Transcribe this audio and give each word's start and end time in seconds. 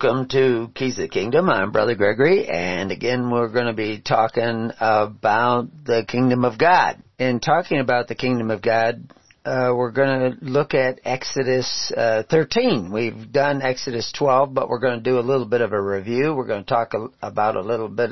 Welcome 0.00 0.28
to 0.28 0.70
Keys 0.76 0.96
of 0.98 1.02
the 1.02 1.08
Kingdom. 1.08 1.50
I'm 1.50 1.72
Brother 1.72 1.96
Gregory, 1.96 2.48
and 2.48 2.92
again, 2.92 3.30
we're 3.30 3.48
going 3.48 3.66
to 3.66 3.72
be 3.72 4.00
talking 4.00 4.70
about 4.78 5.70
the 5.84 6.04
Kingdom 6.06 6.44
of 6.44 6.56
God. 6.56 7.02
In 7.18 7.40
talking 7.40 7.80
about 7.80 8.06
the 8.06 8.14
Kingdom 8.14 8.52
of 8.52 8.62
God, 8.62 9.12
uh, 9.44 9.72
we're 9.74 9.90
going 9.90 10.20
to 10.20 10.44
look 10.44 10.72
at 10.72 11.00
Exodus 11.04 11.90
uh, 11.96 12.22
13. 12.30 12.92
We've 12.92 13.32
done 13.32 13.60
Exodus 13.60 14.12
12, 14.16 14.54
but 14.54 14.68
we're 14.68 14.78
going 14.78 15.02
to 15.02 15.10
do 15.10 15.18
a 15.18 15.20
little 15.20 15.46
bit 15.46 15.62
of 15.62 15.72
a 15.72 15.82
review. 15.82 16.32
We're 16.32 16.46
going 16.46 16.62
to 16.62 16.70
talk 16.70 16.94
a, 16.94 17.08
about 17.20 17.56
a 17.56 17.62
little 17.62 17.88
bit 17.88 18.10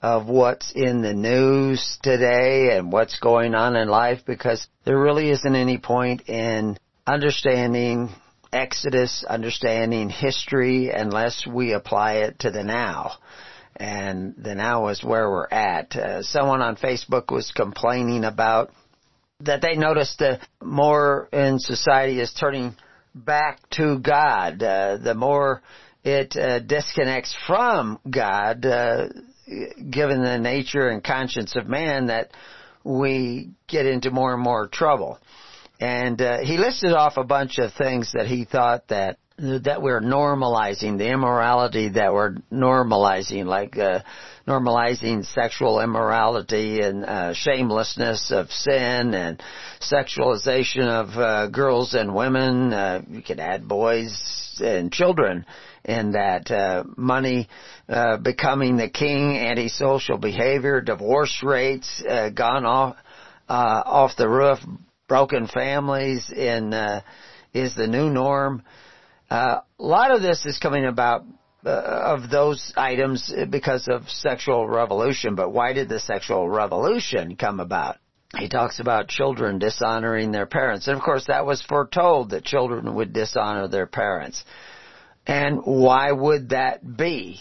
of 0.00 0.26
what's 0.26 0.72
in 0.74 1.02
the 1.02 1.12
news 1.12 1.98
today 2.02 2.74
and 2.74 2.90
what's 2.90 3.18
going 3.20 3.54
on 3.54 3.76
in 3.76 3.88
life 3.88 4.20
because 4.26 4.66
there 4.86 4.98
really 4.98 5.28
isn't 5.28 5.54
any 5.54 5.76
point 5.76 6.30
in 6.30 6.78
understanding 7.06 8.08
Exodus, 8.52 9.24
understanding 9.28 10.10
history, 10.10 10.90
unless 10.90 11.46
we 11.46 11.72
apply 11.72 12.14
it 12.14 12.40
to 12.40 12.50
the 12.50 12.64
now. 12.64 13.12
And 13.76 14.34
the 14.36 14.54
now 14.54 14.88
is 14.88 15.02
where 15.02 15.30
we're 15.30 15.48
at. 15.48 15.96
Uh, 15.96 16.22
someone 16.22 16.60
on 16.60 16.76
Facebook 16.76 17.32
was 17.32 17.52
complaining 17.52 18.24
about 18.24 18.70
that 19.40 19.62
they 19.62 19.74
noticed 19.74 20.18
the 20.18 20.38
more 20.62 21.28
in 21.32 21.58
society 21.58 22.20
is 22.20 22.32
turning 22.32 22.74
back 23.14 23.58
to 23.70 23.98
God. 23.98 24.62
Uh, 24.62 24.98
the 24.98 25.14
more 25.14 25.62
it 26.04 26.36
uh, 26.36 26.58
disconnects 26.60 27.34
from 27.46 27.98
God, 28.08 28.64
uh, 28.64 29.08
given 29.90 30.22
the 30.22 30.38
nature 30.38 30.88
and 30.88 31.02
conscience 31.02 31.56
of 31.56 31.66
man, 31.66 32.06
that 32.06 32.32
we 32.84 33.50
get 33.66 33.86
into 33.86 34.10
more 34.10 34.34
and 34.34 34.42
more 34.42 34.68
trouble. 34.68 35.18
And 35.80 36.20
uh, 36.20 36.38
he 36.40 36.58
listed 36.58 36.92
off 36.92 37.16
a 37.16 37.24
bunch 37.24 37.58
of 37.58 37.72
things 37.72 38.12
that 38.12 38.26
he 38.26 38.44
thought 38.44 38.88
that 38.88 39.18
that 39.38 39.80
we're 39.80 40.02
normalizing, 40.02 40.98
the 40.98 41.10
immorality 41.10 41.88
that 41.88 42.12
we're 42.12 42.34
normalizing, 42.52 43.46
like 43.46 43.78
uh, 43.78 44.00
normalizing 44.46 45.24
sexual 45.24 45.80
immorality 45.80 46.80
and 46.80 47.06
uh, 47.06 47.32
shamelessness 47.32 48.30
of 48.30 48.50
sin 48.50 49.14
and 49.14 49.42
sexualization 49.80 50.86
of 50.86 51.16
uh, 51.16 51.46
girls 51.48 51.94
and 51.94 52.14
women. 52.14 52.70
Uh, 52.74 53.00
you 53.08 53.22
could 53.22 53.40
add 53.40 53.66
boys 53.66 54.60
and 54.62 54.92
children 54.92 55.46
in 55.86 56.12
that 56.12 56.50
uh, 56.50 56.84
money 56.98 57.48
uh, 57.88 58.18
becoming 58.18 58.76
the 58.76 58.90
king, 58.90 59.38
antisocial 59.38 60.18
behavior, 60.18 60.82
divorce 60.82 61.42
rates 61.42 62.02
uh, 62.06 62.28
gone 62.28 62.66
off 62.66 62.96
uh, 63.48 63.82
off 63.84 64.12
the 64.16 64.28
roof, 64.28 64.58
broken 65.10 65.48
families 65.48 66.30
in 66.30 66.72
uh, 66.72 67.00
is 67.52 67.74
the 67.74 67.88
new 67.88 68.08
norm. 68.08 68.62
Uh, 69.28 69.58
a 69.76 69.82
lot 69.82 70.12
of 70.12 70.22
this 70.22 70.46
is 70.46 70.56
coming 70.58 70.84
about 70.84 71.24
uh, 71.66 71.68
of 71.68 72.30
those 72.30 72.72
items 72.76 73.34
because 73.50 73.88
of 73.90 74.08
sexual 74.08 74.68
revolution. 74.68 75.34
But 75.34 75.50
why 75.50 75.72
did 75.72 75.88
the 75.88 75.98
sexual 75.98 76.48
revolution 76.48 77.34
come 77.34 77.58
about? 77.58 77.96
He 78.38 78.48
talks 78.48 78.78
about 78.78 79.08
children 79.08 79.58
dishonoring 79.58 80.30
their 80.30 80.46
parents, 80.46 80.86
and 80.86 80.96
of 80.96 81.02
course 81.02 81.24
that 81.26 81.44
was 81.44 81.60
foretold 81.60 82.30
that 82.30 82.44
children 82.44 82.94
would 82.94 83.12
dishonor 83.12 83.66
their 83.66 83.88
parents. 83.88 84.44
And 85.26 85.58
why 85.64 86.12
would 86.12 86.50
that 86.50 86.96
be? 86.96 87.40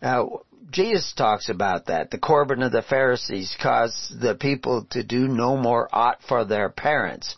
Uh, 0.00 0.24
Jesus 0.70 1.12
talks 1.16 1.48
about 1.48 1.86
that. 1.86 2.10
The 2.10 2.18
Corban 2.18 2.62
of 2.62 2.72
the 2.72 2.82
Pharisees 2.82 3.56
caused 3.60 4.20
the 4.20 4.34
people 4.34 4.86
to 4.90 5.02
do 5.02 5.28
no 5.28 5.56
more 5.56 5.88
ought 5.92 6.22
for 6.22 6.44
their 6.44 6.68
parents. 6.68 7.36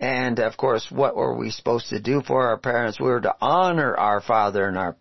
And 0.00 0.38
of 0.38 0.56
course, 0.56 0.86
what 0.90 1.16
were 1.16 1.36
we 1.36 1.50
supposed 1.50 1.90
to 1.90 2.00
do 2.00 2.22
for 2.22 2.48
our 2.48 2.58
parents? 2.58 2.98
We 2.98 3.06
were 3.06 3.20
to 3.20 3.36
honor 3.40 3.96
our 3.96 4.20
father 4.20 4.66
and 4.66 4.76
our 4.76 4.96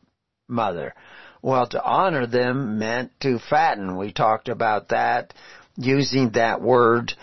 mother. 0.48 0.94
Well, 1.42 1.68
to 1.68 1.84
honor 1.84 2.26
them 2.26 2.80
meant 2.80 3.12
to 3.22 3.40
fatten. 3.40 3.98
We 3.98 4.14
talked 4.14 4.50
about 4.50 4.90
that 4.90 5.34
using 5.76 6.32
that 6.32 6.62
word 6.62 7.14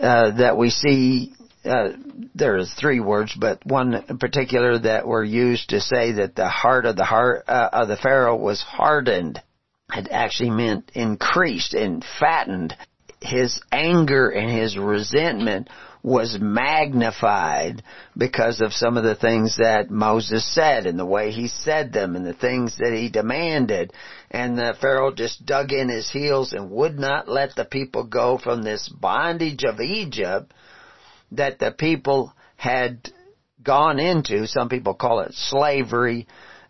uh, 0.00 0.36
that 0.38 0.56
we 0.56 0.70
see. 0.70 1.34
Uh, 1.64 1.90
there's 2.34 2.72
three 2.74 3.00
words, 3.00 3.34
but 3.38 3.64
one 3.66 3.94
in 4.08 4.18
particular 4.18 4.78
that 4.78 5.06
were 5.06 5.24
used 5.24 5.70
to 5.70 5.80
say 5.80 6.12
that 6.12 6.36
the 6.36 6.48
heart 6.48 6.86
of 6.86 6.96
the 6.96 7.04
heart 7.04 7.44
uh, 7.48 7.68
of 7.72 7.88
the 7.88 7.96
Pharaoh 7.96 8.36
was 8.36 8.62
hardened 8.62 9.42
it 9.92 10.08
actually 10.10 10.50
meant 10.50 10.90
increased 10.94 11.74
and 11.74 12.04
fattened. 12.18 12.76
His 13.20 13.60
anger 13.72 14.28
and 14.28 14.50
his 14.50 14.78
resentment 14.78 15.68
was 16.02 16.38
magnified 16.40 17.82
because 18.16 18.60
of 18.60 18.72
some 18.72 18.96
of 18.96 19.02
the 19.02 19.16
things 19.16 19.56
that 19.56 19.90
Moses 19.90 20.46
said 20.54 20.86
and 20.86 20.98
the 20.98 21.06
way 21.06 21.32
he 21.32 21.48
said 21.48 21.92
them 21.92 22.14
and 22.14 22.24
the 22.24 22.34
things 22.34 22.76
that 22.78 22.92
he 22.92 23.08
demanded. 23.08 23.92
And 24.30 24.56
the 24.56 24.74
Pharaoh 24.80 25.12
just 25.12 25.44
dug 25.44 25.72
in 25.72 25.88
his 25.88 26.10
heels 26.10 26.52
and 26.52 26.70
would 26.70 26.98
not 26.98 27.28
let 27.28 27.56
the 27.56 27.64
people 27.64 28.04
go 28.04 28.38
from 28.38 28.62
this 28.62 28.88
bondage 28.88 29.64
of 29.64 29.80
Egypt 29.80 30.52
that 31.32 31.58
the 31.58 31.72
people 31.72 32.32
had 32.56 33.10
gone 33.62 33.98
into. 33.98 34.46
Some 34.46 34.68
people 34.68 34.94
call 34.94 35.20
it 35.20 35.34
slavery 35.34 36.28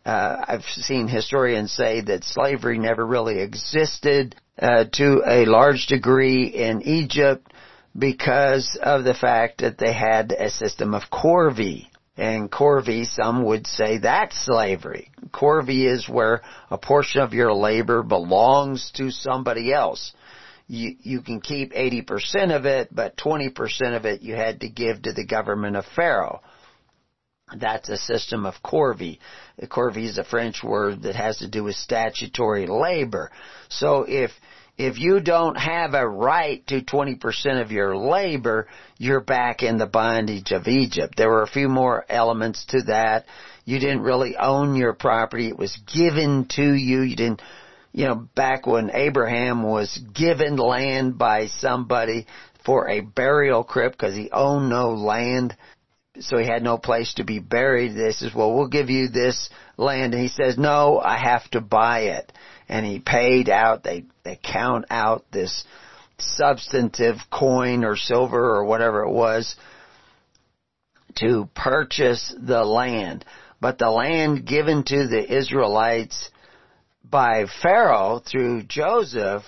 uh, 0.09 0.45
I've 0.49 0.65
seen 0.65 1.07
historians 1.07 1.71
say 1.71 2.01
that 2.01 2.25
slavery 2.25 2.79
never 2.79 3.05
really 3.05 3.41
existed 3.41 4.35
uh, 4.59 4.85
to 4.93 5.23
a 5.27 5.45
large 5.45 5.87
degree 5.87 6.47
in 6.47 6.81
Egypt 6.81 7.53
because 7.97 8.79
of 8.83 9.05
the 9.05 9.13
fact 9.13 9.61
that 9.61 9.77
they 9.77 9.93
had 9.93 10.33
a 10.33 10.49
system 10.49 10.95
of 10.95 11.03
corvée. 11.13 11.89
And 12.17 12.51
corvée, 12.51 13.05
some 13.07 13.45
would 13.45 13.67
say 13.67 13.99
that's 13.99 14.47
slavery. 14.47 15.11
Corvée 15.31 15.93
is 15.93 16.09
where 16.09 16.41
a 16.71 16.79
portion 16.79 17.21
of 17.21 17.35
your 17.35 17.53
labor 17.53 18.03
belongs 18.03 18.91
to 18.97 19.11
somebody 19.11 19.75
else. 19.75 20.15
You, 20.69 20.97
you 21.03 21.21
can 21.21 21.43
keep 21.43 21.75
80% 21.75 22.57
of 22.57 22.65
it, 22.65 22.89
but 22.91 23.19
20% 23.19 23.95
of 23.95 24.07
it 24.07 24.23
you 24.23 24.35
had 24.35 24.61
to 24.63 24.71
give 24.71 25.03
to 25.03 25.13
the 25.13 25.27
government 25.27 25.77
of 25.77 25.85
Pharaoh. 25.95 26.41
That's 27.57 27.89
a 27.89 27.97
system 27.97 28.47
of 28.47 28.55
corvée. 28.63 29.19
Corvée 29.63 30.05
is 30.05 30.19
a 30.19 30.25
French 30.25 30.63
word 30.63 31.03
that 31.03 31.17
has 31.17 31.39
to 31.39 31.49
do 31.49 31.65
with 31.65 31.77
statutory 31.77 32.67
labor. 32.67 33.31
So 33.69 34.05
if 34.07 34.31
if 34.79 34.97
you 34.97 35.19
don't 35.19 35.57
have 35.57 35.95
a 35.95 36.09
right 36.09 36.65
to 36.69 36.83
20% 36.83 37.61
of 37.61 37.73
your 37.73 37.97
labor, 37.97 38.69
you're 38.97 39.21
back 39.21 39.65
in 39.65 39.77
the 39.77 39.87
bondage 39.87 40.53
of 40.53 40.69
Egypt. 40.69 41.15
There 41.17 41.29
were 41.29 41.43
a 41.43 41.49
few 41.49 41.69
more 41.69 42.05
elements 42.09 42.65
to 42.67 42.83
that. 42.83 43.27
You 43.65 43.81
didn't 43.81 44.03
really 44.03 44.37
own 44.37 44.77
your 44.77 44.93
property. 44.93 45.49
It 45.49 45.59
was 45.59 45.77
given 45.93 46.47
to 46.51 46.63
you. 46.63 47.01
You 47.03 47.17
didn't, 47.17 47.43
you 47.93 48.07
know, 48.07 48.29
back 48.37 48.69
when 48.69 48.93
Abraham 48.95 49.65
was 49.65 49.99
given 50.15 50.55
land 50.57 51.19
by 51.19 51.49
somebody 51.49 52.27
for 52.65 52.89
a 52.89 53.01
burial 53.01 53.65
crypt 53.65 53.99
because 53.99 54.15
he 54.15 54.31
owned 54.31 54.71
no 54.71 54.93
land 54.93 55.57
so 56.21 56.39
he 56.39 56.47
had 56.47 56.63
no 56.63 56.79
place 56.79 57.15
to 57.15 57.25
be 57.25 57.39
buried. 57.39 57.97
They 57.97 58.13
says, 58.13 58.35
well, 58.35 58.55
we'll 58.55 58.69
give 58.69 58.91
you 58.91 59.09
this 59.09 59.51
land. 59.77 60.15
And 60.15 60.23
he 60.23 60.29
says, 60.29 60.59
no, 60.59 60.99
I 60.99 61.17
have 61.17 61.49
to 61.51 61.61
buy 61.61 62.01
it. 62.01 62.33
And 62.69 62.85
he 62.85 62.99
paid 62.99 63.49
out, 63.49 63.83
they, 63.83 64.05
they 64.25 64.39
count 64.43 64.87
out 64.91 65.25
this 65.33 65.65
substantive 66.19 67.17
coin 67.31 67.85
or 67.85 67.97
silver 67.97 68.57
or 68.57 68.65
whatever 68.65 69.05
it 69.05 69.13
was 69.13 69.57
to 71.17 71.49
purchase 71.55 72.35
the 72.39 72.65
land. 72.65 73.25
But 73.61 73.79
the 73.79 73.91
land 73.91 74.47
given 74.47 74.85
to 74.85 75.09
the 75.09 75.37
Israelites 75.37 76.31
by 77.05 77.47
Pharaoh 77.63 78.21
through 78.25 78.65
Joseph 78.65 79.43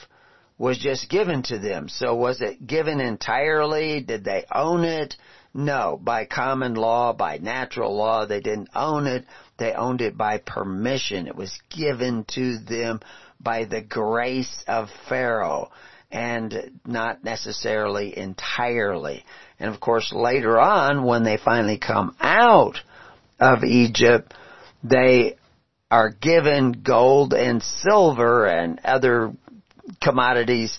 was 0.58 0.78
just 0.78 1.08
given 1.08 1.42
to 1.44 1.58
them. 1.58 1.88
So 1.88 2.14
was 2.14 2.40
it 2.40 2.66
given 2.66 3.00
entirely? 3.00 4.00
Did 4.02 4.24
they 4.24 4.44
own 4.52 4.84
it? 4.84 5.16
No, 5.52 5.98
by 6.00 6.26
common 6.26 6.74
law, 6.74 7.12
by 7.12 7.38
natural 7.38 7.96
law, 7.96 8.24
they 8.24 8.40
didn't 8.40 8.70
own 8.74 9.06
it. 9.06 9.24
They 9.58 9.72
owned 9.72 10.00
it 10.00 10.16
by 10.16 10.38
permission. 10.38 11.26
It 11.26 11.34
was 11.34 11.60
given 11.70 12.24
to 12.34 12.58
them 12.58 13.00
by 13.40 13.64
the 13.64 13.80
grace 13.80 14.64
of 14.68 14.88
Pharaoh 15.08 15.70
and 16.12 16.80
not 16.86 17.24
necessarily 17.24 18.16
entirely. 18.16 19.24
And 19.58 19.72
of 19.72 19.80
course 19.80 20.12
later 20.12 20.58
on, 20.58 21.04
when 21.04 21.24
they 21.24 21.36
finally 21.36 21.78
come 21.78 22.14
out 22.20 22.78
of 23.38 23.64
Egypt, 23.64 24.34
they 24.82 25.36
are 25.90 26.10
given 26.10 26.82
gold 26.84 27.34
and 27.34 27.62
silver 27.62 28.46
and 28.46 28.80
other 28.84 29.32
commodities 30.00 30.78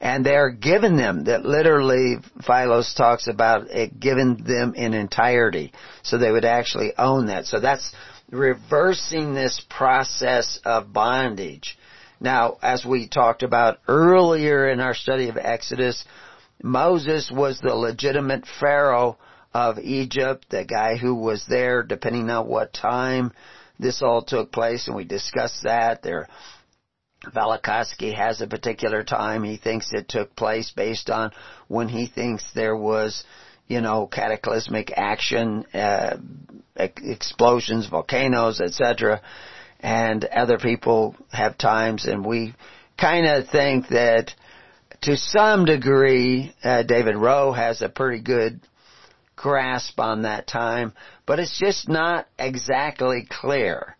and 0.00 0.24
they're 0.24 0.50
given 0.50 0.96
them 0.96 1.24
that 1.24 1.44
literally 1.44 2.16
Philos 2.46 2.94
talks 2.94 3.26
about 3.26 3.70
it 3.70 3.98
given 3.98 4.42
them 4.44 4.74
in 4.74 4.94
entirety. 4.94 5.72
So 6.02 6.18
they 6.18 6.30
would 6.30 6.44
actually 6.44 6.92
own 6.96 7.26
that. 7.26 7.46
So 7.46 7.60
that's 7.60 7.92
reversing 8.30 9.34
this 9.34 9.60
process 9.68 10.60
of 10.64 10.92
bondage. 10.92 11.76
Now, 12.20 12.58
as 12.62 12.84
we 12.84 13.08
talked 13.08 13.42
about 13.42 13.78
earlier 13.88 14.68
in 14.68 14.80
our 14.80 14.94
study 14.94 15.28
of 15.28 15.36
Exodus, 15.36 16.04
Moses 16.62 17.30
was 17.32 17.60
the 17.60 17.74
legitimate 17.74 18.44
Pharaoh 18.60 19.18
of 19.54 19.78
Egypt, 19.78 20.46
the 20.50 20.64
guy 20.64 20.96
who 20.96 21.14
was 21.14 21.44
there 21.48 21.82
depending 21.82 22.28
on 22.30 22.46
what 22.48 22.72
time 22.72 23.32
this 23.78 24.02
all 24.02 24.22
took 24.22 24.50
place, 24.50 24.88
and 24.88 24.96
we 24.96 25.04
discussed 25.04 25.62
that. 25.62 26.02
There 26.02 26.28
Velikovsky 27.34 28.14
has 28.14 28.40
a 28.40 28.46
particular 28.46 29.02
time 29.02 29.42
he 29.42 29.56
thinks 29.56 29.92
it 29.92 30.08
took 30.08 30.34
place 30.36 30.70
based 30.74 31.10
on 31.10 31.32
when 31.68 31.88
he 31.88 32.06
thinks 32.06 32.44
there 32.54 32.76
was, 32.76 33.24
you 33.66 33.80
know, 33.80 34.06
cataclysmic 34.06 34.92
action, 34.96 35.64
uh, 35.74 36.16
explosions, 36.76 37.86
volcanoes, 37.86 38.60
etc. 38.60 39.20
And 39.80 40.24
other 40.24 40.58
people 40.58 41.14
have 41.30 41.58
times, 41.58 42.06
and 42.06 42.24
we 42.24 42.54
kind 42.98 43.26
of 43.26 43.48
think 43.48 43.88
that 43.88 44.34
to 45.02 45.16
some 45.16 45.64
degree, 45.64 46.52
uh, 46.64 46.82
David 46.82 47.14
Rohl 47.14 47.54
has 47.54 47.82
a 47.82 47.88
pretty 47.88 48.20
good 48.20 48.60
grasp 49.36 50.00
on 50.00 50.22
that 50.22 50.48
time, 50.48 50.92
but 51.26 51.38
it's 51.38 51.58
just 51.58 51.88
not 51.88 52.26
exactly 52.38 53.26
clear 53.28 53.96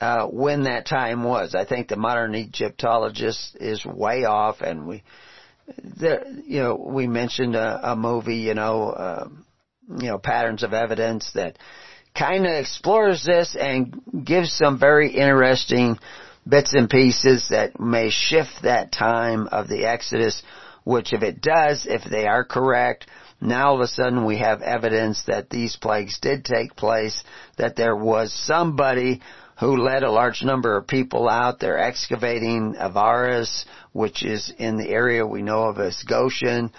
uh, 0.00 0.26
when 0.26 0.64
that 0.64 0.86
time 0.86 1.24
was. 1.24 1.54
I 1.54 1.64
think 1.64 1.88
the 1.88 1.96
modern 1.96 2.34
Egyptologist 2.34 3.56
is 3.60 3.84
way 3.84 4.24
off, 4.24 4.60
and 4.60 4.86
we, 4.86 5.02
there, 5.82 6.24
you 6.44 6.60
know, 6.60 6.74
we 6.76 7.06
mentioned 7.06 7.54
a, 7.54 7.92
a 7.92 7.96
movie, 7.96 8.36
you 8.36 8.54
know, 8.54 8.90
uh, 8.90 9.28
you 9.88 10.08
know, 10.08 10.18
patterns 10.18 10.62
of 10.62 10.72
evidence 10.72 11.30
that 11.34 11.58
kind 12.16 12.46
of 12.46 12.52
explores 12.52 13.24
this 13.24 13.56
and 13.58 14.00
gives 14.24 14.52
some 14.52 14.78
very 14.78 15.10
interesting 15.10 15.98
bits 16.46 16.74
and 16.74 16.88
pieces 16.88 17.48
that 17.50 17.80
may 17.80 18.10
shift 18.10 18.62
that 18.62 18.92
time 18.92 19.48
of 19.48 19.68
the 19.68 19.86
Exodus, 19.86 20.42
which 20.84 21.12
if 21.12 21.22
it 21.22 21.40
does, 21.40 21.86
if 21.88 22.02
they 22.04 22.26
are 22.26 22.44
correct, 22.44 23.06
now 23.40 23.68
all 23.68 23.74
of 23.74 23.80
a 23.80 23.88
sudden 23.88 24.24
we 24.24 24.38
have 24.38 24.62
evidence 24.62 25.24
that 25.26 25.50
these 25.50 25.76
plagues 25.76 26.18
did 26.20 26.44
take 26.44 26.76
place, 26.76 27.24
that 27.56 27.76
there 27.76 27.96
was 27.96 28.32
somebody 28.32 29.20
who 29.60 29.76
led 29.76 30.02
a 30.02 30.10
large 30.10 30.42
number 30.42 30.76
of 30.76 30.86
people 30.86 31.28
out. 31.28 31.60
They're 31.60 31.78
excavating 31.78 32.74
Avaris, 32.78 33.64
which 33.92 34.24
is 34.24 34.52
in 34.58 34.76
the 34.76 34.88
area 34.88 35.26
we 35.26 35.42
know 35.42 35.64
of 35.64 35.78
as 35.78 36.02
Goshen, 36.02 36.72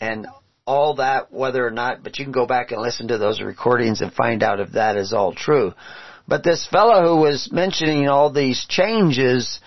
and 0.00 0.26
all 0.66 0.96
that, 0.96 1.32
whether 1.32 1.66
or 1.66 1.72
not, 1.72 2.02
but 2.02 2.18
you 2.18 2.24
can 2.24 2.32
go 2.32 2.46
back 2.46 2.70
and 2.70 2.80
listen 2.80 3.08
to 3.08 3.18
those 3.18 3.40
recordings 3.40 4.00
and 4.00 4.12
find 4.12 4.42
out 4.42 4.60
if 4.60 4.72
that 4.72 4.96
is 4.96 5.12
all 5.12 5.32
true. 5.32 5.72
But 6.28 6.44
this 6.44 6.64
fellow 6.66 7.02
who 7.02 7.20
was 7.22 7.50
mentioning 7.50 8.08
all 8.08 8.30
these 8.30 8.64
changes 8.68 9.58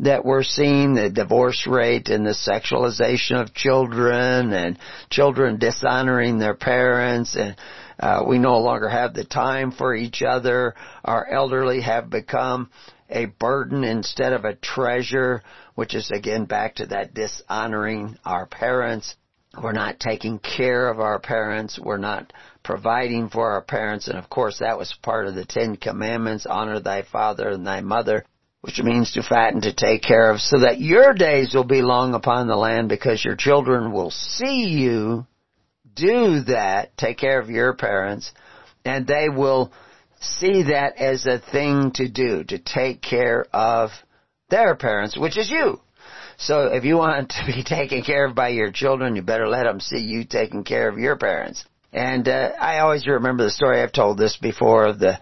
that 0.00 0.24
we're 0.24 0.42
seeing, 0.42 0.94
the 0.94 1.08
divorce 1.08 1.66
rate 1.66 2.08
and 2.08 2.26
the 2.26 2.30
sexualization 2.30 3.40
of 3.40 3.54
children 3.54 4.52
and 4.52 4.78
children 5.08 5.58
dishonoring 5.58 6.38
their 6.38 6.54
parents 6.54 7.36
and 7.36 7.56
uh, 8.02 8.24
we 8.26 8.36
no 8.36 8.58
longer 8.58 8.88
have 8.88 9.14
the 9.14 9.24
time 9.24 9.70
for 9.70 9.94
each 9.94 10.22
other. 10.22 10.74
Our 11.04 11.24
elderly 11.28 11.80
have 11.82 12.10
become 12.10 12.68
a 13.08 13.26
burden 13.26 13.84
instead 13.84 14.32
of 14.32 14.44
a 14.44 14.56
treasure, 14.56 15.42
which 15.76 15.94
is 15.94 16.10
again 16.10 16.46
back 16.46 16.74
to 16.76 16.86
that 16.86 17.14
dishonoring 17.14 18.18
our 18.24 18.46
parents. 18.46 19.14
We're 19.62 19.72
not 19.72 20.00
taking 20.00 20.40
care 20.40 20.88
of 20.88 20.98
our 20.98 21.20
parents. 21.20 21.78
We're 21.78 21.98
not 21.98 22.32
providing 22.64 23.28
for 23.28 23.52
our 23.52 23.62
parents. 23.62 24.08
And 24.08 24.18
of 24.18 24.28
course 24.28 24.58
that 24.58 24.78
was 24.78 24.92
part 25.02 25.28
of 25.28 25.36
the 25.36 25.44
Ten 25.44 25.76
Commandments, 25.76 26.44
honor 26.44 26.80
thy 26.80 27.02
father 27.02 27.50
and 27.50 27.64
thy 27.64 27.82
mother, 27.82 28.24
which 28.62 28.80
means 28.80 29.12
to 29.12 29.22
fatten, 29.22 29.60
to 29.60 29.72
take 29.72 30.02
care 30.02 30.32
of, 30.32 30.40
so 30.40 30.58
that 30.60 30.80
your 30.80 31.12
days 31.12 31.54
will 31.54 31.64
be 31.64 31.82
long 31.82 32.14
upon 32.14 32.48
the 32.48 32.56
land 32.56 32.88
because 32.88 33.24
your 33.24 33.36
children 33.36 33.92
will 33.92 34.10
see 34.10 34.64
you 34.70 35.24
do 35.94 36.40
that, 36.44 36.96
take 36.96 37.18
care 37.18 37.40
of 37.40 37.50
your 37.50 37.74
parents, 37.74 38.32
and 38.84 39.06
they 39.06 39.28
will 39.28 39.72
see 40.20 40.64
that 40.64 40.96
as 40.96 41.26
a 41.26 41.38
thing 41.38 41.92
to 41.94 42.08
do, 42.08 42.44
to 42.44 42.58
take 42.58 43.02
care 43.02 43.46
of 43.52 43.90
their 44.48 44.74
parents, 44.74 45.16
which 45.16 45.36
is 45.36 45.50
you. 45.50 45.80
So 46.38 46.66
if 46.66 46.84
you 46.84 46.96
want 46.96 47.30
to 47.30 47.46
be 47.46 47.62
taken 47.64 48.02
care 48.02 48.26
of 48.26 48.34
by 48.34 48.48
your 48.48 48.70
children, 48.72 49.16
you 49.16 49.22
better 49.22 49.48
let 49.48 49.64
them 49.64 49.80
see 49.80 50.00
you 50.00 50.24
taking 50.24 50.64
care 50.64 50.88
of 50.88 50.98
your 50.98 51.16
parents. 51.16 51.64
And 51.92 52.26
uh, 52.26 52.52
I 52.60 52.78
always 52.78 53.06
remember 53.06 53.44
the 53.44 53.50
story. 53.50 53.82
I've 53.82 53.92
told 53.92 54.18
this 54.18 54.36
before 54.36 54.86
of 54.86 54.98
the 54.98 55.18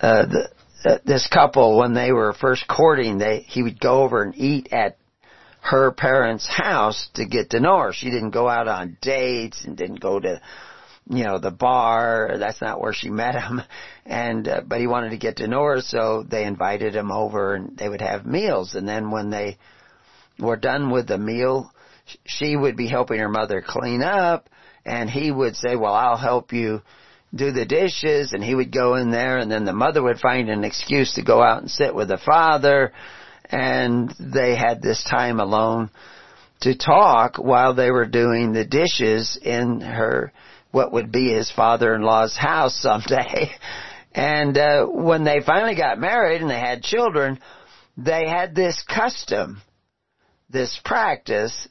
uh, 0.00 0.26
the 0.26 0.50
uh, 0.84 0.98
this 1.04 1.28
couple 1.28 1.78
when 1.78 1.94
they 1.94 2.10
were 2.10 2.32
first 2.32 2.66
courting. 2.66 3.18
They 3.18 3.40
he 3.40 3.62
would 3.62 3.78
go 3.78 4.02
over 4.02 4.22
and 4.22 4.34
eat 4.36 4.72
at 4.72 4.96
her 5.62 5.92
parents' 5.92 6.46
house 6.48 7.08
to 7.14 7.24
get 7.24 7.50
to 7.50 7.60
know 7.60 7.78
her. 7.78 7.92
She 7.92 8.10
didn't 8.10 8.30
go 8.30 8.48
out 8.48 8.66
on 8.66 8.98
dates 9.00 9.64
and 9.64 9.76
didn't 9.76 10.00
go 10.00 10.18
to, 10.18 10.40
you 11.08 11.22
know, 11.22 11.38
the 11.38 11.52
bar. 11.52 12.36
That's 12.36 12.60
not 12.60 12.80
where 12.80 12.92
she 12.92 13.10
met 13.22 13.36
him. 13.36 13.62
And, 14.04 14.48
uh, 14.48 14.62
but 14.66 14.80
he 14.80 14.88
wanted 14.88 15.10
to 15.10 15.18
get 15.18 15.36
to 15.36 15.46
know 15.46 15.62
her, 15.62 15.80
so 15.80 16.24
they 16.28 16.44
invited 16.44 16.96
him 16.96 17.12
over 17.12 17.54
and 17.54 17.76
they 17.78 17.88
would 17.88 18.00
have 18.00 18.26
meals. 18.26 18.74
And 18.74 18.88
then 18.88 19.12
when 19.12 19.30
they 19.30 19.56
were 20.38 20.56
done 20.56 20.90
with 20.90 21.06
the 21.06 21.18
meal, 21.18 21.70
she 22.26 22.56
would 22.56 22.76
be 22.76 22.88
helping 22.88 23.20
her 23.20 23.28
mother 23.28 23.62
clean 23.64 24.02
up 24.02 24.48
and 24.84 25.08
he 25.08 25.30
would 25.30 25.54
say, 25.54 25.76
well, 25.76 25.94
I'll 25.94 26.16
help 26.16 26.52
you 26.52 26.82
do 27.32 27.52
the 27.52 27.64
dishes 27.64 28.32
and 28.32 28.42
he 28.42 28.54
would 28.54 28.72
go 28.72 28.96
in 28.96 29.12
there 29.12 29.38
and 29.38 29.50
then 29.50 29.64
the 29.64 29.72
mother 29.72 30.02
would 30.02 30.18
find 30.18 30.50
an 30.50 30.64
excuse 30.64 31.14
to 31.14 31.22
go 31.22 31.40
out 31.40 31.62
and 31.62 31.70
sit 31.70 31.94
with 31.94 32.08
the 32.08 32.18
father 32.18 32.92
and 33.52 34.12
they 34.18 34.56
had 34.56 34.82
this 34.82 35.04
time 35.04 35.38
alone 35.38 35.90
to 36.62 36.76
talk 36.76 37.36
while 37.36 37.74
they 37.74 37.90
were 37.90 38.06
doing 38.06 38.52
the 38.52 38.64
dishes 38.64 39.38
in 39.40 39.80
her 39.80 40.32
what 40.70 40.92
would 40.92 41.12
be 41.12 41.32
his 41.32 41.50
father-in-law's 41.50 42.36
house 42.36 42.74
someday. 42.74 43.50
And 44.14 44.58
uh, 44.58 44.84
when 44.84 45.24
they 45.24 45.40
finally 45.40 45.74
got 45.74 45.98
married 45.98 46.42
and 46.42 46.50
they 46.50 46.60
had 46.60 46.82
children, 46.82 47.38
they 47.96 48.28
had 48.28 48.54
this 48.54 48.82
custom, 48.82 49.62
this 50.50 50.78
practice 50.84 51.66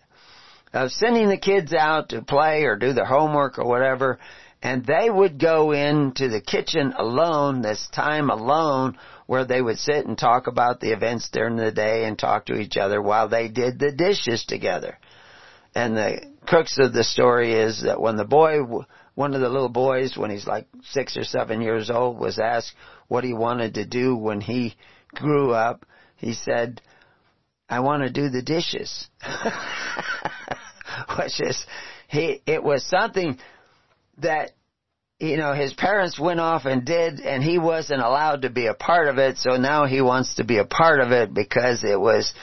of 0.73 0.91
sending 0.91 1.29
the 1.29 1.37
kids 1.37 1.71
out 1.71 2.09
to 2.09 2.23
play 2.23 2.63
or 2.63 2.77
do 2.77 2.93
their 2.93 3.05
homework 3.05 3.59
or 3.59 3.67
whatever, 3.67 4.17
and 4.63 4.85
they 4.85 5.09
would 5.09 5.39
go 5.39 5.71
into 5.71 6.29
the 6.29 6.41
kitchen 6.41 6.93
alone, 6.97 7.61
this 7.61 7.87
time 7.93 8.29
alone, 8.29 8.97
where 9.31 9.45
they 9.45 9.61
would 9.61 9.79
sit 9.79 10.05
and 10.05 10.17
talk 10.17 10.47
about 10.47 10.81
the 10.81 10.91
events 10.91 11.29
during 11.31 11.55
the 11.55 11.71
day 11.71 12.03
and 12.03 12.19
talk 12.19 12.47
to 12.47 12.55
each 12.55 12.75
other 12.75 13.01
while 13.01 13.29
they 13.29 13.47
did 13.47 13.79
the 13.79 13.89
dishes 13.89 14.43
together. 14.43 14.97
And 15.73 15.95
the 15.95 16.19
crux 16.45 16.77
of 16.77 16.91
the 16.91 17.05
story 17.05 17.53
is 17.53 17.83
that 17.83 18.01
when 18.01 18.17
the 18.17 18.25
boy, 18.25 18.57
one 19.15 19.33
of 19.33 19.39
the 19.39 19.47
little 19.47 19.69
boys, 19.69 20.17
when 20.17 20.31
he's 20.31 20.45
like 20.45 20.67
six 20.83 21.15
or 21.15 21.23
seven 21.23 21.61
years 21.61 21.89
old, 21.89 22.19
was 22.19 22.39
asked 22.39 22.73
what 23.07 23.23
he 23.23 23.33
wanted 23.33 23.75
to 23.75 23.85
do 23.85 24.17
when 24.17 24.41
he 24.41 24.75
grew 25.15 25.53
up, 25.53 25.85
he 26.17 26.33
said, 26.33 26.81
I 27.69 27.79
want 27.79 28.03
to 28.03 28.11
do 28.11 28.27
the 28.27 28.41
dishes. 28.41 29.07
Which 31.17 31.39
is, 31.39 31.65
he, 32.09 32.41
it 32.45 32.61
was 32.61 32.85
something 32.85 33.39
that 34.17 34.51
you 35.21 35.37
know, 35.37 35.53
his 35.53 35.73
parents 35.73 36.19
went 36.19 36.39
off 36.39 36.65
and 36.65 36.83
did, 36.83 37.19
and 37.19 37.43
he 37.43 37.59
wasn't 37.59 38.01
allowed 38.01 38.41
to 38.41 38.49
be 38.49 38.65
a 38.65 38.73
part 38.73 39.07
of 39.07 39.19
it, 39.19 39.37
so 39.37 39.55
now 39.55 39.85
he 39.85 40.01
wants 40.01 40.35
to 40.35 40.43
be 40.43 40.57
a 40.57 40.65
part 40.65 40.99
of 40.99 41.11
it 41.11 41.31
because 41.31 41.83
it 41.83 41.99
was 41.99 42.33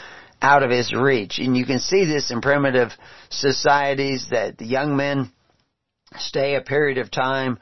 out 0.40 0.62
of 0.62 0.70
his 0.70 0.92
reach. 0.92 1.40
And 1.40 1.56
you 1.56 1.66
can 1.66 1.80
see 1.80 2.04
this 2.04 2.30
in 2.30 2.40
primitive 2.40 2.90
societies 3.30 4.28
that 4.30 4.58
the 4.58 4.64
young 4.64 4.97
men 4.97 5.32
stay 6.18 6.54
a 6.54 6.61
period 6.61 6.99
of 6.99 7.11
time 7.11 7.58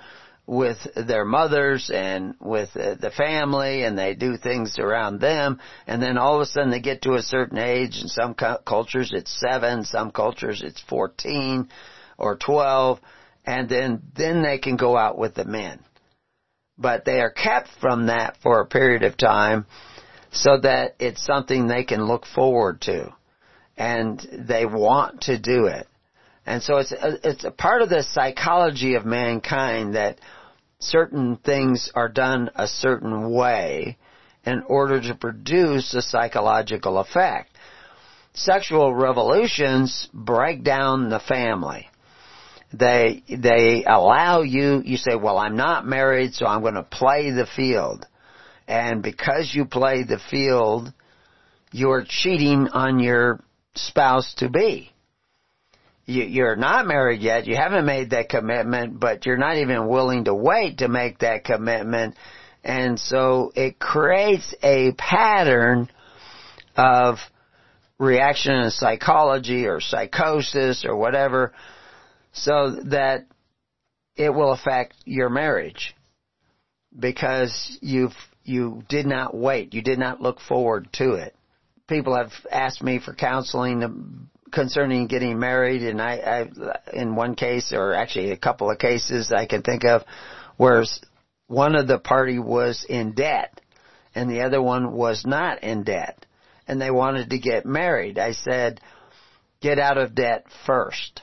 with 0.46 0.78
their 0.94 1.24
mothers 1.24 1.90
and 1.92 2.34
with 2.38 2.72
the 2.74 3.10
family 3.16 3.82
and 3.82 3.98
they 3.98 4.14
do 4.14 4.36
things 4.36 4.78
around 4.78 5.20
them 5.20 5.58
and 5.88 6.00
then 6.00 6.16
all 6.16 6.36
of 6.36 6.42
a 6.42 6.46
sudden 6.46 6.70
they 6.70 6.78
get 6.78 7.02
to 7.02 7.14
a 7.14 7.22
certain 7.22 7.58
age 7.58 7.98
in 8.00 8.06
some 8.06 8.32
cultures 8.32 9.10
it's 9.12 9.40
7 9.40 9.82
some 9.82 10.12
cultures 10.12 10.62
it's 10.64 10.80
14 10.88 11.68
or 12.16 12.36
12 12.36 13.00
and 13.46 13.68
then 13.68 14.02
then 14.14 14.42
they 14.42 14.58
can 14.58 14.76
go 14.76 14.96
out 14.96 15.16
with 15.16 15.34
the 15.34 15.44
men. 15.44 15.80
But 16.76 17.04
they 17.04 17.20
are 17.20 17.30
kept 17.30 17.68
from 17.80 18.06
that 18.06 18.36
for 18.42 18.60
a 18.60 18.66
period 18.66 19.02
of 19.02 19.16
time 19.16 19.66
so 20.30 20.58
that 20.60 20.96
it's 20.98 21.24
something 21.24 21.66
they 21.66 21.84
can 21.84 22.06
look 22.06 22.26
forward 22.26 22.82
to 22.82 23.14
and 23.76 24.20
they 24.48 24.66
want 24.66 25.22
to 25.22 25.38
do 25.38 25.66
it. 25.66 25.86
And 26.44 26.62
so 26.62 26.76
it's 26.78 26.92
a, 26.92 27.28
it's 27.28 27.44
a 27.44 27.50
part 27.50 27.82
of 27.82 27.88
the 27.88 28.02
psychology 28.02 28.94
of 28.94 29.04
mankind 29.06 29.94
that 29.94 30.18
certain 30.78 31.36
things 31.36 31.90
are 31.94 32.08
done 32.08 32.50
a 32.54 32.66
certain 32.66 33.32
way 33.32 33.96
in 34.44 34.62
order 34.68 35.00
to 35.00 35.14
produce 35.14 35.94
a 35.94 36.02
psychological 36.02 36.98
effect. 36.98 37.50
sexual 38.34 38.94
revolutions 38.94 40.08
break 40.12 40.62
down 40.62 41.08
the 41.08 41.20
family. 41.20 41.88
They, 42.78 43.22
they 43.28 43.84
allow 43.86 44.42
you, 44.42 44.82
you 44.84 44.96
say, 44.96 45.16
well, 45.16 45.38
I'm 45.38 45.56
not 45.56 45.86
married, 45.86 46.34
so 46.34 46.46
I'm 46.46 46.60
going 46.60 46.74
to 46.74 46.82
play 46.82 47.30
the 47.30 47.46
field. 47.46 48.06
And 48.68 49.02
because 49.02 49.52
you 49.54 49.64
play 49.64 50.02
the 50.02 50.20
field, 50.30 50.92
you're 51.72 52.04
cheating 52.06 52.68
on 52.68 52.98
your 52.98 53.40
spouse 53.74 54.34
to 54.38 54.50
be. 54.50 54.92
You, 56.08 56.44
are 56.44 56.56
not 56.56 56.86
married 56.86 57.20
yet, 57.20 57.46
you 57.46 57.56
haven't 57.56 57.84
made 57.84 58.10
that 58.10 58.28
commitment, 58.28 59.00
but 59.00 59.26
you're 59.26 59.36
not 59.36 59.56
even 59.56 59.88
willing 59.88 60.24
to 60.24 60.34
wait 60.34 60.78
to 60.78 60.88
make 60.88 61.18
that 61.18 61.44
commitment. 61.44 62.14
And 62.62 62.98
so 62.98 63.52
it 63.56 63.80
creates 63.80 64.54
a 64.62 64.92
pattern 64.92 65.90
of 66.76 67.16
reaction 67.98 68.54
in 68.54 68.70
psychology 68.70 69.66
or 69.66 69.80
psychosis 69.80 70.84
or 70.84 70.96
whatever 70.96 71.52
so 72.36 72.76
that 72.90 73.26
it 74.14 74.30
will 74.30 74.52
affect 74.52 74.94
your 75.04 75.28
marriage 75.28 75.94
because 76.98 77.76
you've 77.80 78.14
you 78.44 78.82
did 78.88 79.06
not 79.06 79.34
wait 79.34 79.74
you 79.74 79.82
did 79.82 79.98
not 79.98 80.20
look 80.20 80.40
forward 80.40 80.88
to 80.92 81.14
it 81.14 81.34
people 81.88 82.16
have 82.16 82.32
asked 82.50 82.82
me 82.82 82.98
for 82.98 83.14
counseling 83.14 84.28
concerning 84.52 85.06
getting 85.06 85.38
married 85.38 85.82
and 85.82 86.00
I, 86.00 86.14
I 86.14 86.96
in 86.96 87.16
one 87.16 87.34
case 87.34 87.72
or 87.72 87.92
actually 87.94 88.30
a 88.30 88.36
couple 88.36 88.70
of 88.70 88.78
cases 88.78 89.32
I 89.32 89.46
can 89.46 89.62
think 89.62 89.84
of 89.84 90.02
where 90.56 90.84
one 91.48 91.74
of 91.74 91.86
the 91.86 91.98
party 91.98 92.38
was 92.38 92.86
in 92.88 93.12
debt 93.12 93.60
and 94.14 94.30
the 94.30 94.42
other 94.42 94.62
one 94.62 94.92
was 94.92 95.24
not 95.26 95.62
in 95.62 95.84
debt 95.84 96.24
and 96.66 96.80
they 96.80 96.90
wanted 96.90 97.30
to 97.30 97.38
get 97.38 97.64
married. 97.66 98.18
I 98.18 98.32
said, 98.32 98.80
get 99.60 99.78
out 99.78 99.98
of 99.98 100.14
debt 100.14 100.46
first. 100.66 101.22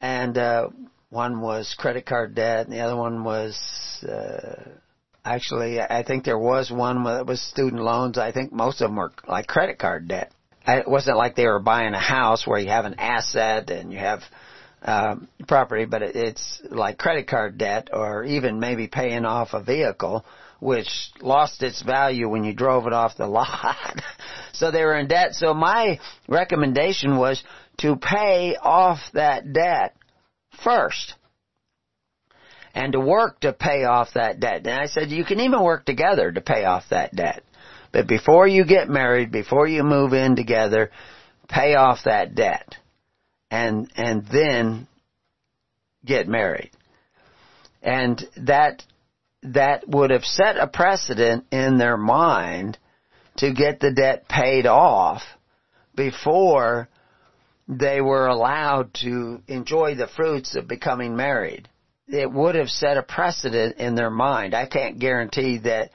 And 0.00 0.36
uh, 0.36 0.68
one 1.10 1.40
was 1.40 1.74
credit 1.78 2.06
card 2.06 2.34
debt, 2.34 2.66
and 2.66 2.74
the 2.74 2.80
other 2.80 2.96
one 2.96 3.24
was 3.24 3.56
uh, 4.06 4.70
actually 5.24 5.80
I 5.80 6.02
think 6.02 6.24
there 6.24 6.38
was 6.38 6.70
one 6.70 7.04
that 7.04 7.26
was 7.26 7.40
student 7.40 7.82
loans. 7.82 8.18
I 8.18 8.32
think 8.32 8.52
most 8.52 8.80
of 8.80 8.88
them 8.88 8.96
were 8.96 9.12
like 9.26 9.46
credit 9.46 9.78
card 9.78 10.08
debt. 10.08 10.32
It 10.66 10.88
wasn't 10.88 11.18
like 11.18 11.36
they 11.36 11.46
were 11.46 11.60
buying 11.60 11.94
a 11.94 12.00
house 12.00 12.46
where 12.46 12.58
you 12.58 12.70
have 12.70 12.86
an 12.86 12.96
asset 12.98 13.70
and 13.70 13.92
you 13.92 13.98
have 13.98 14.22
um, 14.82 15.28
property, 15.46 15.84
but 15.84 16.02
it, 16.02 16.16
it's 16.16 16.62
like 16.70 16.98
credit 16.98 17.26
card 17.26 17.58
debt 17.58 17.88
or 17.92 18.24
even 18.24 18.60
maybe 18.60 18.86
paying 18.86 19.24
off 19.24 19.50
a 19.52 19.62
vehicle 19.62 20.24
which 20.60 21.10
lost 21.20 21.62
its 21.62 21.82
value 21.82 22.26
when 22.26 22.42
you 22.42 22.54
drove 22.54 22.86
it 22.86 22.92
off 22.94 23.18
the 23.18 23.26
lot. 23.28 24.00
so 24.52 24.70
they 24.70 24.82
were 24.82 24.96
in 24.96 25.08
debt. 25.08 25.34
So 25.34 25.52
my 25.52 26.00
recommendation 26.26 27.18
was 27.18 27.42
to 27.78 27.96
pay 27.96 28.56
off 28.60 28.98
that 29.12 29.52
debt 29.52 29.96
first. 30.62 31.14
And 32.74 32.92
to 32.92 33.00
work 33.00 33.40
to 33.40 33.52
pay 33.52 33.84
off 33.84 34.14
that 34.14 34.40
debt. 34.40 34.66
And 34.66 34.80
I 34.80 34.86
said, 34.86 35.10
you 35.10 35.24
can 35.24 35.38
even 35.40 35.62
work 35.62 35.84
together 35.84 36.32
to 36.32 36.40
pay 36.40 36.64
off 36.64 36.84
that 36.90 37.14
debt. 37.14 37.44
But 37.92 38.08
before 38.08 38.48
you 38.48 38.64
get 38.64 38.88
married, 38.88 39.30
before 39.30 39.68
you 39.68 39.84
move 39.84 40.12
in 40.12 40.34
together, 40.34 40.90
pay 41.48 41.76
off 41.76 42.00
that 42.04 42.34
debt. 42.34 42.74
And, 43.50 43.92
and 43.94 44.26
then 44.26 44.88
get 46.04 46.26
married. 46.26 46.72
And 47.82 48.20
that 48.38 48.82
that 49.44 49.86
would 49.86 50.10
have 50.10 50.24
set 50.24 50.56
a 50.56 50.66
precedent 50.66 51.44
in 51.50 51.76
their 51.76 51.96
mind 51.96 52.78
to 53.36 53.52
get 53.52 53.78
the 53.78 53.92
debt 53.92 54.26
paid 54.28 54.66
off 54.66 55.22
before 55.94 56.88
they 57.68 58.00
were 58.00 58.26
allowed 58.26 58.92
to 58.94 59.42
enjoy 59.48 59.94
the 59.94 60.06
fruits 60.06 60.54
of 60.54 60.68
becoming 60.68 61.16
married. 61.16 61.68
It 62.06 62.30
would 62.30 62.54
have 62.54 62.68
set 62.68 62.98
a 62.98 63.02
precedent 63.02 63.78
in 63.78 63.94
their 63.94 64.10
mind. 64.10 64.54
I 64.54 64.66
can't 64.66 64.98
guarantee 64.98 65.58
that 65.58 65.90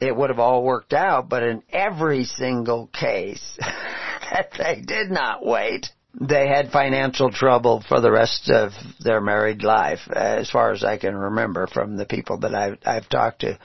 it 0.00 0.14
would 0.14 0.30
have 0.30 0.38
all 0.38 0.62
worked 0.62 0.92
out, 0.92 1.28
but 1.28 1.42
in 1.42 1.62
every 1.70 2.24
single 2.24 2.88
case 2.88 3.56
that 3.60 4.50
they 4.56 4.80
did 4.80 5.10
not 5.10 5.44
wait, 5.44 5.88
they 6.20 6.46
had 6.46 6.70
financial 6.70 7.30
trouble 7.30 7.82
for 7.88 8.00
the 8.00 8.10
rest 8.10 8.50
of 8.50 8.72
their 9.00 9.20
married 9.20 9.62
life, 9.62 10.00
as 10.14 10.50
far 10.50 10.72
as 10.72 10.84
I 10.84 10.98
can 10.98 11.16
remember 11.16 11.66
from 11.66 11.96
the 11.96 12.04
people 12.04 12.38
that 12.38 12.54
I've, 12.54 12.78
I've 12.84 13.08
talked 13.08 13.40
to. 13.40 13.58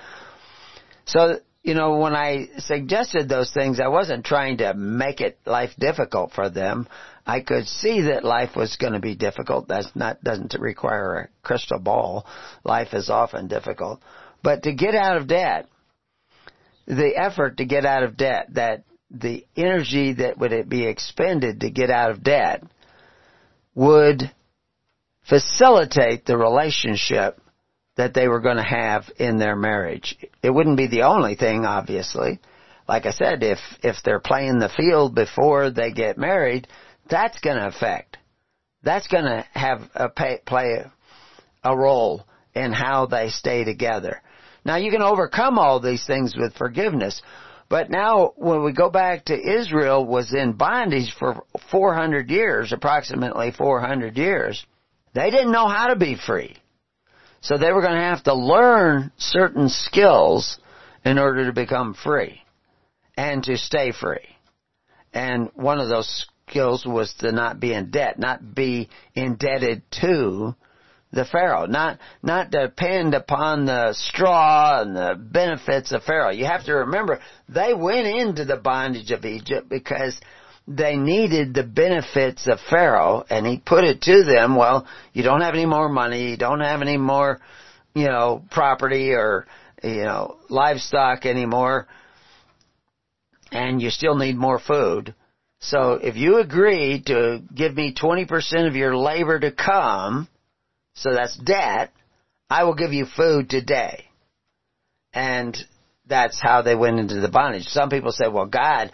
So, 1.06 1.40
you 1.68 1.74
know, 1.74 1.98
when 1.98 2.16
I 2.16 2.48
suggested 2.60 3.28
those 3.28 3.52
things, 3.52 3.82
I 3.82 3.90
wasn't 3.90 4.26
trying 4.26 4.60
to 4.60 4.74
make 4.74 5.20
it 5.20 5.38
life 5.46 5.72
difficult 5.78 6.32
for 6.32 6.50
them. 6.50 6.88
I 7.26 7.42
could 7.42 7.68
see 7.68 8.04
that 8.04 8.24
life 8.24 8.56
was 8.56 8.78
going 8.78 8.94
to 8.94 9.02
be 9.02 9.16
difficult. 9.16 9.68
That's 9.68 9.94
not, 9.94 10.24
doesn't 10.24 10.56
require 10.58 11.18
a 11.18 11.46
crystal 11.46 11.78
ball. 11.78 12.26
Life 12.64 12.94
is 12.94 13.10
often 13.10 13.50
difficult. 13.50 14.02
But 14.42 14.64
to 14.64 14.74
get 14.74 14.96
out 14.96 15.18
of 15.18 15.28
debt, 15.28 15.68
the 16.86 17.18
effort 17.18 17.58
to 17.58 17.66
get 17.66 17.86
out 17.86 18.04
of 18.04 18.16
debt, 18.16 18.54
that 18.54 18.86
the 19.12 19.46
energy 19.58 20.14
that 20.14 20.38
would 20.38 20.70
be 20.70 20.86
expended 20.86 21.60
to 21.60 21.70
get 21.70 21.90
out 21.90 22.12
of 22.12 22.24
debt 22.24 22.64
would 23.76 24.32
facilitate 25.28 26.26
the 26.26 26.38
relationship 26.38 27.42
that 27.98 28.14
they 28.14 28.28
were 28.28 28.40
going 28.40 28.58
to 28.58 28.64
have 28.64 29.06
in 29.18 29.38
their 29.38 29.56
marriage. 29.56 30.18
It 30.42 30.52
wouldn't 30.52 30.78
be 30.78 30.88
the 30.88 31.04
only 31.04 31.36
thing, 31.36 31.66
obviously. 31.66 32.40
Like 32.88 33.06
I 33.06 33.12
said, 33.12 33.44
if, 33.44 33.60
if 33.84 33.98
they're 34.06 34.20
playing 34.20 34.60
the 34.60 34.70
field 34.70 35.16
before 35.16 35.72
they 35.72 35.92
get 35.92 36.18
married, 36.18 36.68
that's 37.10 37.40
going 37.40 37.58
to 37.58 37.68
affect. 37.68 38.18
That's 38.84 39.08
going 39.08 39.26
to 39.26 39.46
have 39.52 39.82
a 39.96 40.10
pay, 40.10 40.40
play 40.46 40.86
a 41.64 41.76
role 41.76 42.26
in 42.54 42.72
how 42.72 43.08
they 43.08 43.30
stay 43.30 43.64
together. 43.64 44.22
Now 44.64 44.78
you 44.78 44.92
can 44.92 45.02
overcome 45.02 45.58
all 45.58 45.80
these 45.80 46.06
things 46.06 46.36
with 46.38 46.54
forgiveness. 46.56 47.22
But 47.70 47.90
now, 47.90 48.32
when 48.38 48.64
we 48.64 48.72
go 48.72 48.90
back 48.90 49.26
to 49.26 49.60
Israel 49.60 50.06
was 50.06 50.34
in 50.34 50.54
bondage 50.54 51.14
for 51.20 51.44
400 51.70 52.30
years, 52.30 52.72
approximately 52.72 53.52
400 53.52 54.18
years, 54.18 54.66
they 55.14 55.30
didn't 55.32 55.52
know 55.52 55.68
how 55.68 55.88
to 55.88 55.98
be 55.98 56.16
free. 56.16 56.56
So 57.42 57.58
they 57.58 57.72
were 57.72 57.82
going 57.82 57.96
to 57.96 58.02
have 58.02 58.24
to 58.24 58.34
learn 58.34 59.12
certain 59.18 59.70
skills 59.70 60.60
in 61.06 61.18
order 61.18 61.46
to 61.46 61.54
become 61.54 61.94
free 61.94 62.42
and 63.16 63.44
to 63.44 63.58
stay 63.58 63.92
free. 63.92 64.28
And 65.14 65.50
one 65.54 65.80
of 65.80 65.90
those 65.90 66.26
skills 66.50 66.86
was 66.86 67.14
to 67.20 67.32
not 67.32 67.60
be 67.60 67.74
in 67.74 67.92
debt, 67.92 68.20
not 68.20 68.56
be 68.56 68.90
indebted 69.16 69.84
to 70.02 70.56
the 71.12 71.26
Pharaoh, 71.26 71.66
not, 71.66 72.00
not 72.22 72.52
depend 72.52 73.14
upon 73.14 73.66
the 73.66 73.94
straw 73.94 74.82
and 74.82 74.96
the 74.96 75.16
benefits 75.18 75.92
of 75.92 76.04
Pharaoh. 76.04 76.32
You 76.32 76.46
have 76.46 76.66
to 76.66 76.74
remember, 76.74 77.20
they 77.48 77.74
went 77.74 78.08
into 78.08 78.44
the 78.44 78.58
bondage 78.58 79.12
of 79.12 79.24
Egypt 79.24 79.70
because 79.70 80.20
they 80.68 80.98
needed 80.98 81.54
the 81.54 81.64
benefits 81.64 82.48
of 82.48 82.60
Pharaoh 82.70 83.24
and 83.30 83.46
he 83.46 83.58
put 83.58 83.86
it 83.86 84.02
to 84.02 84.24
them, 84.24 84.56
well, 84.56 84.86
you 85.14 85.24
don't 85.24 85.42
have 85.42 85.54
any 85.54 85.66
more 85.66 85.88
money, 85.88 86.30
you 86.30 86.38
don't 86.38 86.60
have 86.60 86.82
any 86.82 86.98
more, 86.98 87.40
you 87.96 88.08
know, 88.08 88.44
property 88.52 89.14
or, 89.14 89.48
you 89.82 90.04
know, 90.04 90.38
livestock 90.50 91.26
anymore, 91.26 91.88
and 93.52 93.82
you 93.82 93.90
still 93.90 94.16
need 94.16 94.36
more 94.36 94.60
food. 94.60 95.16
So 95.60 95.94
if 95.94 96.18
you 96.18 96.40
agree 96.40 97.02
to 97.08 97.42
give 97.56 97.74
me 97.74 97.94
20% 97.94 98.68
of 98.68 98.76
your 98.76 98.96
labor 98.96 99.40
to 99.40 99.52
come, 99.52 100.28
so 100.96 101.14
that's 101.14 101.38
debt. 101.38 101.92
I 102.50 102.66
will 102.66 102.76
give 102.76 102.94
you 102.94 103.06
food 103.06 103.50
today. 103.50 104.06
And 105.14 105.58
that's 106.06 106.40
how 106.42 106.62
they 106.62 106.76
went 106.76 107.00
into 107.00 107.20
the 107.20 107.30
bondage. 107.30 107.68
Some 107.68 107.90
people 107.90 108.12
say, 108.12 108.28
well, 108.28 108.46
God 108.46 108.92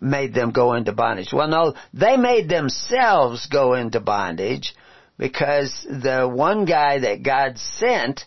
made 0.00 0.34
them 0.34 0.50
go 0.50 0.74
into 0.74 0.92
bondage. 0.92 1.32
Well, 1.32 1.48
no, 1.48 1.74
they 1.92 2.16
made 2.16 2.48
themselves 2.48 3.46
go 3.46 3.74
into 3.74 4.00
bondage 4.00 4.74
because 5.18 5.86
the 5.88 6.28
one 6.32 6.64
guy 6.64 7.00
that 7.00 7.22
God 7.22 7.58
sent 7.58 8.24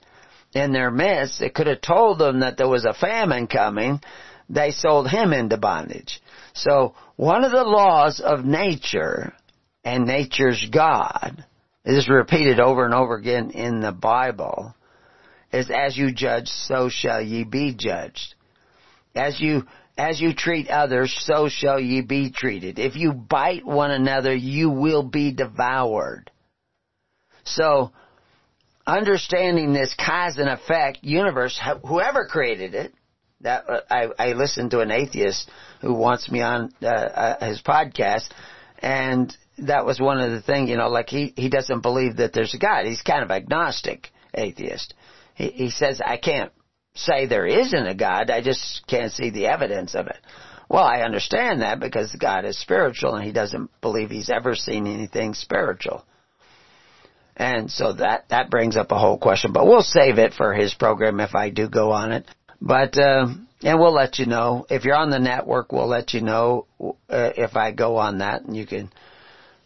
in 0.53 0.71
their 0.71 0.91
midst 0.91 1.39
that 1.39 1.55
could 1.55 1.67
have 1.67 1.81
told 1.81 2.19
them 2.19 2.41
that 2.41 2.57
there 2.57 2.69
was 2.69 2.85
a 2.85 2.93
famine 2.93 3.47
coming, 3.47 3.99
they 4.49 4.71
sold 4.71 5.09
him 5.09 5.33
into 5.33 5.57
bondage. 5.57 6.21
So 6.53 6.93
one 7.15 7.43
of 7.43 7.51
the 7.51 7.63
laws 7.63 8.21
of 8.23 8.45
nature 8.45 9.33
and 9.83 10.05
nature's 10.05 10.67
God 10.71 11.43
is 11.85 12.07
repeated 12.07 12.59
over 12.59 12.85
and 12.85 12.93
over 12.93 13.15
again 13.15 13.51
in 13.51 13.81
the 13.81 13.91
Bible, 13.91 14.73
is 15.51 15.69
as 15.69 15.97
you 15.97 16.13
judge, 16.13 16.47
so 16.47 16.89
shall 16.89 17.21
ye 17.21 17.43
be 17.43 17.75
judged. 17.77 18.35
As 19.15 19.39
you, 19.39 19.63
as 19.97 20.19
you 20.19 20.33
treat 20.33 20.69
others, 20.69 21.15
so 21.25 21.49
shall 21.49 21.79
ye 21.79 22.01
be 22.01 22.31
treated. 22.31 22.79
If 22.79 22.95
you 22.95 23.13
bite 23.13 23.65
one 23.65 23.91
another, 23.91 24.33
you 24.33 24.69
will 24.69 25.03
be 25.03 25.31
devoured. 25.31 26.31
So, 27.43 27.91
understanding 28.87 29.73
this 29.73 29.93
cause 29.93 30.37
and 30.37 30.49
effect 30.49 30.99
universe, 31.03 31.59
whoever 31.85 32.25
created 32.25 32.73
it, 32.73 32.93
That 33.41 33.65
uh, 33.69 33.81
I 33.89 34.29
I 34.29 34.33
listened 34.33 34.71
to 34.71 34.79
an 34.79 34.89
atheist 34.91 35.49
who 35.81 35.93
wants 35.93 36.31
me 36.31 36.41
on 36.41 36.71
uh, 36.81 36.87
uh, 36.87 37.45
his 37.45 37.61
podcast, 37.61 38.29
and 38.79 39.35
that 39.57 39.85
was 39.85 39.99
one 39.99 40.19
of 40.19 40.31
the 40.31 40.41
things. 40.41 40.69
You 40.69 40.77
know, 40.77 40.89
like 40.89 41.09
he 41.09 41.33
he 41.35 41.49
doesn't 41.49 41.81
believe 41.81 42.17
that 42.17 42.33
there's 42.33 42.53
a 42.53 42.57
God. 42.57 42.85
He's 42.85 43.01
kind 43.01 43.23
of 43.23 43.31
agnostic 43.31 44.09
atheist. 44.33 44.93
He 45.35 45.49
he 45.49 45.69
says 45.69 46.01
I 46.03 46.17
can't 46.17 46.51
say 46.95 47.25
there 47.25 47.47
isn't 47.47 47.87
a 47.87 47.95
God. 47.95 48.29
I 48.29 48.41
just 48.41 48.85
can't 48.87 49.11
see 49.11 49.29
the 49.29 49.47
evidence 49.47 49.95
of 49.95 50.07
it. 50.07 50.17
Well, 50.69 50.83
I 50.83 51.01
understand 51.01 51.61
that 51.61 51.79
because 51.79 52.15
God 52.15 52.45
is 52.45 52.59
spiritual 52.59 53.15
and 53.15 53.23
he 53.23 53.31
doesn't 53.31 53.69
believe 53.81 54.09
he's 54.09 54.29
ever 54.29 54.55
seen 54.55 54.87
anything 54.87 55.33
spiritual. 55.33 56.05
And 57.35 57.69
so 57.69 57.93
that, 57.93 58.29
that 58.29 58.49
brings 58.49 58.77
up 58.77 58.91
a 58.91 58.97
whole 58.97 59.17
question, 59.17 59.53
but 59.53 59.65
we'll 59.65 59.81
save 59.81 60.19
it 60.19 60.33
for 60.33 60.53
his 60.53 60.73
program 60.73 61.19
if 61.19 61.35
I 61.35 61.49
do 61.49 61.67
go 61.67 61.91
on 61.91 62.11
it. 62.11 62.25
But, 62.61 62.97
uh, 62.97 63.27
and 63.63 63.79
we'll 63.79 63.93
let 63.93 64.19
you 64.19 64.25
know. 64.25 64.65
If 64.69 64.85
you're 64.85 64.95
on 64.95 65.09
the 65.09 65.19
network, 65.19 65.71
we'll 65.71 65.87
let 65.87 66.13
you 66.13 66.21
know, 66.21 66.67
uh, 66.79 66.93
if 67.09 67.55
I 67.55 67.71
go 67.71 67.97
on 67.97 68.19
that 68.19 68.43
and 68.43 68.55
you 68.55 68.67
can, 68.67 68.91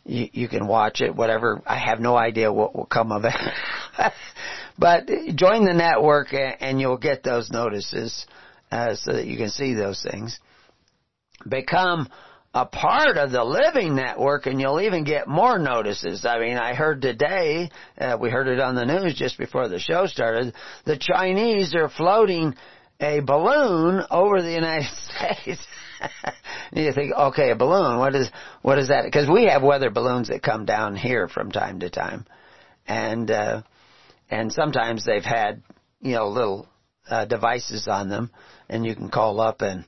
you, 0.06 0.30
you 0.32 0.48
can 0.48 0.68
watch 0.68 1.02
it, 1.02 1.14
whatever. 1.14 1.62
I 1.66 1.78
have 1.78 2.00
no 2.00 2.16
idea 2.16 2.52
what 2.52 2.76
will 2.76 2.86
come 2.86 3.12
of 3.12 3.26
it. 3.26 3.34
but 4.78 5.08
join 5.36 5.66
the 5.66 5.74
network 5.74 6.34
and 6.34 6.80
you'll 6.80 6.98
get 6.98 7.24
those 7.24 7.50
notices, 7.52 8.26
uh, 8.72 8.96
so 8.96 9.14
that 9.14 9.26
you 9.26 9.38
can 9.38 9.50
see 9.50 9.74
those 9.74 10.06
things. 10.10 10.40
Become 11.48 12.10
a 12.54 12.66
part 12.66 13.18
of 13.18 13.32
the 13.32 13.44
living 13.44 13.96
network 13.96 14.46
and 14.46 14.60
you'll 14.60 14.82
even 14.82 15.04
get 15.04 15.28
more 15.28 15.60
notices. 15.60 16.26
I 16.26 16.40
mean, 16.40 16.58
I 16.58 16.74
heard 16.74 17.02
today, 17.02 17.70
uh, 17.98 18.18
we 18.20 18.30
heard 18.30 18.48
it 18.48 18.60
on 18.60 18.76
the 18.76 18.86
news 18.86 19.16
just 19.16 19.38
before 19.38 19.68
the 19.68 19.80
show 19.80 20.08
started, 20.08 20.54
the 20.86 20.98
Chinese 20.98 21.76
are 21.76 21.90
floating 21.90 22.56
a 23.00 23.20
balloon 23.20 24.04
over 24.10 24.42
the 24.42 24.52
United 24.52 24.90
States. 25.46 25.62
you 26.74 26.92
think, 26.94 27.14
okay, 27.14 27.52
a 27.52 27.56
balloon, 27.56 28.00
what 28.00 28.16
is, 28.16 28.30
what 28.62 28.80
is 28.80 28.88
that? 28.88 29.06
Because 29.06 29.30
we 29.30 29.46
have 29.46 29.62
weather 29.62 29.92
balloons 29.92 30.30
that 30.30 30.42
come 30.42 30.66
down 30.66 30.96
here 30.96 31.28
from 31.28 31.52
time 31.52 31.80
to 31.82 31.90
time. 31.90 32.26
And, 32.88 33.30
uh, 33.30 33.62
and 34.30 34.52
sometimes 34.52 35.06
they've 35.06 35.24
had, 35.24 35.64
you 36.02 36.14
know, 36.14 36.28
little, 36.28 36.68
uh, 37.10 37.26
devices 37.26 37.88
on 37.88 38.10
them 38.10 38.32
and 38.70 38.86
you 38.86 38.96
can 38.96 39.10
call 39.10 39.40
up 39.40 39.62
and, 39.62 39.86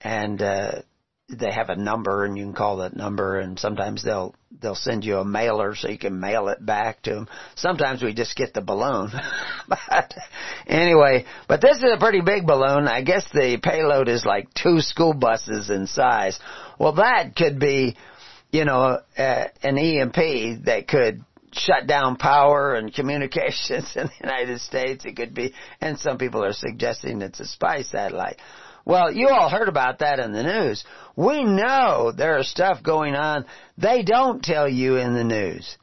and, 0.00 0.40
uh, 0.40 0.82
they 1.28 1.50
have 1.50 1.70
a 1.70 1.76
number 1.76 2.24
and 2.24 2.36
you 2.36 2.44
can 2.44 2.52
call 2.52 2.78
that 2.78 2.94
number 2.94 3.38
and 3.38 3.58
sometimes 3.58 4.04
they'll 4.04 4.34
they'll 4.60 4.74
send 4.74 5.04
you 5.04 5.18
a 5.18 5.24
mailer 5.24 5.74
so 5.74 5.88
you 5.88 5.98
can 5.98 6.20
mail 6.20 6.48
it 6.48 6.64
back 6.64 7.02
to 7.02 7.14
them. 7.14 7.28
Sometimes 7.54 8.02
we 8.02 8.14
just 8.14 8.36
get 8.36 8.54
the 8.54 8.60
balloon. 8.60 9.10
but 9.68 10.14
anyway, 10.66 11.24
but 11.48 11.60
this 11.60 11.78
is 11.78 11.90
a 11.94 11.98
pretty 11.98 12.20
big 12.20 12.46
balloon. 12.46 12.88
I 12.88 13.02
guess 13.02 13.26
the 13.32 13.58
payload 13.62 14.08
is 14.08 14.24
like 14.24 14.52
two 14.54 14.80
school 14.80 15.14
buses 15.14 15.70
in 15.70 15.86
size. 15.86 16.38
Well, 16.78 16.94
that 16.94 17.34
could 17.36 17.58
be, 17.58 17.96
you 18.50 18.64
know, 18.64 19.00
uh, 19.18 19.44
an 19.62 19.78
EMP 19.78 20.64
that 20.66 20.86
could 20.88 21.24
shut 21.54 21.86
down 21.86 22.16
power 22.16 22.74
and 22.74 22.92
communications 22.92 23.92
in 23.96 24.06
the 24.06 24.20
United 24.20 24.60
States. 24.60 25.04
It 25.04 25.16
could 25.16 25.34
be, 25.34 25.54
and 25.80 25.98
some 25.98 26.18
people 26.18 26.44
are 26.44 26.52
suggesting 26.52 27.22
it's 27.22 27.40
a 27.40 27.46
spy 27.46 27.82
satellite. 27.82 28.38
Well, 28.84 29.10
you 29.10 29.28
all 29.28 29.48
heard 29.48 29.68
about 29.68 30.00
that 30.00 30.18
in 30.18 30.32
the 30.32 30.42
news. 30.42 30.84
We 31.16 31.42
know 31.44 32.12
there 32.14 32.38
is 32.38 32.50
stuff 32.50 32.82
going 32.82 33.14
on 33.14 33.46
they 33.78 34.02
don't 34.02 34.42
tell 34.42 34.68
you 34.68 34.96
in 34.96 35.14
the 35.14 35.24
news. 35.24 35.76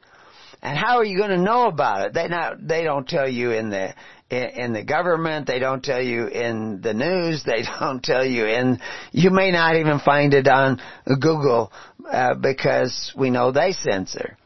And 0.62 0.78
how 0.78 0.98
are 0.98 1.04
you 1.04 1.18
going 1.18 1.30
to 1.30 1.36
know 1.36 1.66
about 1.66 2.06
it? 2.06 2.14
They 2.14 2.28
not 2.28 2.66
they 2.66 2.84
don't 2.84 3.08
tell 3.08 3.28
you 3.28 3.50
in 3.50 3.70
the 3.70 3.94
in, 4.30 4.44
in 4.44 4.72
the 4.72 4.84
government, 4.84 5.48
they 5.48 5.58
don't 5.58 5.82
tell 5.82 6.00
you 6.00 6.28
in 6.28 6.80
the 6.80 6.94
news, 6.94 7.42
they 7.44 7.64
don't 7.80 8.02
tell 8.02 8.24
you 8.24 8.46
in 8.46 8.78
you 9.10 9.30
may 9.30 9.50
not 9.50 9.76
even 9.76 9.98
find 9.98 10.32
it 10.32 10.46
on 10.46 10.80
Google 11.06 11.72
uh, 12.08 12.34
because 12.34 13.12
we 13.16 13.30
know 13.30 13.50
they 13.50 13.72
censor. 13.72 14.36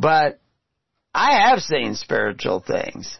But 0.00 0.40
I 1.12 1.48
have 1.48 1.60
seen 1.60 1.94
spiritual 1.94 2.60
things. 2.60 3.18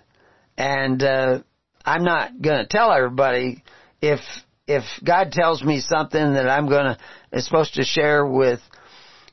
And 0.56 1.02
uh 1.02 1.40
I'm 1.84 2.04
not 2.04 2.40
going 2.42 2.58
to 2.58 2.66
tell 2.66 2.92
everybody 2.92 3.62
if 4.02 4.20
if 4.66 4.84
God 5.02 5.32
tells 5.32 5.62
me 5.62 5.80
something 5.80 6.34
that 6.34 6.48
I'm 6.48 6.68
gonna 6.68 6.98
is 7.32 7.46
supposed 7.46 7.74
to 7.74 7.84
share 7.84 8.26
with 8.26 8.60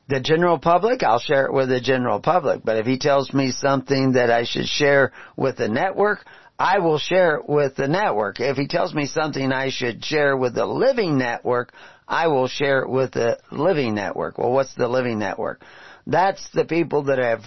the 0.08 0.20
general 0.20 0.58
public, 0.58 1.02
I'll 1.02 1.18
share 1.18 1.46
it 1.46 1.52
with 1.52 1.68
the 1.68 1.80
general 1.80 2.20
public. 2.20 2.62
But 2.64 2.78
if 2.78 2.86
He 2.86 2.98
tells 2.98 3.32
me 3.34 3.50
something 3.50 4.12
that 4.12 4.30
I 4.30 4.44
should 4.44 4.66
share 4.66 5.12
with 5.36 5.58
the 5.58 5.68
network, 5.68 6.24
I 6.58 6.78
will 6.78 6.98
share 6.98 7.36
it 7.36 7.48
with 7.48 7.76
the 7.76 7.88
network. 7.88 8.40
If 8.40 8.56
He 8.56 8.66
tells 8.66 8.94
me 8.94 9.06
something 9.06 9.52
I 9.52 9.68
should 9.70 10.02
share 10.04 10.36
with 10.36 10.54
the 10.54 10.64
living 10.66 11.18
network, 11.18 11.72
I 12.08 12.28
will 12.28 12.48
share 12.48 12.80
it 12.82 12.88
with 12.88 13.12
the 13.12 13.38
living 13.50 13.94
network. 13.94 14.38
Well, 14.38 14.52
what's 14.52 14.74
the 14.74 14.88
living 14.88 15.18
network? 15.18 15.60
That's 16.06 16.48
the 16.52 16.64
people 16.64 17.04
that 17.04 17.18
have 17.18 17.42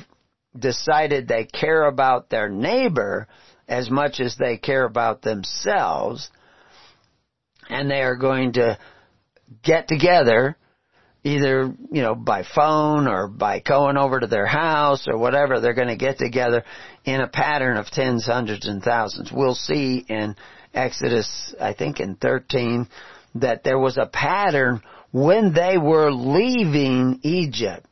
decided 0.57 1.27
they 1.27 1.45
care 1.45 1.85
about 1.85 2.29
their 2.29 2.49
neighbor 2.49 3.27
as 3.67 3.89
much 3.89 4.19
as 4.19 4.35
they 4.37 4.57
care 4.57 4.83
about 4.83 5.21
themselves 5.21 6.29
and 7.69 7.89
they 7.89 8.01
are 8.01 8.15
going 8.15 8.53
to 8.53 8.77
get 9.63 9.87
together 9.87 10.57
either, 11.23 11.73
you 11.91 12.01
know, 12.01 12.15
by 12.15 12.43
phone 12.43 13.07
or 13.07 13.27
by 13.27 13.59
going 13.59 13.97
over 13.97 14.19
to 14.19 14.27
their 14.27 14.45
house 14.45 15.05
or 15.07 15.17
whatever, 15.17 15.59
they're 15.59 15.73
going 15.73 15.89
to 15.89 15.97
get 15.97 16.17
together 16.17 16.63
in 17.05 17.21
a 17.21 17.27
pattern 17.27 17.77
of 17.77 17.87
tens, 17.87 18.25
hundreds, 18.25 18.67
and 18.67 18.81
thousands. 18.81 19.31
We'll 19.31 19.55
see 19.55 20.05
in 20.07 20.35
Exodus, 20.73 21.53
I 21.59 21.73
think 21.73 21.99
in 21.99 22.15
13, 22.15 22.87
that 23.35 23.63
there 23.63 23.79
was 23.79 23.97
a 23.97 24.05
pattern 24.07 24.81
when 25.11 25.53
they 25.53 25.77
were 25.77 26.11
leaving 26.11 27.19
Egypt. 27.23 27.85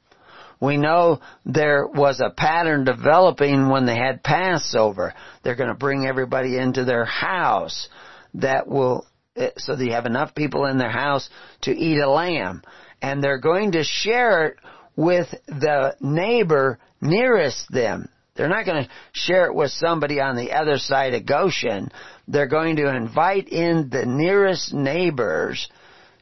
We 0.60 0.78
know 0.78 1.20
there 1.46 1.86
was 1.88 2.20
a 2.20 2.32
pattern 2.32 2.84
developing 2.84 3.70
when 3.70 3.86
they 3.86 3.96
had 3.96 4.24
Passover. 4.24 5.14
They're 5.44 5.56
going 5.56 5.70
to 5.70 5.76
bring 5.76 6.06
everybody 6.06 6.58
into 6.58 6.84
their 6.84 7.06
house 7.06 7.90
that 8.34 8.68
will 8.68 9.06
uh, 9.38 9.50
so 9.58 9.76
you 9.76 9.92
have 9.92 10.06
enough 10.06 10.34
people 10.34 10.66
in 10.66 10.78
their 10.78 10.90
house 10.90 11.30
to 11.62 11.72
eat 11.72 12.00
a 12.00 12.10
lamb. 12.10 12.64
And 13.02 13.24
they're 13.24 13.40
going 13.40 13.74
to 13.74 13.84
share 13.84 14.48
it 14.48 14.58
with 14.96 15.28
the 15.48 15.96
neighbor 16.02 16.80
nearest 17.00 17.72
them. 17.72 18.10
They're 18.36 18.50
not 18.50 18.66
going 18.66 18.84
to 18.84 18.90
share 19.14 19.46
it 19.46 19.56
with 19.56 19.72
somebody 19.72 20.20
on 20.20 20.36
the 20.36 20.52
other 20.52 20.78
side 20.78 21.14
of 21.14 21.26
Goshen. 21.26 21.92
They're 22.28 22.48
going 22.48 22.78
to 22.78 22.96
invite 22.96 23.48
in 23.48 23.90
the 23.90 24.06
nearest 24.06 24.74
neighbors 24.74 25.70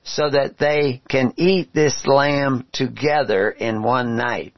so 0.06 0.30
that 0.30 0.58
they 0.60 1.02
can 1.10 1.34
eat 1.36 1.74
this 1.74 2.06
lamb 2.06 2.66
together 2.72 3.50
in 3.50 3.82
one 3.82 4.16
night. 4.16 4.54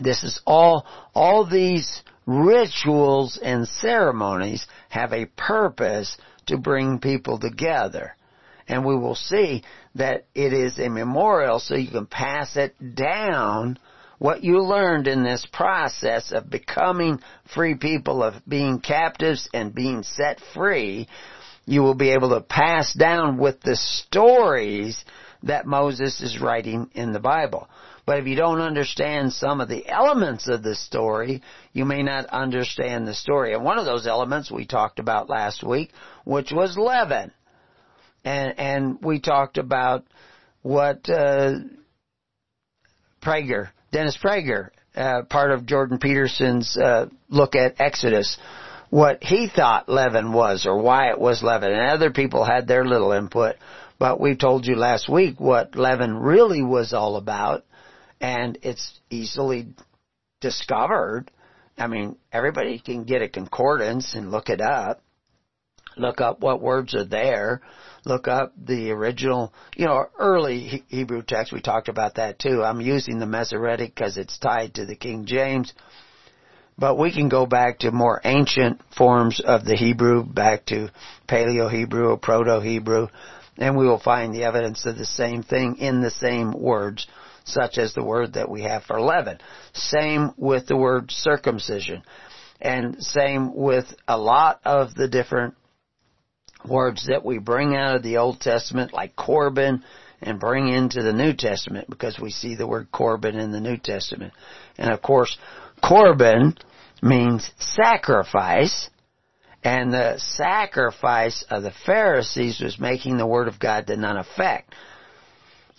This 0.00 0.24
is 0.24 0.40
all, 0.46 0.86
all 1.14 1.44
these 1.44 2.02
rituals 2.26 3.38
and 3.42 3.68
ceremonies 3.68 4.66
have 4.88 5.12
a 5.12 5.26
purpose 5.26 6.16
to 6.46 6.56
bring 6.56 6.98
people 6.98 7.38
together. 7.38 8.16
And 8.66 8.86
we 8.86 8.96
will 8.96 9.16
see 9.16 9.64
that 9.96 10.26
it 10.34 10.52
is 10.52 10.78
a 10.78 10.88
memorial 10.88 11.58
so 11.58 11.74
you 11.74 11.90
can 11.90 12.06
pass 12.06 12.56
it 12.56 12.74
down 12.94 13.78
what 14.18 14.44
you 14.44 14.62
learned 14.62 15.08
in 15.08 15.24
this 15.24 15.46
process 15.50 16.30
of 16.30 16.50
becoming 16.50 17.20
free 17.54 17.74
people, 17.74 18.22
of 18.22 18.34
being 18.46 18.78
captives 18.78 19.48
and 19.52 19.74
being 19.74 20.02
set 20.02 20.40
free, 20.54 21.08
you 21.66 21.82
will 21.82 21.94
be 21.94 22.10
able 22.10 22.30
to 22.30 22.40
pass 22.40 22.92
down 22.92 23.38
with 23.38 23.60
the 23.60 23.76
stories 23.76 25.04
that 25.42 25.66
Moses 25.66 26.20
is 26.20 26.40
writing 26.40 26.90
in 26.94 27.12
the 27.12 27.20
Bible. 27.20 27.68
But 28.06 28.18
if 28.18 28.26
you 28.26 28.34
don't 28.34 28.60
understand 28.60 29.32
some 29.32 29.60
of 29.60 29.68
the 29.68 29.86
elements 29.88 30.48
of 30.48 30.62
the 30.62 30.74
story, 30.74 31.42
you 31.72 31.84
may 31.84 32.02
not 32.02 32.26
understand 32.26 33.06
the 33.06 33.14
story. 33.14 33.54
And 33.54 33.64
one 33.64 33.78
of 33.78 33.84
those 33.84 34.06
elements 34.06 34.50
we 34.50 34.66
talked 34.66 34.98
about 34.98 35.28
last 35.28 35.62
week, 35.62 35.92
which 36.24 36.50
was 36.50 36.76
leaven. 36.76 37.30
And, 38.24 38.58
and 38.58 38.98
we 39.02 39.20
talked 39.20 39.58
about 39.58 40.04
what, 40.62 41.08
uh, 41.08 41.52
Prager, 43.22 43.68
Dennis 43.92 44.18
Prager, 44.22 44.70
uh, 44.96 45.22
part 45.22 45.52
of 45.52 45.66
Jordan 45.66 45.98
Peterson's, 45.98 46.76
uh, 46.76 47.06
look 47.28 47.54
at 47.54 47.80
Exodus, 47.80 48.38
what 48.90 49.22
he 49.22 49.48
thought 49.48 49.88
leaven 49.88 50.32
was 50.32 50.66
or 50.66 50.82
why 50.82 51.10
it 51.10 51.18
was 51.18 51.42
leaven. 51.42 51.72
And 51.72 51.90
other 51.90 52.10
people 52.10 52.44
had 52.44 52.66
their 52.66 52.84
little 52.84 53.12
input. 53.12 53.56
But 53.98 54.20
we 54.20 54.36
told 54.36 54.66
you 54.66 54.76
last 54.76 55.08
week 55.08 55.38
what 55.38 55.76
leaven 55.76 56.16
really 56.16 56.62
was 56.62 56.92
all 56.92 57.16
about 57.16 57.64
and 58.20 58.58
it's 58.62 59.00
easily 59.08 59.68
discovered. 60.40 61.30
I 61.78 61.86
mean, 61.86 62.16
everybody 62.32 62.78
can 62.78 63.04
get 63.04 63.22
a 63.22 63.28
concordance 63.28 64.14
and 64.14 64.30
look 64.30 64.48
it 64.48 64.60
up. 64.60 65.02
Look 65.96 66.20
up 66.20 66.40
what 66.40 66.62
words 66.62 66.94
are 66.94 67.04
there. 67.04 67.60
Look 68.04 68.28
up 68.28 68.52
the 68.56 68.90
original, 68.90 69.52
you 69.76 69.86
know, 69.86 70.06
early 70.18 70.84
Hebrew 70.88 71.22
text. 71.22 71.52
We 71.52 71.60
talked 71.60 71.88
about 71.88 72.14
that 72.14 72.38
too. 72.38 72.62
I'm 72.62 72.80
using 72.80 73.18
the 73.18 73.26
Masoretic 73.26 73.94
because 73.94 74.16
it's 74.16 74.38
tied 74.38 74.74
to 74.74 74.86
the 74.86 74.96
King 74.96 75.26
James. 75.26 75.74
But 76.80 76.96
we 76.96 77.12
can 77.12 77.28
go 77.28 77.44
back 77.44 77.80
to 77.80 77.92
more 77.92 78.22
ancient 78.24 78.80
forms 78.96 79.38
of 79.38 79.66
the 79.66 79.76
Hebrew, 79.76 80.24
back 80.24 80.64
to 80.66 80.88
Paleo-Hebrew 81.28 82.08
or 82.08 82.16
Proto-Hebrew, 82.16 83.08
and 83.58 83.76
we 83.76 83.86
will 83.86 84.00
find 84.00 84.34
the 84.34 84.44
evidence 84.44 84.86
of 84.86 84.96
the 84.96 85.04
same 85.04 85.42
thing 85.42 85.76
in 85.76 86.00
the 86.00 86.10
same 86.10 86.52
words, 86.52 87.06
such 87.44 87.76
as 87.76 87.92
the 87.92 88.02
word 88.02 88.32
that 88.32 88.48
we 88.48 88.62
have 88.62 88.84
for 88.84 88.98
leaven. 88.98 89.38
Same 89.74 90.32
with 90.38 90.66
the 90.66 90.76
word 90.76 91.10
circumcision. 91.10 92.02
And 92.62 93.02
same 93.02 93.54
with 93.54 93.94
a 94.08 94.16
lot 94.16 94.60
of 94.64 94.94
the 94.94 95.08
different 95.08 95.56
words 96.66 97.06
that 97.08 97.24
we 97.24 97.38
bring 97.38 97.76
out 97.76 97.96
of 97.96 98.02
the 98.02 98.16
Old 98.16 98.40
Testament, 98.40 98.94
like 98.94 99.16
Corban, 99.16 99.84
and 100.22 100.40
bring 100.40 100.68
into 100.68 101.02
the 101.02 101.12
New 101.12 101.34
Testament 101.34 101.90
because 101.90 102.18
we 102.18 102.30
see 102.30 102.54
the 102.54 102.66
word 102.66 102.90
Corban 102.90 103.38
in 103.38 103.52
the 103.52 103.60
New 103.60 103.76
Testament. 103.76 104.32
And 104.78 104.90
of 104.90 105.02
course, 105.02 105.36
Corban 105.82 106.56
means 107.02 107.50
sacrifice, 107.58 108.90
and 109.62 109.92
the 109.92 110.18
sacrifice 110.18 111.44
of 111.50 111.62
the 111.62 111.72
Pharisees 111.84 112.60
was 112.60 112.78
making 112.78 113.18
the 113.18 113.26
Word 113.26 113.48
of 113.48 113.58
God 113.58 113.86
to 113.86 113.96
none 113.96 114.16
effect. 114.16 114.74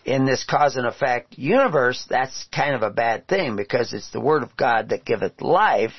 In 0.04 0.26
this 0.26 0.44
cause 0.44 0.78
and 0.78 0.88
effect 0.88 1.38
universe, 1.38 2.06
that's 2.10 2.48
kind 2.52 2.76
of 2.76 2.82
a 2.82 2.90
bad 2.90 3.28
thing 3.28 3.56
because 3.56 3.94
it's 3.94 4.12
the 4.12 4.20
Word 4.20 4.44
of 4.44 4.58
God 4.58 4.90
that 4.90 5.06
giveth 5.06 5.42
life, 5.42 5.94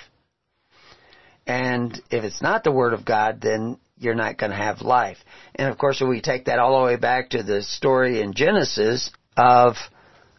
and 1.46 2.00
if 2.10 2.24
it's 2.24 2.42
not 2.42 2.64
the 2.64 2.72
Word 2.72 2.92
of 2.92 3.04
God, 3.04 3.40
then 3.40 3.78
you're 3.98 4.14
not 4.14 4.38
going 4.38 4.50
to 4.50 4.56
have 4.56 4.82
life. 4.82 5.18
And 5.54 5.68
of 5.68 5.78
course, 5.78 6.00
we 6.00 6.20
take 6.20 6.46
that 6.46 6.58
all 6.58 6.80
the 6.80 6.86
way 6.86 6.96
back 6.96 7.30
to 7.30 7.42
the 7.42 7.62
story 7.62 8.20
in 8.20 8.34
Genesis 8.34 9.10
of 9.36 9.76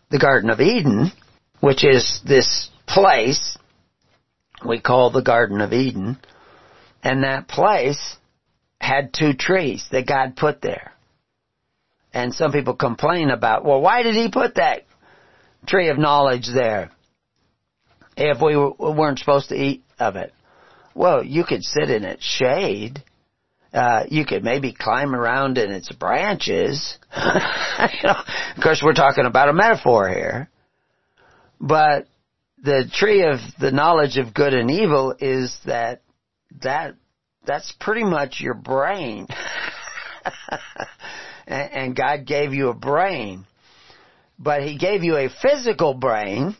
the 0.09 0.19
Garden 0.19 0.49
of 0.49 0.59
Eden, 0.59 1.11
which 1.59 1.83
is 1.83 2.21
this 2.25 2.69
place 2.87 3.57
we 4.65 4.79
call 4.79 5.09
the 5.09 5.21
Garden 5.21 5.61
of 5.61 5.73
Eden, 5.73 6.17
and 7.03 7.23
that 7.23 7.47
place 7.47 8.17
had 8.79 9.13
two 9.13 9.33
trees 9.33 9.85
that 9.91 10.07
God 10.07 10.35
put 10.35 10.61
there. 10.61 10.93
And 12.13 12.33
some 12.33 12.51
people 12.51 12.75
complain 12.75 13.29
about, 13.29 13.65
well, 13.65 13.81
why 13.81 14.03
did 14.03 14.15
he 14.15 14.29
put 14.29 14.55
that 14.55 14.83
tree 15.65 15.89
of 15.89 15.97
knowledge 15.97 16.47
there 16.53 16.91
if 18.15 18.41
we 18.41 18.55
weren't 18.55 19.19
supposed 19.19 19.49
to 19.49 19.55
eat 19.55 19.83
of 19.99 20.15
it? 20.15 20.33
Well, 20.93 21.23
you 21.23 21.43
could 21.43 21.63
sit 21.63 21.89
in 21.89 22.03
its 22.03 22.23
shade. 22.23 23.03
Uh, 23.73 24.03
you 24.09 24.25
could 24.25 24.43
maybe 24.43 24.71
climb 24.71 25.15
around 25.15 25.57
in 25.57 25.71
its 25.71 25.91
branches. 25.91 26.97
you 27.17 28.03
know, 28.03 28.15
of 28.55 28.61
course, 28.61 28.83
we're 28.85 28.93
talking 28.93 29.25
about 29.25 29.49
a 29.49 29.53
metaphor 29.53 30.07
here. 30.09 30.49
But 31.59 32.07
the 32.63 32.89
tree 32.93 33.23
of 33.23 33.39
the 33.59 33.71
knowledge 33.71 34.17
of 34.17 34.33
good 34.33 34.53
and 34.53 34.71
evil 34.71 35.13
is 35.19 35.55
that 35.65 36.01
that 36.61 36.95
that's 37.45 37.73
pretty 37.79 38.05
much 38.05 38.39
your 38.39 38.53
brain. 38.53 39.27
and, 41.47 41.71
and 41.73 41.95
God 41.95 42.25
gave 42.25 42.53
you 42.53 42.69
a 42.69 42.73
brain. 42.73 43.45
But 44.39 44.63
He 44.63 44.77
gave 44.77 45.03
you 45.03 45.17
a 45.17 45.29
physical 45.41 45.93
brain, 45.93 46.55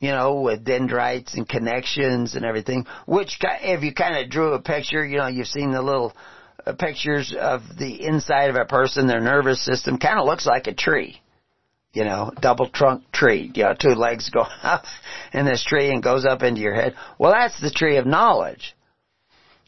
you 0.00 0.10
know, 0.10 0.40
with 0.40 0.64
dendrites 0.64 1.34
and 1.34 1.48
connections 1.48 2.34
and 2.34 2.44
everything, 2.44 2.86
which 3.06 3.38
if 3.40 3.84
you 3.84 3.94
kind 3.94 4.16
of 4.16 4.28
drew 4.28 4.54
a 4.54 4.60
picture, 4.60 5.06
you 5.06 5.18
know, 5.18 5.28
you've 5.28 5.46
seen 5.46 5.70
the 5.70 5.82
little 5.82 6.12
uh, 6.66 6.72
pictures 6.72 7.32
of 7.38 7.62
the 7.78 8.04
inside 8.04 8.50
of 8.50 8.56
a 8.56 8.64
person, 8.64 9.06
their 9.06 9.20
nervous 9.20 9.64
system 9.64 9.98
kind 9.98 10.18
of 10.18 10.26
looks 10.26 10.46
like 10.46 10.66
a 10.66 10.74
tree 10.74 11.21
you 11.92 12.04
know, 12.04 12.32
double 12.40 12.68
trunk 12.70 13.10
tree. 13.12 13.50
You 13.54 13.64
know, 13.64 13.74
two 13.78 13.94
legs 13.94 14.30
go 14.30 14.40
up 14.62 14.84
in 15.32 15.44
this 15.44 15.64
tree 15.64 15.90
and 15.90 16.02
goes 16.02 16.24
up 16.24 16.42
into 16.42 16.60
your 16.60 16.74
head. 16.74 16.94
Well, 17.18 17.32
that's 17.32 17.60
the 17.60 17.70
tree 17.70 17.96
of 17.96 18.06
knowledge. 18.06 18.74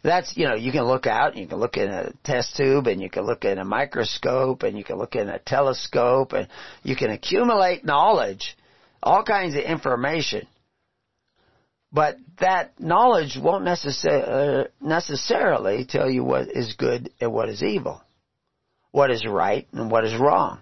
That's, 0.03 0.37
you 0.37 0.47
know, 0.47 0.55
you 0.55 0.71
can 0.71 0.85
look 0.85 1.07
out 1.07 1.33
and 1.33 1.41
you 1.41 1.47
can 1.47 1.59
look 1.59 1.79
in 1.79 1.89
a 1.89 2.13
test 2.25 2.57
tube 2.57 2.87
and 2.87 3.01
you 3.01 3.09
can 3.09 3.25
look 3.25 3.45
in 3.45 3.59
a 3.59 3.65
microscope 3.65 4.63
and 4.63 4.77
you 4.77 4.85
can 4.85 4.97
look 4.97 5.15
in 5.15 5.31
a 5.31 5.39
telescope 5.39 6.35
and 6.35 6.49
you 6.83 6.95
can 6.95 7.11
accumulate 7.11 7.87
knowledge, 7.87 8.55
all 9.03 9.23
kinds 9.23 9.55
of 9.55 9.63
information. 9.63 10.47
But 11.91 12.17
that 12.41 12.79
knowledge 12.79 13.39
won't 13.41 13.65
necessar- 13.65 14.65
uh, 14.65 14.69
necessarily 14.81 15.87
tell 15.87 16.11
you 16.11 16.23
what 16.23 16.49
is 16.49 16.75
good 16.75 17.11
and 17.21 17.33
what 17.33 17.49
is 17.49 17.63
evil, 17.63 18.03
what 18.91 19.11
is 19.11 19.25
right 19.27 19.67
and 19.73 19.91
what 19.91 20.05
is 20.05 20.15
wrong. 20.15 20.59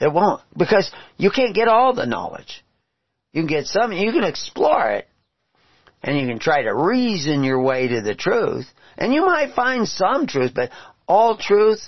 It 0.00 0.12
won't. 0.12 0.42
Because 0.56 0.90
you 1.16 1.30
can't 1.30 1.54
get 1.54 1.68
all 1.68 1.94
the 1.94 2.06
knowledge. 2.06 2.64
You 3.32 3.42
can 3.42 3.48
get 3.48 3.66
some, 3.66 3.92
you 3.92 4.12
can 4.12 4.24
explore 4.24 4.92
it, 4.92 5.08
and 6.02 6.18
you 6.18 6.26
can 6.26 6.38
try 6.38 6.62
to 6.62 6.74
reason 6.74 7.42
your 7.42 7.60
way 7.60 7.88
to 7.88 8.00
the 8.00 8.14
truth, 8.14 8.66
and 8.96 9.12
you 9.12 9.26
might 9.26 9.54
find 9.54 9.88
some 9.88 10.26
truth, 10.28 10.52
but 10.54 10.70
all 11.08 11.36
truth, 11.36 11.80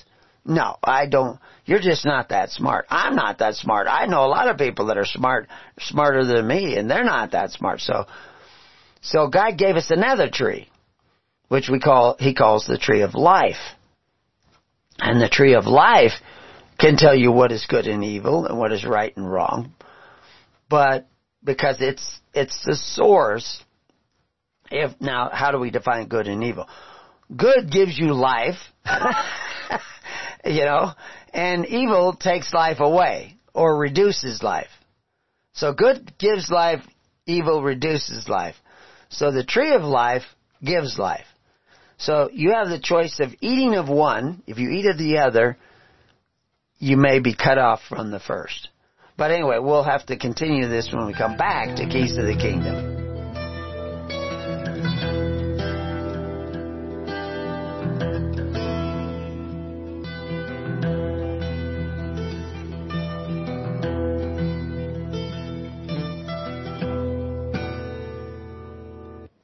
no, 0.44 0.76
I 0.82 1.06
don't. 1.06 1.38
You're 1.64 1.80
just 1.80 2.04
not 2.04 2.30
that 2.30 2.50
smart. 2.50 2.86
I'm 2.88 3.16
not 3.16 3.38
that 3.38 3.54
smart. 3.54 3.86
I 3.88 4.06
know 4.06 4.24
a 4.24 4.26
lot 4.26 4.48
of 4.48 4.58
people 4.58 4.86
that 4.86 4.98
are 4.98 5.04
smart, 5.04 5.48
smarter 5.80 6.24
than 6.24 6.46
me, 6.46 6.76
and 6.76 6.90
they're 6.90 7.04
not 7.04 7.32
that 7.32 7.50
smart. 7.52 7.80
So, 7.80 8.06
so 9.00 9.28
God 9.28 9.58
gave 9.58 9.76
us 9.76 9.90
another 9.90 10.28
tree, 10.28 10.68
which 11.48 11.68
we 11.68 11.80
call, 11.80 12.16
He 12.18 12.34
calls 12.34 12.66
the 12.66 12.78
tree 12.78 13.02
of 13.02 13.14
life. 13.14 13.56
And 14.98 15.20
the 15.20 15.28
tree 15.28 15.54
of 15.54 15.66
life 15.66 16.12
can 16.78 16.96
tell 16.96 17.14
you 17.14 17.32
what 17.32 17.52
is 17.52 17.66
good 17.68 17.86
and 17.86 18.04
evil 18.04 18.46
and 18.46 18.58
what 18.58 18.72
is 18.72 18.84
right 18.84 19.16
and 19.16 19.30
wrong. 19.30 19.72
But 20.68 21.08
because 21.42 21.76
it's 21.80 22.20
it's 22.34 22.64
the 22.64 22.76
source. 22.76 23.62
If 24.70 25.00
now, 25.00 25.30
how 25.32 25.52
do 25.52 25.58
we 25.58 25.70
define 25.70 26.08
good 26.08 26.26
and 26.26 26.42
evil? 26.42 26.66
Good 27.34 27.70
gives 27.70 27.96
you 27.98 28.12
life, 28.14 28.56
you 30.44 30.64
know, 30.64 30.92
and 31.32 31.66
evil 31.66 32.14
takes 32.14 32.52
life 32.52 32.80
away 32.80 33.36
or 33.54 33.78
reduces 33.78 34.42
life. 34.42 34.70
So 35.52 35.72
good 35.72 36.18
gives 36.18 36.50
life, 36.50 36.82
evil 37.26 37.62
reduces 37.62 38.28
life. 38.28 38.56
So 39.08 39.32
the 39.32 39.44
tree 39.44 39.72
of 39.72 39.82
life 39.82 40.24
gives 40.62 40.98
life. 40.98 41.26
So 41.98 42.28
you 42.32 42.52
have 42.52 42.68
the 42.68 42.80
choice 42.80 43.18
of 43.20 43.30
eating 43.40 43.74
of 43.74 43.88
one. 43.88 44.42
If 44.46 44.58
you 44.58 44.70
eat 44.70 44.86
of 44.86 44.98
the 44.98 45.18
other, 45.18 45.56
you 46.78 46.96
may 46.96 47.20
be 47.20 47.34
cut 47.34 47.58
off 47.58 47.80
from 47.88 48.10
the 48.10 48.20
first. 48.20 48.68
But 49.16 49.30
anyway, 49.30 49.58
we'll 49.58 49.84
have 49.84 50.04
to 50.06 50.16
continue 50.18 50.68
this 50.68 50.92
when 50.92 51.06
we 51.06 51.14
come 51.14 51.36
back 51.36 51.76
to 51.76 51.86
Keys 51.88 52.16
to 52.16 52.22
the 52.22 52.36
Kingdom. 52.36 53.04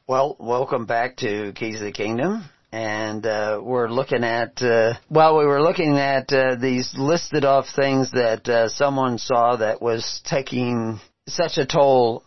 Well, 0.06 0.36
welcome 0.38 0.84
back 0.84 1.16
to 1.18 1.52
Keys 1.54 1.76
of 1.76 1.86
the 1.86 1.92
Kingdom 1.92 2.44
and 2.72 3.26
uh, 3.26 3.60
we're 3.62 3.88
looking 3.88 4.24
at 4.24 4.60
uh, 4.62 4.94
well 5.10 5.38
we 5.38 5.44
were 5.44 5.62
looking 5.62 5.98
at 5.98 6.32
uh, 6.32 6.56
these 6.56 6.94
listed 6.96 7.44
off 7.44 7.66
things 7.76 8.10
that 8.12 8.48
uh, 8.48 8.68
someone 8.68 9.18
saw 9.18 9.56
that 9.56 9.82
was 9.82 10.22
taking 10.24 10.98
such 11.28 11.58
a 11.58 11.66
toll 11.66 12.24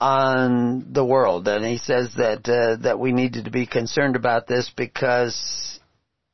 on 0.00 0.92
the 0.92 1.04
world. 1.04 1.46
And 1.48 1.64
he 1.64 1.78
says 1.78 2.14
that 2.16 2.48
uh, 2.48 2.82
that 2.82 2.98
we 2.98 3.12
needed 3.12 3.44
to 3.44 3.50
be 3.50 3.66
concerned 3.66 4.16
about 4.16 4.46
this 4.46 4.70
because 4.76 5.80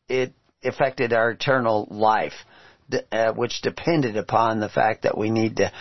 it 0.08 0.32
affected 0.64 1.12
our 1.12 1.30
eternal 1.30 1.86
life 1.90 2.34
uh, 3.12 3.32
which 3.32 3.62
depended 3.62 4.16
upon 4.16 4.60
the 4.60 4.68
fact 4.68 5.02
that 5.02 5.16
we 5.16 5.30
need 5.30 5.56
to 5.56 5.72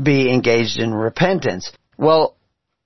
be 0.00 0.32
engaged 0.32 0.78
in 0.78 0.92
repentance. 0.94 1.72
Well 1.96 2.36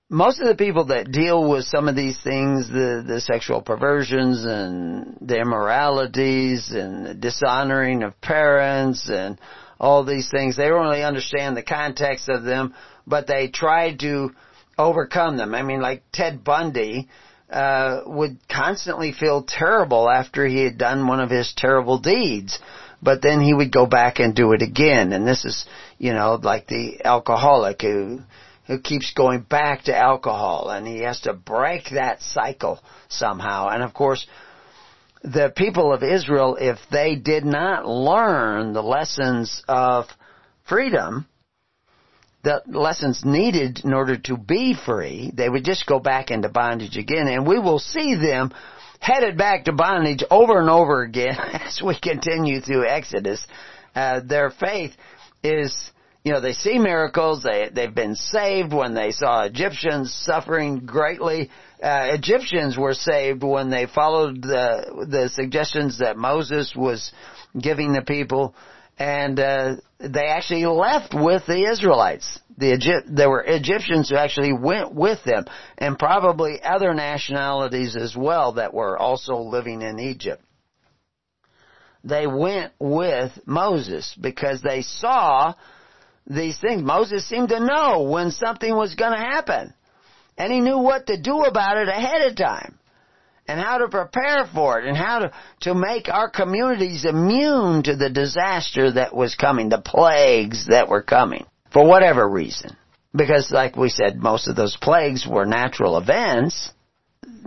most 0.09 0.39
of 0.39 0.47
the 0.47 0.55
people 0.55 0.85
that 0.85 1.11
deal 1.11 1.49
with 1.49 1.65
some 1.65 1.87
of 1.87 1.95
these 1.95 2.19
things, 2.21 2.67
the, 2.67 3.03
the 3.05 3.19
sexual 3.21 3.61
perversions 3.61 4.45
and 4.45 5.17
the 5.21 5.37
immoralities 5.37 6.71
and 6.71 7.05
the 7.05 7.13
dishonoring 7.13 8.03
of 8.03 8.19
parents 8.21 9.09
and 9.09 9.39
all 9.79 10.05
these 10.05 10.29
things, 10.29 10.55
they 10.55 10.67
don't 10.67 10.85
really 10.85 11.03
understand 11.03 11.57
the 11.57 11.63
context 11.63 12.29
of 12.29 12.43
them, 12.43 12.73
but 13.07 13.27
they 13.27 13.47
try 13.47 13.95
to 13.95 14.29
overcome 14.77 15.37
them. 15.37 15.55
I 15.55 15.63
mean, 15.63 15.81
like 15.81 16.03
Ted 16.13 16.43
Bundy, 16.43 17.09
uh, 17.49 18.01
would 18.05 18.37
constantly 18.49 19.11
feel 19.11 19.43
terrible 19.43 20.09
after 20.09 20.45
he 20.45 20.63
had 20.63 20.77
done 20.77 21.07
one 21.07 21.19
of 21.19 21.29
his 21.29 21.53
terrible 21.55 21.99
deeds. 21.99 22.59
But 23.01 23.21
then 23.21 23.41
he 23.41 23.53
would 23.53 23.71
go 23.71 23.85
back 23.85 24.19
and 24.19 24.35
do 24.35 24.53
it 24.53 24.61
again. 24.61 25.13
And 25.13 25.27
this 25.27 25.45
is, 25.45 25.65
you 25.99 26.13
know, 26.13 26.39
like 26.41 26.65
the 26.67 27.05
alcoholic 27.05 27.81
who, 27.81 28.21
who 28.67 28.79
keeps 28.79 29.13
going 29.13 29.41
back 29.41 29.83
to 29.83 29.95
alcohol 29.95 30.69
and 30.69 30.87
he 30.87 30.99
has 30.99 31.21
to 31.21 31.33
break 31.33 31.89
that 31.91 32.21
cycle 32.21 32.79
somehow. 33.09 33.69
And 33.69 33.83
of 33.83 33.93
course, 33.93 34.25
the 35.23 35.51
people 35.55 35.93
of 35.93 36.03
Israel, 36.03 36.57
if 36.59 36.77
they 36.91 37.15
did 37.15 37.45
not 37.45 37.87
learn 37.87 38.73
the 38.73 38.83
lessons 38.83 39.63
of 39.67 40.05
freedom, 40.67 41.27
the 42.43 42.61
lessons 42.67 43.23
needed 43.25 43.81
in 43.83 43.93
order 43.93 44.17
to 44.17 44.37
be 44.37 44.75
free, 44.75 45.31
they 45.33 45.49
would 45.49 45.65
just 45.65 45.87
go 45.87 45.99
back 45.99 46.29
into 46.29 46.47
bondage 46.47 46.95
again. 46.95 47.27
And 47.27 47.47
we 47.47 47.59
will 47.59 47.79
see 47.79 48.15
them 48.15 48.53
headed 48.99 49.37
back 49.37 49.65
to 49.65 49.73
bondage 49.73 50.23
over 50.29 50.59
and 50.59 50.69
over 50.69 51.01
again 51.01 51.35
as 51.39 51.81
we 51.83 51.99
continue 51.99 52.61
through 52.61 52.87
Exodus. 52.87 53.45
Uh, 53.95 54.19
their 54.23 54.51
faith 54.51 54.93
is, 55.43 55.91
you 56.25 56.33
know, 56.33 56.41
they 56.41 56.53
see 56.53 56.79
miracles, 56.79 57.43
they, 57.43 57.69
they've 57.71 57.93
been 57.93 58.15
saved 58.15 58.73
when 58.73 58.95
they 58.95 59.11
saw 59.11 59.43
Egyptians 59.43 60.11
suffering 60.11 60.79
greatly. 60.79 61.51
Uh, 61.81 62.07
Egyptians 62.13 62.75
were 62.77 62.95
saved 62.95 63.43
when 63.43 63.69
they 63.69 63.85
followed 63.85 64.41
the, 64.41 65.05
the 65.07 65.29
suggestions 65.29 65.99
that 65.99 66.17
Moses 66.17 66.73
was 66.75 67.11
giving 67.57 67.93
the 67.93 68.01
people 68.01 68.55
and 68.97 69.39
uh, 69.39 69.75
they 69.99 70.27
actually 70.27 70.65
left 70.65 71.13
with 71.13 71.45
the 71.45 71.69
Israelites. 71.69 72.39
The 72.57 72.73
Egypt, 72.73 73.07
there 73.09 73.29
were 73.29 73.43
Egyptians 73.45 74.09
who 74.09 74.15
actually 74.15 74.53
went 74.53 74.95
with 74.95 75.23
them, 75.25 75.43
and 75.77 75.99
probably 75.99 76.61
other 76.63 76.93
nationalities 76.93 77.97
as 77.97 78.15
well 78.15 78.53
that 78.53 78.73
were 78.73 78.97
also 78.97 79.39
living 79.39 79.81
in 79.81 79.99
Egypt. 79.99 80.41
They 82.05 82.25
went 82.25 82.71
with 82.79 83.31
Moses 83.45 84.15
because 84.19 84.61
they 84.61 84.81
saw 84.81 85.55
these 86.27 86.57
things. 86.59 86.81
Moses 86.83 87.27
seemed 87.27 87.49
to 87.49 87.59
know 87.59 88.03
when 88.03 88.31
something 88.31 88.75
was 88.75 88.95
going 88.95 89.13
to 89.13 89.23
happen, 89.23 89.73
and 90.37 90.51
he 90.51 90.59
knew 90.59 90.79
what 90.79 91.07
to 91.07 91.21
do 91.21 91.43
about 91.43 91.77
it 91.77 91.87
ahead 91.87 92.23
of 92.29 92.35
time 92.35 92.77
and 93.47 93.59
how 93.59 93.77
to 93.77 93.87
prepare 93.87 94.47
for 94.53 94.79
it 94.79 94.87
and 94.87 94.97
how 94.97 95.19
to, 95.19 95.31
to 95.61 95.75
make 95.75 96.09
our 96.09 96.29
communities 96.29 97.05
immune 97.05 97.83
to 97.83 97.95
the 97.95 98.09
disaster 98.09 98.91
that 98.91 99.15
was 99.15 99.35
coming, 99.35 99.69
the 99.69 99.81
plagues 99.81 100.67
that 100.67 100.89
were 100.89 101.03
coming, 101.03 101.45
for 101.71 101.87
whatever 101.87 102.27
reason. 102.27 102.75
Because 103.15 103.51
like 103.51 103.75
we 103.75 103.89
said, 103.89 104.17
most 104.17 104.47
of 104.47 104.55
those 104.55 104.75
plagues 104.75 105.27
were 105.29 105.45
natural 105.45 105.97
events 105.97 106.71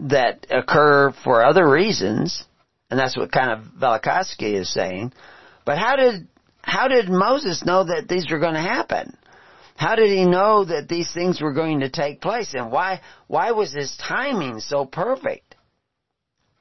that 0.02 0.46
occur 0.50 1.12
for 1.24 1.44
other 1.44 1.68
reasons, 1.68 2.44
and 2.90 2.98
that's 2.98 3.16
what 3.16 3.32
kind 3.32 3.50
of 3.50 3.64
Velikovsky 3.78 4.54
is 4.54 4.72
saying. 4.72 5.12
But 5.66 5.78
how 5.78 5.96
did, 5.96 6.28
how 6.68 6.88
did 6.88 7.08
Moses 7.08 7.64
know 7.64 7.84
that 7.84 8.08
these 8.08 8.30
were 8.30 8.38
going 8.38 8.54
to 8.54 8.60
happen? 8.60 9.16
How 9.76 9.94
did 9.94 10.10
he 10.10 10.24
know 10.24 10.64
that 10.64 10.88
these 10.88 11.12
things 11.12 11.40
were 11.40 11.52
going 11.52 11.80
to 11.80 11.88
take 11.88 12.20
place? 12.20 12.54
And 12.54 12.72
why, 12.72 13.00
why 13.26 13.52
was 13.52 13.72
his 13.72 13.96
timing 13.96 14.60
so 14.60 14.84
perfect? 14.84 15.48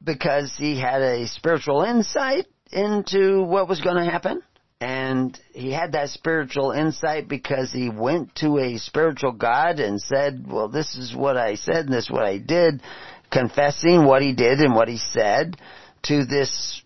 because 0.03 0.53
he 0.57 0.79
had 0.79 1.01
a 1.01 1.27
spiritual 1.27 1.83
insight 1.83 2.45
into 2.71 3.43
what 3.43 3.67
was 3.67 3.81
going 3.81 3.97
to 3.97 4.09
happen. 4.09 4.41
And 4.79 5.37
he 5.53 5.71
had 5.71 5.93
that 5.93 6.09
spiritual 6.09 6.71
insight 6.71 7.27
because 7.27 7.71
he 7.71 7.89
went 7.89 8.35
to 8.35 8.59
a 8.59 8.77
spiritual 8.77 9.31
God 9.31 9.79
and 9.79 9.99
said, 9.99 10.45
well, 10.47 10.67
this 10.67 10.95
is 10.95 11.15
what 11.15 11.35
I 11.35 11.55
said 11.55 11.85
and 11.85 11.93
this 11.93 12.05
is 12.05 12.11
what 12.11 12.25
I 12.25 12.37
did, 12.37 12.81
confessing 13.31 14.05
what 14.05 14.21
he 14.21 14.33
did 14.33 14.59
and 14.59 14.75
what 14.75 14.87
he 14.87 14.97
said 14.97 15.57
to 16.03 16.25
this 16.25 16.81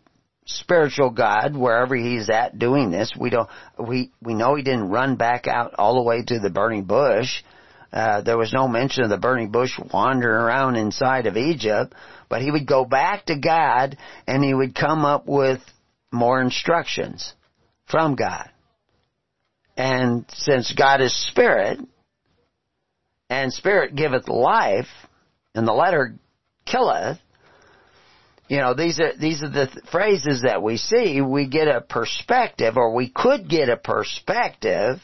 spiritual 0.60 1.10
God 1.10 1.56
wherever 1.56 1.96
he's 1.96 2.30
at 2.30 2.58
doing 2.58 2.92
this. 2.92 3.14
We 3.20 3.30
don't, 3.30 3.50
we, 3.78 4.12
we 4.22 4.34
know 4.34 4.56
he 4.56 4.64
didn't 4.64 4.90
run 4.90 5.16
back 5.16 5.48
out 5.48 5.74
all 5.78 5.96
the 5.96 6.08
way 6.08 6.24
to 6.24 6.40
the 6.40 6.50
burning 6.50 6.86
bush. 6.86 7.44
Uh, 7.92 8.22
there 8.22 8.38
was 8.38 8.54
no 8.54 8.68
mention 8.68 9.04
of 9.04 9.10
the 9.10 9.18
burning 9.18 9.52
bush 9.52 9.78
wandering 9.94 10.42
around 10.42 10.76
inside 10.76 11.28
of 11.28 11.36
Egypt, 11.36 11.94
but 12.30 12.42
he 12.42 12.50
would 12.50 12.66
go 12.66 12.86
back 12.86 13.26
to 13.26 13.38
God 13.38 13.98
and 14.28 14.44
he 14.44 14.54
would 14.54 14.74
come 14.74 15.04
up 15.04 15.28
with 15.28 15.60
more 16.12 16.42
instructions 16.42 17.34
from 17.90 18.16
God. 18.16 18.50
And 19.76 20.26
since 20.34 20.74
God 20.74 21.02
is 21.02 21.14
spirit, 21.28 21.80
and 23.30 23.52
spirit 23.54 23.96
giveth 23.96 24.28
life, 24.28 24.90
and 25.56 25.68
the 25.68 25.74
letter 25.74 26.16
killeth, 26.66 27.18
you 28.52 28.58
know, 28.58 28.74
these 28.74 29.00
are, 29.00 29.14
these 29.18 29.42
are 29.44 29.50
the 29.50 29.68
th- 29.68 29.86
phrases 29.94 30.42
that 30.42 30.62
we 30.62 30.76
see. 30.76 31.22
We 31.22 31.48
get 31.48 31.70
a 31.70 31.80
perspective, 31.80 32.76
or 32.76 32.94
we 32.94 33.08
could 33.08 33.48
get 33.48 33.70
a 33.70 33.78
perspective 33.78 34.98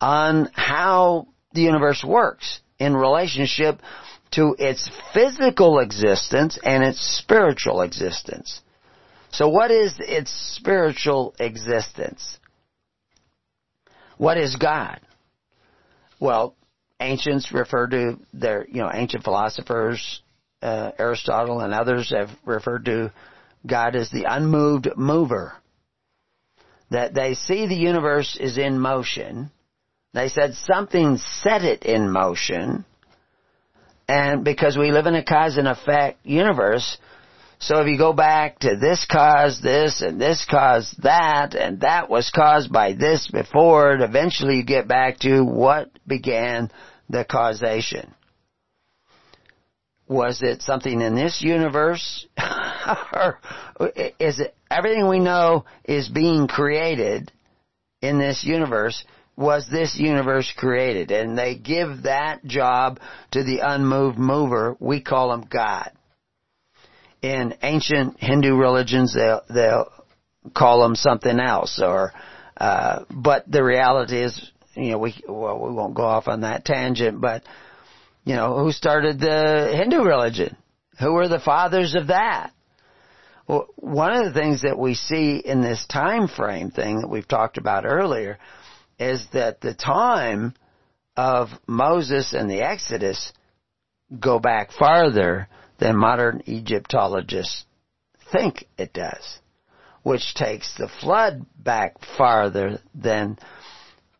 on 0.00 0.50
how 0.52 1.28
the 1.52 1.60
universe 1.60 2.02
works 2.04 2.58
in 2.80 2.96
relationship 2.96 3.80
to 4.32 4.56
its 4.58 4.90
physical 5.14 5.78
existence 5.78 6.58
and 6.64 6.82
its 6.82 6.98
spiritual 6.98 7.82
existence. 7.82 8.62
So 9.30 9.48
what 9.48 9.70
is 9.70 9.94
its 10.00 10.32
spiritual 10.56 11.36
existence? 11.38 12.36
What 14.16 14.38
is 14.38 14.56
God? 14.56 14.98
Well, 16.18 16.56
ancients 16.98 17.52
refer 17.52 17.86
to 17.86 18.18
their, 18.34 18.66
you 18.66 18.82
know, 18.82 18.90
ancient 18.92 19.22
philosophers, 19.22 20.20
uh, 20.62 20.92
Aristotle 20.98 21.60
and 21.60 21.72
others 21.72 22.10
have 22.10 22.30
referred 22.44 22.84
to 22.86 23.12
God 23.66 23.96
as 23.96 24.10
the 24.10 24.24
unmoved 24.28 24.88
mover. 24.96 25.54
That 26.90 27.14
they 27.14 27.34
see 27.34 27.66
the 27.66 27.74
universe 27.74 28.36
is 28.40 28.56
in 28.56 28.78
motion. 28.78 29.50
They 30.14 30.28
said 30.28 30.54
something 30.54 31.18
set 31.18 31.62
it 31.62 31.82
in 31.82 32.10
motion 32.10 32.84
and 34.08 34.42
because 34.42 34.76
we 34.76 34.90
live 34.90 35.06
in 35.06 35.14
a 35.14 35.22
cause 35.22 35.58
and 35.58 35.68
effect 35.68 36.24
universe, 36.24 36.96
so 37.58 37.80
if 37.80 37.88
you 37.88 37.98
go 37.98 38.14
back 38.14 38.60
to 38.60 38.76
this 38.76 39.04
caused 39.04 39.62
this 39.62 40.00
and 40.00 40.20
this 40.20 40.46
caused 40.48 41.02
that 41.02 41.54
and 41.54 41.80
that 41.80 42.08
was 42.08 42.30
caused 42.30 42.72
by 42.72 42.94
this 42.94 43.28
before, 43.30 43.96
eventually 43.96 44.56
you 44.56 44.64
get 44.64 44.88
back 44.88 45.18
to 45.20 45.42
what 45.44 45.90
began 46.06 46.70
the 47.10 47.24
causation. 47.24 48.14
Was 50.08 50.42
it 50.42 50.62
something 50.62 51.00
in 51.00 51.14
this 51.14 51.42
universe? 51.42 52.26
or 53.12 53.38
is 54.18 54.40
it 54.40 54.54
everything 54.70 55.08
we 55.08 55.18
know 55.18 55.64
is 55.84 56.08
being 56.08 56.48
created 56.48 57.30
in 58.00 58.18
this 58.18 58.42
universe? 58.44 59.04
was 59.38 59.68
this 59.70 59.96
universe 59.96 60.52
created? 60.56 61.12
And 61.12 61.38
they 61.38 61.54
give 61.54 62.02
that 62.02 62.44
job 62.44 62.98
to 63.30 63.44
the 63.44 63.60
unmoved 63.62 64.18
mover. 64.18 64.76
We 64.80 65.00
call 65.00 65.32
him 65.32 65.46
God. 65.48 65.92
In 67.22 67.54
ancient 67.62 68.16
Hindu 68.18 68.56
religions, 68.56 69.14
they'll, 69.14 69.42
they'll 69.48 69.92
call 70.54 70.84
him 70.84 70.96
something 70.96 71.38
else 71.38 71.80
or, 71.82 72.12
uh, 72.56 73.04
but 73.10 73.50
the 73.50 73.62
reality 73.62 74.22
is, 74.22 74.50
you 74.74 74.90
know, 74.90 74.98
we, 74.98 75.14
well, 75.28 75.58
we 75.60 75.72
won't 75.72 75.94
go 75.94 76.02
off 76.02 76.26
on 76.26 76.40
that 76.40 76.64
tangent, 76.64 77.20
but, 77.20 77.44
you 78.28 78.34
know, 78.36 78.58
who 78.58 78.72
started 78.72 79.18
the 79.18 79.72
Hindu 79.74 80.02
religion? 80.02 80.54
Who 81.00 81.14
were 81.14 81.28
the 81.28 81.40
fathers 81.40 81.94
of 81.94 82.08
that? 82.08 82.52
Well, 83.46 83.68
one 83.76 84.12
of 84.12 84.26
the 84.26 84.38
things 84.38 84.62
that 84.62 84.78
we 84.78 84.92
see 84.92 85.38
in 85.38 85.62
this 85.62 85.86
time 85.86 86.28
frame 86.28 86.70
thing 86.70 87.00
that 87.00 87.08
we've 87.08 87.26
talked 87.26 87.56
about 87.56 87.86
earlier 87.86 88.38
is 88.98 89.26
that 89.32 89.62
the 89.62 89.72
time 89.72 90.52
of 91.16 91.48
Moses 91.66 92.34
and 92.34 92.50
the 92.50 92.60
Exodus 92.60 93.32
go 94.20 94.38
back 94.38 94.72
farther 94.72 95.48
than 95.78 95.96
modern 95.96 96.42
Egyptologists 96.46 97.64
think 98.30 98.66
it 98.76 98.92
does, 98.92 99.38
which 100.02 100.34
takes 100.34 100.76
the 100.76 100.90
flood 101.00 101.46
back 101.56 101.96
farther 102.18 102.78
than 102.94 103.38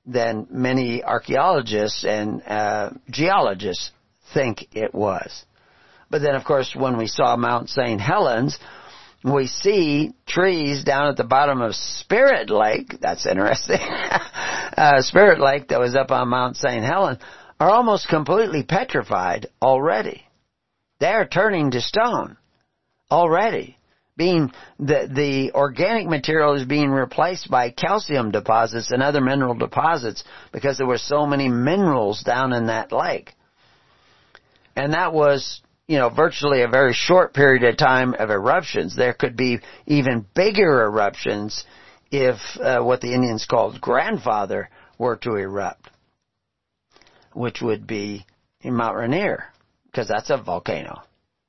than 0.07 0.47
many 0.51 1.05
archaeologists 1.05 2.03
and 2.07 2.43
uh, 2.47 2.89
geologists 3.11 3.91
think 4.35 4.69
it 4.73 4.95
was. 4.95 5.45
But 6.11 6.23
then, 6.23 6.35
of 6.35 6.45
course, 6.45 6.75
when 6.75 6.97
we 6.97 7.07
saw 7.07 7.37
Mount 7.37 7.69
St. 7.69 8.01
Helens, 8.01 8.59
we 9.25 9.47
see 9.47 10.13
trees 10.27 10.85
down 10.85 11.09
at 11.09 11.17
the 11.17 11.25
bottom 11.25 11.61
of 11.61 11.75
Spirit 11.75 12.51
Lake. 12.51 12.99
That's 13.01 13.27
interesting. 13.27 13.81
uh, 13.81 15.03
Spirit 15.03 15.41
Lake 15.41 15.69
that 15.69 15.81
was 15.81 15.95
up 15.95 16.11
on 16.11 16.29
Mount 16.29 16.57
St. 16.57 16.85
Helens 16.85 17.19
are 17.61 17.71
almost 17.71 18.09
completely 18.09 18.63
petrified 18.63 19.49
already. 19.61 20.23
They 21.01 21.09
are 21.09 21.27
turning 21.27 21.73
to 21.73 21.81
stone 21.81 22.37
already. 23.11 23.77
Being 24.17 24.53
the 24.81 25.09
the 25.13 25.53
organic 25.55 26.09
material 26.09 26.55
is 26.55 26.65
being 26.65 26.91
replaced 26.91 27.49
by 27.49 27.71
calcium 27.71 28.33
deposits 28.33 28.91
and 28.91 29.01
other 29.01 29.21
mineral 29.21 29.55
deposits 29.55 30.25
because 30.53 30.77
there 30.77 30.89
were 30.89 30.99
so 30.99 31.25
many 31.25 31.49
minerals 31.49 32.23
down 32.25 32.53
in 32.53 32.67
that 32.67 32.91
lake. 32.91 33.35
And 34.79 34.93
that 34.93 35.13
was 35.13 35.61
you 35.89 35.99
know, 35.99 36.11
virtually 36.11 36.63
a 36.63 36.69
very 36.69 36.93
short 36.93 37.35
period 37.35 37.65
of 37.65 37.77
time 37.77 38.15
of 38.15 38.31
eruptions. 38.31 38.95
There 38.95 39.15
could 39.15 39.37
be 39.37 39.59
even 39.87 40.25
bigger 40.35 40.85
eruptions 40.85 41.65
if 42.13 42.37
uh, 42.61 42.81
what 42.81 43.01
the 43.01 43.13
Indians 43.13 43.45
called 43.47 43.81
grandfather 43.81 44.69
were 44.99 45.17
to 45.17 45.35
erupt, 45.35 45.91
which 47.33 47.61
would 47.61 47.87
be 47.87 48.25
Mount 48.63 48.97
Rainier, 48.97 49.47
because 49.87 50.07
that's 50.07 50.31
a 50.31 50.37
volcano. 50.37 51.03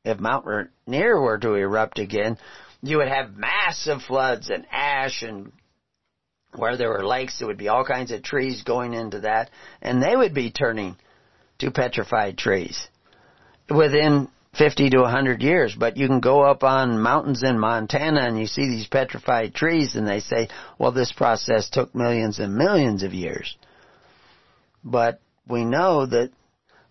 If 0.05 0.19
Mount 0.19 0.45
Rainier 0.87 1.21
were 1.21 1.37
to 1.37 1.53
erupt 1.53 1.99
again, 1.99 2.37
you 2.81 2.97
would 2.97 3.09
have 3.09 3.35
massive 3.35 4.01
floods 4.01 4.49
and 4.49 4.65
ash 4.71 5.21
and 5.21 5.51
where 6.55 6.77
there 6.77 6.89
were 6.89 7.05
lakes, 7.05 7.37
there 7.37 7.47
would 7.47 7.57
be 7.57 7.67
all 7.67 7.85
kinds 7.85 8.11
of 8.11 8.23
trees 8.23 8.63
going 8.63 8.93
into 8.93 9.19
that, 9.19 9.51
and 9.83 10.01
they 10.01 10.15
would 10.15 10.33
be 10.33 10.49
turning 10.49 10.95
to 11.59 11.69
petrified 11.69 12.37
trees 12.37 12.87
within 13.69 14.27
50 14.57 14.89
to 14.91 15.01
100 15.01 15.41
years. 15.41 15.75
But 15.77 15.97
you 15.97 16.07
can 16.07 16.19
go 16.19 16.41
up 16.41 16.63
on 16.63 17.01
mountains 17.01 17.43
in 17.43 17.59
Montana 17.59 18.21
and 18.21 18.39
you 18.39 18.47
see 18.47 18.67
these 18.67 18.87
petrified 18.87 19.53
trees 19.53 19.95
and 19.95 20.07
they 20.07 20.19
say, 20.19 20.49
well, 20.77 20.91
this 20.91 21.11
process 21.11 21.69
took 21.69 21.93
millions 21.93 22.39
and 22.39 22.55
millions 22.55 23.03
of 23.03 23.13
years. 23.13 23.55
But 24.83 25.19
we 25.47 25.65
know 25.65 26.05
that 26.05 26.31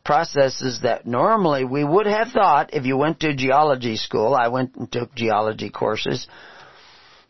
processes 0.04 0.80
that 0.82 1.06
normally 1.06 1.64
we 1.64 1.84
would 1.84 2.06
have 2.06 2.28
thought 2.28 2.72
if 2.72 2.86
you 2.86 2.96
went 2.96 3.20
to 3.20 3.34
geology 3.34 3.96
school, 3.96 4.34
I 4.34 4.48
went 4.48 4.76
and 4.76 4.90
took 4.90 5.14
geology 5.14 5.70
courses 5.70 6.26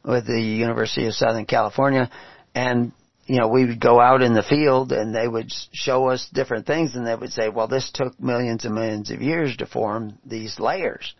with 0.04 0.26
the 0.26 0.40
University 0.40 1.06
of 1.06 1.14
Southern 1.14 1.44
California 1.44 2.10
and 2.54 2.92
you 3.28 3.36
know, 3.36 3.48
we 3.48 3.66
would 3.66 3.78
go 3.78 4.00
out 4.00 4.22
in 4.22 4.32
the 4.32 4.42
field 4.42 4.90
and 4.90 5.14
they 5.14 5.28
would 5.28 5.52
show 5.72 6.08
us 6.08 6.26
different 6.32 6.66
things 6.66 6.96
and 6.96 7.06
they 7.06 7.14
would 7.14 7.30
say, 7.30 7.50
well, 7.50 7.68
this 7.68 7.90
took 7.92 8.18
millions 8.18 8.64
and 8.64 8.74
millions 8.74 9.10
of 9.10 9.20
years 9.20 9.54
to 9.58 9.66
form 9.66 10.18
these 10.24 10.58
layers. 10.58 11.14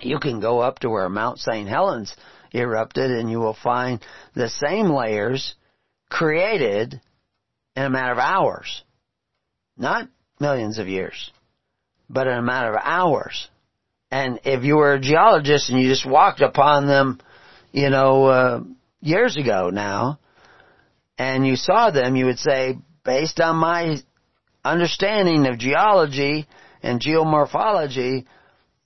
You 0.00 0.20
can 0.20 0.38
go 0.38 0.60
up 0.60 0.78
to 0.80 0.88
where 0.88 1.08
Mount 1.08 1.40
St. 1.40 1.68
Helens 1.68 2.14
erupted 2.52 3.10
and 3.10 3.28
you 3.28 3.40
will 3.40 3.56
find 3.60 4.00
the 4.34 4.48
same 4.48 4.88
layers 4.88 5.56
created 6.08 7.00
in 7.74 7.82
a 7.82 7.90
matter 7.90 8.12
of 8.12 8.18
hours. 8.18 8.84
Not 9.76 10.08
millions 10.38 10.78
of 10.78 10.86
years, 10.86 11.32
but 12.08 12.28
in 12.28 12.38
a 12.38 12.42
matter 12.42 12.76
of 12.76 12.82
hours. 12.84 13.48
And 14.12 14.38
if 14.44 14.62
you 14.62 14.76
were 14.76 14.94
a 14.94 15.00
geologist 15.00 15.70
and 15.70 15.80
you 15.80 15.88
just 15.88 16.06
walked 16.06 16.40
upon 16.40 16.86
them, 16.86 17.20
you 17.72 17.90
know, 17.90 18.26
uh, 18.26 18.60
years 19.00 19.36
ago 19.36 19.70
now, 19.70 20.20
and 21.18 21.46
you 21.46 21.56
saw 21.56 21.90
them, 21.90 22.14
you 22.14 22.26
would 22.26 22.38
say, 22.38 22.78
based 23.04 23.40
on 23.40 23.56
my 23.56 23.96
understanding 24.64 25.46
of 25.46 25.58
geology 25.58 26.46
and 26.82 27.00
geomorphology, 27.00 28.24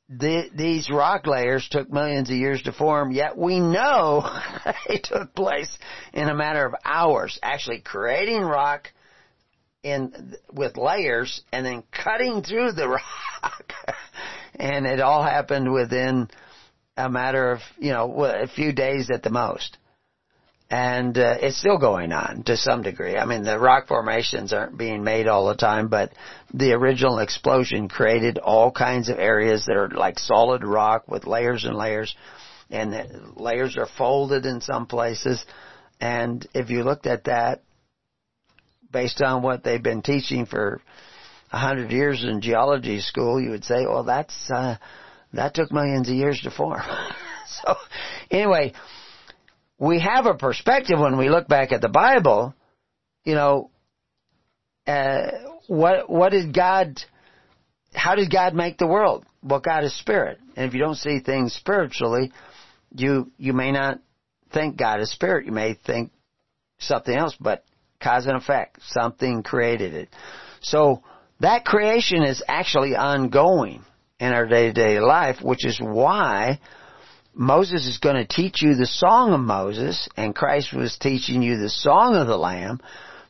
the, 0.09 0.49
these 0.55 0.91
rock 0.91 1.27
layers 1.27 1.69
took 1.71 1.91
millions 1.91 2.31
of 2.31 2.37
years 2.37 2.63
to 2.63 2.73
form, 2.73 3.13
yet 3.13 3.37
we 3.37 3.61
know 3.61 4.29
they 4.89 4.99
took 4.99 5.35
place 5.35 5.79
in 6.13 6.29
a 6.29 6.35
matter 6.35 6.65
of 6.67 6.75
hours, 6.85 7.39
actually 7.43 7.81
creating 7.81 8.43
rock 8.43 8.89
in 9.83 10.35
with 10.53 10.77
layers 10.77 11.43
and 11.53 11.67
then 11.67 11.83
cutting 11.91 12.43
through 12.43 12.73
the 12.73 12.89
rock. 13.43 13.73
and 14.55 14.87
it 14.87 15.01
all 15.01 15.23
happened 15.23 15.73
within 15.73 16.29
a 16.97 17.09
matter 17.09 17.53
of, 17.53 17.61
you 17.79 17.91
know, 17.91 18.25
a 18.25 18.47
few 18.47 18.73
days 18.73 19.11
at 19.11 19.23
the 19.23 19.31
most. 19.31 19.79
And 20.73 21.19
uh, 21.19 21.37
it's 21.39 21.59
still 21.59 21.77
going 21.77 22.13
on 22.13 22.45
to 22.45 22.57
some 22.57 22.81
degree. 22.81 23.19
I 23.19 23.27
mean, 23.27 23.43
the 23.43 23.59
rock 23.59 23.89
formations 23.89 24.55
aren't 24.55 24.79
being 24.79 25.05
made 25.05 25.29
all 25.29 25.49
the 25.49 25.55
time, 25.55 25.89
but 25.89 26.15
the 26.55 26.73
original 26.73 27.19
explosion 27.19 27.91
created 27.91 28.39
all 28.39 28.73
kinds 28.73 29.11
of 29.11 29.19
areas 29.19 29.67
that 29.67 29.77
are 29.77 29.91
like 29.91 30.19
solid 30.19 30.65
rock 30.65 31.07
with 31.07 31.27
layers 31.27 31.67
and 31.67 31.77
layers, 31.77 32.17
and 32.71 32.91
the 32.91 33.33
layers 33.37 33.77
are 33.77 33.87
folded 33.99 34.47
in 34.47 34.63
some 34.63 34.87
places. 34.87 35.45
And 36.01 36.49
if 36.55 36.71
you 36.71 36.85
looked 36.85 37.07
at 37.07 37.25
that, 37.25 37.61
based 38.91 39.21
on 39.21 39.43
what 39.43 39.63
they've 39.63 39.83
been 39.83 40.01
teaching 40.01 40.47
for 40.47 40.81
a 41.53 41.59
hundred 41.59 41.91
years 41.91 42.25
in 42.25 42.41
geology 42.41 43.01
school, 43.01 43.39
you 43.39 43.51
would 43.51 43.65
say, 43.65 43.85
well, 43.85 44.05
that's 44.05 44.51
uh, 44.51 44.77
that 45.35 45.53
took 45.53 45.71
millions 45.71 46.09
of 46.09 46.15
years 46.15 46.41
to 46.45 46.51
form. 46.51 46.81
so, 47.47 47.75
anyway, 48.31 48.73
we 49.83 49.99
have 49.99 50.27
a 50.27 50.35
perspective 50.35 51.01
when 51.01 51.19
we 51.19 51.29
look 51.29 51.49
back 51.49 51.73
at 51.73 51.81
the 51.81 51.89
Bible. 51.89 52.55
You 53.25 53.35
know, 53.35 53.71
uh, 54.87 55.33
what 55.67 56.09
what 56.09 56.31
did 56.31 56.55
God? 56.55 57.01
How 57.93 58.15
did 58.15 58.31
God 58.31 58.55
make 58.55 58.79
the 58.79 58.87
world? 58.87 59.27
Well, 59.43 59.59
God 59.59 59.83
is 59.83 59.99
spirit, 59.99 60.39
and 60.57 60.67
if 60.67 60.75
you 60.75 60.79
don't 60.79 60.95
see 60.95 61.19
things 61.19 61.53
spiritually, 61.55 62.31
you 62.95 63.33
you 63.39 63.53
may 63.55 63.73
not 63.73 63.99
think 64.53 64.77
God 64.77 65.01
is 65.01 65.11
spirit. 65.11 65.47
You 65.47 65.53
may 65.53 65.75
think 65.75 66.13
something 66.79 67.15
else, 67.15 67.35
but 67.41 67.65
cause 68.01 68.27
and 68.27 68.37
effect. 68.37 68.79
Something 68.87 69.43
created 69.43 69.95
it. 69.95 70.11
So 70.61 71.03
that 71.41 71.65
creation 71.65 72.23
is 72.23 72.41
actually 72.47 72.95
ongoing 72.95 73.83
in 74.21 74.33
our 74.33 74.47
day 74.47 74.69
to 74.69 74.73
day 74.73 75.01
life, 75.01 75.43
which 75.43 75.67
is 75.67 75.81
why 75.81 76.61
Moses 77.35 77.87
is 77.87 77.99
going 77.99 78.17
to 78.17 78.27
teach 78.27 78.61
you 78.61 78.75
the 78.75 78.87
song 78.87 79.33
of 79.33 79.41
Moses 79.41 80.09
and 80.17 80.35
Christ 80.35 80.75
was 80.75 80.99
teaching 80.99 81.43
you 81.43 81.57
the 81.57 81.71
song 81.71 82.15
of 82.15 82.27
the 82.27 82.37
Lamb 82.37 82.81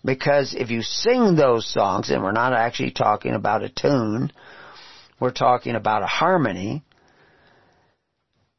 because 0.04 0.54
if 0.54 0.70
you 0.70 0.82
sing 0.82 1.36
those 1.36 1.70
songs, 1.72 2.10
and 2.10 2.22
we're 2.22 2.32
not 2.32 2.52
actually 2.52 2.90
talking 2.90 3.34
about 3.34 3.62
a 3.62 3.68
tune, 3.68 4.32
we're 5.20 5.30
talking 5.30 5.76
about 5.76 6.02
a 6.02 6.06
harmony, 6.06 6.82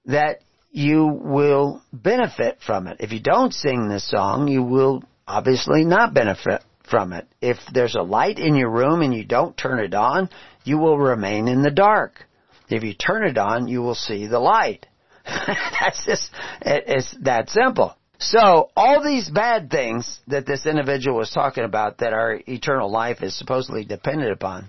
that 0.05 0.39
you 0.71 1.05
will 1.05 1.81
benefit 1.91 2.59
from 2.65 2.87
it. 2.87 2.97
If 3.01 3.11
you 3.11 3.19
don't 3.19 3.53
sing 3.53 3.89
the 3.89 3.99
song, 3.99 4.47
you 4.47 4.63
will 4.63 5.03
obviously 5.27 5.83
not 5.83 6.13
benefit 6.13 6.63
from 6.89 7.11
it. 7.11 7.27
If 7.41 7.57
there's 7.73 7.95
a 7.95 8.01
light 8.01 8.39
in 8.39 8.55
your 8.55 8.71
room 8.71 9.01
and 9.01 9.13
you 9.13 9.25
don't 9.25 9.57
turn 9.57 9.79
it 9.79 9.93
on, 9.93 10.29
you 10.63 10.77
will 10.77 10.97
remain 10.97 11.49
in 11.49 11.61
the 11.61 11.71
dark. 11.71 12.25
If 12.69 12.83
you 12.83 12.93
turn 12.93 13.25
it 13.25 13.37
on, 13.37 13.67
you 13.67 13.81
will 13.81 13.95
see 13.95 14.27
the 14.27 14.39
light. 14.39 14.87
That's 15.79 16.05
just, 16.05 16.29
it's 16.61 17.15
that 17.21 17.49
simple. 17.49 17.95
So, 18.19 18.69
all 18.75 19.03
these 19.03 19.29
bad 19.29 19.69
things 19.69 20.19
that 20.27 20.45
this 20.45 20.65
individual 20.65 21.17
was 21.17 21.31
talking 21.31 21.63
about 21.63 21.97
that 21.97 22.13
our 22.13 22.39
eternal 22.47 22.89
life 22.89 23.21
is 23.21 23.37
supposedly 23.37 23.83
dependent 23.83 24.31
upon, 24.31 24.67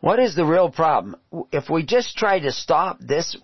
what 0.00 0.18
is 0.18 0.34
the 0.34 0.44
real 0.44 0.70
problem? 0.70 1.16
If 1.52 1.68
we 1.68 1.84
just 1.84 2.16
try 2.16 2.38
to 2.40 2.52
stop 2.52 2.98
this 3.00 3.36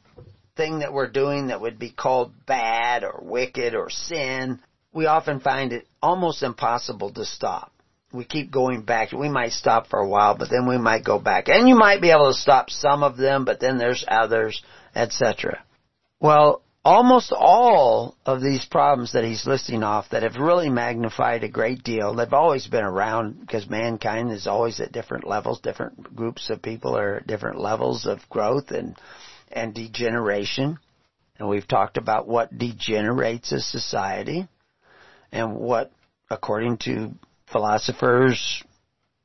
thing 0.56 0.80
that 0.80 0.92
we're 0.92 1.10
doing 1.10 1.48
that 1.48 1.60
would 1.60 1.78
be 1.78 1.90
called 1.90 2.32
bad 2.46 3.04
or 3.04 3.20
wicked 3.22 3.74
or 3.74 3.90
sin, 3.90 4.60
we 4.92 5.06
often 5.06 5.40
find 5.40 5.72
it 5.72 5.86
almost 6.02 6.42
impossible 6.42 7.12
to 7.14 7.24
stop. 7.24 7.72
We 8.12 8.24
keep 8.24 8.50
going 8.50 8.82
back. 8.82 9.12
We 9.12 9.28
might 9.28 9.52
stop 9.52 9.86
for 9.86 10.00
a 10.00 10.08
while, 10.08 10.36
but 10.36 10.50
then 10.50 10.66
we 10.68 10.78
might 10.78 11.04
go 11.04 11.18
back. 11.18 11.48
And 11.48 11.68
you 11.68 11.76
might 11.76 12.02
be 12.02 12.10
able 12.10 12.32
to 12.32 12.38
stop 12.38 12.68
some 12.68 13.02
of 13.02 13.16
them, 13.16 13.44
but 13.44 13.60
then 13.60 13.78
there's 13.78 14.04
others, 14.08 14.62
etc. 14.94 15.62
Well, 16.20 16.62
almost 16.84 17.32
all 17.32 18.16
of 18.26 18.42
these 18.42 18.64
problems 18.64 19.12
that 19.12 19.24
he's 19.24 19.46
listing 19.46 19.82
off 19.82 20.10
that 20.10 20.22
have 20.22 20.36
really 20.36 20.68
magnified 20.68 21.44
a 21.44 21.48
great 21.48 21.82
deal, 21.82 22.14
they've 22.14 22.32
always 22.32 22.66
been 22.66 22.84
around 22.84 23.40
because 23.40 23.68
mankind 23.68 24.30
is 24.30 24.46
always 24.46 24.80
at 24.80 24.92
different 24.92 25.26
levels, 25.26 25.60
different 25.60 26.14
groups 26.14 26.50
of 26.50 26.62
people 26.62 26.96
are 26.96 27.16
at 27.16 27.26
different 27.26 27.58
levels 27.58 28.06
of 28.06 28.18
growth 28.28 28.70
and, 28.70 28.96
and 29.50 29.74
degeneration. 29.74 30.78
And 31.38 31.48
we've 31.48 31.66
talked 31.66 31.96
about 31.96 32.28
what 32.28 32.56
degenerates 32.56 33.52
a 33.52 33.60
society 33.60 34.46
and 35.32 35.56
what, 35.56 35.90
according 36.28 36.78
to 36.78 37.12
philosophers, 37.50 38.62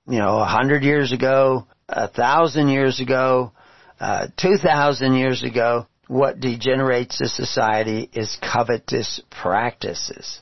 you 0.07 0.19
know, 0.19 0.39
a 0.39 0.45
hundred 0.45 0.83
years 0.83 1.11
ago, 1.11 1.67
a 1.89 2.07
thousand 2.07 2.69
years 2.69 3.01
ago, 3.01 3.51
uh, 3.99 4.27
two 4.37 4.57
thousand 4.57 5.15
years 5.15 5.43
ago, 5.43 5.87
what 6.07 6.39
degenerates 6.39 7.19
a 7.21 7.27
society 7.27 8.09
is 8.13 8.37
covetous 8.41 9.21
practices. 9.29 10.39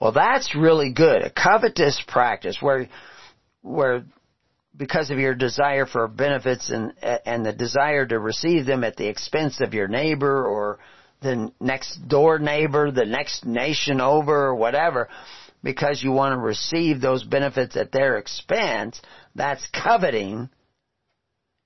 Well, 0.00 0.12
that's 0.12 0.54
really 0.54 0.92
good. 0.92 1.22
A 1.22 1.30
covetous 1.30 2.02
practice 2.06 2.58
where, 2.60 2.88
where 3.60 4.04
because 4.76 5.10
of 5.10 5.18
your 5.18 5.34
desire 5.34 5.86
for 5.86 6.08
benefits 6.08 6.70
and, 6.70 6.94
and 7.02 7.44
the 7.44 7.52
desire 7.52 8.06
to 8.06 8.18
receive 8.18 8.66
them 8.66 8.84
at 8.84 8.96
the 8.96 9.08
expense 9.08 9.60
of 9.60 9.74
your 9.74 9.88
neighbor 9.88 10.44
or 10.46 10.78
the 11.20 11.52
next 11.60 12.08
door 12.08 12.38
neighbor, 12.38 12.90
the 12.90 13.04
next 13.04 13.44
nation 13.44 14.00
over, 14.00 14.46
or 14.46 14.54
whatever, 14.54 15.08
because 15.62 16.02
you 16.02 16.10
want 16.10 16.32
to 16.32 16.38
receive 16.38 17.00
those 17.00 17.22
benefits 17.22 17.76
at 17.76 17.92
their 17.92 18.18
expense, 18.18 19.00
that's 19.34 19.66
coveting 19.72 20.48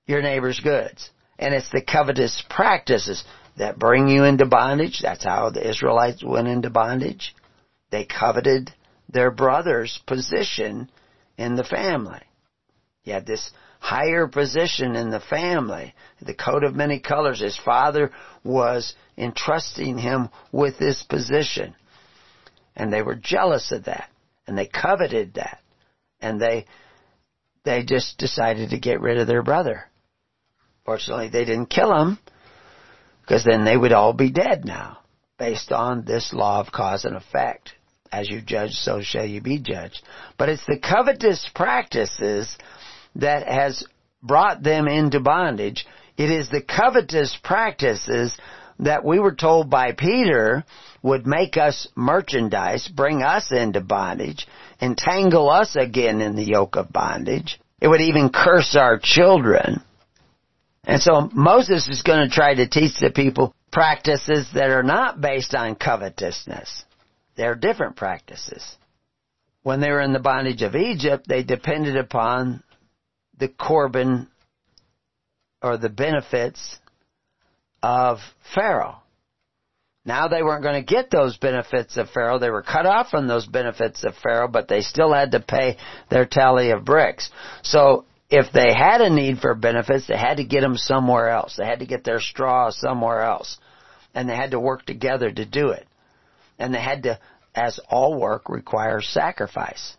your 0.05 0.21
neighbor's 0.21 0.59
goods. 0.59 1.09
And 1.39 1.53
it's 1.53 1.69
the 1.69 1.81
covetous 1.81 2.43
practices 2.49 3.23
that 3.57 3.79
bring 3.79 4.07
you 4.07 4.23
into 4.23 4.45
bondage. 4.45 4.99
That's 5.01 5.23
how 5.23 5.49
the 5.49 5.67
Israelites 5.67 6.23
went 6.23 6.47
into 6.47 6.69
bondage. 6.69 7.35
They 7.91 8.05
coveted 8.05 8.71
their 9.09 9.31
brother's 9.31 9.99
position 10.05 10.89
in 11.37 11.55
the 11.55 11.63
family. 11.63 12.21
You 13.03 13.13
had 13.13 13.25
this 13.25 13.51
higher 13.79 14.27
position 14.27 14.95
in 14.95 15.11
the 15.11 15.19
family, 15.19 15.93
the 16.21 16.33
coat 16.33 16.63
of 16.63 16.75
many 16.75 16.99
colors. 16.99 17.39
His 17.39 17.57
father 17.57 18.11
was 18.43 18.95
entrusting 19.17 19.97
him 19.97 20.29
with 20.51 20.77
this 20.77 21.03
position. 21.03 21.75
And 22.75 22.91
they 22.91 23.01
were 23.01 23.15
jealous 23.15 23.71
of 23.71 23.85
that. 23.85 24.09
And 24.45 24.57
they 24.57 24.67
coveted 24.67 25.35
that. 25.35 25.59
And 26.19 26.41
they, 26.41 26.65
they 27.63 27.83
just 27.83 28.17
decided 28.17 28.71
to 28.71 28.79
get 28.79 29.01
rid 29.01 29.19
of 29.19 29.27
their 29.27 29.43
brother. 29.43 29.85
Fortunately, 30.87 31.27
they 31.27 31.43
didn't 31.43 31.69
kill 31.69 31.93
him, 31.93 32.17
because 33.21 33.43
then 33.43 33.65
they 33.65 33.75
would 33.75 33.91
all 33.91 34.13
be 34.13 34.31
dead 34.31 34.63
now, 34.63 34.99
based 35.37 35.73
on 35.73 36.05
this 36.05 36.31
law 36.31 36.61
of 36.61 36.71
cause 36.71 37.03
and 37.03 37.17
effect 37.17 37.73
As 38.09 38.29
you 38.29 38.39
judge, 38.39 38.71
so 38.71 39.01
shall 39.01 39.25
you 39.25 39.41
be 39.41 39.59
judged. 39.59 40.01
But 40.37 40.47
it's 40.47 40.65
the 40.65 40.79
covetous 40.79 41.49
practices 41.53 42.57
that 43.17 43.45
has 43.45 43.83
brought 44.23 44.63
them 44.63 44.87
into 44.87 45.19
bondage. 45.19 45.85
It 46.15 46.31
is 46.31 46.49
the 46.49 46.61
covetous 46.61 47.37
practices 47.43 48.37
that 48.79 49.03
we 49.03 49.19
were 49.19 49.35
told 49.35 49.69
by 49.69 49.91
Peter 49.91 50.63
would 51.03 51.27
make 51.27 51.57
us 51.57 51.89
merchandise, 51.97 52.87
bring 52.87 53.23
us 53.23 53.51
into 53.51 53.81
bondage, 53.81 54.47
entangle 54.79 55.49
us 55.49 55.75
again 55.75 56.21
in 56.21 56.37
the 56.37 56.45
yoke 56.45 56.77
of 56.77 56.93
bondage. 56.93 57.59
It 57.81 57.89
would 57.89 57.99
even 57.99 58.29
curse 58.29 58.77
our 58.77 58.97
children. 59.03 59.83
And 60.87 61.01
so 61.01 61.29
Moses 61.33 61.89
is 61.89 62.01
going 62.01 62.27
to 62.27 62.33
try 62.33 62.55
to 62.55 62.67
teach 62.67 62.93
the 62.99 63.11
people 63.11 63.53
practices 63.73 64.47
that 64.53 64.69
are 64.69 64.83
not 64.83 65.19
based 65.19 65.53
on 65.53 65.75
covetousness. 65.75 66.85
They're 67.35 67.55
different 67.55 67.97
practices. 67.97 68.65
When 69.63 69.81
they 69.81 69.91
were 69.91 70.01
in 70.01 70.13
the 70.13 70.19
bondage 70.19 70.61
of 70.61 70.75
Egypt, 70.75 71.25
they 71.27 71.43
depended 71.43 71.97
upon 71.97 72.63
the 73.37 73.49
Corban 73.49 74.29
or 75.61 75.77
the 75.77 75.89
benefits 75.89 76.79
of 77.83 78.19
Pharaoh. 78.55 79.01
Now 80.05 80.29
they 80.29 80.41
weren't 80.41 80.63
going 80.63 80.81
to 80.81 80.93
get 80.93 81.11
those 81.11 81.35
benefits 81.35 81.97
of 81.97 82.09
Pharaoh. 82.11 82.39
They 82.39 82.49
were 82.49 82.61
cut 82.61 82.85
off 82.85 83.09
from 83.09 83.27
those 83.27 83.45
benefits 83.45 84.05
of 84.05 84.15
Pharaoh, 84.23 84.47
but 84.47 84.69
they 84.69 84.79
still 84.79 85.13
had 85.13 85.31
to 85.31 85.41
pay 85.41 85.75
their 86.09 86.25
tally 86.25 86.71
of 86.71 86.85
bricks. 86.85 87.29
So 87.61 88.05
if 88.29 88.51
they 88.51 88.73
had 88.73 89.01
a 89.01 89.09
need 89.09 89.39
for 89.39 89.55
benefits, 89.55 90.07
they 90.07 90.17
had 90.17 90.37
to 90.37 90.43
get 90.43 90.61
them 90.61 90.75
somewhere 90.75 91.29
else. 91.29 91.55
They 91.55 91.65
had 91.65 91.79
to 91.79 91.85
get 91.85 92.03
their 92.03 92.19
straw 92.19 92.69
somewhere 92.71 93.21
else. 93.21 93.57
And 94.13 94.27
they 94.27 94.35
had 94.35 94.51
to 94.51 94.59
work 94.59 94.85
together 94.85 95.31
to 95.31 95.45
do 95.45 95.69
it. 95.69 95.87
And 96.59 96.73
they 96.73 96.81
had 96.81 97.03
to, 97.03 97.19
as 97.55 97.79
all 97.89 98.19
work 98.19 98.49
requires 98.49 99.07
sacrifice. 99.07 99.95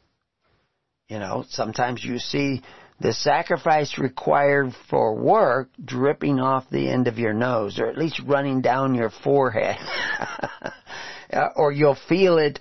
You 1.09 1.19
know, 1.19 1.45
sometimes 1.49 2.05
you 2.05 2.19
see 2.19 2.63
the 3.01 3.15
sacrifice 3.15 3.97
required 3.97 4.75
for 4.91 5.15
work 5.15 5.71
dripping 5.83 6.41
off 6.41 6.65
the 6.71 6.91
end 6.91 7.07
of 7.09 7.19
your 7.19 7.33
nose, 7.33 7.79
or 7.79 7.87
at 7.87 7.97
least 7.97 8.21
running 8.27 8.61
down 8.61 8.95
your 8.95 9.11
forehead. 9.11 9.77
Uh, 11.31 11.49
or 11.57 11.71
you'll 11.71 11.99
feel 12.09 12.39
it 12.39 12.59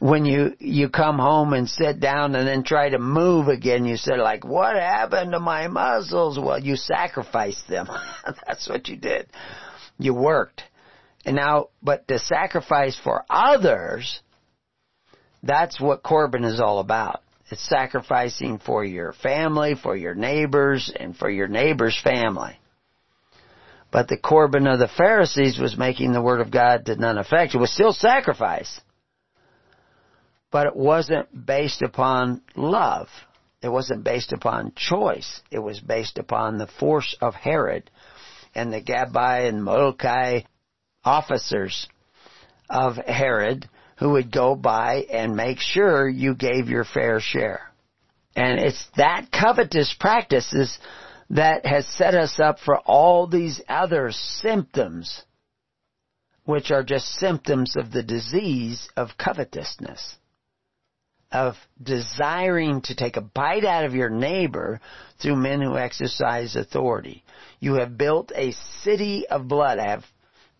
when 0.00 0.26
you 0.26 0.54
you 0.58 0.90
come 0.90 1.18
home 1.18 1.54
and 1.54 1.68
sit 1.68 2.00
down 2.00 2.34
and 2.34 2.46
then 2.46 2.62
try 2.62 2.90
to 2.90 2.98
move 2.98 3.48
again. 3.48 3.86
You 3.86 3.96
say 3.96 4.16
like, 4.16 4.44
"What 4.44 4.76
happened 4.76 5.32
to 5.32 5.40
my 5.40 5.68
muscles?" 5.68 6.38
Well, 6.38 6.58
you 6.58 6.76
sacrificed 6.76 7.66
them. 7.68 7.88
That's 8.46 8.68
what 8.68 8.88
you 8.88 8.96
did. 8.96 9.28
You 9.98 10.14
worked. 10.14 10.62
And 11.24 11.36
now, 11.36 11.68
but 11.82 12.06
the 12.06 12.18
sacrifice 12.18 12.98
for 13.02 13.24
others, 13.28 14.20
that's 15.42 15.80
what 15.80 16.02
Corban 16.02 16.44
is 16.44 16.60
all 16.60 16.78
about. 16.78 17.22
It's 17.50 17.68
sacrificing 17.68 18.58
for 18.58 18.84
your 18.84 19.12
family, 19.12 19.74
for 19.74 19.96
your 19.96 20.14
neighbors, 20.14 20.92
and 20.94 21.16
for 21.16 21.28
your 21.28 21.48
neighbor's 21.48 22.00
family. 22.02 22.59
But 23.92 24.08
the 24.08 24.16
Corban 24.16 24.66
of 24.66 24.78
the 24.78 24.88
Pharisees 24.88 25.58
was 25.58 25.76
making 25.76 26.12
the 26.12 26.22
Word 26.22 26.40
of 26.40 26.50
God 26.50 26.86
to 26.86 26.96
none 26.96 27.18
effect. 27.18 27.54
It 27.54 27.58
was 27.58 27.72
still 27.72 27.92
sacrifice. 27.92 28.80
But 30.50 30.68
it 30.68 30.76
wasn't 30.76 31.46
based 31.46 31.82
upon 31.82 32.42
love. 32.56 33.08
It 33.62 33.68
wasn't 33.68 34.04
based 34.04 34.32
upon 34.32 34.72
choice. 34.74 35.42
It 35.50 35.58
was 35.58 35.80
based 35.80 36.18
upon 36.18 36.58
the 36.58 36.66
force 36.66 37.16
of 37.20 37.34
Herod 37.34 37.90
and 38.54 38.72
the 38.72 38.80
Gabbai 38.80 39.48
and 39.48 39.62
Mordecai 39.62 40.40
officers 41.04 41.86
of 42.68 42.96
Herod 42.96 43.68
who 43.98 44.10
would 44.10 44.32
go 44.32 44.54
by 44.54 45.04
and 45.10 45.36
make 45.36 45.58
sure 45.60 46.08
you 46.08 46.34
gave 46.34 46.68
your 46.68 46.84
fair 46.84 47.20
share. 47.20 47.70
And 48.34 48.58
it's 48.58 48.82
that 48.96 49.30
covetous 49.30 49.94
practices 49.98 50.78
that 51.30 51.64
has 51.64 51.86
set 51.86 52.14
us 52.14 52.38
up 52.40 52.58
for 52.58 52.78
all 52.78 53.26
these 53.26 53.60
other 53.68 54.10
symptoms, 54.10 55.22
which 56.44 56.70
are 56.70 56.82
just 56.82 57.06
symptoms 57.06 57.76
of 57.76 57.92
the 57.92 58.02
disease 58.02 58.88
of 58.96 59.16
covetousness, 59.16 60.16
of 61.30 61.54
desiring 61.80 62.82
to 62.82 62.96
take 62.96 63.16
a 63.16 63.20
bite 63.20 63.64
out 63.64 63.84
of 63.84 63.94
your 63.94 64.10
neighbor 64.10 64.80
through 65.22 65.36
men 65.36 65.60
who 65.60 65.76
exercise 65.76 66.56
authority. 66.56 67.22
You 67.60 67.74
have 67.74 67.96
built 67.96 68.32
a 68.34 68.52
city 68.82 69.26
of 69.28 69.46
blood. 69.46 69.78
I 69.78 69.90
have 69.90 70.04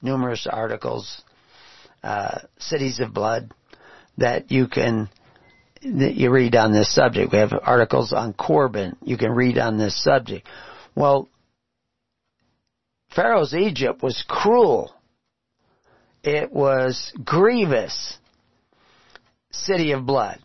numerous 0.01 0.47
articles 0.49 1.23
uh, 2.03 2.41
cities 2.59 3.01
of 3.01 3.13
blood 3.13 3.53
that 4.19 4.51
you 4.51 4.69
can 4.69 5.09
that 5.83 6.15
you 6.15 6.31
read 6.31 6.55
on 6.57 6.73
this 6.73 6.95
subject. 6.95 7.33
We 7.33 7.39
have 7.39 7.53
articles 7.63 8.13
on 8.13 8.33
Corban 8.35 8.97
You 9.03 9.17
can 9.17 9.33
read 9.33 9.59
on 9.59 9.79
this 9.79 10.03
subject. 10.03 10.47
Well, 10.95 11.29
Pharaoh's 13.15 13.55
Egypt 13.55 14.03
was 14.03 14.23
cruel. 14.29 14.95
It 16.23 16.53
was 16.53 17.13
grievous. 17.25 18.19
City 19.51 19.93
of 19.93 20.07
blood. 20.07 20.39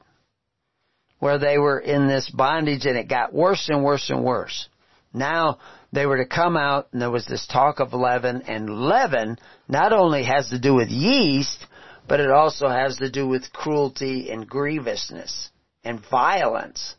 Where 1.19 1.38
they 1.38 1.57
were 1.57 1.79
in 1.79 2.07
this 2.07 2.29
bondage 2.29 2.86
and 2.86 2.97
it 2.97 3.09
got 3.09 3.33
worse 3.33 3.69
and 3.69 3.83
worse 3.83 4.09
and 4.09 4.23
worse. 4.23 4.67
Now 5.13 5.59
they 5.91 6.05
were 6.05 6.17
to 6.17 6.25
come 6.25 6.57
out 6.57 6.88
and 6.91 7.01
there 7.01 7.11
was 7.11 7.25
this 7.25 7.45
talk 7.47 7.79
of 7.79 7.93
leaven 7.93 8.43
and 8.43 8.69
leaven 8.69 9.38
not 9.67 9.93
only 9.93 10.23
has 10.23 10.49
to 10.49 10.59
do 10.59 10.73
with 10.73 10.89
yeast, 10.89 11.65
but 12.08 12.20
it 12.20 12.32
also 12.32 12.68
has 12.68 12.97
to 12.97 13.10
do 13.10 13.28
with 13.28 13.51
cruelty 13.53 14.30
and 14.30 14.47
grievousness 14.47 15.49
and 15.84 15.99
violence. 16.10 16.95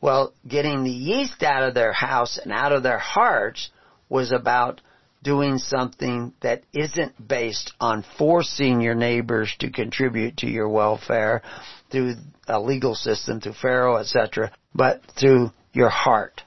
Well, 0.00 0.32
getting 0.46 0.84
the 0.84 0.90
yeast 0.90 1.42
out 1.42 1.62
of 1.62 1.74
their 1.74 1.92
house 1.92 2.38
and 2.42 2.52
out 2.52 2.72
of 2.72 2.82
their 2.82 2.98
hearts 2.98 3.70
was 4.08 4.32
about 4.32 4.80
doing 5.22 5.58
something 5.58 6.32
that 6.40 6.64
isn't 6.72 7.28
based 7.28 7.72
on 7.80 8.04
forcing 8.18 8.80
your 8.80 8.96
neighbors 8.96 9.54
to 9.60 9.70
contribute 9.70 10.38
to 10.38 10.48
your 10.48 10.68
welfare 10.68 11.42
through 11.90 12.16
a 12.48 12.60
legal 12.60 12.96
system, 12.96 13.40
through 13.40 13.52
Pharaoh, 13.52 13.98
etc., 13.98 14.50
but 14.74 15.00
through 15.16 15.52
your 15.72 15.90
heart 15.90 16.42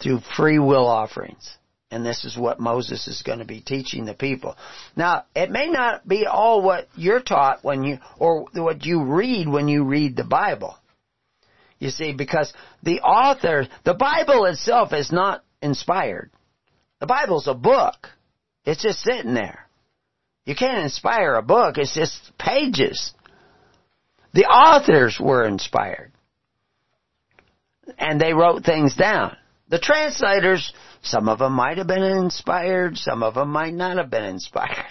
through 0.00 0.20
free 0.36 0.58
will 0.58 0.86
offerings. 0.86 1.56
And 1.90 2.04
this 2.04 2.24
is 2.24 2.36
what 2.36 2.60
Moses 2.60 3.08
is 3.08 3.22
going 3.22 3.38
to 3.38 3.46
be 3.46 3.60
teaching 3.60 4.04
the 4.04 4.14
people. 4.14 4.56
Now, 4.94 5.24
it 5.34 5.50
may 5.50 5.68
not 5.68 6.06
be 6.06 6.26
all 6.26 6.62
what 6.62 6.86
you're 6.94 7.22
taught 7.22 7.64
when 7.64 7.82
you, 7.82 7.98
or 8.18 8.46
what 8.52 8.84
you 8.84 9.04
read 9.04 9.48
when 9.48 9.68
you 9.68 9.84
read 9.84 10.14
the 10.14 10.24
Bible. 10.24 10.76
You 11.78 11.90
see, 11.90 12.12
because 12.12 12.52
the 12.82 13.00
author, 13.00 13.68
the 13.84 13.94
Bible 13.94 14.44
itself 14.46 14.92
is 14.92 15.10
not 15.10 15.44
inspired. 15.62 16.30
The 17.00 17.06
Bible's 17.06 17.46
a 17.46 17.54
book. 17.54 18.08
It's 18.64 18.82
just 18.82 19.00
sitting 19.00 19.32
there. 19.32 19.68
You 20.44 20.54
can't 20.54 20.82
inspire 20.82 21.34
a 21.34 21.42
book, 21.42 21.78
it's 21.78 21.94
just 21.94 22.32
pages. 22.38 23.12
The 24.34 24.44
authors 24.44 25.18
were 25.20 25.46
inspired. 25.46 26.12
And 27.98 28.20
they 28.20 28.34
wrote 28.34 28.64
things 28.64 28.94
down. 28.94 29.36
The 29.70 29.78
translators, 29.78 30.72
some 31.02 31.28
of 31.28 31.38
them 31.38 31.52
might 31.52 31.78
have 31.78 31.86
been 31.86 32.02
inspired, 32.02 32.96
some 32.96 33.22
of 33.22 33.34
them 33.34 33.50
might 33.50 33.74
not 33.74 33.98
have 33.98 34.10
been 34.10 34.24
inspired. 34.24 34.86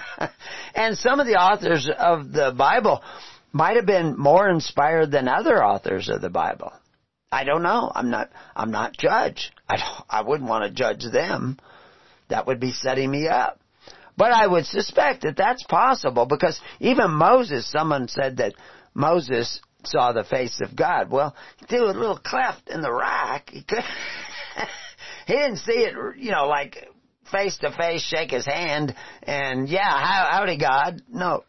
and 0.74 0.98
some 0.98 1.20
of 1.20 1.26
the 1.26 1.36
authors 1.36 1.88
of 1.96 2.32
the 2.32 2.52
Bible 2.56 3.02
might 3.52 3.76
have 3.76 3.86
been 3.86 4.18
more 4.18 4.48
inspired 4.48 5.12
than 5.12 5.28
other 5.28 5.62
authors 5.64 6.08
of 6.08 6.20
the 6.20 6.30
Bible. 6.30 6.72
I 7.30 7.44
don't 7.44 7.62
know. 7.62 7.92
I'm 7.94 8.10
not, 8.10 8.30
I'm 8.56 8.70
not 8.70 8.96
judge. 8.96 9.52
I, 9.68 9.76
don't 9.76 10.06
I 10.08 10.22
wouldn't 10.22 10.48
want 10.48 10.64
to 10.64 10.70
judge 10.70 11.04
them. 11.12 11.58
That 12.28 12.46
would 12.46 12.58
be 12.60 12.72
setting 12.72 13.10
me 13.10 13.28
up. 13.28 13.60
But 14.16 14.32
I 14.32 14.46
would 14.46 14.66
suspect 14.66 15.22
that 15.22 15.36
that's 15.36 15.62
possible 15.62 16.26
because 16.26 16.60
even 16.80 17.12
Moses, 17.12 17.70
someone 17.70 18.08
said 18.08 18.38
that 18.38 18.54
Moses 18.92 19.60
saw 19.90 20.12
the 20.12 20.24
face 20.24 20.60
of 20.60 20.76
God. 20.76 21.10
Well, 21.10 21.34
through 21.68 21.90
a 21.90 21.92
little 21.92 22.18
cleft 22.18 22.68
in 22.68 22.80
the 22.80 22.92
rock, 22.92 23.50
he 23.50 23.62
could, 23.62 23.84
he 25.26 25.32
didn't 25.34 25.58
see 25.58 25.72
it, 25.72 25.94
you 26.16 26.30
know, 26.30 26.46
like 26.46 26.88
face 27.30 27.58
to 27.58 27.72
face, 27.72 28.02
shake 28.02 28.30
his 28.30 28.46
hand, 28.46 28.94
and 29.22 29.68
yeah, 29.68 29.82
how, 29.82 30.28
howdy 30.30 30.58
God. 30.58 31.02
No. 31.08 31.44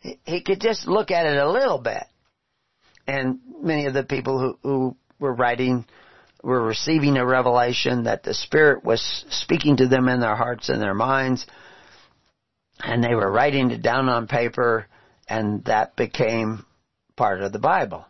He, 0.00 0.18
he 0.24 0.42
could 0.42 0.60
just 0.60 0.86
look 0.86 1.10
at 1.10 1.26
it 1.26 1.36
a 1.36 1.50
little 1.50 1.78
bit. 1.78 2.04
And 3.06 3.40
many 3.60 3.86
of 3.86 3.94
the 3.94 4.04
people 4.04 4.38
who, 4.38 4.58
who 4.62 4.96
were 5.18 5.34
writing 5.34 5.86
were 6.42 6.62
receiving 6.62 7.16
a 7.16 7.26
revelation 7.26 8.04
that 8.04 8.22
the 8.22 8.34
Spirit 8.34 8.84
was 8.84 9.24
speaking 9.30 9.78
to 9.78 9.88
them 9.88 10.08
in 10.08 10.20
their 10.20 10.36
hearts 10.36 10.68
and 10.68 10.80
their 10.80 10.94
minds, 10.94 11.46
and 12.80 13.02
they 13.02 13.14
were 13.14 13.30
writing 13.30 13.70
it 13.70 13.82
down 13.82 14.08
on 14.08 14.26
paper, 14.26 14.86
and 15.28 15.64
that 15.64 15.96
became 15.96 16.66
part 17.16 17.42
of 17.42 17.52
the 17.52 17.58
Bible. 17.58 18.06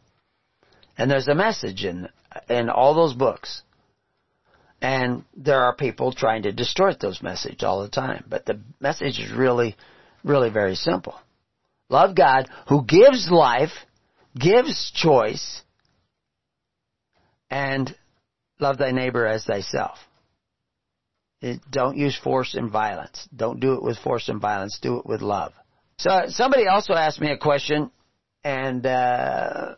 And 0.96 1.10
there's 1.10 1.28
a 1.28 1.34
message 1.34 1.84
in, 1.84 2.08
in 2.48 2.70
all 2.70 2.94
those 2.94 3.14
books. 3.14 3.62
And 4.80 5.24
there 5.36 5.62
are 5.62 5.74
people 5.74 6.12
trying 6.12 6.42
to 6.42 6.52
distort 6.52 7.00
those 7.00 7.22
messages 7.22 7.62
all 7.62 7.82
the 7.82 7.88
time. 7.88 8.24
But 8.28 8.44
the 8.44 8.60
message 8.80 9.18
is 9.18 9.32
really, 9.32 9.76
really 10.22 10.50
very 10.50 10.74
simple. 10.74 11.14
Love 11.88 12.14
God 12.14 12.48
who 12.68 12.84
gives 12.84 13.30
life, 13.30 13.72
gives 14.38 14.90
choice, 14.94 15.62
and 17.50 17.94
love 18.58 18.78
thy 18.78 18.90
neighbor 18.90 19.26
as 19.26 19.44
thyself. 19.44 19.98
It, 21.40 21.60
don't 21.70 21.96
use 21.96 22.16
force 22.16 22.54
and 22.54 22.70
violence. 22.70 23.28
Don't 23.34 23.60
do 23.60 23.74
it 23.74 23.82
with 23.82 23.98
force 23.98 24.28
and 24.28 24.40
violence. 24.40 24.78
Do 24.80 24.98
it 24.98 25.06
with 25.06 25.20
love. 25.20 25.52
So 25.98 26.24
somebody 26.28 26.66
also 26.66 26.94
asked 26.94 27.20
me 27.20 27.30
a 27.30 27.36
question, 27.36 27.90
and 28.44 28.84
uh, 28.86 29.74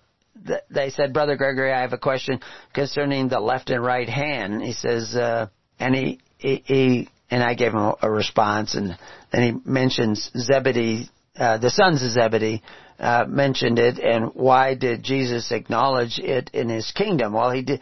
th- 0.46 0.60
they 0.70 0.90
said, 0.90 1.12
"Brother 1.12 1.36
Gregory, 1.36 1.72
I 1.72 1.82
have 1.82 1.92
a 1.92 1.98
question 1.98 2.40
concerning 2.74 3.28
the 3.28 3.40
left 3.40 3.70
and 3.70 3.82
right 3.82 4.08
hand." 4.08 4.62
He 4.62 4.72
says, 4.72 5.14
uh, 5.14 5.46
and 5.78 5.94
he, 5.94 6.20
he, 6.38 6.62
he 6.66 7.08
and 7.30 7.42
I 7.42 7.54
gave 7.54 7.72
him 7.72 7.92
a 8.00 8.10
response, 8.10 8.74
and 8.74 8.96
then 9.32 9.42
he 9.42 9.70
mentions 9.70 10.30
Zebedee, 10.36 11.08
uh, 11.36 11.58
the 11.58 11.70
sons 11.70 12.02
of 12.02 12.10
Zebedee, 12.10 12.62
uh, 12.98 13.24
mentioned 13.28 13.78
it, 13.78 13.98
and 13.98 14.30
why 14.34 14.74
did 14.74 15.02
Jesus 15.02 15.52
acknowledge 15.52 16.18
it 16.18 16.50
in 16.52 16.68
his 16.68 16.90
kingdom? 16.92 17.32
Well, 17.32 17.50
he 17.50 17.62
did. 17.62 17.80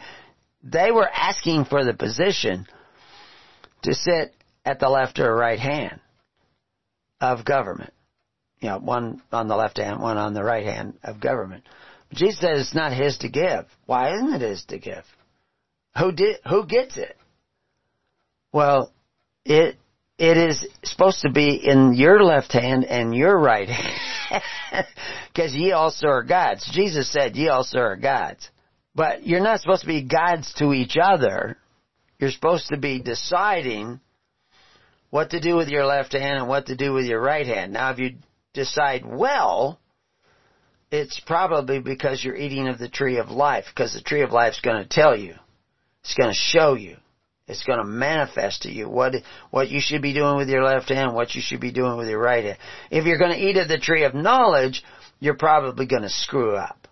They 0.63 0.91
were 0.91 1.07
asking 1.07 1.65
for 1.65 1.85
the 1.85 1.93
position 1.93 2.67
to 3.83 3.93
sit 3.93 4.33
at 4.65 4.79
the 4.79 4.89
left 4.89 5.19
or 5.19 5.33
right 5.35 5.59
hand 5.59 5.99
of 7.21 7.45
government. 7.45 7.93
You 8.65 8.71
know, 8.71 8.79
one 8.79 9.21
on 9.31 9.47
the 9.47 9.55
left 9.55 9.77
hand, 9.77 10.01
one 10.01 10.17
on 10.17 10.33
the 10.33 10.43
right 10.43 10.65
hand 10.65 10.95
of 11.03 11.19
government. 11.19 11.65
But 12.09 12.17
Jesus 12.17 12.39
said 12.39 12.57
it's 12.57 12.73
not 12.73 12.93
his 12.93 13.19
to 13.19 13.29
give. 13.29 13.67
Why 13.85 14.15
isn't 14.15 14.33
it 14.33 14.41
his 14.41 14.65
to 14.69 14.79
give? 14.79 15.03
Who 15.99 16.11
did? 16.11 16.37
Who 16.49 16.65
gets 16.65 16.97
it? 16.97 17.15
Well, 18.51 18.91
it 19.45 19.75
it 20.17 20.37
is 20.37 20.67
supposed 20.83 21.21
to 21.21 21.31
be 21.31 21.61
in 21.63 21.93
your 21.93 22.23
left 22.23 22.53
hand 22.53 22.85
and 22.85 23.13
your 23.15 23.37
right 23.37 23.69
hand. 23.69 24.43
Because 25.31 25.53
ye 25.53 25.73
also 25.73 26.07
are 26.07 26.23
gods. 26.23 26.67
Jesus 26.73 27.11
said 27.11 27.35
ye 27.35 27.49
also 27.49 27.77
are 27.77 27.95
gods. 27.95 28.49
But 28.95 29.27
you're 29.27 29.43
not 29.43 29.59
supposed 29.59 29.81
to 29.81 29.87
be 29.87 30.01
gods 30.01 30.53
to 30.55 30.73
each 30.73 30.97
other. 30.99 31.57
You're 32.17 32.31
supposed 32.31 32.69
to 32.69 32.77
be 32.77 32.99
deciding 32.99 33.99
what 35.11 35.29
to 35.31 35.39
do 35.39 35.55
with 35.55 35.67
your 35.67 35.85
left 35.85 36.13
hand 36.13 36.39
and 36.39 36.47
what 36.47 36.65
to 36.67 36.75
do 36.75 36.93
with 36.93 37.05
your 37.05 37.21
right 37.21 37.45
hand. 37.45 37.73
Now 37.73 37.91
if 37.91 37.99
you 37.99 38.15
decide 38.55 39.05
well, 39.05 39.79
it's 40.91 41.19
probably 41.19 41.79
because 41.79 42.23
you're 42.23 42.35
eating 42.35 42.67
of 42.67 42.79
the 42.79 42.89
tree 42.89 43.17
of 43.17 43.29
life, 43.29 43.65
because 43.67 43.93
the 43.93 44.01
tree 44.01 44.21
of 44.21 44.31
life 44.31 44.53
is 44.53 44.59
going 44.61 44.81
to 44.81 44.89
tell 44.89 45.15
you. 45.15 45.35
It's 46.01 46.15
going 46.15 46.29
to 46.29 46.35
show 46.35 46.75
you. 46.75 46.97
It's 47.47 47.63
going 47.63 47.79
to 47.79 47.85
manifest 47.85 48.63
to 48.63 48.71
you 48.71 48.89
what 48.89 49.13
what 49.51 49.69
you 49.69 49.79
should 49.79 50.01
be 50.01 50.13
doing 50.13 50.37
with 50.37 50.49
your 50.49 50.63
left 50.63 50.89
hand, 50.89 51.13
what 51.13 51.35
you 51.35 51.41
should 51.41 51.61
be 51.61 51.71
doing 51.71 51.95
with 51.97 52.07
your 52.07 52.19
right 52.19 52.43
hand. 52.43 52.57
If 52.89 53.05
you're 53.05 53.19
going 53.19 53.33
to 53.33 53.39
eat 53.39 53.57
of 53.57 53.67
the 53.67 53.77
tree 53.77 54.03
of 54.03 54.15
knowledge, 54.15 54.83
you're 55.19 55.37
probably 55.37 55.85
going 55.85 56.01
to 56.01 56.09
screw 56.09 56.55
up 56.55 56.87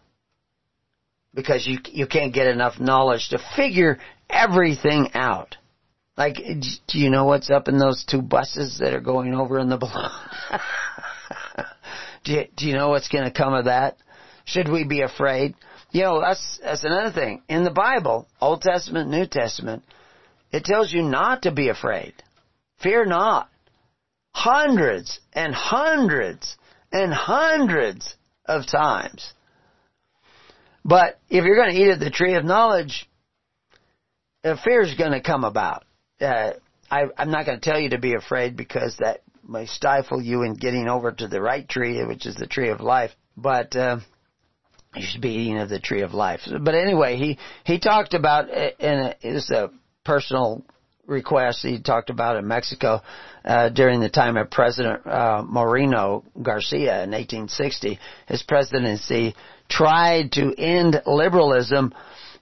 because 1.33 1.65
you 1.65 1.79
you 1.91 2.05
can't 2.05 2.33
get 2.33 2.47
enough 2.47 2.79
knowledge 2.79 3.29
to 3.29 3.39
figure 3.55 3.97
everything 4.29 5.09
out. 5.15 5.57
Like, 6.15 6.35
do 6.35 6.99
you 6.99 7.09
know 7.09 7.25
what's 7.25 7.49
up 7.49 7.67
in 7.67 7.79
those 7.79 8.05
two 8.07 8.21
buses 8.21 8.77
that 8.79 8.93
are 8.93 9.01
going 9.01 9.33
over 9.33 9.57
in 9.57 9.69
the 9.69 9.77
balloon? 10.51 10.61
Do, 12.23 12.33
you, 12.33 12.45
do 12.55 12.67
you 12.67 12.73
know 12.73 12.89
what's 12.89 13.09
going 13.09 13.25
to 13.25 13.31
come 13.31 13.53
of 13.53 13.65
that? 13.65 13.97
Should 14.45 14.69
we 14.69 14.83
be 14.83 15.01
afraid? 15.01 15.55
You 15.91 16.01
know, 16.03 16.21
that's 16.21 16.59
that's 16.63 16.83
another 16.83 17.11
thing 17.11 17.43
in 17.47 17.63
the 17.63 17.71
Bible, 17.71 18.27
Old 18.41 18.61
Testament, 18.61 19.09
New 19.09 19.25
Testament 19.25 19.83
it 20.53 20.63
tells 20.63 20.93
you 20.93 21.01
not 21.01 21.41
to 21.41 21.51
be 21.51 21.69
afraid. 21.69 22.13
Fear 22.81 23.07
not. 23.07 23.49
Hundreds 24.33 25.19
and 25.33 25.53
hundreds 25.53 26.55
and 26.91 27.11
hundreds 27.11 28.15
of 28.45 28.67
times. 28.67 29.33
But 30.85 31.19
if 31.29 31.43
you're 31.43 31.55
going 31.55 31.75
to 31.75 31.81
eat 31.81 31.89
of 31.89 31.99
the 31.99 32.11
tree 32.11 32.35
of 32.35 32.45
knowledge, 32.45 33.09
fear 34.43 34.81
is 34.81 34.93
going 34.95 35.13
to 35.13 35.21
come 35.21 35.43
about. 35.43 35.85
Uh, 36.21 36.51
I, 36.89 37.05
I'm 37.17 37.31
not 37.31 37.47
going 37.47 37.59
to 37.59 37.69
tell 37.69 37.79
you 37.79 37.89
to 37.89 37.99
be 37.99 38.13
afraid 38.13 38.55
because 38.55 38.97
that 38.97 39.21
may 39.47 39.65
stifle 39.65 40.21
you 40.21 40.43
in 40.43 40.53
getting 40.53 40.87
over 40.87 41.11
to 41.11 41.27
the 41.27 41.41
right 41.41 41.67
tree, 41.67 42.03
which 42.05 42.25
is 42.25 42.35
the 42.35 42.47
tree 42.47 42.69
of 42.69 42.81
life. 42.81 43.11
But 43.35 43.75
uh, 43.75 43.99
you 44.95 45.03
should 45.05 45.21
be 45.21 45.29
eating 45.29 45.59
of 45.59 45.69
the 45.69 45.79
tree 45.79 46.01
of 46.01 46.13
life. 46.13 46.41
But 46.61 46.75
anyway, 46.75 47.17
he 47.17 47.37
he 47.65 47.79
talked 47.79 48.13
about 48.13 48.49
and 48.49 49.15
it 49.21 49.33
was 49.33 49.49
a 49.49 49.71
personal 50.03 50.63
request 51.05 51.61
he 51.61 51.81
talked 51.81 52.09
about 52.09 52.37
in 52.37 52.47
Mexico 52.47 53.01
uh, 53.43 53.69
during 53.69 53.99
the 53.99 54.09
time 54.09 54.37
of 54.37 54.49
President 54.49 55.05
uh, 55.05 55.43
Moreno 55.45 56.23
Garcia 56.41 57.03
in 57.03 57.11
1860. 57.11 57.99
His 58.27 58.43
presidency 58.43 59.35
tried 59.69 60.31
to 60.33 60.53
end 60.57 61.01
liberalism 61.05 61.93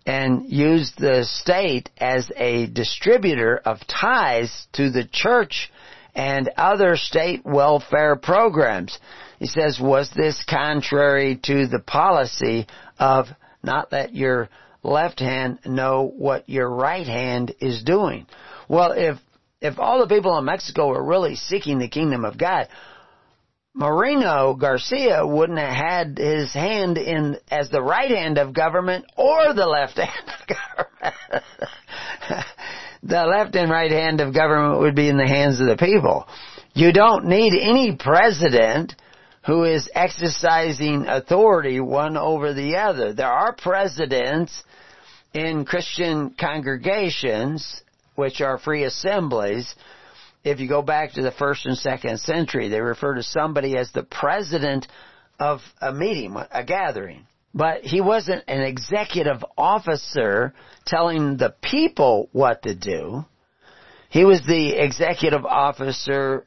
and 0.06 0.49
used 0.49 0.97
the 0.97 1.24
state 1.24 1.89
as 1.97 2.32
a 2.36 2.68
distributor 2.68 3.58
of 3.58 3.80
tithes 3.88 4.68
to 4.74 4.89
the 4.89 5.06
church 5.06 5.72
and 6.16 6.49
other 6.57 6.95
state 6.95 7.45
welfare 7.45 8.16
programs. 8.16 8.97
He 9.39 9.47
says, 9.47 9.80
was 9.80 10.12
this 10.16 10.43
contrary 10.43 11.39
to 11.43 11.68
the 11.68 11.80
policy 11.80 12.68
of 12.99 13.28
not 13.64 13.91
let 13.91 14.14
your 14.14 14.49
left 14.84 15.20
hand 15.20 15.59
know 15.66 16.12
what 16.16 16.49
your 16.49 16.70
right 16.70 17.07
hand 17.07 17.53
is 17.59 17.84
doing. 17.84 18.28
Well, 18.68 18.93
if, 18.93 19.18
if 19.62 19.80
all 19.80 19.99
the 19.99 20.14
people 20.14 20.38
in 20.38 20.45
Mexico 20.45 20.88
were 20.88 21.03
really 21.03 21.36
seeking 21.36 21.80
the 21.80 21.88
kingdom 21.88 22.26
of 22.26 22.38
God, 22.38 22.68
Moreno 23.74 24.53
Garcia 24.53 25.26
wouldn't 25.26 25.59
have 25.59 25.70
had 25.70 26.18
his 26.18 26.53
hand 26.53 26.97
in 26.97 27.38
as 27.49 27.70
the 27.70 27.82
right 27.82 28.12
hand 28.12 28.38
of 28.38 28.53
government 28.53 29.05
or 29.16 29.53
the 29.53 29.66
left 29.66 29.97
hand 29.97 30.30
of 30.39 30.57
government. 31.01 32.45
The 33.04 33.26
left 33.26 33.56
and 33.56 33.72
right 33.72 33.91
hand 33.91 34.22
of 34.22 34.34
government 34.34 34.80
would 34.82 34.95
be 34.95 35.10
in 35.10 35.18
the 35.18 35.28
hands 35.28 35.60
of 35.60 35.68
the 35.68 35.78
people. 35.78 36.28
You 36.74 36.93
don't 36.93 37.26
need 37.26 37.54
any 37.60 37.95
president 37.95 38.95
who 39.45 39.64
is 39.64 39.89
exercising 39.93 41.08
authority 41.08 41.80
one 41.80 42.16
over 42.16 42.54
the 42.54 42.78
other. 42.78 43.14
There 43.14 43.32
are 43.32 43.54
presidents 43.54 44.64
in 45.34 45.66
Christian 45.66 46.36
congregations, 46.39 47.82
which 48.16 48.41
are 48.41 48.60
free 48.60 48.84
assemblies, 48.84 49.74
if 50.43 50.60
you 50.60 50.68
go 50.68 50.82
back 50.82 51.14
to 51.14 51.22
the 51.22 51.32
first 51.32 51.66
and 51.66 51.78
second 51.78 52.20
century, 52.20 52.68
they 52.68 52.82
refer 52.82 53.16
to 53.16 53.24
somebody 53.24 53.78
as 53.78 53.91
the 53.91 54.04
president 54.04 54.88
of 55.39 55.62
a 55.80 55.93
meeting, 55.93 56.36
a 56.52 56.64
gathering. 56.64 57.28
But 57.54 57.84
he 57.84 57.99
wasn't 57.99 58.43
an 58.47 58.62
executive 58.62 59.43
officer 59.58 60.54
telling 60.86 61.38
the 61.38 61.54
people 61.62 62.30
what 62.32 62.64
to 62.64 62.76
do. 62.76 63.26
He 64.10 64.26
was 64.26 64.41
the 64.45 64.72
executive 64.78 65.45
officer 65.45 66.45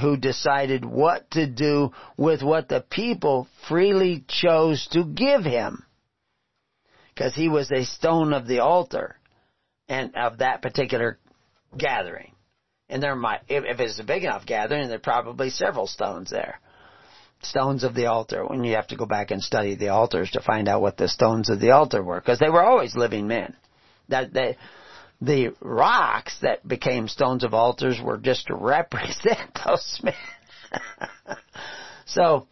who 0.00 0.16
decided 0.16 0.84
what 0.84 1.30
to 1.32 1.46
do 1.46 1.90
with 2.16 2.42
what 2.42 2.68
the 2.68 2.80
people 2.80 3.48
freely 3.68 4.24
chose 4.28 4.86
to 4.92 5.04
give 5.04 5.44
him 5.44 5.84
because 7.14 7.34
he 7.34 7.48
was 7.48 7.70
a 7.72 7.84
stone 7.84 8.34
of 8.34 8.46
the 8.46 8.58
altar 8.58 9.16
and 9.88 10.14
of 10.16 10.38
that 10.38 10.60
particular 10.60 11.18
gathering. 11.76 12.32
And 12.88 13.02
there 13.02 13.16
might, 13.16 13.40
if, 13.48 13.80
it's 13.80 13.98
a 13.98 14.04
big 14.04 14.24
enough 14.24 14.46
gathering, 14.46 14.88
there 14.88 14.98
are 14.98 15.00
probably 15.00 15.50
several 15.50 15.86
stones 15.86 16.30
there. 16.30 16.60
Stones 17.42 17.84
of 17.84 17.94
the 17.94 18.06
altar. 18.06 18.44
When 18.44 18.64
you 18.64 18.74
have 18.74 18.88
to 18.88 18.96
go 18.96 19.06
back 19.06 19.30
and 19.30 19.42
study 19.42 19.74
the 19.74 19.88
altars 19.88 20.30
to 20.32 20.40
find 20.40 20.68
out 20.68 20.80
what 20.80 20.96
the 20.96 21.08
stones 21.08 21.48
of 21.48 21.60
the 21.60 21.70
altar 21.70 22.02
were, 22.02 22.20
because 22.20 22.38
they 22.38 22.50
were 22.50 22.64
always 22.64 22.96
living 22.96 23.26
men. 23.26 23.54
That 24.08 24.32
they, 24.32 24.56
the 25.20 25.54
rocks 25.60 26.38
that 26.42 26.66
became 26.66 27.08
stones 27.08 27.44
of 27.44 27.54
altars 27.54 28.00
were 28.02 28.18
just 28.18 28.46
to 28.46 28.54
represent 28.54 29.58
those 29.66 30.00
men. 30.02 30.14
so 32.06 32.46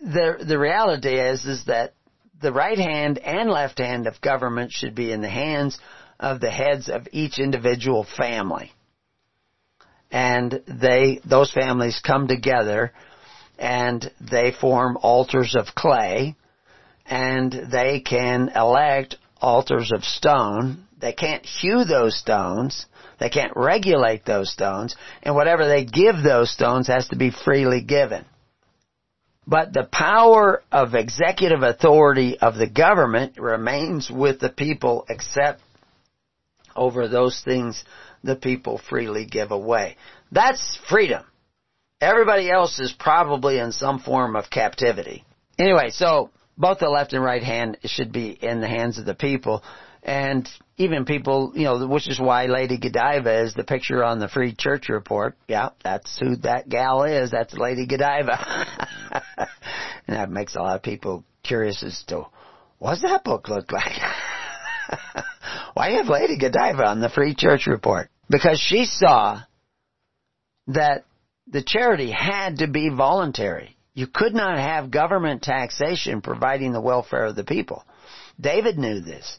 the 0.00 0.44
the 0.44 0.58
reality 0.58 1.14
is 1.14 1.44
is 1.44 1.64
that 1.66 1.94
the 2.40 2.52
right 2.52 2.78
hand 2.78 3.18
and 3.18 3.48
left 3.48 3.78
hand 3.78 4.06
of 4.06 4.20
government 4.20 4.72
should 4.72 4.94
be 4.94 5.12
in 5.12 5.22
the 5.22 5.28
hands 5.28 5.78
of 6.18 6.40
the 6.40 6.50
heads 6.50 6.88
of 6.88 7.08
each 7.12 7.38
individual 7.38 8.04
family. 8.16 8.72
And 10.10 10.62
they, 10.66 11.20
those 11.24 11.50
families 11.52 12.00
come 12.04 12.28
together 12.28 12.92
and 13.62 14.10
they 14.20 14.50
form 14.50 14.98
altars 15.00 15.54
of 15.54 15.66
clay 15.74 16.34
and 17.06 17.52
they 17.70 18.00
can 18.00 18.50
elect 18.56 19.16
altars 19.40 19.92
of 19.94 20.02
stone. 20.02 20.84
They 21.00 21.12
can't 21.12 21.46
hew 21.46 21.84
those 21.84 22.18
stones. 22.18 22.86
They 23.20 23.28
can't 23.28 23.52
regulate 23.54 24.24
those 24.24 24.52
stones. 24.52 24.96
And 25.22 25.36
whatever 25.36 25.68
they 25.68 25.84
give 25.84 26.16
those 26.24 26.50
stones 26.50 26.88
has 26.88 27.06
to 27.08 27.16
be 27.16 27.30
freely 27.30 27.82
given. 27.82 28.24
But 29.46 29.72
the 29.72 29.88
power 29.92 30.62
of 30.72 30.94
executive 30.94 31.62
authority 31.62 32.38
of 32.40 32.56
the 32.56 32.68
government 32.68 33.38
remains 33.38 34.10
with 34.10 34.40
the 34.40 34.50
people 34.50 35.06
except 35.08 35.60
over 36.74 37.06
those 37.06 37.40
things 37.44 37.84
the 38.24 38.36
people 38.36 38.80
freely 38.88 39.24
give 39.24 39.52
away. 39.52 39.96
That's 40.32 40.78
freedom. 40.88 41.24
Everybody 42.02 42.50
else 42.50 42.80
is 42.80 42.92
probably 42.92 43.60
in 43.60 43.70
some 43.70 44.00
form 44.00 44.34
of 44.34 44.50
captivity. 44.50 45.24
Anyway, 45.56 45.90
so 45.90 46.30
both 46.58 46.80
the 46.80 46.88
left 46.88 47.12
and 47.12 47.22
right 47.22 47.44
hand 47.44 47.78
should 47.84 48.10
be 48.10 48.30
in 48.30 48.60
the 48.60 48.66
hands 48.66 48.98
of 48.98 49.04
the 49.04 49.14
people. 49.14 49.62
And 50.02 50.48
even 50.78 51.04
people, 51.04 51.52
you 51.54 51.62
know, 51.62 51.86
which 51.86 52.08
is 52.08 52.18
why 52.18 52.46
Lady 52.46 52.76
Godiva 52.76 53.44
is 53.44 53.54
the 53.54 53.62
picture 53.62 54.02
on 54.02 54.18
the 54.18 54.26
Free 54.26 54.52
Church 54.52 54.88
Report. 54.88 55.36
Yeah, 55.46 55.68
that's 55.84 56.18
who 56.18 56.34
that 56.38 56.68
gal 56.68 57.04
is. 57.04 57.30
That's 57.30 57.54
Lady 57.54 57.86
Godiva. 57.86 58.66
and 60.08 60.16
that 60.16 60.28
makes 60.28 60.56
a 60.56 60.60
lot 60.60 60.74
of 60.74 60.82
people 60.82 61.22
curious 61.44 61.84
as 61.84 62.02
to 62.08 62.26
what's 62.80 63.02
that 63.02 63.22
book 63.22 63.48
look 63.48 63.70
like? 63.70 63.92
why 65.74 65.90
have 65.90 66.08
Lady 66.08 66.36
Godiva 66.36 66.84
on 66.84 67.00
the 67.00 67.10
Free 67.10 67.36
Church 67.36 67.68
Report? 67.68 68.10
Because 68.28 68.58
she 68.58 68.86
saw 68.86 69.42
that 70.66 71.04
the 71.46 71.62
charity 71.62 72.10
had 72.10 72.58
to 72.58 72.68
be 72.68 72.88
voluntary. 72.88 73.76
You 73.94 74.06
could 74.06 74.34
not 74.34 74.58
have 74.58 74.90
government 74.90 75.42
taxation 75.42 76.22
providing 76.22 76.72
the 76.72 76.80
welfare 76.80 77.26
of 77.26 77.36
the 77.36 77.44
people. 77.44 77.84
David 78.40 78.78
knew 78.78 79.00
this. 79.00 79.38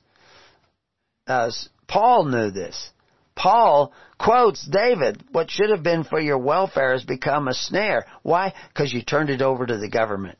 Uh, 1.25 1.51
Paul 1.87 2.25
knew 2.25 2.51
this. 2.51 2.91
Paul 3.35 3.93
quotes 4.19 4.65
David, 4.65 5.23
what 5.31 5.49
should 5.49 5.71
have 5.71 5.81
been 5.81 6.03
for 6.03 6.19
your 6.19 6.37
welfare 6.37 6.91
has 6.93 7.03
become 7.03 7.47
a 7.47 7.53
snare. 7.53 8.05
Why? 8.21 8.53
Because 8.67 8.93
you 8.93 9.01
turned 9.01 9.29
it 9.29 9.41
over 9.41 9.65
to 9.65 9.77
the 9.77 9.89
government. 9.89 10.37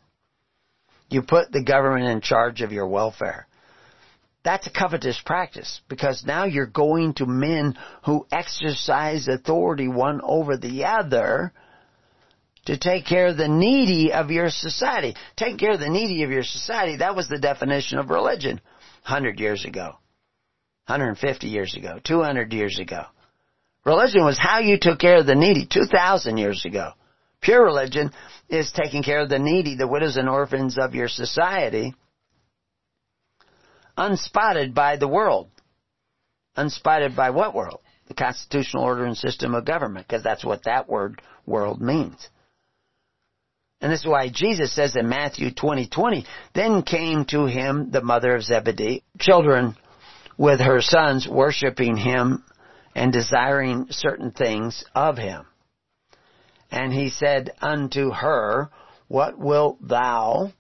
You 1.10 1.24
put 1.24 1.52
the 1.52 1.64
government 1.64 2.06
in 2.06 2.22
charge 2.22 2.62
of 2.62 2.72
your 2.72 2.88
welfare. 2.88 3.48
That's 4.44 4.68
a 4.68 4.72
covetous 4.72 5.20
practice 5.26 5.80
because 5.88 6.26
now 6.26 6.44
you're 6.44 6.66
going 6.66 7.14
to 7.16 7.26
men 7.26 7.78
who 8.06 8.28
exercise 8.32 9.28
authority 9.28 9.88
one 9.88 10.20
over 10.22 10.58
the 10.58 10.86
other 10.86 11.54
to 12.66 12.78
take 12.78 13.06
care 13.06 13.28
of 13.28 13.38
the 13.38 13.48
needy 13.48 14.12
of 14.12 14.32
your 14.32 14.50
society. 14.50 15.16
Take 15.38 15.58
care 15.60 15.72
of 15.72 15.80
the 15.80 15.90
needy 15.90 16.24
of 16.24 16.30
your 16.30 16.44
society, 16.44 16.98
that 16.98 17.16
was 17.16 17.28
the 17.30 17.40
definition 17.40 18.00
of 18.00 18.10
religion 18.10 18.60
100 19.06 19.40
years 19.40 19.66
ago, 19.66 19.96
150 20.88 21.48
years 21.48 21.76
ago, 21.76 22.00
200 22.04 22.52
years 22.52 22.80
ago. 22.80 23.04
Religion 23.86 24.24
was 24.24 24.38
how 24.40 24.60
you 24.60 24.78
took 24.80 25.00
care 25.00 25.18
of 25.18 25.26
the 25.26 25.36
needy 25.36 25.66
2,000 25.70 26.38
years 26.38 26.64
ago. 26.66 26.92
Pure 27.42 27.66
religion 27.66 28.12
is 28.48 28.72
taking 28.72 29.04
care 29.04 29.20
of 29.20 29.30
the 29.30 29.40
needy, 29.40 29.76
the 29.76 29.88
widows 29.88 30.16
and 30.16 30.30
orphans 30.30 30.78
of 30.78 30.96
your 30.96 31.10
society 31.10 31.94
unspotted 33.98 34.74
by 34.74 34.98
the 34.98 35.08
world. 35.08 35.50
Unspotted 36.56 37.16
by 37.16 37.32
what 37.32 37.54
world? 37.54 37.82
The 38.08 38.14
constitutional 38.14 38.84
order 38.84 39.06
and 39.06 39.18
system 39.18 39.56
of 39.56 39.66
government, 39.66 40.08
because 40.08 40.24
that's 40.24 40.46
what 40.46 40.64
that 40.66 40.90
word 40.90 41.22
world 41.46 41.82
means. 41.82 42.30
And 43.82 43.92
this 43.92 44.02
is 44.02 44.08
why 44.08 44.30
Jesus 44.30 44.74
says 44.74 44.96
in 44.96 45.10
Matthew 45.10 45.52
20, 45.52 45.88
20, 45.88 46.26
then 46.54 46.84
came 46.84 47.26
to 47.26 47.46
him 47.46 47.92
the 47.92 48.02
mother 48.02 48.36
of 48.36 48.44
Zebedee, 48.44 49.04
children 49.20 49.76
with 50.38 50.62
her 50.62 50.82
sons 50.82 51.28
worshiping 51.28 51.98
him 51.98 52.44
and 52.96 53.12
desiring 53.12 53.88
certain 53.90 54.32
things 54.32 54.86
of 54.96 55.18
him. 55.18 55.46
And 56.72 56.94
he 56.94 57.10
said 57.10 57.52
unto 57.62 58.12
her, 58.12 58.70
What 59.08 59.38
wilt 59.38 59.86
thou? 59.86 60.54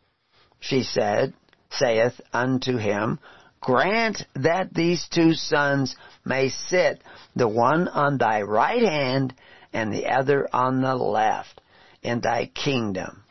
She 0.59 0.84
said, 0.84 1.34
saith 1.78 2.19
unto 2.32 2.78
him, 2.78 3.19
Grant 3.61 4.26
that 4.36 4.74
these 4.74 5.07
two 5.09 5.34
sons 5.34 5.95
may 6.26 6.49
sit, 6.49 7.01
the 7.36 7.47
one 7.47 7.88
on 7.88 8.17
thy 8.17 8.41
right 8.41 8.84
hand 8.84 9.34
and 9.71 9.93
the 9.93 10.07
other 10.07 10.47
on 10.53 10.82
the 10.82 10.95
left, 10.95 11.61
in 12.01 12.19
thy 12.19 12.47
kingdom. 12.47 13.24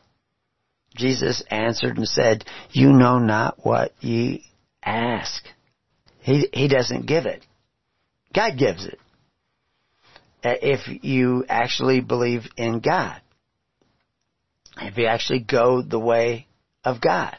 Jesus 0.96 1.42
answered 1.50 1.98
and 1.98 2.08
said, 2.08 2.44
You 2.70 2.92
know 2.92 3.18
not 3.18 3.58
what 3.64 3.92
ye 4.00 4.44
ask. 4.82 5.44
He, 6.20 6.48
he 6.52 6.68
doesn't 6.68 7.06
give 7.06 7.26
it. 7.26 7.44
God 8.34 8.58
gives 8.58 8.86
it. 8.86 8.98
Uh, 10.44 10.54
if 10.60 11.04
you 11.04 11.44
actually 11.48 12.00
believe 12.00 12.42
in 12.56 12.80
God. 12.80 13.20
If 14.78 14.96
you 14.96 15.06
actually 15.06 15.40
go 15.40 15.82
the 15.82 15.98
way 15.98 16.46
of 16.84 17.00
God 17.00 17.36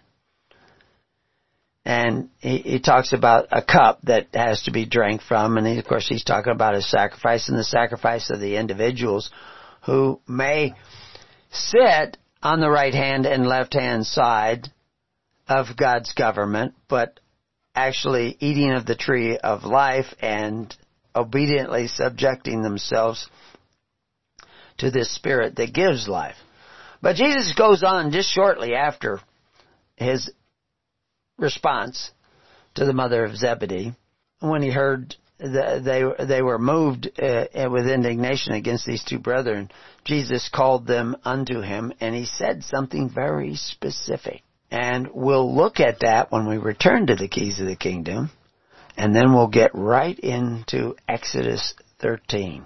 and 1.86 2.30
he, 2.40 2.60
he, 2.60 2.80
talks 2.80 3.12
about 3.12 3.48
a 3.52 3.62
cup 3.62 4.00
that 4.04 4.28
has 4.34 4.64
to 4.64 4.72
be 4.72 4.86
drank 4.86 5.22
from, 5.22 5.58
and 5.58 5.68
he, 5.68 5.78
of 5.80 5.86
course 5.86 6.08
he's 6.08 6.24
talking 6.24 6.54
about 6.54 6.76
his 6.76 6.90
sacrifice 6.90 7.50
and 7.50 7.58
the 7.58 7.64
sacrifice 7.64 8.30
of 8.30 8.40
the 8.40 8.56
individuals 8.56 9.30
who 9.86 10.20
may 10.28 10.74
sit 11.52 12.18
on 12.42 12.62
the 12.62 12.70
right 12.70 12.94
hand 12.94 13.26
and 13.26 13.46
left 13.46 13.74
hand 13.74 14.06
side 14.06 14.70
of 15.48 15.76
God's 15.78 16.14
government, 16.14 16.74
but 16.88 17.20
actually 17.76 18.38
eating 18.40 18.72
of 18.72 18.86
the 18.86 18.96
tree 18.96 19.38
of 19.38 19.64
life 19.64 20.14
and 20.22 20.74
obediently 21.16 21.88
subjecting 21.88 22.62
themselves 22.62 23.30
to 24.78 24.90
this 24.90 25.14
spirit 25.14 25.58
that 25.58 25.74
gives 25.74 26.08
life. 26.08 26.36
But 27.02 27.18
Jesus 27.18 27.54
goes 27.56 27.84
on 27.84 28.12
just 28.12 28.30
shortly 28.30 28.74
after 28.74 29.20
his 29.96 30.32
response 31.38 32.12
to 32.76 32.86
the 32.86 32.94
mother 32.94 33.24
of 33.26 33.36
Zebedee 33.36 33.94
when 34.40 34.62
he 34.62 34.72
heard 34.72 35.16
that 35.40 35.84
they 35.84 36.04
they 36.26 36.42
were 36.42 36.60
moved 36.60 37.08
uh, 37.20 37.46
with 37.70 37.88
indignation 37.88 38.54
against 38.54 38.86
these 38.86 39.04
two 39.04 39.20
brethren. 39.20 39.70
Jesus 40.06 40.50
called 40.50 40.88
them 40.88 41.16
unto 41.26 41.62
him, 41.62 41.94
and 42.00 42.16
he 42.16 42.26
said 42.26 42.64
something 42.64 43.10
very 43.10 43.56
specific. 43.56 44.42
And 44.72 45.10
we'll 45.14 45.54
look 45.54 45.80
at 45.80 46.00
that 46.00 46.32
when 46.32 46.48
we 46.48 46.58
return 46.58 47.08
to 47.08 47.16
the 47.16 47.28
keys 47.28 47.60
of 47.60 47.68
the 47.68 47.76
kingdom, 47.76 48.32
and 48.98 49.16
then 49.16 49.34
we'll 49.34 49.48
get 49.48 49.72
right 49.76 50.18
into 50.18 50.96
Exodus 51.08 51.74
13. 52.00 52.66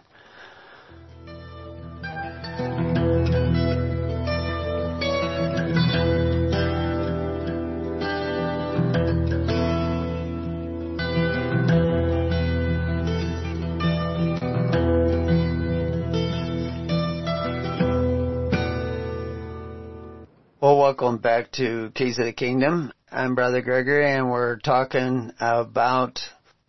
Well, 20.68 20.80
welcome 20.80 21.20
back 21.20 21.54
to 21.54 21.94
Keys 21.96 22.20
of 22.20 22.26
the 22.26 22.34
Kingdom. 22.34 22.92
I'm 23.10 23.36
Brother 23.36 23.62
Gregory 23.62 24.12
and 24.12 24.30
we're 24.30 24.58
talking 24.58 25.32
about 25.40 26.20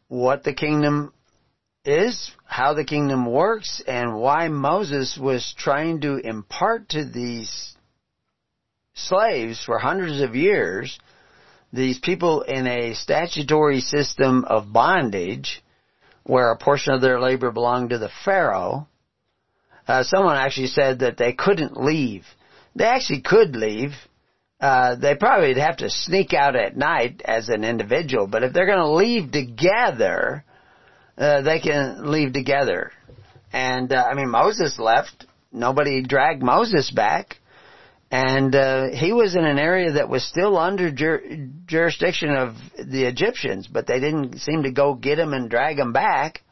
what 0.06 0.44
the 0.44 0.54
kingdom 0.54 1.12
is, 1.84 2.30
how 2.44 2.74
the 2.74 2.84
kingdom 2.84 3.26
works, 3.26 3.82
and 3.88 4.14
why 4.14 4.46
Moses 4.46 5.18
was 5.20 5.52
trying 5.58 6.02
to 6.02 6.14
impart 6.14 6.90
to 6.90 7.04
these 7.04 7.74
slaves 8.94 9.64
for 9.64 9.80
hundreds 9.80 10.20
of 10.20 10.36
years, 10.36 10.96
these 11.72 11.98
people 11.98 12.42
in 12.42 12.68
a 12.68 12.94
statutory 12.94 13.80
system 13.80 14.44
of 14.44 14.72
bondage, 14.72 15.60
where 16.22 16.52
a 16.52 16.56
portion 16.56 16.94
of 16.94 17.00
their 17.00 17.18
labor 17.18 17.50
belonged 17.50 17.90
to 17.90 17.98
the 17.98 18.10
Pharaoh. 18.24 18.86
Uh, 19.88 20.04
someone 20.04 20.36
actually 20.36 20.68
said 20.68 21.00
that 21.00 21.16
they 21.16 21.32
couldn't 21.32 21.76
leave 21.76 22.22
they 22.78 22.84
actually 22.84 23.20
could 23.22 23.56
leave. 23.56 23.90
Uh, 24.60 24.96
they 24.96 25.14
probably 25.14 25.48
would 25.48 25.56
have 25.56 25.76
to 25.78 25.90
sneak 25.90 26.32
out 26.32 26.56
at 26.56 26.76
night 26.76 27.22
as 27.24 27.48
an 27.48 27.64
individual, 27.64 28.26
but 28.26 28.42
if 28.42 28.52
they're 28.52 28.66
going 28.66 28.78
to 28.78 28.90
leave 28.90 29.30
together, 29.30 30.44
uh, 31.16 31.42
they 31.42 31.60
can 31.60 32.10
leave 32.10 32.32
together. 32.32 32.90
And 33.52 33.92
uh, 33.92 34.04
I 34.10 34.14
mean, 34.14 34.30
Moses 34.30 34.78
left. 34.78 35.26
Nobody 35.52 36.02
dragged 36.02 36.42
Moses 36.42 36.90
back, 36.90 37.36
and 38.10 38.54
uh, 38.54 38.88
he 38.92 39.12
was 39.12 39.34
in 39.34 39.44
an 39.44 39.58
area 39.58 39.92
that 39.92 40.08
was 40.08 40.24
still 40.24 40.58
under 40.58 40.90
jur- 40.90 41.22
jurisdiction 41.66 42.30
of 42.30 42.54
the 42.76 43.04
Egyptians, 43.04 43.66
but 43.66 43.86
they 43.86 43.98
didn't 43.98 44.40
seem 44.40 44.64
to 44.64 44.70
go 44.70 44.94
get 44.94 45.18
him 45.18 45.32
and 45.32 45.48
drag 45.48 45.78
him 45.78 45.92
back. 45.92 46.42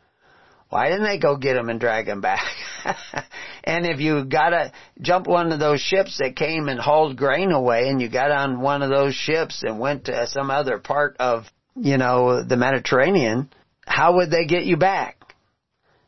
Why 0.69 0.89
didn't 0.89 1.05
they 1.05 1.19
go 1.19 1.37
get 1.37 1.57
him 1.57 1.69
and 1.69 1.79
drag 1.79 2.09
him 2.09 2.21
back? 2.21 2.45
and 3.65 3.87
if 3.87 4.01
you 4.01 4.25
gotta 4.25 4.73
jump 5.01 5.27
one 5.27 5.53
of 5.53 5.61
those 5.61 5.81
ships 5.81 6.19
that 6.19 6.35
came 6.35 6.69
and 6.69 6.81
hauled 6.81 7.17
grain 7.17 7.53
away 7.53 7.89
and 7.89 8.01
you 8.01 8.09
got 8.09 8.33
on 8.33 8.61
one 8.61 8.83
of 8.83 8.91
those 8.91 9.15
ships 9.15 9.63
and 9.63 9.79
went 9.79 10.07
to 10.07 10.27
some 10.27 10.51
other 10.51 10.79
part 10.79 11.17
of, 11.21 11.45
you 11.77 11.99
know, 11.99 12.43
the 12.43 12.57
Mediterranean, 12.57 13.49
how 13.87 14.17
would 14.17 14.31
they 14.31 14.45
get 14.45 14.65
you 14.65 14.77
back? 14.77 15.35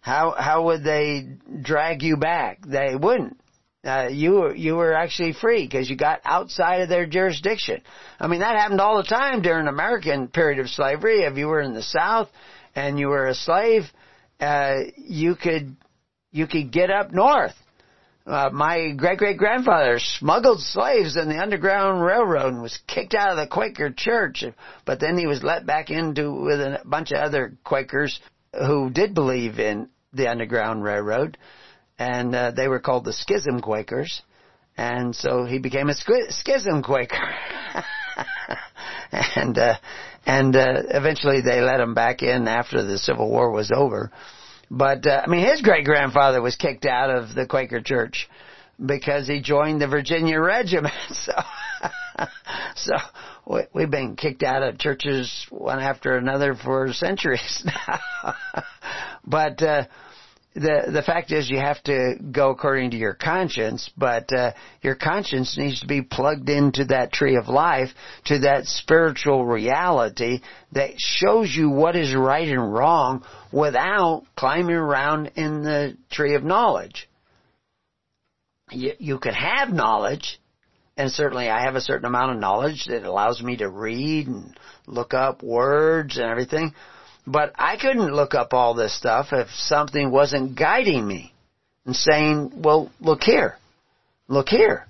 How, 0.00 0.34
how 0.36 0.64
would 0.64 0.82
they 0.82 1.28
drag 1.62 2.02
you 2.02 2.16
back? 2.16 2.60
They 2.66 2.96
wouldn't. 2.96 3.38
Uh, 3.84 4.08
you 4.10 4.32
were 4.32 4.54
you 4.56 4.74
were 4.74 4.92
actually 4.92 5.32
free 5.32 5.64
because 5.64 5.88
you 5.88 5.96
got 5.96 6.20
outside 6.24 6.80
of 6.80 6.88
their 6.88 7.06
jurisdiction. 7.06 7.80
I 8.18 8.26
mean 8.26 8.40
that 8.40 8.56
happened 8.56 8.80
all 8.80 8.96
the 8.96 9.08
time 9.08 9.40
during 9.40 9.68
American 9.68 10.26
period 10.26 10.58
of 10.58 10.68
slavery. 10.68 11.20
If 11.22 11.38
you 11.38 11.46
were 11.46 11.60
in 11.60 11.74
the 11.74 11.82
South 11.82 12.28
and 12.74 12.98
you 12.98 13.06
were 13.08 13.26
a 13.26 13.34
slave, 13.34 13.84
uh, 14.40 14.76
you 14.96 15.34
could 15.34 15.76
you 16.30 16.46
could 16.46 16.70
get 16.72 16.90
up 16.90 17.12
north 17.12 17.54
uh, 18.28 18.50
my 18.52 18.90
great 18.90 19.18
great 19.18 19.38
grandfather 19.38 19.98
smuggled 19.98 20.60
slaves 20.60 21.16
in 21.16 21.30
the 21.30 21.40
Underground 21.40 22.02
Railroad 22.02 22.52
and 22.52 22.62
was 22.62 22.78
kicked 22.86 23.14
out 23.14 23.30
of 23.30 23.38
the 23.38 23.46
Quaker 23.46 23.90
Church, 23.90 24.44
but 24.84 25.00
then 25.00 25.16
he 25.16 25.26
was 25.26 25.42
let 25.42 25.64
back 25.64 25.88
into 25.88 26.34
with 26.34 26.60
a 26.60 26.82
bunch 26.84 27.10
of 27.10 27.18
other 27.18 27.56
Quakers 27.64 28.20
who 28.52 28.90
did 28.90 29.14
believe 29.14 29.58
in 29.58 29.88
the 30.12 30.28
Underground 30.28 30.82
Railroad, 30.82 31.38
and 31.98 32.34
uh, 32.34 32.50
they 32.50 32.68
were 32.68 32.80
called 32.80 33.06
the 33.06 33.14
Schism 33.14 33.62
Quakers, 33.62 34.20
and 34.76 35.16
so 35.16 35.46
he 35.46 35.58
became 35.58 35.88
a 35.88 35.94
Schism 35.94 36.82
Quaker. 36.82 37.34
and 39.12 39.56
uh, 39.56 39.76
and 40.28 40.54
uh, 40.54 40.82
eventually 40.90 41.40
they 41.40 41.62
let 41.62 41.80
him 41.80 41.94
back 41.94 42.22
in 42.22 42.46
after 42.46 42.84
the 42.84 42.98
Civil 42.98 43.30
War 43.30 43.50
was 43.50 43.72
over. 43.74 44.12
But 44.70 45.06
uh, 45.06 45.22
I 45.24 45.28
mean, 45.28 45.44
his 45.44 45.62
great 45.62 45.86
grandfather 45.86 46.42
was 46.42 46.54
kicked 46.54 46.84
out 46.84 47.08
of 47.08 47.34
the 47.34 47.46
Quaker 47.46 47.80
Church 47.80 48.28
because 48.84 49.26
he 49.26 49.40
joined 49.40 49.80
the 49.80 49.88
Virginia 49.88 50.38
Regiment. 50.40 50.92
So, 51.08 51.32
so 52.76 52.92
we, 53.46 53.62
we've 53.72 53.90
been 53.90 54.16
kicked 54.16 54.42
out 54.42 54.62
of 54.62 54.78
churches 54.78 55.46
one 55.48 55.80
after 55.80 56.18
another 56.18 56.54
for 56.54 56.92
centuries 56.92 57.64
now. 57.88 58.34
but 59.24 59.62
uh, 59.62 59.84
the 60.54 60.90
the 60.92 61.02
fact 61.02 61.30
is 61.30 61.50
you 61.50 61.58
have 61.58 61.82
to 61.84 62.14
go 62.32 62.50
according 62.50 62.90
to 62.92 62.96
your 62.96 63.14
conscience, 63.14 63.90
but 63.96 64.32
uh, 64.32 64.52
your 64.82 64.94
conscience 64.94 65.56
needs 65.58 65.80
to 65.80 65.86
be 65.86 66.02
plugged 66.02 66.48
into 66.48 66.86
that 66.86 67.12
tree 67.12 67.36
of 67.36 67.48
life, 67.48 67.90
to 68.26 68.40
that 68.40 68.66
spiritual 68.66 69.46
reality 69.46 70.40
that 70.72 70.94
shows 70.96 71.54
you 71.54 71.70
what 71.70 71.96
is 71.96 72.14
right 72.14 72.48
and 72.48 72.72
wrong 72.72 73.24
without 73.52 74.24
climbing 74.36 74.74
around 74.74 75.32
in 75.36 75.62
the 75.62 75.96
tree 76.10 76.34
of 76.34 76.42
knowledge. 76.42 77.08
You, 78.70 78.92
you 78.98 79.18
can 79.18 79.34
have 79.34 79.70
knowledge, 79.70 80.40
and 80.96 81.10
certainly 81.10 81.48
I 81.48 81.62
have 81.62 81.74
a 81.74 81.80
certain 81.80 82.06
amount 82.06 82.32
of 82.32 82.38
knowledge 82.38 82.86
that 82.86 83.04
allows 83.04 83.42
me 83.42 83.58
to 83.58 83.68
read 83.68 84.26
and 84.26 84.58
look 84.86 85.14
up 85.14 85.42
words 85.42 86.16
and 86.16 86.26
everything. 86.26 86.74
But 87.30 87.52
I 87.56 87.76
couldn't 87.76 88.14
look 88.14 88.34
up 88.34 88.54
all 88.54 88.72
this 88.72 88.96
stuff 88.96 89.28
if 89.32 89.50
something 89.50 90.10
wasn't 90.10 90.58
guiding 90.58 91.06
me 91.06 91.34
and 91.84 91.94
saying, 91.94 92.62
well, 92.62 92.90
look 93.00 93.22
here, 93.22 93.58
look 94.28 94.48
here. 94.48 94.86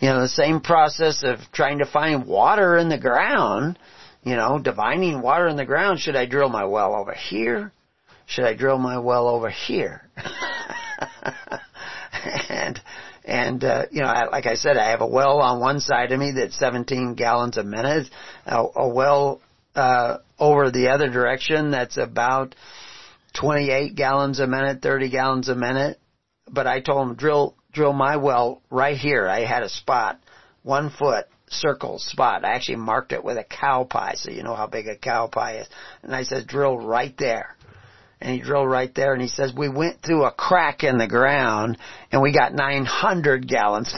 You 0.00 0.08
know, 0.08 0.22
the 0.22 0.28
same 0.28 0.60
process 0.60 1.22
of 1.22 1.38
trying 1.52 1.78
to 1.78 1.86
find 1.86 2.26
water 2.26 2.76
in 2.76 2.88
the 2.88 2.98
ground, 2.98 3.78
you 4.24 4.34
know, 4.34 4.58
divining 4.58 5.22
water 5.22 5.46
in 5.46 5.56
the 5.56 5.64
ground. 5.64 6.00
Should 6.00 6.16
I 6.16 6.26
drill 6.26 6.48
my 6.48 6.64
well 6.64 6.96
over 6.96 7.12
here? 7.12 7.70
Should 8.26 8.44
I 8.44 8.54
drill 8.54 8.78
my 8.78 8.98
well 8.98 9.28
over 9.28 9.48
here? 9.48 10.02
and, 12.48 12.80
and, 13.24 13.62
uh, 13.62 13.82
you 13.92 14.00
know, 14.00 14.08
I, 14.08 14.28
like 14.30 14.46
I 14.46 14.54
said, 14.54 14.76
I 14.76 14.90
have 14.90 15.00
a 15.00 15.06
well 15.06 15.38
on 15.38 15.60
one 15.60 15.78
side 15.78 16.10
of 16.10 16.18
me 16.18 16.32
that's 16.32 16.58
17 16.58 17.14
gallons 17.14 17.56
a 17.56 17.62
minute, 17.62 18.08
a, 18.46 18.64
a 18.74 18.88
well 18.88 19.40
uh, 19.76 20.16
over 20.38 20.70
the 20.70 20.88
other 20.88 21.08
direction 21.08 21.70
that's 21.70 21.96
about 21.96 22.54
28 23.34 23.94
gallons 23.94 24.40
a 24.40 24.46
minute, 24.46 24.82
30 24.82 25.10
gallons 25.10 25.48
a 25.48 25.54
minute. 25.54 25.98
But 26.50 26.66
I 26.66 26.80
told 26.80 27.08
him 27.08 27.16
drill 27.16 27.56
drill 27.72 27.92
my 27.92 28.16
well 28.16 28.62
right 28.70 28.96
here. 28.96 29.28
I 29.28 29.44
had 29.44 29.62
a 29.62 29.68
spot, 29.68 30.20
one 30.62 30.90
foot 30.90 31.26
circle 31.48 31.98
spot. 31.98 32.44
I 32.44 32.54
actually 32.54 32.76
marked 32.76 33.12
it 33.12 33.22
with 33.22 33.36
a 33.36 33.44
cow 33.44 33.84
pie, 33.84 34.14
so 34.16 34.30
you 34.30 34.42
know 34.42 34.54
how 34.54 34.66
big 34.66 34.88
a 34.88 34.96
cow 34.96 35.26
pie 35.26 35.58
is. 35.58 35.68
And 36.02 36.14
I 36.14 36.22
said 36.22 36.46
drill 36.46 36.78
right 36.78 37.14
there. 37.18 37.56
And 38.20 38.34
he 38.34 38.40
drilled 38.40 38.70
right 38.70 38.92
there 38.94 39.12
and 39.12 39.20
he 39.20 39.28
says, 39.28 39.52
we 39.54 39.68
went 39.68 40.00
through 40.00 40.24
a 40.24 40.30
crack 40.30 40.84
in 40.84 40.96
the 40.96 41.06
ground 41.06 41.76
and 42.10 42.22
we 42.22 42.32
got 42.32 42.54
900 42.54 43.46
gallons. 43.46 43.94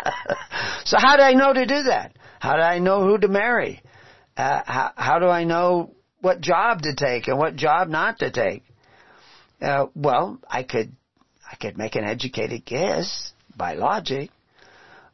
so 0.84 0.96
how 0.98 1.16
did 1.16 1.22
I 1.22 1.34
know 1.34 1.52
to 1.52 1.64
do 1.64 1.84
that? 1.84 2.16
How 2.40 2.54
did 2.54 2.64
I 2.64 2.80
know 2.80 3.04
who 3.04 3.16
to 3.16 3.28
marry? 3.28 3.80
Uh, 4.38 4.62
how, 4.64 4.92
how 4.94 5.18
do 5.18 5.26
I 5.26 5.42
know 5.42 5.90
what 6.20 6.40
job 6.40 6.82
to 6.82 6.94
take 6.94 7.26
and 7.26 7.36
what 7.36 7.56
job 7.56 7.88
not 7.88 8.20
to 8.20 8.30
take? 8.30 8.62
Uh, 9.60 9.86
well, 9.96 10.38
I 10.48 10.62
could, 10.62 10.92
I 11.50 11.56
could 11.56 11.76
make 11.76 11.96
an 11.96 12.04
educated 12.04 12.64
guess 12.64 13.32
by 13.56 13.74
logic, 13.74 14.30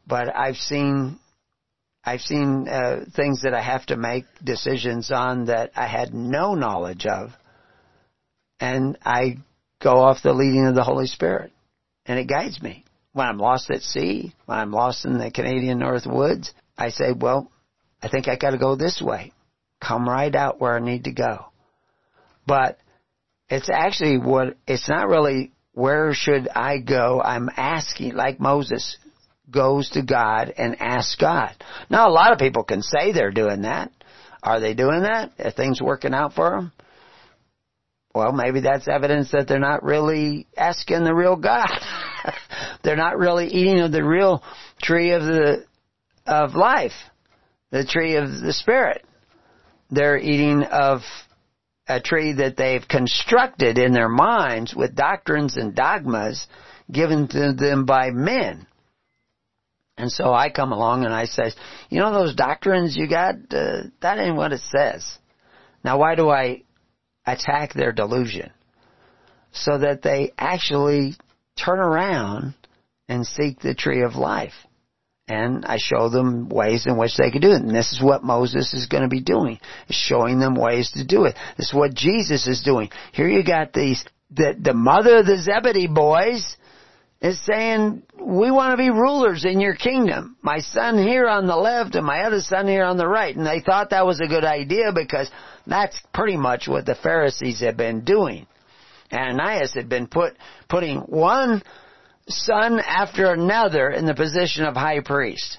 but 0.06 0.28
I've 0.36 0.56
seen, 0.56 1.18
I've 2.04 2.20
seen 2.20 2.68
uh, 2.68 3.06
things 3.16 3.42
that 3.42 3.54
I 3.54 3.62
have 3.62 3.86
to 3.86 3.96
make 3.96 4.26
decisions 4.44 5.10
on 5.10 5.46
that 5.46 5.70
I 5.74 5.86
had 5.86 6.12
no 6.12 6.54
knowledge 6.54 7.06
of, 7.06 7.30
and 8.60 8.98
I 9.02 9.38
go 9.80 10.00
off 10.00 10.22
the 10.22 10.34
leading 10.34 10.66
of 10.66 10.74
the 10.74 10.84
Holy 10.84 11.06
Spirit, 11.06 11.50
and 12.04 12.18
it 12.18 12.28
guides 12.28 12.62
me. 12.62 12.84
When 13.14 13.26
I'm 13.26 13.38
lost 13.38 13.70
at 13.70 13.80
sea, 13.80 14.34
when 14.44 14.58
I'm 14.58 14.72
lost 14.72 15.06
in 15.06 15.16
the 15.16 15.30
Canadian 15.30 15.78
North 15.78 16.04
Woods, 16.04 16.52
I 16.76 16.90
say, 16.90 17.12
well, 17.16 17.50
I 18.04 18.08
think 18.08 18.28
I 18.28 18.36
gotta 18.36 18.58
go 18.58 18.76
this 18.76 19.00
way. 19.00 19.32
Come 19.80 20.06
right 20.06 20.34
out 20.34 20.60
where 20.60 20.76
I 20.76 20.80
need 20.80 21.04
to 21.04 21.12
go. 21.12 21.46
But 22.46 22.78
it's 23.48 23.70
actually 23.70 24.18
what, 24.18 24.58
it's 24.66 24.90
not 24.90 25.08
really 25.08 25.52
where 25.72 26.12
should 26.12 26.46
I 26.48 26.80
go? 26.80 27.22
I'm 27.22 27.48
asking, 27.56 28.14
like 28.14 28.38
Moses 28.38 28.98
goes 29.50 29.88
to 29.90 30.02
God 30.02 30.52
and 30.54 30.80
asks 30.82 31.16
God. 31.16 31.54
Now 31.88 32.06
a 32.06 32.12
lot 32.12 32.32
of 32.32 32.38
people 32.38 32.62
can 32.62 32.82
say 32.82 33.12
they're 33.12 33.30
doing 33.30 33.62
that. 33.62 33.90
Are 34.42 34.60
they 34.60 34.74
doing 34.74 35.04
that? 35.04 35.32
Are 35.38 35.50
things 35.50 35.80
working 35.80 36.12
out 36.12 36.34
for 36.34 36.50
them? 36.50 36.72
Well, 38.14 38.32
maybe 38.32 38.60
that's 38.60 38.86
evidence 38.86 39.30
that 39.32 39.48
they're 39.48 39.58
not 39.58 39.82
really 39.82 40.46
asking 40.58 41.04
the 41.04 41.14
real 41.14 41.36
God. 41.36 41.80
they're 42.84 42.96
not 42.96 43.16
really 43.16 43.46
eating 43.46 43.80
of 43.80 43.92
the 43.92 44.04
real 44.04 44.42
tree 44.82 45.12
of 45.12 45.22
the, 45.22 45.64
of 46.26 46.54
life 46.54 46.92
the 47.74 47.84
tree 47.84 48.14
of 48.14 48.40
the 48.40 48.52
Spirit. 48.52 49.04
They're 49.90 50.16
eating 50.16 50.62
of 50.62 51.00
a 51.88 52.00
tree 52.00 52.34
that 52.34 52.56
they've 52.56 52.86
constructed 52.86 53.78
in 53.78 53.92
their 53.92 54.08
minds 54.08 54.72
with 54.76 54.94
doctrines 54.94 55.56
and 55.56 55.74
dogmas 55.74 56.46
given 56.90 57.26
to 57.26 57.52
them 57.52 57.84
by 57.84 58.10
men. 58.10 58.68
And 59.98 60.10
so 60.10 60.32
I 60.32 60.50
come 60.50 60.70
along 60.70 61.04
and 61.04 61.12
I 61.12 61.24
say, 61.24 61.50
you 61.90 61.98
know 61.98 62.12
those 62.12 62.36
doctrines 62.36 62.96
you 62.96 63.08
got, 63.08 63.34
uh, 63.50 63.82
that 64.00 64.20
ain't 64.20 64.36
what 64.36 64.52
it 64.52 64.60
says. 64.60 65.18
Now 65.82 65.98
why 65.98 66.14
do 66.14 66.28
I 66.28 66.62
attack 67.26 67.74
their 67.74 67.90
delusion? 67.90 68.52
So 69.52 69.78
that 69.78 70.00
they 70.00 70.32
actually 70.38 71.16
turn 71.56 71.80
around 71.80 72.54
and 73.08 73.26
seek 73.26 73.58
the 73.58 73.74
tree 73.74 74.02
of 74.02 74.14
life 74.14 74.54
and 75.26 75.64
I 75.64 75.78
show 75.78 76.08
them 76.08 76.48
ways 76.48 76.86
in 76.86 76.98
which 76.98 77.16
they 77.16 77.30
can 77.30 77.40
do 77.40 77.52
it. 77.52 77.62
And 77.62 77.74
this 77.74 77.92
is 77.92 78.02
what 78.02 78.22
Moses 78.22 78.74
is 78.74 78.86
going 78.86 79.04
to 79.04 79.08
be 79.08 79.22
doing, 79.22 79.58
is 79.88 79.96
showing 79.96 80.38
them 80.38 80.54
ways 80.54 80.92
to 80.92 81.04
do 81.04 81.24
it. 81.24 81.34
This 81.56 81.68
is 81.68 81.74
what 81.74 81.94
Jesus 81.94 82.46
is 82.46 82.62
doing. 82.62 82.90
Here 83.12 83.28
you 83.28 83.42
got 83.42 83.72
these, 83.72 84.04
the, 84.30 84.54
the 84.60 84.74
mother 84.74 85.18
of 85.18 85.26
the 85.26 85.38
Zebedee 85.38 85.86
boys 85.86 86.56
is 87.22 87.42
saying, 87.46 88.02
we 88.20 88.50
want 88.50 88.72
to 88.72 88.76
be 88.76 88.90
rulers 88.90 89.46
in 89.46 89.60
your 89.60 89.74
kingdom. 89.74 90.36
My 90.42 90.58
son 90.58 90.98
here 90.98 91.26
on 91.26 91.46
the 91.46 91.56
left 91.56 91.94
and 91.94 92.04
my 92.04 92.24
other 92.24 92.40
son 92.40 92.68
here 92.68 92.84
on 92.84 92.98
the 92.98 93.08
right. 93.08 93.34
And 93.34 93.46
they 93.46 93.60
thought 93.60 93.90
that 93.90 94.04
was 94.04 94.20
a 94.20 94.28
good 94.28 94.44
idea 94.44 94.92
because 94.94 95.30
that's 95.66 95.98
pretty 96.12 96.36
much 96.36 96.68
what 96.68 96.84
the 96.84 96.94
Pharisees 96.94 97.60
had 97.60 97.78
been 97.78 98.04
doing. 98.04 98.46
Ananias 99.10 99.72
had 99.72 99.88
been 99.88 100.06
put, 100.06 100.34
putting 100.68 100.98
one 100.98 101.62
son 102.28 102.80
after 102.80 103.32
another 103.32 103.90
in 103.90 104.06
the 104.06 104.14
position 104.14 104.64
of 104.64 104.74
high 104.74 105.00
priest. 105.00 105.58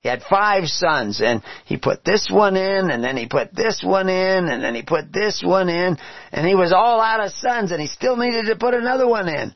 He 0.00 0.10
had 0.10 0.22
five 0.28 0.66
sons 0.66 1.22
and 1.22 1.42
he 1.64 1.78
put 1.78 2.04
this 2.04 2.28
one 2.30 2.56
in 2.56 2.90
and 2.90 3.02
then 3.02 3.16
he 3.16 3.26
put 3.26 3.54
this 3.54 3.82
one 3.82 4.10
in 4.10 4.48
and 4.48 4.62
then 4.62 4.74
he 4.74 4.82
put 4.82 5.10
this 5.10 5.42
one 5.42 5.70
in 5.70 5.96
and 6.30 6.46
he 6.46 6.54
was 6.54 6.74
all 6.74 7.00
out 7.00 7.24
of 7.24 7.32
sons 7.32 7.72
and 7.72 7.80
he 7.80 7.86
still 7.86 8.16
needed 8.16 8.46
to 8.46 8.56
put 8.56 8.74
another 8.74 9.08
one 9.08 9.28
in. 9.28 9.54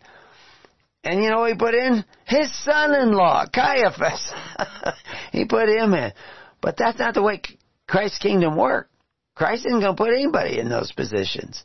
And 1.05 1.23
you 1.23 1.29
know 1.29 1.45
he 1.45 1.55
put 1.55 1.75
in? 1.75 2.03
His 2.27 2.51
son-in-law, 2.65 3.47
Caiaphas. 3.55 4.33
he 5.33 5.45
put 5.45 5.69
him 5.69 5.93
in. 5.93 6.13
But 6.63 6.77
that's 6.79 6.99
not 6.99 7.15
the 7.15 7.23
way 7.23 7.43
Christ's 7.87 8.19
kingdom 8.19 8.57
worked. 8.57 8.91
Christ 9.35 9.67
isn't 9.67 9.81
going 9.81 9.97
to 9.97 10.03
put 10.03 10.13
anybody 10.13 10.59
in 10.59 10.69
those 10.69 10.93
positions. 10.93 11.63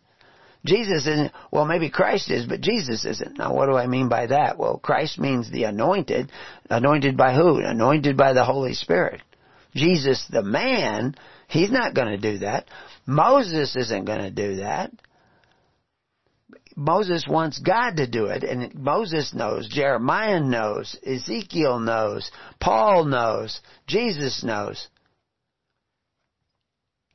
Jesus 0.66 1.06
isn't, 1.08 1.32
well 1.52 1.66
maybe 1.66 1.90
Christ 1.90 2.32
is, 2.32 2.46
but 2.46 2.62
Jesus 2.62 3.06
isn't. 3.06 3.38
Now 3.38 3.54
what 3.54 3.66
do 3.66 3.76
I 3.76 3.88
mean 3.88 4.08
by 4.08 4.28
that? 4.28 4.58
Well, 4.58 4.78
Christ 4.78 5.20
means 5.20 5.52
the 5.52 5.64
anointed. 5.64 6.32
Anointed 6.70 7.18
by 7.18 7.34
who? 7.34 7.58
Anointed 7.58 8.16
by 8.16 8.34
the 8.34 8.46
Holy 8.46 8.74
Spirit. 8.74 9.22
Jesus 9.76 10.26
the 10.30 10.44
man, 10.44 11.16
he's 11.48 11.72
not 11.72 11.94
gonna 11.94 12.18
do 12.18 12.40
that. 12.40 12.68
Moses 13.06 13.76
isn't 13.76 14.06
gonna 14.06 14.32
do 14.32 14.58
that. 14.58 14.92
Moses 16.76 17.26
wants 17.28 17.60
God 17.60 17.98
to 17.98 18.08
do 18.08 18.26
it, 18.26 18.44
and 18.44 18.74
Moses 18.74 19.34
knows, 19.34 19.68
Jeremiah 19.68 20.40
knows, 20.40 20.98
Ezekiel 21.06 21.80
knows, 21.80 22.32
Paul 22.60 23.06
knows, 23.06 23.62
Jesus 23.86 24.44
knows. 24.44 24.88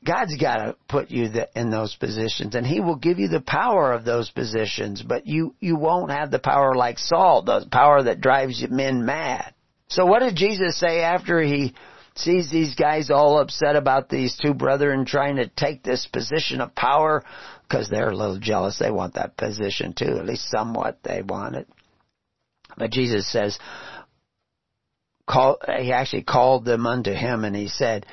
God's 0.04 0.36
got 0.36 0.58
to 0.58 0.76
put 0.88 1.10
you 1.10 1.28
in 1.56 1.70
those 1.70 1.96
positions 1.96 2.54
and 2.54 2.66
he 2.66 2.80
will 2.80 2.96
give 2.96 3.18
you 3.18 3.28
the 3.28 3.40
power 3.40 3.92
of 3.92 4.04
those 4.04 4.30
positions, 4.30 5.02
but 5.02 5.26
you, 5.26 5.54
you 5.60 5.76
won't 5.76 6.10
have 6.10 6.30
the 6.30 6.38
power 6.38 6.74
like 6.74 6.98
Saul, 6.98 7.42
the 7.42 7.66
power 7.70 8.02
that 8.04 8.20
drives 8.20 8.64
men 8.70 9.04
mad. 9.04 9.54
So 9.88 10.06
what 10.06 10.20
did 10.20 10.36
Jesus 10.36 10.78
say 10.78 11.00
after 11.00 11.40
he 11.40 11.74
sees 12.14 12.50
these 12.50 12.74
guys 12.74 13.10
all 13.10 13.40
upset 13.40 13.76
about 13.76 14.08
these 14.08 14.36
two 14.36 14.54
brethren 14.54 15.04
trying 15.04 15.36
to 15.36 15.48
take 15.48 15.82
this 15.82 16.06
position 16.06 16.60
of 16.60 16.74
power 16.74 17.24
because 17.62 17.88
they're 17.88 18.10
a 18.10 18.16
little 18.16 18.38
jealous. 18.38 18.78
They 18.78 18.90
want 18.90 19.14
that 19.14 19.36
position 19.36 19.94
too, 19.94 20.16
at 20.18 20.26
least 20.26 20.50
somewhat 20.50 20.98
they 21.02 21.22
want 21.22 21.56
it. 21.56 21.68
But 22.76 22.90
Jesus 22.90 23.30
says, 23.30 23.58
call, 25.28 25.58
he 25.80 25.92
actually 25.92 26.22
called 26.22 26.64
them 26.64 26.86
unto 26.86 27.12
him 27.12 27.44
and 27.44 27.54
he 27.54 27.68
said, 27.68 28.06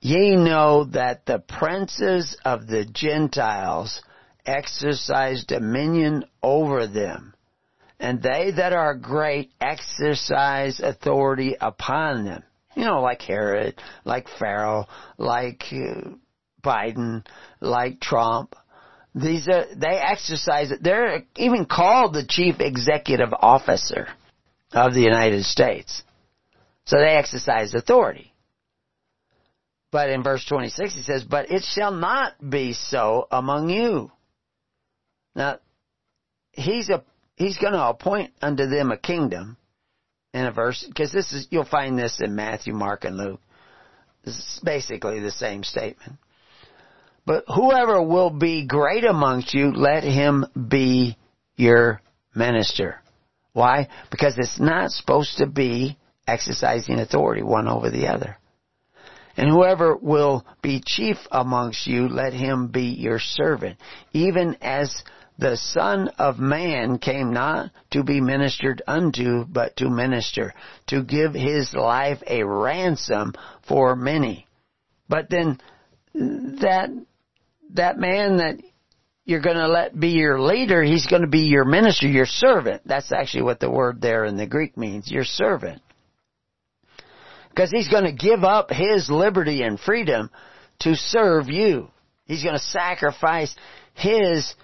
Ye 0.00 0.34
know 0.34 0.84
that 0.84 1.26
the 1.26 1.40
princes 1.40 2.36
of 2.44 2.66
the 2.66 2.86
Gentiles 2.86 4.00
exercise 4.46 5.44
dominion 5.44 6.24
over 6.42 6.86
them, 6.86 7.34
and 7.98 8.22
they 8.22 8.50
that 8.52 8.72
are 8.72 8.94
great 8.94 9.52
exercise 9.60 10.80
authority 10.80 11.54
upon 11.60 12.24
them. 12.24 12.42
You 12.74 12.84
know, 12.84 13.02
like 13.02 13.20
Herod, 13.20 13.74
like 14.04 14.28
Pharaoh, 14.38 14.86
like 15.18 15.64
uh, 15.70 16.10
Biden, 16.62 17.26
like 17.60 18.00
Trump. 18.00 18.54
These 19.14 19.48
are, 19.48 19.66
they 19.74 19.98
exercise, 19.98 20.72
they're 20.80 21.24
even 21.36 21.66
called 21.66 22.14
the 22.14 22.24
chief 22.26 22.56
executive 22.60 23.34
officer 23.34 24.06
of 24.72 24.94
the 24.94 25.00
United 25.00 25.44
States. 25.44 26.02
So 26.84 26.96
they 26.96 27.16
exercise 27.16 27.74
authority. 27.74 28.29
But 29.92 30.10
in 30.10 30.22
verse 30.22 30.44
26 30.44 30.94
he 30.94 31.02
says, 31.02 31.24
But 31.24 31.50
it 31.50 31.62
shall 31.64 31.92
not 31.92 32.34
be 32.48 32.72
so 32.72 33.26
among 33.30 33.70
you. 33.70 34.10
Now, 35.34 35.58
he's 36.52 36.88
a, 36.90 37.02
he's 37.36 37.58
gonna 37.58 37.82
appoint 37.82 38.32
unto 38.40 38.66
them 38.66 38.90
a 38.90 38.96
kingdom 38.96 39.56
in 40.32 40.46
a 40.46 40.52
verse, 40.52 40.84
because 40.86 41.12
this 41.12 41.32
is, 41.32 41.48
you'll 41.50 41.64
find 41.64 41.98
this 41.98 42.20
in 42.20 42.36
Matthew, 42.36 42.72
Mark, 42.72 43.04
and 43.04 43.16
Luke. 43.16 43.40
Is 44.24 44.60
basically 44.62 45.20
the 45.20 45.30
same 45.30 45.64
statement. 45.64 46.18
But 47.24 47.44
whoever 47.48 48.02
will 48.02 48.30
be 48.30 48.66
great 48.66 49.04
amongst 49.04 49.54
you, 49.54 49.72
let 49.72 50.04
him 50.04 50.44
be 50.68 51.16
your 51.56 52.02
minister. 52.34 53.00
Why? 53.52 53.88
Because 54.10 54.36
it's 54.36 54.60
not 54.60 54.90
supposed 54.90 55.38
to 55.38 55.46
be 55.46 55.96
exercising 56.26 56.98
authority 56.98 57.42
one 57.42 57.66
over 57.66 57.90
the 57.90 58.08
other. 58.08 58.36
And 59.36 59.48
whoever 59.48 59.96
will 59.96 60.44
be 60.62 60.82
chief 60.84 61.16
amongst 61.30 61.86
you, 61.86 62.08
let 62.08 62.32
him 62.32 62.68
be 62.68 62.86
your 62.86 63.18
servant, 63.18 63.78
even 64.12 64.56
as 64.60 65.02
the 65.38 65.56
Son 65.56 66.08
of 66.18 66.38
Man 66.38 66.98
came 66.98 67.32
not 67.32 67.70
to 67.92 68.04
be 68.04 68.20
ministered 68.20 68.82
unto, 68.86 69.44
but 69.46 69.76
to 69.76 69.88
minister, 69.88 70.52
to 70.88 71.02
give 71.02 71.32
his 71.32 71.72
life 71.72 72.22
a 72.26 72.44
ransom 72.44 73.32
for 73.66 73.96
many. 73.96 74.46
But 75.08 75.30
then 75.30 75.58
that, 76.14 76.90
that 77.74 77.98
man 77.98 78.36
that 78.36 78.58
you're 79.24 79.40
going 79.40 79.56
to 79.56 79.68
let 79.68 79.98
be 79.98 80.10
your 80.10 80.40
leader, 80.40 80.82
he's 80.82 81.06
going 81.06 81.22
to 81.22 81.28
be 81.28 81.46
your 81.46 81.64
minister, 81.64 82.06
your 82.06 82.26
servant. 82.26 82.82
That's 82.84 83.12
actually 83.12 83.44
what 83.44 83.60
the 83.60 83.70
word 83.70 84.00
there 84.00 84.24
in 84.24 84.36
the 84.36 84.46
Greek 84.46 84.76
means, 84.76 85.10
your 85.10 85.24
servant. 85.24 85.80
Because 87.50 87.70
he's 87.70 87.88
going 87.88 88.04
to 88.04 88.12
give 88.12 88.44
up 88.44 88.70
his 88.70 89.10
liberty 89.10 89.62
and 89.62 89.78
freedom 89.78 90.30
to 90.80 90.94
serve 90.94 91.48
you. 91.48 91.90
He's 92.24 92.42
going 92.42 92.54
to 92.54 92.60
sacrifice 92.60 93.54
his 93.94 94.54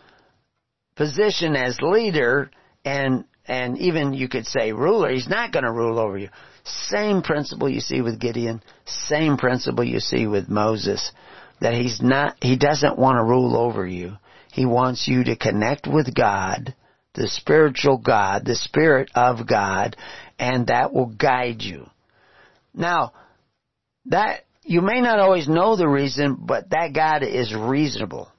position 0.97 1.57
as 1.57 1.79
leader 1.81 2.51
and 2.85 3.25
and 3.49 3.79
even 3.79 4.13
you 4.13 4.29
could 4.29 4.47
say 4.47 4.73
ruler, 4.73 5.11
he's 5.11 5.29
not 5.29 5.53
going 5.53 5.65
to 5.65 5.73
rule 5.73 5.99
over 5.99 6.19
you. 6.19 6.29
Same 6.65 7.23
principle 7.23 7.69
you 7.69 7.81
see 7.81 8.01
with 8.01 8.19
Gideon, 8.19 8.61
same 8.85 9.37
principle 9.37 9.85
you 9.85 10.01
see 10.01 10.27
with 10.27 10.49
Moses, 10.49 11.13
that 11.61 11.75
he's 11.75 12.03
not, 12.03 12.37
he 12.43 12.57
doesn't 12.57 12.99
want 12.99 13.19
to 13.19 13.25
rule 13.25 13.57
over 13.57 13.87
you. 13.87 14.15
He 14.53 14.67
wants 14.67 15.07
you 15.07 15.25
to 15.25 15.37
connect 15.37 15.87
with 15.87 16.15
God, 16.15 16.75
the 17.15 17.29
spiritual 17.29 17.99
God, 17.99 18.45
the 18.45 18.57
Spirit 18.57 19.11
of 19.15 19.47
God, 19.47 19.97
and 20.39 20.67
that 20.67 20.93
will 20.93 21.07
guide 21.07 21.63
you. 21.63 21.87
Now, 22.77 23.13
that, 24.07 24.45
you 24.63 24.83
may 24.83 25.01
not 25.01 25.19
always 25.19 25.49
know 25.49 25.75
the 25.75 25.89
reason, 25.89 26.37
but 26.39 26.71
that 26.71 26.93
God 26.95 27.25
is 27.25 27.53
reasonable 27.53 28.31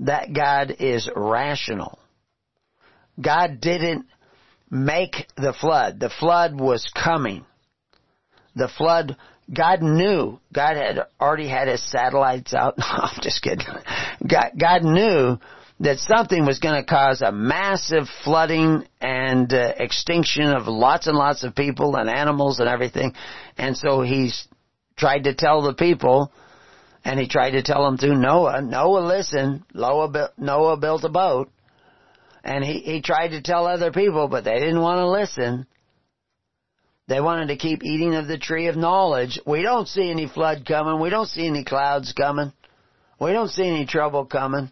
that 0.00 0.32
God 0.32 0.74
is 0.78 1.08
rational. 1.14 1.98
God 3.20 3.60
didn't 3.60 4.06
make 4.70 5.28
the 5.36 5.52
flood. 5.52 6.00
The 6.00 6.10
flood 6.10 6.58
was 6.58 6.90
coming. 6.94 7.44
The 8.56 8.68
flood, 8.68 9.16
God 9.54 9.82
knew, 9.82 10.40
God 10.52 10.76
had 10.76 11.00
already 11.20 11.48
had 11.48 11.68
his 11.68 11.88
satellites 11.90 12.54
out. 12.54 12.74
No, 12.78 12.84
I'm 12.88 13.20
just 13.22 13.42
kidding. 13.42 13.66
God, 14.26 14.52
God 14.58 14.82
knew 14.82 15.38
that 15.80 15.98
something 15.98 16.44
was 16.44 16.58
going 16.58 16.80
to 16.80 16.88
cause 16.88 17.22
a 17.22 17.32
massive 17.32 18.06
flooding 18.22 18.86
and 19.00 19.50
uh, 19.52 19.72
extinction 19.78 20.48
of 20.48 20.68
lots 20.68 21.06
and 21.06 21.16
lots 21.16 21.42
of 21.42 21.54
people 21.54 21.96
and 21.96 22.08
animals 22.10 22.60
and 22.60 22.68
everything. 22.68 23.14
And 23.56 23.76
so 23.76 24.02
he's 24.02 24.46
tried 24.96 25.24
to 25.24 25.34
tell 25.34 25.62
the 25.62 25.72
people, 25.72 26.30
and 27.02 27.18
he 27.18 27.26
tried 27.26 27.52
to 27.52 27.62
tell 27.62 27.84
them 27.84 27.96
through 27.96 28.16
Noah. 28.16 28.60
Noah 28.60 29.00
listened. 29.00 29.64
Noah, 29.72 30.30
Noah 30.36 30.76
built 30.76 31.04
a 31.04 31.08
boat. 31.08 31.50
And 32.44 32.62
he, 32.62 32.80
he 32.80 33.00
tried 33.00 33.28
to 33.28 33.42
tell 33.42 33.66
other 33.66 33.90
people, 33.90 34.28
but 34.28 34.44
they 34.44 34.58
didn't 34.58 34.82
want 34.82 34.98
to 34.98 35.08
listen. 35.08 35.66
They 37.08 37.22
wanted 37.22 37.48
to 37.48 37.56
keep 37.56 37.82
eating 37.82 38.14
of 38.14 38.28
the 38.28 38.38
tree 38.38 38.68
of 38.68 38.76
knowledge. 38.76 39.40
We 39.46 39.62
don't 39.62 39.88
see 39.88 40.10
any 40.10 40.28
flood 40.28 40.66
coming. 40.66 41.00
We 41.00 41.08
don't 41.08 41.26
see 41.26 41.46
any 41.46 41.64
clouds 41.64 42.12
coming. 42.12 42.52
We 43.18 43.32
don't 43.32 43.48
see 43.48 43.66
any 43.66 43.86
trouble 43.86 44.26
coming. 44.26 44.70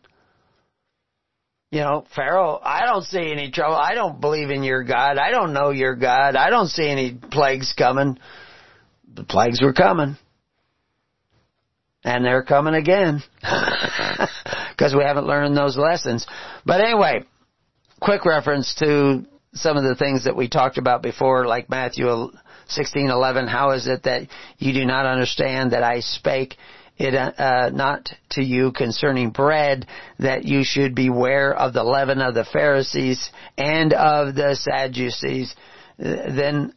You 1.71 1.81
know, 1.81 2.07
Pharaoh, 2.17 2.59
I 2.63 2.87
don't 2.87 3.05
see 3.05 3.31
any 3.31 3.51
trouble. 3.51 3.77
I 3.77 3.95
don't 3.95 4.21
believe 4.21 4.51
in 4.51 4.63
your 4.63 4.85
God. 4.85 5.19
I 5.19 5.31
don't 5.31 5.53
know 5.53 5.71
your 5.71 5.97
God. 5.97 6.35
I 6.35 6.49
don't 6.49 6.69
see 6.69 6.89
any 6.89 7.13
plagues 7.13 7.75
coming. 7.77 8.19
The 9.15 9.25
plagues 9.25 9.61
were 9.61 9.75
coming. 9.75 10.17
And 12.05 12.25
they're 12.25 12.45
coming 12.45 12.75
again. 12.75 13.23
Because 14.71 14.95
we 14.95 15.03
haven't 15.03 15.27
learned 15.27 15.57
those 15.57 15.77
lessons. 15.77 16.25
But 16.65 16.81
anyway, 16.81 17.25
quick 18.01 18.25
reference 18.25 18.77
to 18.77 19.27
some 19.55 19.77
of 19.77 19.83
the 19.83 19.97
things 19.97 20.25
that 20.25 20.37
we 20.37 20.49
talked 20.49 20.79
about 20.79 21.03
before, 21.03 21.47
like 21.47 21.69
Matthew 21.69 22.07
16:11. 22.69 23.49
How 23.49 23.73
is 23.73 23.89
it 23.89 24.05
that 24.05 24.29
you 24.59 24.73
do 24.73 24.85
not 24.87 25.05
understand 25.05 25.73
that 25.73 25.83
I 25.83 25.99
spake 25.99 26.57
it 26.99 27.15
uh, 27.15 27.71
not 27.71 28.11
to 28.31 28.43
you 28.43 28.73
concerning 28.73 29.31
bread 29.31 29.87
that 30.19 30.45
you 30.45 30.65
should 30.65 30.95
beware 30.95 31.55
of 31.55 31.73
the 31.73 31.85
leaven 31.85 32.21
of 32.21 32.35
the 32.35 32.45
Pharisees 32.45 33.31
and 33.57 33.93
of 33.93 34.35
the 34.35 34.55
Sadducees? 34.55 35.55
Then 35.99 36.75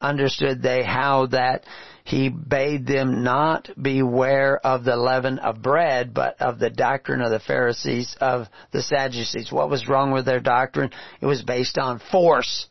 understood 0.00 0.62
they 0.62 0.82
how 0.82 1.26
that 1.26 1.64
he 2.04 2.28
bade 2.28 2.86
them 2.86 3.24
not 3.24 3.70
beware 3.80 4.58
of 4.58 4.84
the 4.84 4.96
leaven 4.96 5.38
of 5.38 5.62
bread, 5.62 6.12
but 6.12 6.40
of 6.40 6.58
the 6.58 6.68
doctrine 6.68 7.22
of 7.22 7.30
the 7.30 7.40
Pharisees, 7.40 8.14
of 8.20 8.46
the 8.72 8.82
Sadducees. 8.82 9.50
What 9.50 9.70
was 9.70 9.88
wrong 9.88 10.12
with 10.12 10.26
their 10.26 10.40
doctrine? 10.40 10.90
It 11.22 11.26
was 11.26 11.42
based 11.42 11.78
on 11.78 12.00
force. 12.10 12.66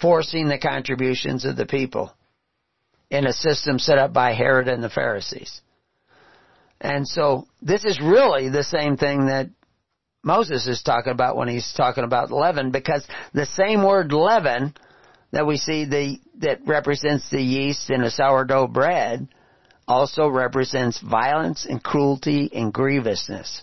Forcing 0.00 0.48
the 0.48 0.58
contributions 0.58 1.46
of 1.46 1.56
the 1.56 1.64
people 1.64 2.12
in 3.10 3.26
a 3.26 3.32
system 3.32 3.78
set 3.78 3.96
up 3.96 4.12
by 4.12 4.34
Herod 4.34 4.68
and 4.68 4.82
the 4.82 4.90
Pharisees. 4.90 5.62
And 6.80 7.06
so, 7.08 7.46
this 7.62 7.84
is 7.84 8.00
really 8.00 8.48
the 8.48 8.64
same 8.64 8.96
thing 8.96 9.26
that 9.26 9.48
Moses 10.22 10.66
is 10.66 10.82
talking 10.82 11.12
about 11.12 11.36
when 11.36 11.48
he's 11.48 11.72
talking 11.72 12.04
about 12.04 12.30
leaven, 12.30 12.70
because 12.70 13.06
the 13.32 13.46
same 13.46 13.82
word 13.82 14.12
leaven 14.12 14.74
that 15.32 15.46
we 15.46 15.56
see 15.56 15.84
the, 15.84 16.18
that 16.38 16.66
represents 16.66 17.30
the 17.30 17.40
yeast 17.42 17.90
in 17.90 18.02
a 18.02 18.10
sourdough 18.10 18.68
bread 18.68 19.28
also 19.88 20.28
represents 20.28 21.00
violence 21.00 21.64
and 21.64 21.82
cruelty 21.82 22.50
and 22.52 22.72
grievousness. 22.72 23.62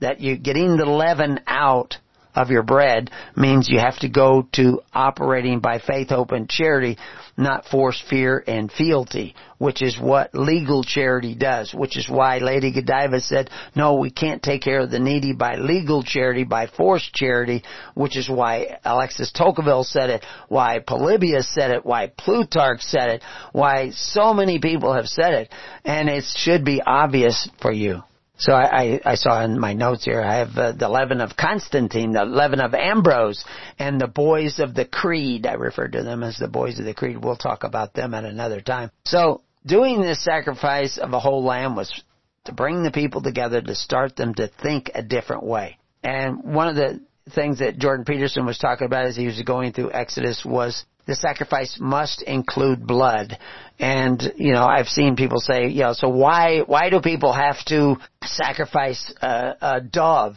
That 0.00 0.20
you're 0.20 0.36
getting 0.36 0.76
the 0.76 0.84
leaven 0.84 1.40
out 1.46 1.96
of 2.36 2.50
your 2.50 2.62
bread 2.62 3.10
means 3.34 3.68
you 3.68 3.80
have 3.80 3.98
to 4.00 4.08
go 4.08 4.46
to 4.52 4.82
operating 4.92 5.58
by 5.60 5.78
faith, 5.78 6.10
hope, 6.10 6.32
and 6.32 6.48
charity, 6.48 6.98
not 7.36 7.64
force, 7.64 8.02
fear, 8.08 8.44
and 8.46 8.70
fealty, 8.70 9.34
which 9.58 9.82
is 9.82 9.98
what 9.98 10.34
legal 10.34 10.84
charity 10.84 11.34
does, 11.34 11.72
which 11.74 11.96
is 11.96 12.08
why 12.08 12.38
Lady 12.38 12.72
Godiva 12.72 13.20
said, 13.20 13.50
no, 13.74 13.94
we 13.94 14.10
can't 14.10 14.42
take 14.42 14.62
care 14.62 14.80
of 14.80 14.90
the 14.90 14.98
needy 14.98 15.32
by 15.32 15.56
legal 15.56 16.02
charity, 16.02 16.44
by 16.44 16.66
forced 16.66 17.12
charity, 17.14 17.62
which 17.94 18.16
is 18.16 18.28
why 18.28 18.78
Alexis 18.84 19.32
Tocqueville 19.32 19.84
said 19.84 20.10
it, 20.10 20.24
why 20.48 20.78
Polybius 20.78 21.48
said 21.48 21.70
it, 21.70 21.86
why 21.86 22.12
Plutarch 22.16 22.82
said 22.82 23.08
it, 23.08 23.22
why 23.52 23.90
so 23.90 24.34
many 24.34 24.58
people 24.58 24.92
have 24.92 25.08
said 25.08 25.32
it, 25.32 25.52
and 25.84 26.08
it 26.08 26.24
should 26.24 26.64
be 26.64 26.82
obvious 26.82 27.48
for 27.60 27.72
you. 27.72 28.02
So 28.38 28.52
I, 28.52 28.82
I, 28.82 29.00
I 29.04 29.14
saw 29.14 29.42
in 29.44 29.58
my 29.58 29.72
notes 29.72 30.04
here, 30.04 30.20
I 30.20 30.36
have 30.36 30.56
uh, 30.56 30.72
the 30.72 30.88
leaven 30.88 31.20
of 31.20 31.36
Constantine, 31.36 32.12
the 32.12 32.24
leaven 32.24 32.60
of 32.60 32.74
Ambrose, 32.74 33.44
and 33.78 34.00
the 34.00 34.06
boys 34.06 34.58
of 34.58 34.74
the 34.74 34.84
Creed. 34.84 35.46
I 35.46 35.54
refer 35.54 35.88
to 35.88 36.02
them 36.02 36.22
as 36.22 36.36
the 36.36 36.48
boys 36.48 36.78
of 36.78 36.84
the 36.84 36.94
Creed. 36.94 37.22
We'll 37.22 37.36
talk 37.36 37.64
about 37.64 37.94
them 37.94 38.12
at 38.12 38.24
another 38.24 38.60
time. 38.60 38.90
So 39.04 39.42
doing 39.64 40.02
this 40.02 40.22
sacrifice 40.22 40.98
of 40.98 41.12
a 41.12 41.20
whole 41.20 41.44
lamb 41.44 41.76
was 41.76 42.02
to 42.44 42.52
bring 42.52 42.82
the 42.82 42.92
people 42.92 43.22
together, 43.22 43.60
to 43.62 43.74
start 43.74 44.16
them 44.16 44.34
to 44.34 44.48
think 44.62 44.90
a 44.94 45.02
different 45.02 45.42
way. 45.42 45.78
And 46.02 46.54
one 46.54 46.68
of 46.68 46.76
the 46.76 47.00
things 47.34 47.58
that 47.58 47.78
Jordan 47.78 48.04
Peterson 48.04 48.46
was 48.46 48.58
talking 48.58 48.86
about 48.86 49.06
as 49.06 49.16
he 49.16 49.26
was 49.26 49.40
going 49.42 49.72
through 49.72 49.92
Exodus 49.92 50.44
was 50.44 50.84
the 51.06 51.14
sacrifice 51.14 51.78
must 51.80 52.22
include 52.22 52.86
blood. 52.86 53.38
And, 53.78 54.20
you 54.36 54.52
know, 54.52 54.64
I've 54.64 54.88
seen 54.88 55.16
people 55.16 55.38
say, 55.38 55.68
you 55.68 55.82
know, 55.82 55.92
so 55.92 56.08
why, 56.08 56.60
why 56.66 56.90
do 56.90 57.00
people 57.00 57.32
have 57.32 57.64
to 57.66 57.96
sacrifice 58.24 59.12
a, 59.22 59.54
a 59.60 59.80
dove, 59.80 60.36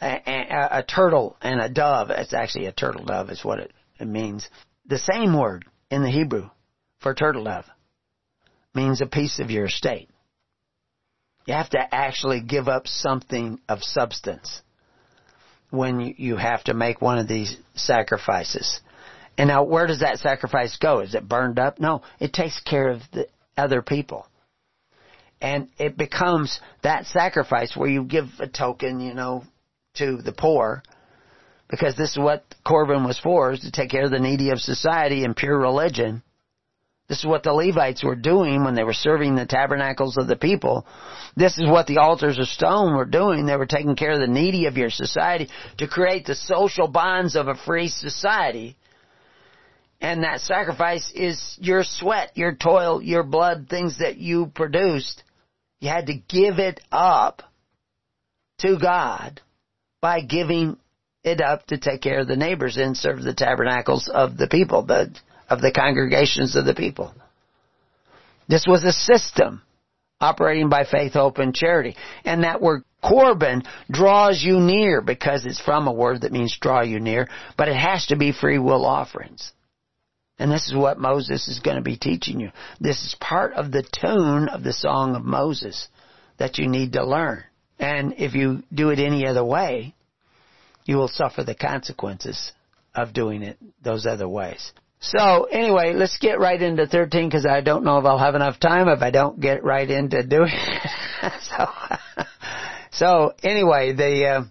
a, 0.00 0.20
a, 0.26 0.68
a, 0.78 0.82
turtle 0.82 1.36
and 1.40 1.60
a 1.60 1.68
dove? 1.68 2.10
It's 2.10 2.34
actually 2.34 2.66
a 2.66 2.72
turtle 2.72 3.04
dove 3.04 3.30
is 3.30 3.44
what 3.44 3.60
it, 3.60 3.72
it 3.98 4.06
means. 4.06 4.48
The 4.86 4.98
same 4.98 5.38
word 5.38 5.64
in 5.90 6.02
the 6.02 6.10
Hebrew 6.10 6.50
for 7.00 7.14
turtle 7.14 7.44
dove 7.44 7.64
means 8.74 9.00
a 9.00 9.06
piece 9.06 9.38
of 9.38 9.50
your 9.50 9.66
estate. 9.66 10.10
You 11.46 11.54
have 11.54 11.70
to 11.70 11.94
actually 11.94 12.40
give 12.40 12.68
up 12.68 12.86
something 12.86 13.60
of 13.68 13.82
substance 13.82 14.62
when 15.70 16.14
you 16.18 16.36
have 16.36 16.64
to 16.64 16.74
make 16.74 17.00
one 17.00 17.18
of 17.18 17.28
these 17.28 17.56
sacrifices. 17.74 18.80
And 19.36 19.48
now 19.48 19.64
where 19.64 19.86
does 19.86 20.00
that 20.00 20.18
sacrifice 20.18 20.76
go? 20.76 21.00
Is 21.00 21.14
it 21.14 21.28
burned 21.28 21.58
up? 21.58 21.80
No, 21.80 22.02
it 22.20 22.32
takes 22.32 22.60
care 22.60 22.88
of 22.88 23.00
the 23.12 23.26
other 23.56 23.82
people. 23.82 24.26
And 25.40 25.68
it 25.78 25.96
becomes 25.96 26.60
that 26.82 27.06
sacrifice 27.06 27.76
where 27.76 27.90
you 27.90 28.04
give 28.04 28.26
a 28.38 28.46
token, 28.46 29.00
you 29.00 29.14
know, 29.14 29.44
to 29.94 30.16
the 30.16 30.32
poor, 30.32 30.82
because 31.68 31.96
this 31.96 32.12
is 32.12 32.18
what 32.18 32.44
Corban 32.66 33.04
was 33.04 33.18
for, 33.18 33.52
is 33.52 33.60
to 33.60 33.70
take 33.70 33.90
care 33.90 34.04
of 34.04 34.10
the 34.10 34.18
needy 34.18 34.50
of 34.50 34.58
society 34.58 35.24
and 35.24 35.36
pure 35.36 35.58
religion. 35.58 36.22
This 37.08 37.18
is 37.18 37.26
what 37.26 37.42
the 37.42 37.52
Levites 37.52 38.02
were 38.02 38.16
doing 38.16 38.64
when 38.64 38.74
they 38.74 38.84
were 38.84 38.94
serving 38.94 39.34
the 39.34 39.44
tabernacles 39.44 40.16
of 40.16 40.26
the 40.26 40.36
people. 40.36 40.86
This 41.36 41.58
is 41.58 41.68
what 41.68 41.86
the 41.86 41.98
altars 41.98 42.38
of 42.38 42.46
stone 42.48 42.96
were 42.96 43.04
doing. 43.04 43.44
They 43.44 43.56
were 43.56 43.66
taking 43.66 43.96
care 43.96 44.12
of 44.12 44.20
the 44.20 44.26
needy 44.26 44.66
of 44.66 44.78
your 44.78 44.90
society 44.90 45.48
to 45.78 45.86
create 45.86 46.24
the 46.24 46.34
social 46.34 46.88
bonds 46.88 47.36
of 47.36 47.48
a 47.48 47.54
free 47.54 47.88
society 47.88 48.76
and 50.04 50.22
that 50.22 50.42
sacrifice 50.42 51.10
is 51.14 51.56
your 51.58 51.82
sweat, 51.82 52.32
your 52.34 52.54
toil, 52.54 53.00
your 53.00 53.22
blood, 53.22 53.68
things 53.70 54.00
that 54.00 54.18
you 54.18 54.52
produced. 54.54 55.22
You 55.80 55.88
had 55.88 56.08
to 56.08 56.14
give 56.28 56.58
it 56.58 56.82
up 56.92 57.42
to 58.58 58.78
God 58.78 59.40
by 60.02 60.20
giving 60.20 60.76
it 61.22 61.40
up 61.40 61.64
to 61.68 61.78
take 61.78 62.02
care 62.02 62.20
of 62.20 62.28
the 62.28 62.36
neighbors 62.36 62.76
and 62.76 62.94
serve 62.94 63.22
the 63.22 63.32
tabernacles 63.32 64.10
of 64.12 64.36
the 64.36 64.46
people, 64.46 64.82
the, 64.82 65.10
of 65.48 65.62
the 65.62 65.72
congregations 65.72 66.54
of 66.54 66.66
the 66.66 66.74
people. 66.74 67.14
This 68.46 68.66
was 68.68 68.84
a 68.84 68.92
system 68.92 69.62
operating 70.20 70.68
by 70.68 70.84
faith, 70.84 71.14
hope, 71.14 71.38
and 71.38 71.54
charity. 71.54 71.96
And 72.26 72.44
that 72.44 72.60
word 72.60 72.82
Corban 73.02 73.62
draws 73.90 74.42
you 74.42 74.60
near 74.60 75.00
because 75.00 75.46
it's 75.46 75.62
from 75.62 75.88
a 75.88 75.92
word 75.94 76.20
that 76.20 76.32
means 76.32 76.58
draw 76.60 76.82
you 76.82 77.00
near, 77.00 77.26
but 77.56 77.68
it 77.68 77.76
has 77.76 78.08
to 78.08 78.16
be 78.16 78.32
free 78.32 78.58
will 78.58 78.84
offerings. 78.84 79.50
And 80.38 80.50
this 80.50 80.66
is 80.66 80.74
what 80.74 80.98
Moses 80.98 81.48
is 81.48 81.60
going 81.60 81.76
to 81.76 81.82
be 81.82 81.96
teaching 81.96 82.40
you. 82.40 82.50
This 82.80 83.04
is 83.04 83.16
part 83.20 83.54
of 83.54 83.70
the 83.70 83.82
tune 83.84 84.48
of 84.48 84.64
the 84.64 84.72
Song 84.72 85.14
of 85.14 85.24
Moses 85.24 85.88
that 86.38 86.58
you 86.58 86.68
need 86.68 86.94
to 86.94 87.06
learn. 87.06 87.44
And 87.78 88.14
if 88.18 88.34
you 88.34 88.62
do 88.72 88.90
it 88.90 88.98
any 88.98 89.26
other 89.26 89.44
way, 89.44 89.94
you 90.84 90.96
will 90.96 91.08
suffer 91.08 91.44
the 91.44 91.54
consequences 91.54 92.52
of 92.94 93.12
doing 93.12 93.42
it 93.42 93.58
those 93.82 94.06
other 94.06 94.28
ways. 94.28 94.72
So 95.00 95.44
anyway, 95.44 95.92
let's 95.92 96.16
get 96.18 96.38
right 96.40 96.60
into 96.60 96.86
13 96.86 97.28
because 97.28 97.46
I 97.46 97.60
don't 97.60 97.84
know 97.84 97.98
if 97.98 98.04
I'll 98.04 98.18
have 98.18 98.34
enough 98.34 98.58
time 98.58 98.88
if 98.88 99.02
I 99.02 99.10
don't 99.10 99.38
get 99.38 99.62
right 99.62 99.88
into 99.88 100.22
doing 100.26 100.50
it. 100.52 101.32
so, 101.42 101.66
so 102.92 103.34
anyway, 103.42 103.92
the, 103.92 104.26
uh, 104.26 104.44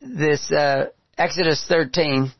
this, 0.00 0.50
uh, 0.50 0.86
Exodus 1.18 1.64
13, 1.68 2.32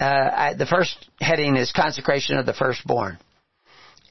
uh, 0.00 0.04
I, 0.04 0.54
the 0.54 0.66
first 0.66 1.08
heading 1.20 1.56
is 1.56 1.72
consecration 1.72 2.36
of 2.38 2.46
the 2.46 2.54
firstborn. 2.54 3.18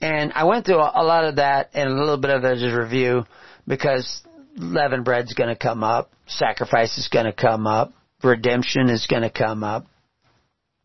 And 0.01 0.33
I 0.33 0.43
went 0.45 0.65
through 0.65 0.79
a, 0.79 1.03
lot 1.03 1.25
of 1.25 1.37
that 1.37 1.69
and 1.73 1.89
a 1.89 1.93
little 1.93 2.17
bit 2.17 2.31
of 2.31 2.43
it 2.43 2.57
as 2.57 2.63
a 2.63 2.77
review 2.77 3.23
because 3.67 4.21
leavened 4.57 5.05
bread's 5.05 5.33
going 5.33 5.49
to 5.49 5.55
come 5.55 5.83
up, 5.83 6.11
sacrifice 6.27 6.97
is 6.97 7.07
going 7.07 7.25
to 7.25 7.33
come 7.33 7.67
up, 7.67 7.93
redemption 8.21 8.89
is 8.89 9.07
going 9.07 9.21
to 9.21 9.29
come 9.29 9.63
up. 9.63 9.85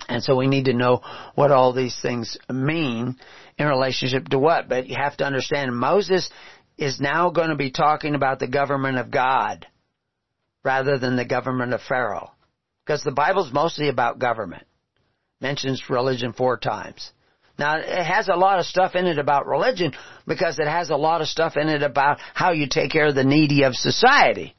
And 0.09 0.23
so 0.23 0.37
we 0.37 0.47
need 0.47 0.67
to 0.67 0.73
know 0.73 1.03
what 1.35 1.51
all 1.51 1.73
these 1.73 1.99
things 2.01 2.39
mean 2.49 3.17
in 3.59 3.67
relationship 3.67 4.29
to 4.29 4.39
what. 4.39 4.69
But 4.69 4.87
you 4.87 4.97
have 4.97 5.17
to 5.17 5.25
understand 5.25 5.77
Moses 5.77 6.31
is 6.77 7.01
now 7.01 7.31
going 7.31 7.51
to 7.51 7.57
be 7.57 7.73
talking 7.73 8.15
about 8.15 8.39
the 8.39 8.47
government 8.47 8.99
of 8.99 9.11
God 9.11 9.67
rather 10.65 10.97
than 10.97 11.17
the 11.17 11.25
government 11.25 11.75
of 11.75 11.83
Pharaoh. 11.83 12.31
Because 12.87 13.03
the 13.03 13.11
Bible's 13.11 13.53
mostly 13.53 13.89
about 13.89 14.21
government 14.21 14.68
mentions 15.41 15.83
religion 15.89 16.33
four 16.33 16.57
times. 16.57 17.13
Now, 17.59 17.79
it 17.79 18.05
has 18.05 18.29
a 18.29 18.37
lot 18.37 18.61
of 18.61 18.67
stuff 18.67 18.95
in 18.95 19.07
it 19.07 19.19
about 19.19 19.47
religion 19.47 19.93
because 20.27 20.59
it 20.59 20.69
has 20.69 20.91
a 20.91 20.97
lot 20.97 21.21
of 21.21 21.29
stuff 21.29 21.57
in 21.57 21.69
it 21.69 21.83
about 21.83 22.19
how 22.35 22.53
you 22.53 22.69
take 22.69 22.93
care 22.93 23.09
of 23.09 23.17
the 23.17 23.25
needy 23.25 23.65
of 23.65 23.75
society. 23.75 24.55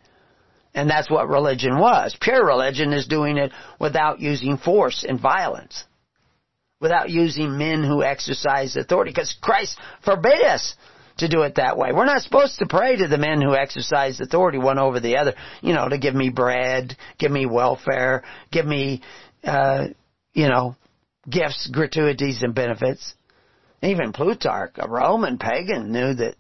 And 0.74 0.90
that's 0.90 1.10
what 1.10 1.30
religion 1.30 1.80
was. 1.80 2.16
Pure 2.20 2.46
religion 2.46 2.94
is 2.94 3.08
doing 3.08 3.38
it 3.38 3.52
without 3.80 4.20
using 4.20 4.58
force 4.58 5.06
and 5.08 5.20
violence. 5.20 5.86
Without 6.82 7.10
using 7.10 7.58
men 7.58 7.84
who 7.84 8.04
exercise 8.04 8.76
authority. 8.76 9.12
Because 9.12 9.36
Christ 9.42 9.80
forbid 10.04 10.44
us 10.44 10.76
to 11.18 11.28
do 11.28 11.42
it 11.42 11.56
that 11.56 11.78
way. 11.78 11.92
We're 11.94 12.06
not 12.06 12.22
supposed 12.22 12.60
to 12.60 12.68
pray 12.68 12.98
to 12.98 13.08
the 13.08 13.18
men 13.18 13.42
who 13.42 13.56
exercise 13.56 14.20
authority 14.20 14.58
one 14.58 14.80
over 14.80 15.00
the 15.00 15.18
other. 15.18 15.36
You 15.62 15.74
know, 15.74 15.88
to 15.88 15.98
give 15.98 16.16
me 16.16 16.30
bread, 16.30 16.96
give 17.18 17.32
me 17.32 17.46
welfare, 17.46 18.24
give 18.52 18.66
me, 18.66 19.02
uh, 19.44 19.88
you 20.34 20.48
know, 20.48 20.76
gifts, 21.30 21.70
gratuities, 21.72 22.42
and 22.44 22.54
benefits. 22.54 23.14
Even 23.82 24.12
Plutarch, 24.12 24.74
a 24.78 24.90
Roman 24.90 25.38
pagan, 25.38 25.92
knew 25.92 26.14
that 26.14 26.36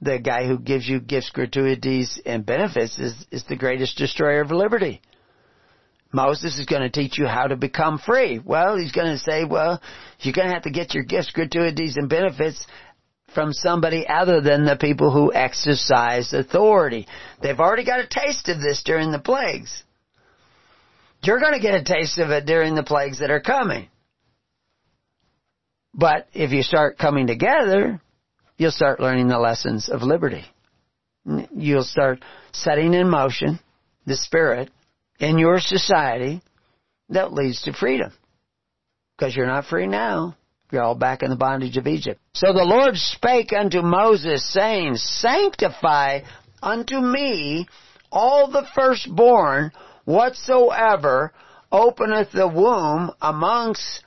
the 0.00 0.18
guy 0.18 0.46
who 0.46 0.58
gives 0.58 0.88
you 0.88 1.00
gifts, 1.00 1.30
gratuities, 1.30 2.20
and 2.26 2.44
benefits 2.44 2.98
is, 2.98 3.26
is 3.30 3.44
the 3.44 3.56
greatest 3.56 3.96
destroyer 3.96 4.40
of 4.40 4.50
liberty. 4.50 5.00
Moses 6.12 6.58
is 6.58 6.66
going 6.66 6.82
to 6.82 6.90
teach 6.90 7.18
you 7.18 7.26
how 7.26 7.46
to 7.46 7.56
become 7.56 7.98
free. 7.98 8.40
Well, 8.44 8.76
he's 8.76 8.92
going 8.92 9.12
to 9.12 9.18
say, 9.18 9.44
well, 9.44 9.80
you're 10.20 10.34
going 10.34 10.48
to 10.48 10.54
have 10.54 10.62
to 10.62 10.70
get 10.70 10.94
your 10.94 11.04
gifts, 11.04 11.30
gratuities, 11.30 11.96
and 11.96 12.08
benefits 12.08 12.66
from 13.34 13.52
somebody 13.52 14.06
other 14.08 14.40
than 14.40 14.64
the 14.64 14.76
people 14.76 15.12
who 15.12 15.32
exercise 15.32 16.32
authority. 16.32 17.06
They've 17.42 17.58
already 17.58 17.84
got 17.84 18.00
a 18.00 18.08
taste 18.08 18.48
of 18.48 18.60
this 18.60 18.82
during 18.84 19.10
the 19.10 19.18
plagues. 19.18 19.82
You're 21.22 21.40
going 21.40 21.54
to 21.54 21.60
get 21.60 21.74
a 21.74 21.84
taste 21.84 22.18
of 22.18 22.30
it 22.30 22.46
during 22.46 22.74
the 22.74 22.82
plagues 22.82 23.18
that 23.20 23.30
are 23.30 23.40
coming. 23.40 23.88
But 25.94 26.28
if 26.34 26.52
you 26.52 26.62
start 26.62 26.98
coming 26.98 27.26
together, 27.26 28.00
you'll 28.58 28.70
start 28.70 29.00
learning 29.00 29.28
the 29.28 29.38
lessons 29.38 29.88
of 29.88 30.02
liberty. 30.02 30.44
You'll 31.54 31.82
start 31.82 32.22
setting 32.52 32.94
in 32.94 33.08
motion 33.08 33.58
the 34.06 34.16
spirit 34.16 34.70
in 35.18 35.38
your 35.38 35.58
society 35.58 36.42
that 37.08 37.32
leads 37.32 37.62
to 37.62 37.72
freedom. 37.72 38.12
Because 39.16 39.34
you're 39.34 39.46
not 39.46 39.64
free 39.64 39.86
now. 39.86 40.36
You're 40.70 40.82
all 40.82 40.94
back 40.94 41.22
in 41.22 41.30
the 41.30 41.36
bondage 41.36 41.76
of 41.76 41.86
Egypt. 41.86 42.20
So 42.34 42.52
the 42.52 42.64
Lord 42.64 42.96
spake 42.96 43.52
unto 43.52 43.82
Moses, 43.82 44.52
saying, 44.52 44.96
Sanctify 44.96 46.20
unto 46.62 47.00
me 47.00 47.68
all 48.10 48.50
the 48.50 48.66
firstborn 48.74 49.72
whatsoever 50.06 51.34
openeth 51.70 52.32
the 52.32 52.48
womb 52.48 53.10
amongst 53.20 54.02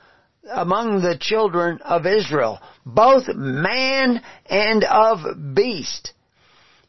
among 0.50 1.02
the 1.02 1.16
children 1.20 1.78
of 1.84 2.06
Israel, 2.06 2.58
both 2.84 3.28
man 3.28 4.22
and 4.46 4.84
of 4.84 5.54
beast. 5.54 6.12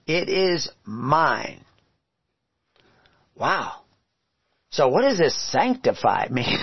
It 0.08 0.30
is 0.30 0.70
mine. 0.86 1.64
Wow. 3.36 3.82
So 4.72 4.88
what 4.88 5.02
does 5.02 5.18
this 5.18 5.36
sanctify 5.52 6.28
mean? 6.32 6.58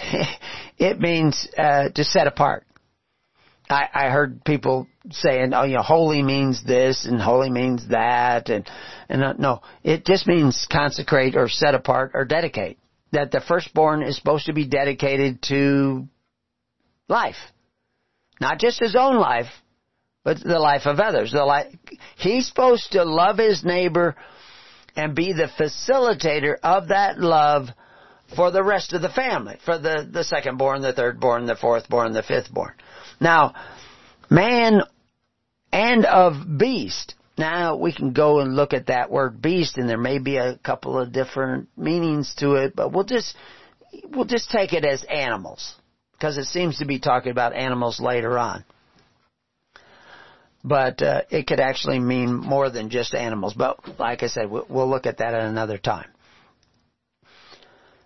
it 0.78 0.98
means 1.00 1.48
uh, 1.56 1.90
to 1.90 2.04
set 2.04 2.26
apart. 2.26 2.66
I, 3.68 3.88
I 3.92 4.08
heard 4.10 4.44
people 4.44 4.86
saying, 5.10 5.52
"Oh, 5.52 5.64
you 5.64 5.76
know, 5.76 5.82
holy 5.82 6.22
means 6.22 6.62
this 6.62 7.04
and 7.04 7.20
holy 7.20 7.50
means 7.50 7.88
that," 7.88 8.48
and 8.48 8.68
and 9.08 9.24
uh, 9.24 9.32
no, 9.38 9.62
it 9.82 10.04
just 10.04 10.26
means 10.26 10.66
consecrate 10.70 11.36
or 11.36 11.48
set 11.48 11.74
apart 11.74 12.12
or 12.14 12.24
dedicate. 12.24 12.78
That 13.12 13.30
the 13.30 13.40
firstborn 13.40 14.02
is 14.02 14.16
supposed 14.16 14.46
to 14.46 14.52
be 14.52 14.66
dedicated 14.66 15.42
to 15.42 16.06
life, 17.08 17.36
not 18.40 18.58
just 18.58 18.80
his 18.80 18.96
own 18.96 19.16
life, 19.16 19.46
but 20.22 20.42
the 20.42 20.58
life 20.58 20.86
of 20.86 21.00
others. 21.00 21.32
The 21.32 21.44
life 21.44 21.72
he's 22.18 22.46
supposed 22.46 22.92
to 22.92 23.04
love 23.04 23.38
his 23.38 23.64
neighbor 23.64 24.16
and 24.94 25.14
be 25.14 25.32
the 25.32 25.48
facilitator 25.58 26.56
of 26.62 26.88
that 26.88 27.18
love 27.18 27.68
for 28.34 28.50
the 28.50 28.62
rest 28.62 28.92
of 28.92 29.02
the 29.02 29.08
family, 29.08 29.58
for 29.64 29.78
the 29.78 30.08
the 30.10 30.24
second 30.24 30.56
born, 30.56 30.82
the 30.82 30.92
third 30.92 31.18
born, 31.18 31.46
the 31.46 31.56
fourth 31.56 31.88
born, 31.88 32.12
the 32.12 32.22
fifth 32.22 32.52
born. 32.52 32.74
Now, 33.20 33.54
man 34.30 34.82
and 35.72 36.04
of 36.04 36.58
beast. 36.58 37.14
Now 37.38 37.76
we 37.76 37.92
can 37.92 38.12
go 38.12 38.40
and 38.40 38.56
look 38.56 38.72
at 38.72 38.86
that 38.86 39.10
word 39.10 39.42
beast 39.42 39.76
and 39.76 39.88
there 39.88 39.98
may 39.98 40.18
be 40.18 40.36
a 40.36 40.56
couple 40.56 40.98
of 40.98 41.12
different 41.12 41.68
meanings 41.76 42.34
to 42.38 42.54
it, 42.54 42.74
but 42.74 42.92
we'll 42.92 43.04
just, 43.04 43.36
we'll 44.08 44.24
just 44.24 44.50
take 44.50 44.72
it 44.72 44.84
as 44.84 45.04
animals. 45.04 45.74
Because 46.12 46.38
it 46.38 46.46
seems 46.46 46.78
to 46.78 46.86
be 46.86 46.98
talking 46.98 47.30
about 47.30 47.52
animals 47.52 48.00
later 48.00 48.38
on. 48.38 48.64
But 50.64 51.02
uh, 51.02 51.22
it 51.30 51.46
could 51.46 51.60
actually 51.60 52.00
mean 52.00 52.34
more 52.34 52.70
than 52.70 52.88
just 52.88 53.14
animals. 53.14 53.52
But 53.52 53.98
like 53.98 54.22
I 54.22 54.28
said, 54.28 54.50
we'll, 54.50 54.64
we'll 54.68 54.88
look 54.88 55.04
at 55.04 55.18
that 55.18 55.34
at 55.34 55.42
another 55.42 55.76
time. 55.76 56.08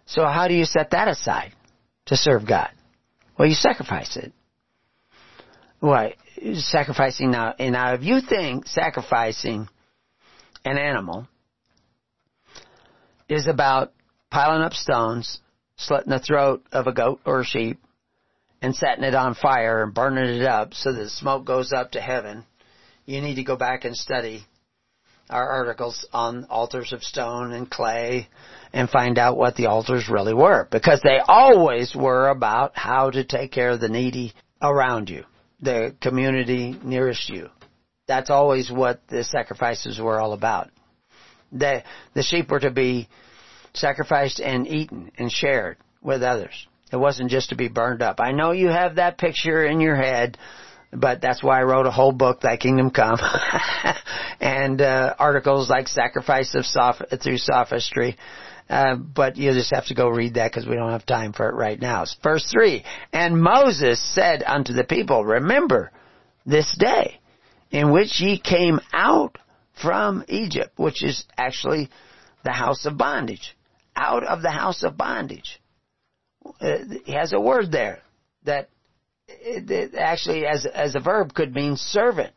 So 0.06 0.26
how 0.26 0.48
do 0.48 0.54
you 0.54 0.64
set 0.64 0.90
that 0.90 1.06
aside 1.06 1.52
to 2.06 2.16
serve 2.16 2.46
God? 2.48 2.70
Well, 3.38 3.46
you 3.46 3.54
sacrifice 3.54 4.16
it. 4.16 4.32
Why? 5.80 6.14
Sacrificing 6.54 7.30
now, 7.30 7.54
and 7.58 7.72
now 7.72 7.94
if 7.94 8.02
you 8.02 8.20
think 8.20 8.66
sacrificing 8.66 9.68
an 10.64 10.78
animal 10.78 11.26
is 13.28 13.46
about 13.46 13.92
piling 14.30 14.62
up 14.62 14.74
stones, 14.74 15.40
slitting 15.76 16.10
the 16.10 16.18
throat 16.18 16.62
of 16.70 16.86
a 16.86 16.92
goat 16.92 17.20
or 17.24 17.40
a 17.40 17.44
sheep, 17.44 17.80
and 18.62 18.76
setting 18.76 19.04
it 19.04 19.14
on 19.14 19.34
fire 19.34 19.82
and 19.82 19.94
burning 19.94 20.40
it 20.40 20.46
up 20.46 20.74
so 20.74 20.92
that 20.92 20.98
the 20.98 21.10
smoke 21.10 21.46
goes 21.46 21.72
up 21.72 21.92
to 21.92 22.00
heaven, 22.00 22.44
you 23.06 23.22
need 23.22 23.36
to 23.36 23.44
go 23.44 23.56
back 23.56 23.84
and 23.84 23.96
study 23.96 24.44
our 25.30 25.48
articles 25.48 26.06
on 26.12 26.44
altars 26.50 26.92
of 26.92 27.02
stone 27.02 27.52
and 27.52 27.70
clay 27.70 28.28
and 28.72 28.90
find 28.90 29.16
out 29.16 29.36
what 29.36 29.54
the 29.54 29.66
altars 29.66 30.08
really 30.08 30.34
were 30.34 30.68
because 30.70 31.00
they 31.02 31.20
always 31.26 31.94
were 31.94 32.28
about 32.28 32.72
how 32.74 33.10
to 33.10 33.24
take 33.24 33.52
care 33.52 33.70
of 33.70 33.80
the 33.80 33.88
needy 33.88 34.34
around 34.60 35.08
you 35.08 35.24
the 35.62 35.94
community 36.00 36.78
nearest 36.82 37.28
you. 37.28 37.48
That's 38.06 38.30
always 38.30 38.70
what 38.70 39.00
the 39.08 39.24
sacrifices 39.24 40.00
were 40.00 40.18
all 40.18 40.32
about. 40.32 40.70
The, 41.52 41.84
the 42.14 42.22
sheep 42.22 42.50
were 42.50 42.60
to 42.60 42.70
be 42.70 43.08
sacrificed 43.74 44.40
and 44.40 44.66
eaten 44.66 45.12
and 45.16 45.30
shared 45.30 45.76
with 46.02 46.22
others. 46.22 46.66
It 46.92 46.96
wasn't 46.96 47.30
just 47.30 47.50
to 47.50 47.56
be 47.56 47.68
burned 47.68 48.02
up. 48.02 48.20
I 48.20 48.32
know 48.32 48.50
you 48.50 48.68
have 48.68 48.96
that 48.96 49.18
picture 49.18 49.64
in 49.64 49.80
your 49.80 49.94
head, 49.94 50.38
but 50.92 51.20
that's 51.20 51.42
why 51.42 51.60
I 51.60 51.62
wrote 51.62 51.86
a 51.86 51.90
whole 51.92 52.12
book, 52.12 52.40
Thy 52.40 52.56
Kingdom 52.56 52.90
Come, 52.90 53.18
and 54.40 54.80
uh, 54.80 55.14
articles 55.18 55.70
like 55.70 55.86
Sacrifice 55.86 56.54
of 56.54 56.66
Soph- 56.66 57.02
through 57.22 57.38
Sophistry. 57.38 58.16
Uh, 58.70 58.94
but 58.94 59.36
you 59.36 59.52
just 59.52 59.74
have 59.74 59.86
to 59.86 59.94
go 59.94 60.08
read 60.08 60.34
that 60.34 60.52
because 60.52 60.64
we 60.64 60.76
don't 60.76 60.92
have 60.92 61.04
time 61.04 61.32
for 61.32 61.48
it 61.48 61.56
right 61.56 61.80
now. 61.80 62.04
Verse 62.22 62.48
3, 62.52 62.84
And 63.12 63.42
Moses 63.42 64.00
said 64.14 64.44
unto 64.46 64.72
the 64.72 64.84
people, 64.84 65.24
Remember 65.24 65.90
this 66.46 66.72
day 66.78 67.18
in 67.72 67.90
which 67.90 68.20
ye 68.20 68.38
came 68.38 68.78
out 68.92 69.38
from 69.82 70.24
Egypt, 70.28 70.78
which 70.78 71.02
is 71.02 71.24
actually 71.36 71.90
the 72.44 72.52
house 72.52 72.86
of 72.86 72.96
bondage. 72.96 73.56
Out 73.96 74.24
of 74.24 74.40
the 74.40 74.50
house 74.50 74.84
of 74.84 74.96
bondage. 74.96 75.60
Uh, 76.60 76.78
he 77.04 77.12
has 77.12 77.32
a 77.32 77.40
word 77.40 77.72
there 77.72 77.98
that 78.44 78.68
it, 79.26 79.96
actually 79.96 80.46
as, 80.46 80.64
as 80.64 80.94
a 80.94 81.00
verb 81.00 81.34
could 81.34 81.52
mean 81.52 81.74
servant. 81.76 82.32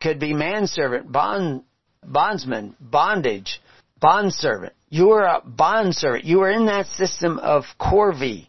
Could 0.00 0.18
be 0.18 0.32
manservant, 0.32 1.12
bond, 1.12 1.62
bondsman, 2.04 2.74
bondage, 2.80 3.60
bondservant. 4.00 4.72
You 4.88 5.08
were 5.08 5.24
a 5.24 5.42
bondservant. 5.44 6.24
You 6.24 6.38
were 6.38 6.50
in 6.50 6.66
that 6.66 6.86
system 6.86 7.38
of 7.38 7.64
corvée, 7.78 8.48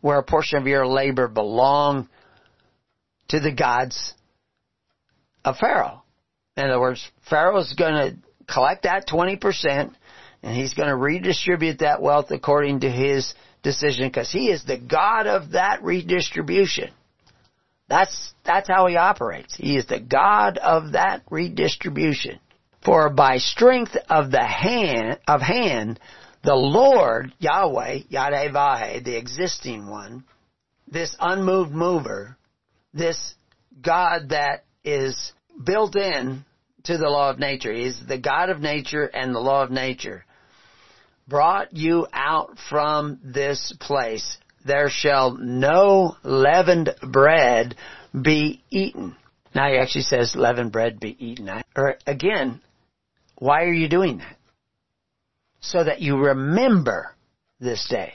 where 0.00 0.18
a 0.18 0.22
portion 0.22 0.58
of 0.58 0.66
your 0.66 0.86
labor 0.86 1.28
belonged 1.28 2.08
to 3.28 3.40
the 3.40 3.52
gods 3.52 4.12
of 5.44 5.56
Pharaoh. 5.56 6.02
In 6.56 6.64
other 6.64 6.80
words, 6.80 7.06
Pharaoh 7.28 7.58
is 7.58 7.72
going 7.72 7.94
to 7.94 8.16
collect 8.52 8.82
that 8.82 9.08
20% 9.08 9.94
and 10.42 10.54
he's 10.54 10.74
going 10.74 10.88
to 10.88 10.96
redistribute 10.96 11.78
that 11.78 12.02
wealth 12.02 12.30
according 12.30 12.80
to 12.80 12.90
his 12.90 13.32
decision 13.62 14.08
because 14.08 14.30
he 14.30 14.50
is 14.50 14.62
the 14.64 14.76
God 14.76 15.26
of 15.26 15.52
that 15.52 15.82
redistribution. 15.82 16.90
That's, 17.88 18.34
that's 18.44 18.68
how 18.68 18.86
he 18.86 18.96
operates. 18.96 19.54
He 19.56 19.76
is 19.76 19.86
the 19.86 20.00
God 20.00 20.58
of 20.58 20.92
that 20.92 21.22
redistribution. 21.30 22.38
For 22.84 23.08
by 23.08 23.38
strength 23.38 23.96
of 24.10 24.30
the 24.30 24.44
hand, 24.44 25.18
of 25.26 25.40
hand, 25.40 25.98
the 26.42 26.54
Lord, 26.54 27.32
Yahweh, 27.38 28.00
Yahweh, 28.10 29.00
the 29.00 29.16
existing 29.16 29.88
one, 29.88 30.24
this 30.86 31.16
unmoved 31.18 31.72
mover, 31.72 32.36
this 32.92 33.34
God 33.80 34.28
that 34.28 34.64
is 34.84 35.32
built 35.64 35.96
in 35.96 36.44
to 36.84 36.98
the 36.98 37.08
law 37.08 37.30
of 37.30 37.38
nature, 37.38 37.72
is 37.72 37.98
the 38.06 38.18
God 38.18 38.50
of 38.50 38.60
nature 38.60 39.04
and 39.04 39.34
the 39.34 39.40
law 39.40 39.62
of 39.62 39.70
nature, 39.70 40.26
brought 41.26 41.72
you 41.72 42.06
out 42.12 42.58
from 42.68 43.18
this 43.24 43.74
place. 43.80 44.36
There 44.66 44.90
shall 44.90 45.36
no 45.38 46.16
leavened 46.22 46.94
bread 47.02 47.76
be 48.12 48.62
eaten. 48.70 49.16
Now 49.54 49.70
he 49.70 49.78
actually 49.78 50.02
says 50.02 50.36
leavened 50.36 50.72
bread 50.72 51.00
be 51.00 51.16
eaten. 51.18 51.50
Or 51.74 51.96
again, 52.06 52.60
why 53.36 53.64
are 53.64 53.72
you 53.72 53.88
doing 53.88 54.18
that? 54.18 54.36
So 55.60 55.84
that 55.84 56.00
you 56.00 56.16
remember 56.16 57.14
this 57.60 57.86
day. 57.88 58.14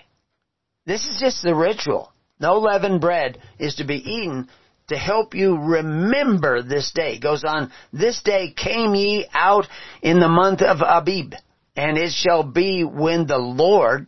This 0.86 1.05
is 1.05 1.20
just 1.20 1.43
the 1.43 1.55
ritual. 1.55 2.11
No 2.39 2.59
leavened 2.59 3.01
bread 3.01 3.39
is 3.57 3.76
to 3.76 3.84
be 3.84 3.95
eaten 3.95 4.47
to 4.88 4.97
help 4.97 5.36
you 5.36 5.57
remember 5.57 6.61
this 6.61 6.91
day. 6.91 7.15
It 7.15 7.22
goes 7.22 7.43
on, 7.43 7.72
this 7.93 8.22
day 8.24 8.51
came 8.51 8.95
ye 8.95 9.28
out 9.34 9.67
in 10.01 10.20
the 10.20 10.30
month 10.30 10.61
of 10.61 10.82
Abib, 10.82 11.34
and 11.76 11.97
it 11.97 12.11
shall 12.11 12.43
be 12.43 12.84
when 12.84 13.28
the 13.28 13.38
Lord, 13.38 14.07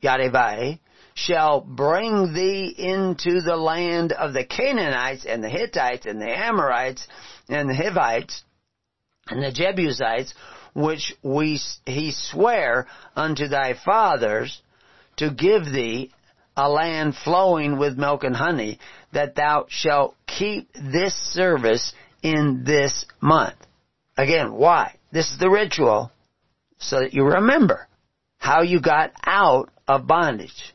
Yahweh, 0.00 0.74
shall 1.14 1.60
bring 1.60 2.32
thee 2.32 2.74
into 2.76 3.40
the 3.40 3.56
land 3.56 4.12
of 4.12 4.32
the 4.32 4.44
Canaanites 4.44 5.26
and 5.26 5.42
the 5.42 5.50
Hittites 5.50 6.06
and 6.06 6.20
the 6.20 6.30
Amorites 6.30 7.06
and 7.48 7.68
the 7.68 7.74
Hivites 7.74 8.42
and 9.30 9.42
the 9.42 9.52
Jebusites, 9.52 10.34
which 10.74 11.14
we, 11.22 11.60
he 11.86 12.12
sware 12.12 12.86
unto 13.16 13.48
thy 13.48 13.74
fathers 13.74 14.60
to 15.16 15.30
give 15.30 15.64
thee 15.64 16.10
a 16.56 16.68
land 16.68 17.14
flowing 17.16 17.78
with 17.78 17.96
milk 17.96 18.24
and 18.24 18.36
honey, 18.36 18.78
that 19.12 19.34
thou 19.34 19.66
shalt 19.68 20.14
keep 20.26 20.68
this 20.74 21.14
service 21.14 21.92
in 22.22 22.64
this 22.64 23.06
month. 23.20 23.56
Again, 24.16 24.52
why? 24.52 24.96
This 25.12 25.30
is 25.30 25.38
the 25.38 25.50
ritual 25.50 26.12
so 26.78 27.00
that 27.00 27.14
you 27.14 27.24
remember 27.24 27.88
how 28.38 28.62
you 28.62 28.80
got 28.80 29.12
out 29.24 29.70
of 29.86 30.06
bondage. 30.06 30.74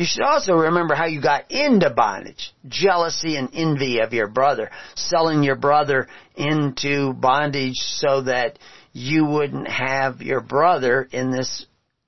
You 0.00 0.06
should 0.06 0.22
also 0.22 0.54
remember 0.54 0.94
how 0.94 1.04
you 1.04 1.20
got 1.20 1.50
into 1.50 1.90
bondage. 1.90 2.54
Jealousy 2.66 3.36
and 3.36 3.50
envy 3.52 3.98
of 3.98 4.14
your 4.14 4.28
brother. 4.28 4.70
Selling 4.94 5.42
your 5.42 5.56
brother 5.56 6.08
into 6.34 7.12
bondage 7.12 7.76
so 7.76 8.22
that 8.22 8.58
you 8.94 9.26
wouldn't 9.26 9.68
have 9.68 10.22
your 10.22 10.40
brother 10.40 11.06
in 11.12 11.30
this 11.30 11.66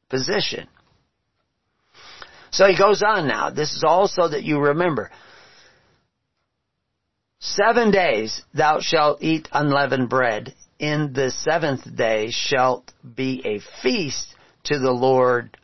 position. 0.08 0.68
So 2.50 2.66
he 2.66 2.78
goes 2.78 3.02
on 3.02 3.28
now. 3.28 3.50
This 3.50 3.74
is 3.74 3.84
also 3.86 4.26
that 4.26 4.42
you 4.42 4.58
remember. 4.58 5.10
Seven 7.40 7.90
days 7.90 8.40
thou 8.54 8.80
shalt 8.80 9.22
eat 9.22 9.50
unleavened 9.52 10.08
bread. 10.08 10.54
In 10.78 11.12
the 11.12 11.30
seventh 11.30 11.94
day 11.94 12.30
shalt 12.30 12.90
be 13.04 13.42
a 13.44 13.60
feast 13.82 14.34
to 14.64 14.78
the 14.78 14.92
Lord 14.92 15.58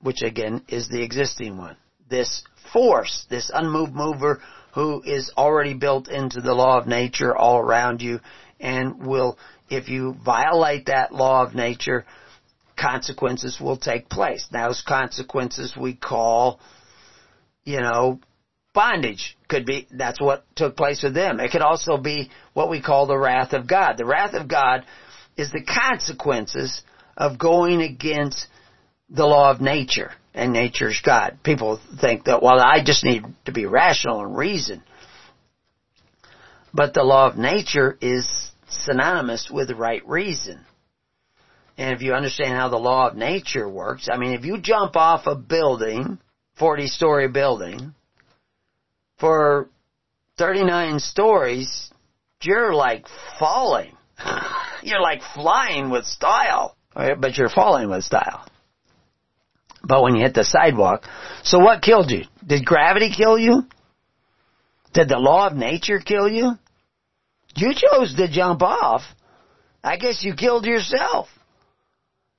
which 0.00 0.22
again 0.22 0.64
is 0.68 0.88
the 0.88 1.02
existing 1.02 1.56
one. 1.56 1.76
This 2.08 2.42
force, 2.72 3.26
this 3.30 3.50
unmoved 3.52 3.94
mover 3.94 4.40
who 4.74 5.02
is 5.04 5.32
already 5.36 5.74
built 5.74 6.08
into 6.08 6.40
the 6.40 6.54
law 6.54 6.78
of 6.78 6.86
nature 6.86 7.36
all 7.36 7.58
around 7.58 8.00
you 8.00 8.20
and 8.60 9.06
will, 9.06 9.38
if 9.68 9.88
you 9.88 10.14
violate 10.24 10.86
that 10.86 11.12
law 11.12 11.44
of 11.44 11.54
nature, 11.54 12.04
consequences 12.76 13.58
will 13.60 13.76
take 13.76 14.08
place. 14.08 14.46
Now 14.52 14.68
those 14.68 14.82
consequences 14.86 15.76
we 15.76 15.94
call, 15.94 16.60
you 17.64 17.80
know, 17.80 18.20
bondage. 18.72 19.36
Could 19.48 19.66
be, 19.66 19.88
that's 19.90 20.20
what 20.20 20.44
took 20.54 20.76
place 20.76 21.02
with 21.02 21.14
them. 21.14 21.40
It 21.40 21.50
could 21.50 21.62
also 21.62 21.96
be 21.96 22.30
what 22.52 22.70
we 22.70 22.80
call 22.80 23.06
the 23.06 23.18
wrath 23.18 23.52
of 23.52 23.68
God. 23.68 23.96
The 23.96 24.06
wrath 24.06 24.34
of 24.34 24.48
God 24.48 24.84
is 25.36 25.50
the 25.50 25.64
consequences 25.64 26.82
of 27.16 27.38
going 27.38 27.82
against 27.82 28.46
the 29.10 29.26
law 29.26 29.50
of 29.50 29.60
nature. 29.60 30.12
And 30.32 30.52
nature's 30.52 31.00
God. 31.04 31.38
People 31.42 31.80
think 32.00 32.24
that, 32.24 32.40
well, 32.40 32.60
I 32.60 32.84
just 32.84 33.04
need 33.04 33.24
to 33.46 33.52
be 33.52 33.66
rational 33.66 34.20
and 34.20 34.36
reason. 34.36 34.82
But 36.72 36.94
the 36.94 37.02
law 37.02 37.26
of 37.28 37.36
nature 37.36 37.98
is 38.00 38.28
synonymous 38.68 39.50
with 39.50 39.72
right 39.72 40.06
reason. 40.06 40.64
And 41.76 41.94
if 41.94 42.02
you 42.02 42.12
understand 42.12 42.56
how 42.56 42.68
the 42.68 42.76
law 42.76 43.08
of 43.08 43.16
nature 43.16 43.68
works, 43.68 44.08
I 44.10 44.18
mean, 44.18 44.34
if 44.34 44.44
you 44.44 44.58
jump 44.58 44.94
off 44.96 45.26
a 45.26 45.34
building, 45.34 46.18
40 46.58 46.86
story 46.86 47.28
building, 47.28 47.94
for 49.18 49.68
39 50.38 51.00
stories, 51.00 51.90
you're 52.42 52.74
like 52.74 53.06
falling. 53.38 53.96
you're 54.82 55.00
like 55.00 55.22
flying 55.34 55.90
with 55.90 56.04
style. 56.04 56.76
But 56.94 57.36
you're 57.36 57.48
falling 57.48 57.90
with 57.90 58.04
style. 58.04 58.46
But 59.90 60.02
when 60.02 60.14
you 60.14 60.22
hit 60.22 60.34
the 60.34 60.44
sidewalk, 60.44 61.02
so 61.42 61.58
what 61.58 61.82
killed 61.82 62.12
you? 62.12 62.22
Did 62.46 62.64
gravity 62.64 63.10
kill 63.12 63.36
you? 63.36 63.64
Did 64.94 65.08
the 65.08 65.18
law 65.18 65.48
of 65.48 65.56
nature 65.56 65.98
kill 65.98 66.28
you? 66.28 66.52
You 67.56 67.74
chose 67.74 68.14
to 68.14 68.28
jump 68.28 68.62
off. 68.62 69.02
I 69.82 69.96
guess 69.96 70.22
you 70.22 70.34
killed 70.36 70.64
yourself. 70.64 71.26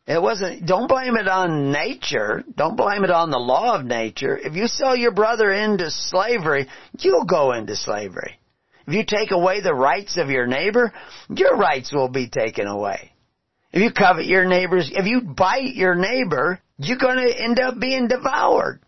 It 0.08 0.22
wasn't, 0.22 0.66
don't 0.66 0.88
blame 0.88 1.18
it 1.18 1.28
on 1.28 1.74
nature. 1.74 2.46
Don't 2.56 2.78
blame 2.78 3.04
it 3.04 3.12
on 3.12 3.32
the 3.32 3.38
law 3.38 3.76
of 3.78 3.86
nature. 3.86 4.38
If 4.38 4.56
you 4.56 4.68
sell 4.68 4.96
your 4.96 5.12
brother 5.12 5.52
into 5.52 5.92
slavery, 5.92 6.70
you'll 7.00 7.26
go 7.26 7.52
into 7.52 7.76
slavery. 7.76 8.40
If 8.88 8.94
you 8.94 9.04
take 9.06 9.32
away 9.32 9.60
the 9.60 9.74
rights 9.74 10.18
of 10.18 10.30
your 10.30 10.48
neighbor, 10.48 10.94
your 11.28 11.58
rights 11.58 11.92
will 11.92 12.10
be 12.10 12.30
taken 12.30 12.68
away. 12.68 13.12
If 13.74 13.82
you 13.82 13.92
covet 13.92 14.26
your 14.26 14.46
neighbor's, 14.46 14.90
if 14.94 15.06
you 15.06 15.20
bite 15.20 15.76
your 15.76 15.96
neighbor, 15.96 16.62
you're 16.86 16.98
gonna 16.98 17.28
end 17.28 17.60
up 17.60 17.80
being 17.80 18.08
devoured. 18.08 18.80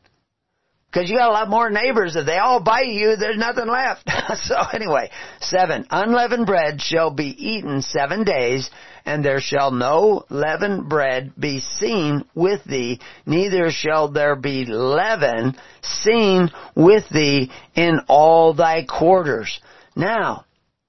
Cause 0.94 1.10
you 1.10 1.18
got 1.18 1.30
a 1.30 1.34
lot 1.34 1.50
more 1.50 1.72
neighbors. 1.72 2.16
If 2.16 2.28
they 2.28 2.38
all 2.38 2.62
bite 2.62 2.90
you, 2.90 3.16
there's 3.16 3.38
nothing 3.38 3.68
left. 3.68 4.08
so 4.44 4.56
anyway, 4.74 5.10
seven, 5.40 5.88
unleavened 5.90 6.46
bread 6.46 6.80
shall 6.82 7.10
be 7.10 7.36
eaten 7.36 7.82
seven 7.82 8.24
days, 8.24 8.70
and 9.04 9.26
there 9.26 9.40
shall 9.40 9.72
no 9.72 10.24
leavened 10.30 10.88
bread 10.88 11.34
be 11.38 11.60
seen 11.62 12.26
with 12.36 12.64
thee, 12.66 13.00
neither 13.26 13.72
shall 13.72 14.12
there 14.12 14.36
be 14.36 14.66
leaven 14.66 15.56
seen 15.82 16.52
with 16.76 17.10
thee 17.10 17.52
in 17.74 18.02
all 18.08 18.54
thy 18.54 18.86
quarters. 18.86 19.60
Now, 19.96 20.46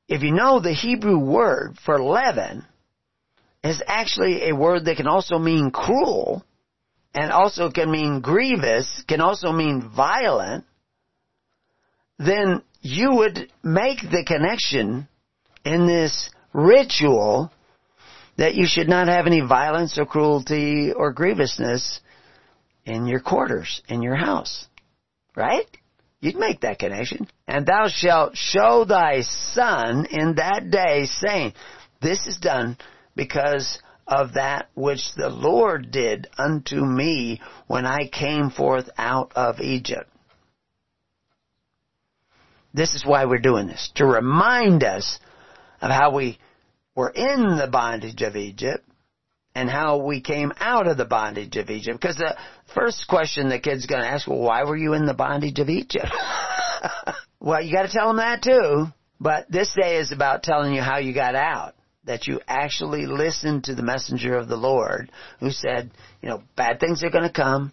if 0.07 0.23
you 0.23 0.33
know 0.33 0.61
the 0.61 0.75
Hebrew 0.75 1.19
word 1.19 1.79
for 1.83 1.99
leaven 1.99 2.67
is 3.63 3.83
actually 3.87 4.51
a 4.51 4.55
word 4.55 4.85
that 4.85 4.99
can 4.99 5.09
also 5.09 5.39
mean 5.39 5.71
cruel, 5.71 6.45
and 7.15 7.31
also 7.31 7.71
can 7.71 7.91
mean 7.91 8.21
grievous, 8.21 9.05
can 9.07 9.21
also 9.21 9.53
mean 9.53 9.91
violent, 9.95 10.65
then 12.19 12.63
you 12.81 13.15
would 13.15 13.51
make 13.63 14.01
the 14.01 14.25
connection 14.27 15.09
in 15.65 15.87
this 15.87 16.31
ritual 16.53 17.51
that 18.37 18.55
you 18.55 18.67
should 18.67 18.89
not 18.89 19.09
have 19.09 19.27
any 19.27 19.41
violence 19.41 19.99
or 19.99 20.07
cruelty 20.07 20.93
or 20.93 21.13
grievousness 21.13 22.01
in 22.85 23.07
your 23.07 23.21
quarters, 23.21 23.81
in 23.89 24.03
your 24.03 24.17
house. 24.17 24.67
Right? 25.37 25.67
You'd 26.21 26.37
make 26.37 26.61
that 26.61 26.79
connection. 26.79 27.29
And 27.47 27.67
thou 27.67 27.89
shalt 27.89 28.37
show 28.37 28.85
thy 28.85 29.23
son 29.23 30.07
in 30.07 30.37
that 30.37 30.71
day 30.71 31.07
saying, 31.07 31.55
this 32.01 32.27
is 32.27 32.39
done 32.39 32.77
because 33.15 33.79
of 34.07 34.35
that 34.35 34.69
which 34.75 35.15
the 35.15 35.29
Lord 35.29 35.91
did 35.91 36.29
unto 36.39 36.77
me 36.77 37.41
when 37.67 37.87
I 37.87 38.09
came 38.09 38.51
forth 38.51 38.89
out 38.99 39.33
of 39.35 39.61
Egypt. 39.61 40.11
This 42.73 42.95
is 42.95 43.07
why 43.07 43.25
we're 43.25 43.39
doing 43.39 43.67
this, 43.67 43.91
to 43.95 44.05
remind 44.05 44.83
us 44.83 45.19
of 45.81 45.91
how 45.91 46.15
we 46.15 46.39
were 46.97 47.11
in 47.11 47.57
the 47.57 47.69
bondage 47.71 48.23
of 48.23 48.37
Egypt 48.37 48.85
and 49.55 49.71
how 49.71 49.99
we 49.99 50.21
came 50.21 50.53
out 50.59 50.89
of 50.89 50.97
the 50.97 51.05
bondage 51.05 51.57
of 51.57 51.71
Egypt. 51.71 52.01
Because 52.01 52.17
the 52.17 52.37
first 52.75 53.07
question 53.09 53.49
the 53.49 53.61
kid's 53.61 53.87
going 53.87 54.03
to 54.03 54.09
ask, 54.09 54.27
well, 54.27 54.41
why 54.41 54.65
were 54.65 54.77
you 54.77 54.95
in 54.95 55.07
the 55.07 55.15
bondage 55.15 55.61
of 55.61 55.69
Egypt? 55.69 56.09
well, 57.41 57.63
you 57.63 57.73
got 57.73 57.83
to 57.83 57.93
tell 57.93 58.09
them 58.09 58.17
that 58.17 58.43
too. 58.43 58.87
But 59.21 59.51
this 59.51 59.73
day 59.81 59.99
is 59.99 60.11
about 60.11 60.43
telling 60.43 60.75
you 60.75 60.83
how 60.83 60.99
you 60.99 61.15
got 61.15 61.37
out 61.37 61.75
that 62.07 62.27
you 62.27 62.41
actually 62.47 63.07
listen 63.07 63.63
to 63.63 63.75
the 63.75 63.83
messenger 63.83 64.37
of 64.37 64.49
the 64.49 64.57
Lord 64.57 65.11
who 65.41 65.51
said, 65.51 65.91
you 66.23 66.29
know, 66.29 66.43
bad 66.57 66.81
things 66.81 67.03
are 67.03 67.11
going 67.11 67.25
to 67.25 67.33
come 67.33 67.73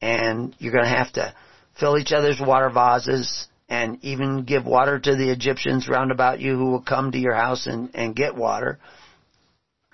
and 0.00 0.54
you're 0.58 0.72
going 0.72 0.84
to 0.84 0.90
have 0.90 1.12
to 1.14 1.34
fill 1.78 1.98
each 1.98 2.12
other's 2.12 2.40
water 2.40 2.70
vases 2.70 3.46
and 3.68 3.98
even 4.02 4.44
give 4.44 4.64
water 4.64 4.98
to 4.98 5.16
the 5.16 5.30
Egyptians 5.30 5.88
round 5.88 6.10
about 6.10 6.40
you 6.40 6.56
who 6.56 6.70
will 6.70 6.82
come 6.82 7.12
to 7.12 7.18
your 7.18 7.34
house 7.34 7.66
and, 7.66 7.90
and 7.94 8.16
get 8.16 8.34
water. 8.34 8.78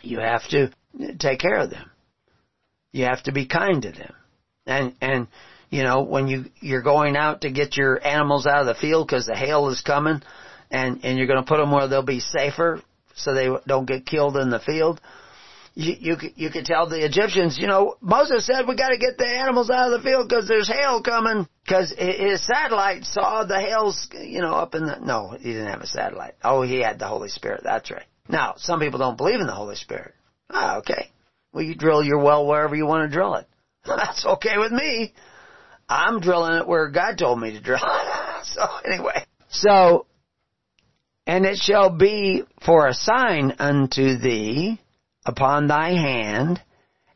You 0.02 0.20
have 0.20 0.46
to 0.50 0.70
take 1.18 1.40
care 1.40 1.58
of 1.58 1.70
them. 1.70 1.90
You 2.92 3.04
have 3.04 3.22
to 3.24 3.32
be 3.32 3.46
kind 3.46 3.82
to 3.82 3.90
them. 3.90 4.14
And, 4.66 4.94
and, 5.00 5.26
you 5.70 5.82
know, 5.82 6.02
when 6.02 6.28
you, 6.28 6.44
you're 6.60 6.82
going 6.82 7.16
out 7.16 7.40
to 7.40 7.50
get 7.50 7.76
your 7.76 8.04
animals 8.06 8.46
out 8.46 8.60
of 8.60 8.66
the 8.66 8.80
field 8.80 9.08
because 9.08 9.26
the 9.26 9.36
hail 9.36 9.68
is 9.68 9.80
coming 9.80 10.22
and, 10.70 11.04
and 11.04 11.18
you're 11.18 11.26
going 11.26 11.42
to 11.42 11.48
put 11.48 11.58
them 11.58 11.72
where 11.72 11.88
they'll 11.88 12.02
be 12.02 12.20
safer, 12.20 12.80
so 13.14 13.34
they 13.34 13.48
don't 13.66 13.86
get 13.86 14.06
killed 14.06 14.36
in 14.36 14.50
the 14.50 14.60
field. 14.60 15.00
You, 15.76 15.94
you, 15.98 16.16
you 16.36 16.50
could 16.50 16.64
tell 16.64 16.88
the 16.88 17.04
Egyptians, 17.04 17.58
you 17.58 17.66
know, 17.66 17.96
Moses 18.00 18.46
said 18.46 18.68
we 18.68 18.76
gotta 18.76 18.96
get 18.96 19.18
the 19.18 19.28
animals 19.28 19.70
out 19.70 19.92
of 19.92 20.00
the 20.00 20.08
field 20.08 20.28
because 20.28 20.46
there's 20.46 20.68
hail 20.68 21.02
coming. 21.02 21.48
Cause 21.68 21.92
his 21.96 22.46
satellite 22.46 23.04
saw 23.04 23.44
the 23.44 23.60
hails, 23.60 24.08
you 24.12 24.40
know, 24.40 24.54
up 24.54 24.74
in 24.74 24.86
the, 24.86 24.98
no, 25.00 25.30
he 25.30 25.52
didn't 25.52 25.68
have 25.68 25.80
a 25.80 25.86
satellite. 25.86 26.34
Oh, 26.44 26.62
he 26.62 26.80
had 26.80 26.98
the 26.98 27.08
Holy 27.08 27.28
Spirit, 27.28 27.62
that's 27.64 27.90
right. 27.90 28.06
Now, 28.28 28.54
some 28.56 28.78
people 28.78 28.98
don't 28.98 29.16
believe 29.16 29.40
in 29.40 29.46
the 29.46 29.54
Holy 29.54 29.76
Spirit. 29.76 30.14
Ah, 30.50 30.78
okay. 30.78 31.10
Well, 31.52 31.64
you 31.64 31.74
drill 31.74 32.02
your 32.02 32.18
well 32.18 32.46
wherever 32.46 32.74
you 32.74 32.86
want 32.86 33.10
to 33.10 33.14
drill 33.14 33.34
it. 33.34 33.46
That's 33.86 34.24
okay 34.24 34.58
with 34.58 34.72
me. 34.72 35.14
I'm 35.88 36.20
drilling 36.20 36.58
it 36.58 36.66
where 36.66 36.88
God 36.88 37.18
told 37.18 37.38
me 37.40 37.52
to 37.52 37.60
drill 37.60 37.80
it. 37.82 38.44
so 38.44 38.66
anyway, 38.84 39.24
so 39.48 40.06
and 41.26 41.44
it 41.44 41.56
shall 41.56 41.90
be 41.90 42.44
for 42.64 42.86
a 42.86 42.94
sign 42.94 43.54
unto 43.58 44.18
thee 44.18 44.80
upon 45.26 45.66
thy 45.66 45.90
hand, 45.90 46.60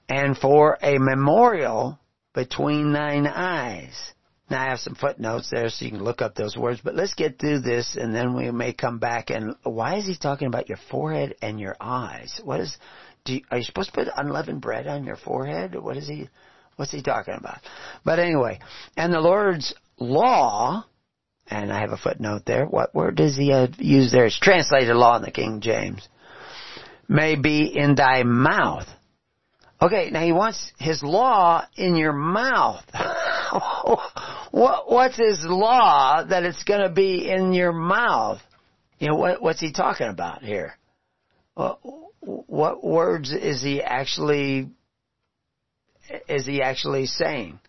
and 0.08 0.36
for 0.36 0.78
a 0.82 0.98
memorial 0.98 1.98
between 2.34 2.92
thine 2.92 3.26
eyes. 3.26 4.14
Now 4.50 4.62
I 4.62 4.70
have 4.70 4.80
some 4.80 4.94
footnotes 4.94 5.50
there 5.50 5.68
so 5.68 5.84
you 5.84 5.90
can 5.90 6.02
look 6.02 6.22
up 6.22 6.34
those 6.34 6.56
words, 6.56 6.80
but 6.82 6.94
let's 6.94 7.12
get 7.14 7.38
through 7.38 7.60
this 7.60 7.96
and 7.96 8.14
then 8.14 8.34
we 8.34 8.50
may 8.50 8.72
come 8.72 8.98
back 8.98 9.28
and 9.28 9.54
why 9.62 9.96
is 9.96 10.06
he 10.06 10.16
talking 10.16 10.46
about 10.48 10.70
your 10.70 10.78
forehead 10.90 11.34
and 11.42 11.60
your 11.60 11.76
eyes? 11.78 12.40
What 12.42 12.60
is, 12.60 12.78
you, 13.26 13.42
are 13.50 13.58
you 13.58 13.64
supposed 13.64 13.92
to 13.92 14.04
put 14.04 14.08
unleavened 14.16 14.62
bread 14.62 14.86
on 14.86 15.04
your 15.04 15.16
forehead? 15.16 15.74
What 15.74 15.98
is 15.98 16.08
he, 16.08 16.30
what's 16.76 16.92
he 16.92 17.02
talking 17.02 17.34
about? 17.34 17.58
But 18.06 18.20
anyway, 18.20 18.60
and 18.96 19.12
the 19.12 19.20
Lord's 19.20 19.74
law 19.98 20.84
and 21.50 21.72
I 21.72 21.80
have 21.80 21.92
a 21.92 21.96
footnote 21.96 22.42
there. 22.46 22.66
What 22.66 22.94
word 22.94 23.16
does 23.16 23.36
he 23.36 23.52
uh, 23.52 23.68
use 23.78 24.12
there? 24.12 24.26
It's 24.26 24.38
translated 24.38 24.94
law 24.94 25.16
in 25.16 25.22
the 25.22 25.30
King 25.30 25.60
James. 25.60 26.06
May 27.08 27.36
be 27.36 27.64
in 27.74 27.94
thy 27.94 28.22
mouth. 28.22 28.86
Okay, 29.80 30.10
now 30.10 30.24
he 30.24 30.32
wants 30.32 30.72
his 30.78 31.02
law 31.02 31.64
in 31.76 31.96
your 31.96 32.12
mouth. 32.12 32.84
what, 34.50 34.90
what's 34.90 35.16
his 35.16 35.44
law 35.44 36.24
that 36.24 36.42
it's 36.42 36.64
going 36.64 36.82
to 36.82 36.90
be 36.90 37.30
in 37.30 37.52
your 37.52 37.72
mouth? 37.72 38.40
You 38.98 39.08
know, 39.08 39.14
what, 39.14 39.40
what's 39.40 39.60
he 39.60 39.72
talking 39.72 40.08
about 40.08 40.42
here? 40.42 40.74
What, 41.54 41.78
what 42.20 42.84
words 42.84 43.30
is 43.30 43.62
he 43.62 43.80
actually, 43.80 44.68
is 46.28 46.44
he 46.44 46.60
actually 46.60 47.06
saying 47.06 47.60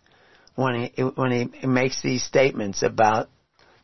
when 0.56 0.90
he, 0.94 1.02
when 1.02 1.52
he 1.52 1.66
makes 1.66 2.02
these 2.02 2.24
statements 2.24 2.82
about 2.82 3.28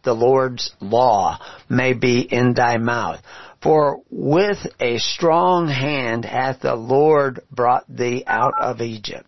the 0.06 0.14
Lord's 0.14 0.72
law 0.80 1.38
may 1.68 1.92
be 1.92 2.20
in 2.20 2.54
thy 2.54 2.78
mouth. 2.78 3.20
For 3.62 4.00
with 4.10 4.58
a 4.80 4.96
strong 4.98 5.68
hand 5.68 6.24
hath 6.24 6.60
the 6.60 6.74
Lord 6.76 7.40
brought 7.50 7.84
thee 7.88 8.24
out 8.26 8.54
of 8.58 8.80
Egypt. 8.80 9.26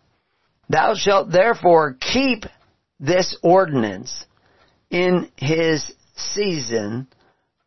Thou 0.70 0.94
shalt 0.94 1.30
therefore 1.30 1.96
keep 2.00 2.44
this 3.00 3.36
ordinance 3.42 4.24
in 4.90 5.30
his 5.36 5.92
season 6.16 7.08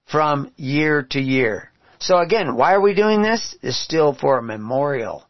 from 0.05 0.51
year 0.55 1.03
to 1.11 1.19
year. 1.19 1.71
So 1.99 2.17
again, 2.17 2.55
why 2.55 2.73
are 2.73 2.81
we 2.81 2.95
doing 2.95 3.21
this? 3.21 3.55
Is 3.61 3.77
still 3.77 4.13
for 4.13 4.37
a 4.37 4.43
memorial 4.43 5.25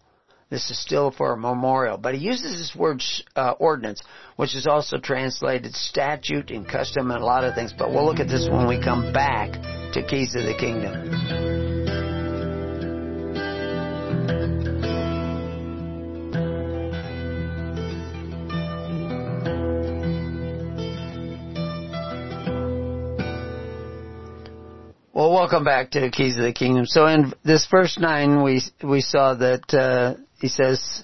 This 0.52 0.70
is 0.70 0.78
still 0.78 1.12
for 1.12 1.32
a 1.32 1.38
memorial. 1.38 1.98
But 1.98 2.14
he 2.14 2.20
uses 2.20 2.58
this 2.58 2.76
word 2.76 3.02
uh, 3.38 3.52
ordinance, 3.52 4.04
which 4.36 4.54
is 4.54 4.68
also 4.68 4.98
translated 4.98 5.74
statute 5.74 6.52
and 6.52 6.68
custom 6.68 7.10
and 7.10 7.22
a 7.22 7.26
lot 7.26 7.46
of 7.46 7.56
things. 7.56 7.74
But 7.76 7.92
we'll 7.92 8.06
look 8.06 8.20
at 8.20 8.28
this 8.28 8.50
when 8.52 8.68
we 8.68 8.78
come 8.84 9.14
back 9.14 9.54
to 9.94 10.06
Keys 10.06 10.36
of 10.36 10.44
the 10.44 10.54
Kingdom. 10.54 11.72
Well, 25.14 25.32
welcome 25.32 25.64
back 25.64 25.92
to 25.92 26.10
Keys 26.12 26.38
of 26.38 26.44
the 26.44 26.52
Kingdom. 26.52 26.86
So 26.88 27.08
in 27.08 27.32
this 27.46 27.66
first 27.68 28.02
nine, 28.02 28.44
we 28.44 28.62
we 28.84 29.00
saw 29.00 29.36
that 29.36 29.74
uh, 29.74 30.16
he 30.42 30.48
says 30.48 31.04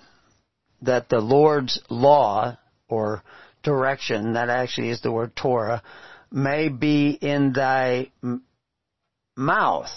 that 0.81 1.09
the 1.09 1.19
Lord's 1.19 1.79
law 1.89 2.57
or 2.89 3.23
direction, 3.63 4.33
that 4.33 4.49
actually 4.49 4.89
is 4.89 5.01
the 5.01 5.11
word 5.11 5.35
Torah, 5.35 5.83
may 6.31 6.69
be 6.69 7.11
in 7.11 7.53
thy 7.53 8.11
mouth. 9.35 9.89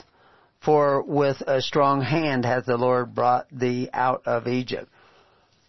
For 0.62 1.02
with 1.02 1.40
a 1.46 1.62
strong 1.62 2.02
hand 2.02 2.44
hath 2.44 2.66
the 2.66 2.76
Lord 2.76 3.14
brought 3.14 3.46
thee 3.50 3.88
out 3.94 4.22
of 4.26 4.46
Egypt. 4.46 4.90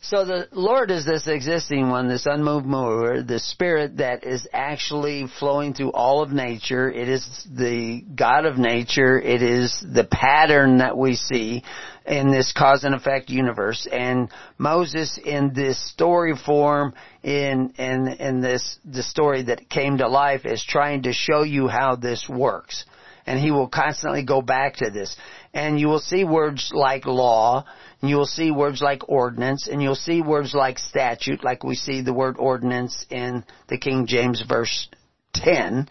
So 0.03 0.25
the 0.25 0.47
Lord 0.51 0.89
is 0.89 1.05
this 1.05 1.27
existing 1.27 1.91
one, 1.91 2.07
this 2.07 2.25
unmoved 2.25 2.65
mover, 2.65 3.21
the 3.21 3.37
spirit 3.37 3.97
that 3.97 4.23
is 4.23 4.47
actually 4.51 5.27
flowing 5.37 5.75
through 5.75 5.91
all 5.91 6.23
of 6.23 6.31
nature. 6.31 6.91
It 6.91 7.07
is 7.07 7.23
the 7.45 8.03
God 8.15 8.45
of 8.45 8.57
nature. 8.57 9.21
It 9.21 9.43
is 9.43 9.79
the 9.87 10.03
pattern 10.03 10.79
that 10.79 10.97
we 10.97 11.13
see 11.13 11.63
in 12.03 12.31
this 12.31 12.51
cause 12.51 12.83
and 12.83 12.95
effect 12.95 13.29
universe. 13.29 13.87
And 13.91 14.31
Moses 14.57 15.19
in 15.23 15.53
this 15.53 15.77
story 15.91 16.33
form, 16.35 16.95
in, 17.21 17.75
in, 17.77 18.07
in 18.07 18.41
this, 18.41 18.79
the 18.83 19.03
story 19.03 19.43
that 19.43 19.69
came 19.69 19.99
to 19.99 20.07
life 20.07 20.45
is 20.45 20.65
trying 20.67 21.03
to 21.03 21.13
show 21.13 21.43
you 21.43 21.67
how 21.67 21.95
this 21.95 22.27
works. 22.27 22.85
And 23.27 23.39
he 23.39 23.51
will 23.51 23.67
constantly 23.67 24.23
go 24.23 24.41
back 24.41 24.77
to 24.77 24.89
this. 24.89 25.15
And 25.53 25.79
you 25.79 25.89
will 25.89 25.99
see 25.99 26.23
words 26.23 26.71
like 26.73 27.05
law, 27.05 27.65
and 28.01 28.09
you 28.09 28.17
will 28.17 28.25
see 28.25 28.51
words 28.51 28.81
like 28.81 29.07
ordinance, 29.07 29.67
and 29.67 29.81
you'll 29.81 29.95
see 29.95 30.21
words 30.21 30.53
like 30.53 30.79
statute, 30.79 31.43
like 31.43 31.63
we 31.63 31.75
see 31.75 32.01
the 32.01 32.13
word 32.13 32.35
ordinance 32.39 33.05
in 33.09 33.43
the 33.67 33.77
King 33.77 34.07
James 34.07 34.43
verse 34.47 34.89
10. 35.35 35.87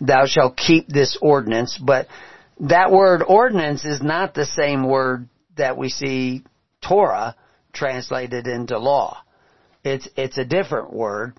Thou 0.00 0.26
shalt 0.26 0.56
keep 0.56 0.88
this 0.88 1.18
ordinance, 1.20 1.78
but 1.78 2.08
that 2.60 2.90
word 2.90 3.22
ordinance 3.26 3.84
is 3.84 4.02
not 4.02 4.34
the 4.34 4.46
same 4.46 4.88
word 4.88 5.28
that 5.56 5.76
we 5.76 5.88
see 5.90 6.44
Torah 6.86 7.36
translated 7.72 8.46
into 8.46 8.78
law. 8.78 9.18
It's, 9.84 10.08
it's 10.16 10.38
a 10.38 10.44
different 10.44 10.92
word 10.92 11.34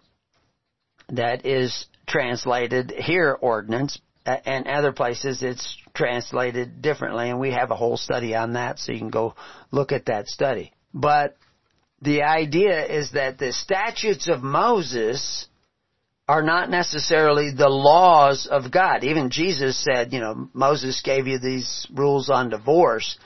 that 1.09 1.45
is 1.45 1.85
translated 2.07 2.91
here 2.91 3.37
ordinance, 3.39 3.99
and 4.25 4.67
other 4.67 4.91
places 4.91 5.41
it's 5.41 5.77
translated 5.97 6.81
differently, 6.81 7.29
and 7.29 7.39
we 7.39 7.51
have 7.51 7.71
a 7.71 7.75
whole 7.75 7.97
study 7.97 8.35
on 8.35 8.53
that, 8.53 8.79
so 8.79 8.91
you 8.91 8.99
can 8.99 9.09
go 9.09 9.35
look 9.71 9.91
at 9.91 10.05
that 10.05 10.27
study. 10.27 10.71
But 10.93 11.35
the 12.01 12.23
idea 12.23 12.85
is 12.85 13.11
that 13.11 13.37
the 13.37 13.51
statutes 13.51 14.29
of 14.29 14.43
Moses 14.43 15.47
are 16.27 16.43
not 16.43 16.69
necessarily 16.69 17.51
the 17.51 17.69
laws 17.69 18.47
of 18.49 18.71
God. 18.71 19.03
Even 19.03 19.29
Jesus 19.29 19.83
said, 19.83 20.13
you 20.13 20.19
know, 20.19 20.49
Moses 20.53 21.01
gave 21.01 21.25
you 21.25 21.39
these 21.39 21.87
rules 21.93 22.29
on 22.29 22.49
divorce, 22.49 23.17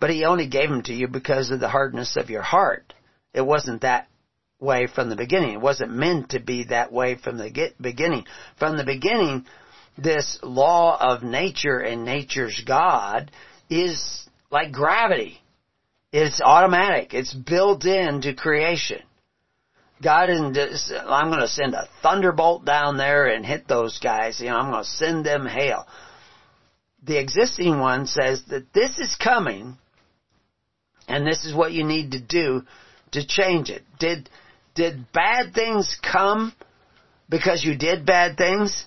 but 0.00 0.10
he 0.10 0.24
only 0.24 0.48
gave 0.48 0.68
them 0.68 0.82
to 0.82 0.92
you 0.92 1.08
because 1.08 1.50
of 1.50 1.60
the 1.60 1.68
hardness 1.68 2.16
of 2.16 2.30
your 2.30 2.42
heart. 2.42 2.94
It 3.32 3.46
wasn't 3.46 3.82
that 3.82 4.08
way 4.60 4.88
from 4.92 5.08
the 5.08 5.16
beginning. 5.16 5.52
It 5.52 5.60
wasn't 5.60 5.92
meant 5.92 6.30
to 6.30 6.40
be 6.40 6.64
that 6.64 6.92
way 6.92 7.14
from 7.16 7.38
the 7.38 7.72
beginning. 7.80 8.24
From 8.58 8.76
the 8.76 8.84
beginning, 8.84 9.46
this 9.98 10.38
law 10.42 10.96
of 10.98 11.22
nature 11.22 11.80
and 11.80 12.04
nature's 12.04 12.62
God 12.66 13.30
is 13.68 14.28
like 14.50 14.72
gravity. 14.72 15.40
It's 16.12 16.40
automatic. 16.40 17.12
It's 17.12 17.34
built 17.34 17.84
into 17.84 18.34
creation. 18.34 19.02
God 20.02 20.30
isn't 20.30 20.54
just, 20.54 20.92
I'm 20.92 21.28
going 21.28 21.40
to 21.40 21.48
send 21.48 21.74
a 21.74 21.88
thunderbolt 22.02 22.64
down 22.64 22.96
there 22.96 23.26
and 23.26 23.44
hit 23.44 23.66
those 23.66 23.98
guys. 23.98 24.40
You 24.40 24.46
know, 24.46 24.56
I'm 24.56 24.70
going 24.70 24.84
to 24.84 24.88
send 24.88 25.26
them 25.26 25.44
hail. 25.44 25.86
The 27.02 27.18
existing 27.18 27.80
one 27.80 28.06
says 28.06 28.42
that 28.48 28.72
this 28.72 28.98
is 28.98 29.16
coming 29.16 29.76
and 31.08 31.26
this 31.26 31.44
is 31.44 31.54
what 31.54 31.72
you 31.72 31.84
need 31.84 32.12
to 32.12 32.20
do 32.20 32.62
to 33.12 33.26
change 33.26 33.70
it. 33.70 33.82
Did, 33.98 34.30
did 34.74 35.10
bad 35.12 35.52
things 35.54 35.96
come 36.00 36.52
because 37.28 37.64
you 37.64 37.76
did 37.76 38.06
bad 38.06 38.36
things? 38.36 38.84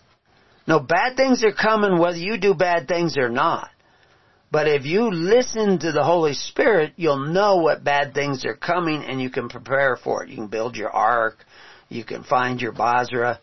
No, 0.72 0.80
bad 0.80 1.18
things 1.18 1.44
are 1.44 1.52
coming 1.52 2.00
whether 2.00 2.16
you 2.16 2.38
do 2.38 2.54
bad 2.54 2.88
things 2.88 3.18
or 3.18 3.28
not. 3.28 3.72
But 4.52 4.70
if 4.70 4.86
you 4.86 5.12
listen 5.12 5.80
to 5.80 5.92
the 5.92 6.02
Holy 6.02 6.34
Spirit, 6.34 6.94
you'll 6.96 7.28
know 7.28 7.58
what 7.58 7.84
bad 7.84 8.14
things 8.14 8.46
are 8.46 8.56
coming 8.56 9.04
and 9.04 9.22
you 9.22 9.30
can 9.30 9.50
prepare 9.50 9.98
for 10.02 10.24
it. 10.24 10.30
You 10.30 10.38
can 10.38 10.48
build 10.48 10.78
your 10.78 10.90
ark. 10.90 11.40
You 11.90 12.06
can 12.06 12.24
find 12.24 12.62
your 12.62 12.72
Bozrah. 12.72 13.40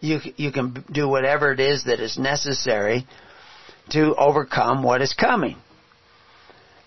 You, 0.00 0.20
you 0.36 0.50
can 0.50 0.82
do 0.90 1.06
whatever 1.06 1.52
it 1.52 1.60
is 1.60 1.84
that 1.84 2.00
is 2.00 2.16
necessary 2.16 3.06
to 3.90 4.14
overcome 4.14 4.82
what 4.82 5.02
is 5.02 5.12
coming. 5.12 5.58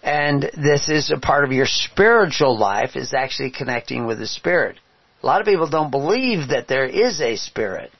And 0.02 0.50
this 0.58 0.90
is 0.90 1.12
a 1.12 1.20
part 1.20 1.44
of 1.44 1.52
your 1.52 1.68
spiritual 1.68 2.58
life 2.58 2.96
is 2.96 3.14
actually 3.14 3.52
connecting 3.52 4.08
with 4.08 4.18
the 4.18 4.26
Spirit. 4.26 4.80
A 5.22 5.28
lot 5.28 5.42
of 5.42 5.46
people 5.46 5.70
don't 5.70 5.92
believe 5.92 6.50
that 6.50 6.68
there 6.68 6.88
is 6.88 7.22
a 7.22 7.36
Spirit. 7.36 7.92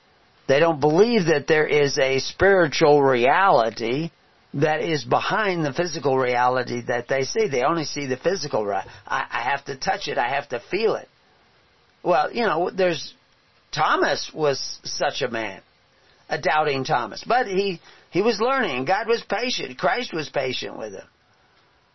They 0.48 0.60
don't 0.60 0.80
believe 0.80 1.28
that 1.28 1.48
there 1.48 1.66
is 1.66 1.98
a 1.98 2.20
spiritual 2.20 3.02
reality 3.02 4.12
that 4.56 4.82
is 4.82 5.04
behind 5.04 5.66
the 5.66 5.74
physical 5.74 6.18
reality 6.18 6.82
that 6.88 7.08
they 7.08 7.24
see. 7.24 7.48
They 7.48 7.64
only 7.64 7.86
see 7.86 8.06
the 8.06 8.18
physical. 8.18 8.70
I, 8.70 8.86
I 9.08 9.42
have 9.50 9.66
to 9.66 9.78
touch 9.78 10.08
it. 10.08 10.18
I 10.18 10.30
have 10.30 10.50
to 10.50 10.62
feel 10.70 10.96
it. 10.96 11.08
Well, 12.04 12.32
you 12.32 12.44
know, 12.44 12.70
there's 12.70 13.14
Thomas 13.72 14.30
was 14.34 14.80
such 14.84 15.22
a 15.22 15.30
man, 15.30 15.62
a 16.30 16.40
doubting 16.40 16.84
Thomas, 16.84 17.24
but 17.26 17.48
he 17.48 17.80
he 18.12 18.22
was 18.22 18.40
learning. 18.40 18.86
God 18.86 19.08
was 19.08 19.24
patient. 19.28 19.78
Christ 19.78 20.14
was 20.14 20.30
patient 20.30 20.78
with 20.78 20.94
him. 20.94 21.08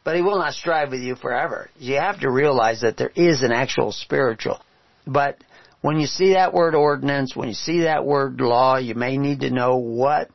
But 0.02 0.16
he 0.16 0.22
will 0.22 0.38
not 0.38 0.54
strive 0.54 0.90
with 0.90 1.00
you 1.00 1.16
forever. 1.16 1.68
You 1.78 1.96
have 1.96 2.20
to 2.20 2.30
realize 2.30 2.80
that 2.80 2.96
there 2.96 3.12
is 3.14 3.42
an 3.42 3.52
actual 3.52 3.92
spiritual. 3.92 4.58
But 5.06 5.36
when 5.80 6.00
you 6.00 6.06
see 6.06 6.32
that 6.32 6.52
word 6.52 6.74
ordinance, 6.74 7.36
when 7.36 7.48
you 7.48 7.54
see 7.54 7.82
that 7.82 8.04
word 8.04 8.40
law, 8.40 8.78
you 8.78 8.94
may 8.94 9.16
need 9.16 9.40
to 9.40 9.50
know 9.50 9.76
what 9.76 10.28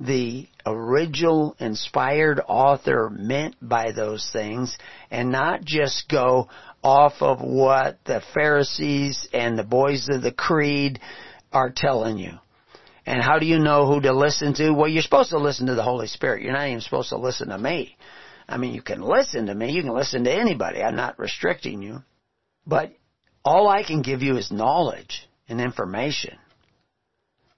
the 0.00 0.48
original 0.66 1.54
inspired 1.60 2.40
author 2.48 3.10
meant 3.10 3.54
by 3.60 3.92
those 3.92 4.28
things 4.32 4.76
and 5.10 5.30
not 5.30 5.62
just 5.62 6.08
go 6.08 6.48
off 6.82 7.14
of 7.20 7.40
what 7.40 7.98
the 8.04 8.22
Pharisees 8.34 9.28
and 9.32 9.58
the 9.58 9.64
boys 9.64 10.08
of 10.10 10.22
the 10.22 10.32
creed 10.32 10.98
are 11.52 11.72
telling 11.74 12.18
you. 12.18 12.32
And 13.06 13.22
how 13.22 13.38
do 13.38 13.46
you 13.46 13.58
know 13.58 13.86
who 13.86 14.00
to 14.00 14.12
listen 14.12 14.54
to? 14.54 14.70
Well, 14.70 14.88
you're 14.88 15.02
supposed 15.02 15.30
to 15.30 15.38
listen 15.38 15.66
to 15.66 15.74
the 15.74 15.82
Holy 15.82 16.06
Spirit. 16.06 16.42
You're 16.42 16.52
not 16.52 16.68
even 16.68 16.80
supposed 16.80 17.10
to 17.10 17.18
listen 17.18 17.48
to 17.48 17.58
me. 17.58 17.96
I 18.48 18.56
mean, 18.56 18.74
you 18.74 18.82
can 18.82 19.00
listen 19.00 19.46
to 19.46 19.54
me. 19.54 19.72
You 19.72 19.82
can 19.82 19.94
listen 19.94 20.24
to 20.24 20.32
anybody. 20.32 20.82
I'm 20.82 20.96
not 20.96 21.18
restricting 21.18 21.82
you. 21.82 22.02
But 22.66 22.92
all 23.44 23.68
I 23.68 23.82
can 23.82 24.02
give 24.02 24.22
you 24.22 24.36
is 24.36 24.50
knowledge 24.50 25.28
and 25.48 25.60
information. 25.60 26.36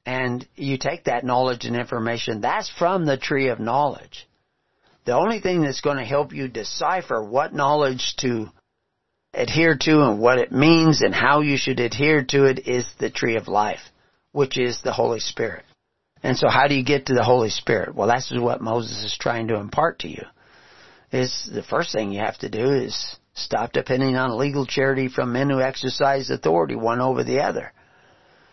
And 0.05 0.47
you 0.57 0.79
take 0.79 1.05
that 1.05 1.25
knowledge 1.25 1.65
and 1.65 1.77
information, 1.77 2.41
that's 2.41 2.71
from 2.71 3.07
the 3.07 3.17
tree 3.17 3.49
of 3.49 3.61
knowledge. 3.61 4.29
The 5.05 5.15
only 5.15 5.41
thing 5.41 5.63
that's 5.63 5.81
going 5.81 5.99
to 5.99 6.05
help 6.05 6.33
you 6.33 6.49
decipher 6.49 7.23
what 7.23 7.55
knowledge 7.55 8.15
to 8.19 8.47
adhere 9.35 9.77
to 9.81 10.03
and 10.03 10.21
what 10.21 10.39
it 10.39 10.53
means 10.53 11.01
and 11.01 11.15
how 11.15 11.41
you 11.41 11.57
should 11.57 11.81
adhere 11.81 12.25
to 12.25 12.45
it 12.45 12.69
is 12.69 12.87
the 12.99 13.11
tree 13.11 13.37
of 13.37 13.49
life, 13.49 13.81
which 14.33 14.59
is 14.59 14.81
the 14.83 14.93
Holy 14.93 15.21
Spirit. 15.21 15.65
And 16.23 16.37
so 16.37 16.49
how 16.49 16.69
do 16.69 16.75
you 16.75 16.85
get 16.85 17.07
to 17.07 17.15
the 17.15 17.25
Holy 17.25 17.51
Spirit? 17.51 17.95
Well, 17.95 18.07
that's 18.07 18.33
what 18.33 18.61
Moses 18.61 19.05
is 19.05 19.17
trying 19.19 19.49
to 19.49 19.57
impart 19.57 20.01
to 20.01 20.09
you. 20.09 20.23
Is 21.11 21.51
the 21.53 21.63
first 21.63 21.93
thing 21.93 22.13
you 22.13 22.21
have 22.21 22.39
to 22.39 22.49
do 22.49 22.71
is 22.71 23.17
Stop 23.35 23.73
depending 23.73 24.17
on 24.17 24.39
legal 24.39 24.67
charity 24.67 25.09
from 25.09 25.33
men 25.33 25.49
who 25.49 25.61
exercise 25.61 26.29
authority 26.29 26.75
one 26.75 27.01
over 27.01 27.25
the 27.25 27.41
other. 27.41 27.73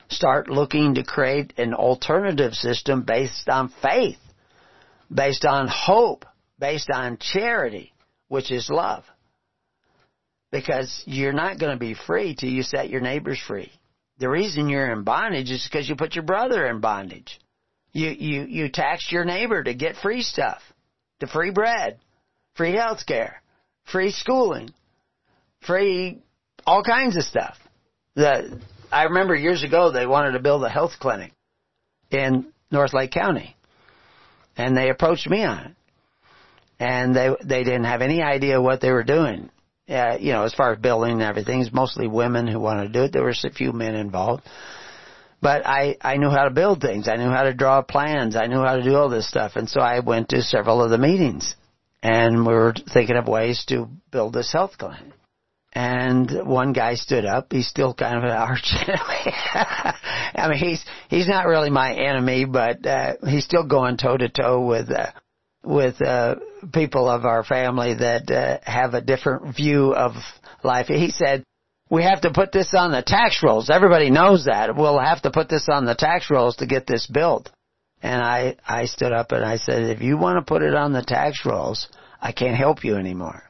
Start 0.09 0.49
looking 0.49 0.95
to 0.95 1.03
create 1.03 1.53
an 1.57 1.73
alternative 1.73 2.53
system 2.53 3.03
based 3.03 3.49
on 3.49 3.71
faith, 3.81 4.17
based 5.13 5.45
on 5.45 5.67
hope, 5.67 6.25
based 6.59 6.89
on 6.91 7.17
charity, 7.19 7.93
which 8.29 8.51
is 8.51 8.69
love. 8.69 9.03
Because 10.51 11.03
you're 11.05 11.33
not 11.33 11.59
going 11.59 11.73
to 11.73 11.79
be 11.79 11.93
free 11.93 12.33
till 12.33 12.49
you 12.49 12.63
set 12.63 12.89
your 12.89 13.01
neighbors 13.01 13.39
free. 13.39 13.71
The 14.17 14.29
reason 14.29 14.69
you're 14.69 14.91
in 14.91 15.03
bondage 15.03 15.51
is 15.51 15.67
because 15.69 15.87
you 15.87 15.95
put 15.95 16.15
your 16.15 16.23
brother 16.23 16.65
in 16.67 16.79
bondage. 16.79 17.39
You, 17.91 18.09
you, 18.09 18.41
you 18.43 18.69
taxed 18.69 19.11
your 19.11 19.25
neighbor 19.25 19.63
to 19.63 19.73
get 19.73 19.97
free 19.97 20.21
stuff, 20.21 20.61
to 21.19 21.27
free 21.27 21.51
bread, 21.51 21.99
free 22.55 22.73
health 22.73 23.05
care 23.05 23.41
free 23.91 24.11
schooling. 24.11 24.71
free 25.65 26.21
all 26.65 26.83
kinds 26.83 27.17
of 27.17 27.23
stuff. 27.23 27.57
The, 28.15 28.59
I 28.91 29.03
remember 29.03 29.35
years 29.35 29.63
ago 29.63 29.91
they 29.91 30.05
wanted 30.05 30.31
to 30.33 30.39
build 30.39 30.63
a 30.63 30.69
health 30.69 30.93
clinic 30.99 31.31
in 32.11 32.47
North 32.71 32.93
Lake 32.93 33.11
County. 33.11 33.55
And 34.57 34.75
they 34.75 34.89
approached 34.89 35.27
me 35.29 35.43
on 35.43 35.65
it. 35.65 35.75
And 36.79 37.15
they, 37.15 37.29
they 37.43 37.63
didn't 37.63 37.85
have 37.85 38.01
any 38.01 38.21
idea 38.21 38.61
what 38.61 38.81
they 38.81 38.91
were 38.91 39.03
doing. 39.03 39.49
Uh, 39.87 40.17
you 40.19 40.31
know, 40.31 40.43
as 40.43 40.53
far 40.53 40.73
as 40.73 40.79
building 40.79 41.13
and 41.13 41.21
everything, 41.23 41.61
it's 41.61 41.73
mostly 41.73 42.07
women 42.07 42.47
who 42.47 42.59
wanted 42.59 42.87
to 42.87 42.93
do 42.93 43.03
it. 43.03 43.11
There 43.11 43.23
were 43.23 43.33
a 43.43 43.53
few 43.53 43.71
men 43.73 43.95
involved. 43.95 44.43
But 45.41 45.65
I, 45.65 45.97
I 46.01 46.17
knew 46.17 46.29
how 46.29 46.43
to 46.43 46.51
build 46.51 46.81
things. 46.81 47.07
I 47.07 47.15
knew 47.15 47.29
how 47.29 47.43
to 47.43 47.53
draw 47.53 47.81
plans. 47.81 48.35
I 48.35 48.47
knew 48.47 48.61
how 48.61 48.75
to 48.75 48.83
do 48.83 48.95
all 48.95 49.09
this 49.09 49.27
stuff. 49.27 49.53
And 49.55 49.69
so 49.69 49.81
I 49.81 49.99
went 50.01 50.29
to 50.29 50.41
several 50.41 50.83
of 50.83 50.89
the 50.89 50.97
meetings. 50.97 51.55
And 52.01 52.45
we 52.45 52.53
were 52.53 52.73
thinking 52.93 53.17
of 53.17 53.27
ways 53.27 53.63
to 53.67 53.89
build 54.11 54.33
this 54.33 54.51
health 54.51 54.77
clinic. 54.77 55.13
And 55.73 56.47
one 56.47 56.73
guy 56.73 56.95
stood 56.95 57.25
up. 57.25 57.47
He's 57.51 57.67
still 57.67 57.93
kind 57.93 58.17
of 58.17 58.23
an 58.23 58.31
arch 58.31 58.73
enemy. 58.87 59.35
I 59.53 60.47
mean, 60.49 60.57
he's 60.57 60.83
he's 61.09 61.27
not 61.27 61.45
really 61.45 61.69
my 61.69 61.93
enemy, 61.93 62.45
but 62.45 62.85
uh, 62.85 63.13
he's 63.27 63.45
still 63.45 63.67
going 63.67 63.97
toe 63.97 64.17
to 64.17 64.29
toe 64.29 64.65
with 64.65 64.89
uh, 64.89 65.11
with 65.63 66.01
uh, 66.01 66.35
people 66.73 67.07
of 67.07 67.25
our 67.25 67.43
family 67.43 67.93
that 67.93 68.31
uh, 68.31 68.57
have 68.63 68.95
a 68.95 69.01
different 69.01 69.55
view 69.55 69.93
of 69.93 70.13
life. 70.63 70.87
He 70.87 71.11
said, 71.11 71.43
"We 71.91 72.01
have 72.01 72.21
to 72.21 72.31
put 72.33 72.51
this 72.51 72.73
on 72.73 72.91
the 72.91 73.03
tax 73.03 73.43
rolls. 73.43 73.69
Everybody 73.69 74.09
knows 74.09 74.45
that. 74.45 74.75
We'll 74.75 74.99
have 74.99 75.21
to 75.21 75.31
put 75.31 75.49
this 75.49 75.69
on 75.69 75.85
the 75.85 75.95
tax 75.95 76.31
rolls 76.31 76.55
to 76.57 76.65
get 76.65 76.87
this 76.87 77.05
built." 77.05 77.51
And 78.01 78.21
I 78.21 78.55
I 78.67 78.85
stood 78.85 79.11
up 79.11 79.31
and 79.31 79.43
I 79.43 79.57
said, 79.57 79.83
"If 79.83 80.01
you 80.01 80.17
want 80.17 80.37
to 80.37 80.49
put 80.49 80.61
it 80.61 80.73
on 80.73 80.93
the 80.93 81.01
tax 81.01 81.45
rolls, 81.45 81.87
I 82.21 82.31
can't 82.31 82.55
help 82.55 82.83
you 82.83 82.95
anymore. 82.95 83.43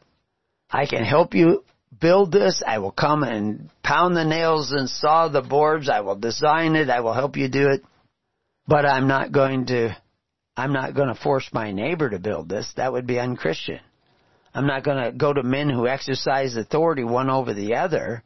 I 0.72 0.86
can 0.86 1.04
help 1.04 1.34
you 1.34 1.64
build 2.00 2.32
this. 2.32 2.62
I 2.66 2.80
will 2.80 2.92
come 2.92 3.24
and 3.24 3.70
pound 3.84 4.16
the 4.16 4.26
nails 4.26 4.72
and 4.72 4.90
saw 4.90 5.28
the 5.28 5.42
boards. 5.42 5.90
I 5.90 6.02
will 6.02 6.16
design 6.16 6.76
it. 6.76 6.90
I 6.90 7.02
will 7.02 7.14
help 7.14 7.38
you 7.38 7.50
do 7.50 7.70
it. 7.70 7.84
But 8.68 8.86
I'm 8.86 9.08
not 9.08 9.32
going 9.32 9.66
to, 9.68 9.98
I'm 10.56 10.74
not 10.74 10.94
going 10.94 11.08
to 11.08 11.20
force 11.20 11.50
my 11.52 11.72
neighbor 11.72 12.10
to 12.10 12.20
build 12.20 12.50
this. 12.50 12.72
That 12.78 12.94
would 12.94 13.08
be 13.08 13.20
unchristian. 13.20 13.80
I'm 14.54 14.68
not 14.68 14.84
going 14.84 15.04
to 15.04 15.12
go 15.12 15.34
to 15.34 15.44
men 15.44 15.70
who 15.70 15.88
exercise 15.88 16.56
authority 16.56 17.04
one 17.04 17.30
over 17.30 17.54
the 17.54 17.76
other 17.76 18.24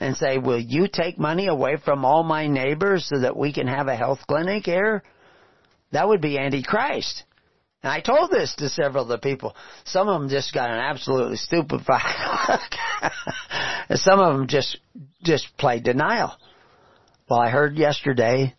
and 0.00 0.16
say, 0.16 0.38
will 0.38 0.58
you 0.60 0.88
take 0.88 1.18
money 1.18 1.46
away 1.46 1.76
from 1.84 2.04
all 2.04 2.22
my 2.22 2.46
neighbors 2.46 3.08
so 3.12 3.20
that 3.20 3.36
we 3.36 3.52
can 3.52 3.66
have 3.66 3.88
a 3.88 3.96
health 3.96 4.20
clinic 4.28 4.66
here? 4.66 5.02
That 5.92 6.08
would 6.08 6.20
be 6.20 6.38
antichrist. 6.38 7.24
And 7.82 7.92
I 7.92 8.00
told 8.00 8.30
this 8.30 8.54
to 8.56 8.68
several 8.68 9.02
of 9.02 9.08
the 9.08 9.18
people. 9.18 9.54
Some 9.84 10.08
of 10.08 10.20
them 10.20 10.30
just 10.30 10.54
got 10.54 10.70
an 10.70 10.78
absolutely 10.78 11.36
stupefied 11.36 12.48
look. 12.48 13.12
and 13.88 13.98
some 13.98 14.20
of 14.20 14.36
them 14.36 14.48
just, 14.48 14.78
just 15.22 15.56
played 15.58 15.84
denial. 15.84 16.32
Well, 17.28 17.40
I 17.40 17.50
heard 17.50 17.76
yesterday 17.76 18.54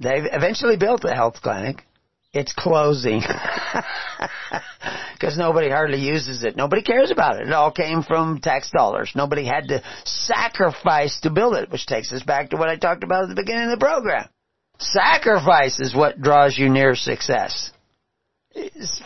they've 0.00 0.24
eventually 0.32 0.76
built 0.76 1.04
a 1.04 1.14
health 1.14 1.42
clinic. 1.42 1.82
It's 2.32 2.52
closing. 2.52 3.22
Because 5.14 5.38
nobody 5.38 5.70
hardly 5.70 6.00
uses 6.00 6.42
it. 6.42 6.56
Nobody 6.56 6.82
cares 6.82 7.10
about 7.10 7.40
it. 7.40 7.46
It 7.46 7.52
all 7.52 7.70
came 7.70 8.02
from 8.02 8.40
tax 8.40 8.70
dollars. 8.70 9.12
Nobody 9.14 9.46
had 9.46 9.68
to 9.68 9.82
sacrifice 10.04 11.18
to 11.20 11.30
build 11.30 11.54
it, 11.54 11.70
which 11.70 11.86
takes 11.86 12.12
us 12.12 12.22
back 12.22 12.50
to 12.50 12.56
what 12.56 12.68
I 12.68 12.76
talked 12.76 13.04
about 13.04 13.22
at 13.22 13.28
the 13.30 13.34
beginning 13.34 13.70
of 13.70 13.78
the 13.78 13.84
program. 13.84 14.28
Sacrifice 14.78 15.80
is 15.80 15.94
what 15.94 16.20
draws 16.20 16.58
you 16.58 16.68
near 16.68 16.94
success 16.94 17.70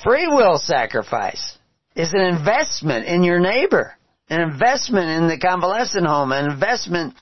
free 0.03 0.27
will 0.27 0.59
sacrifice 0.59 1.59
is 1.95 2.12
an 2.12 2.20
investment 2.20 3.07
in 3.07 3.24
your 3.24 3.40
neighbor, 3.40 3.97
an 4.28 4.40
investment 4.40 5.09
in 5.09 5.28
the 5.28 5.39
convalescent 5.39 6.07
home, 6.07 6.32
an 6.32 6.51
investment 6.51 7.15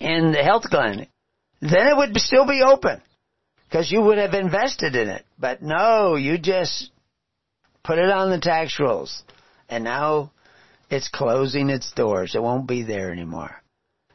in 0.00 0.32
the 0.32 0.42
health 0.42 0.64
clinic. 0.64 1.08
Then 1.60 1.86
it 1.86 1.96
would 1.96 2.16
still 2.18 2.46
be 2.46 2.62
open 2.62 3.00
because 3.68 3.90
you 3.90 4.00
would 4.02 4.18
have 4.18 4.34
invested 4.34 4.96
in 4.96 5.08
it. 5.08 5.24
But 5.38 5.62
no, 5.62 6.16
you 6.16 6.38
just 6.38 6.90
put 7.84 7.98
it 7.98 8.10
on 8.10 8.30
the 8.30 8.40
tax 8.40 8.78
rolls 8.80 9.22
and 9.68 9.84
now 9.84 10.32
it's 10.90 11.08
closing 11.08 11.70
its 11.70 11.92
doors. 11.92 12.34
It 12.34 12.42
won't 12.42 12.66
be 12.66 12.82
there 12.82 13.12
anymore. 13.12 13.62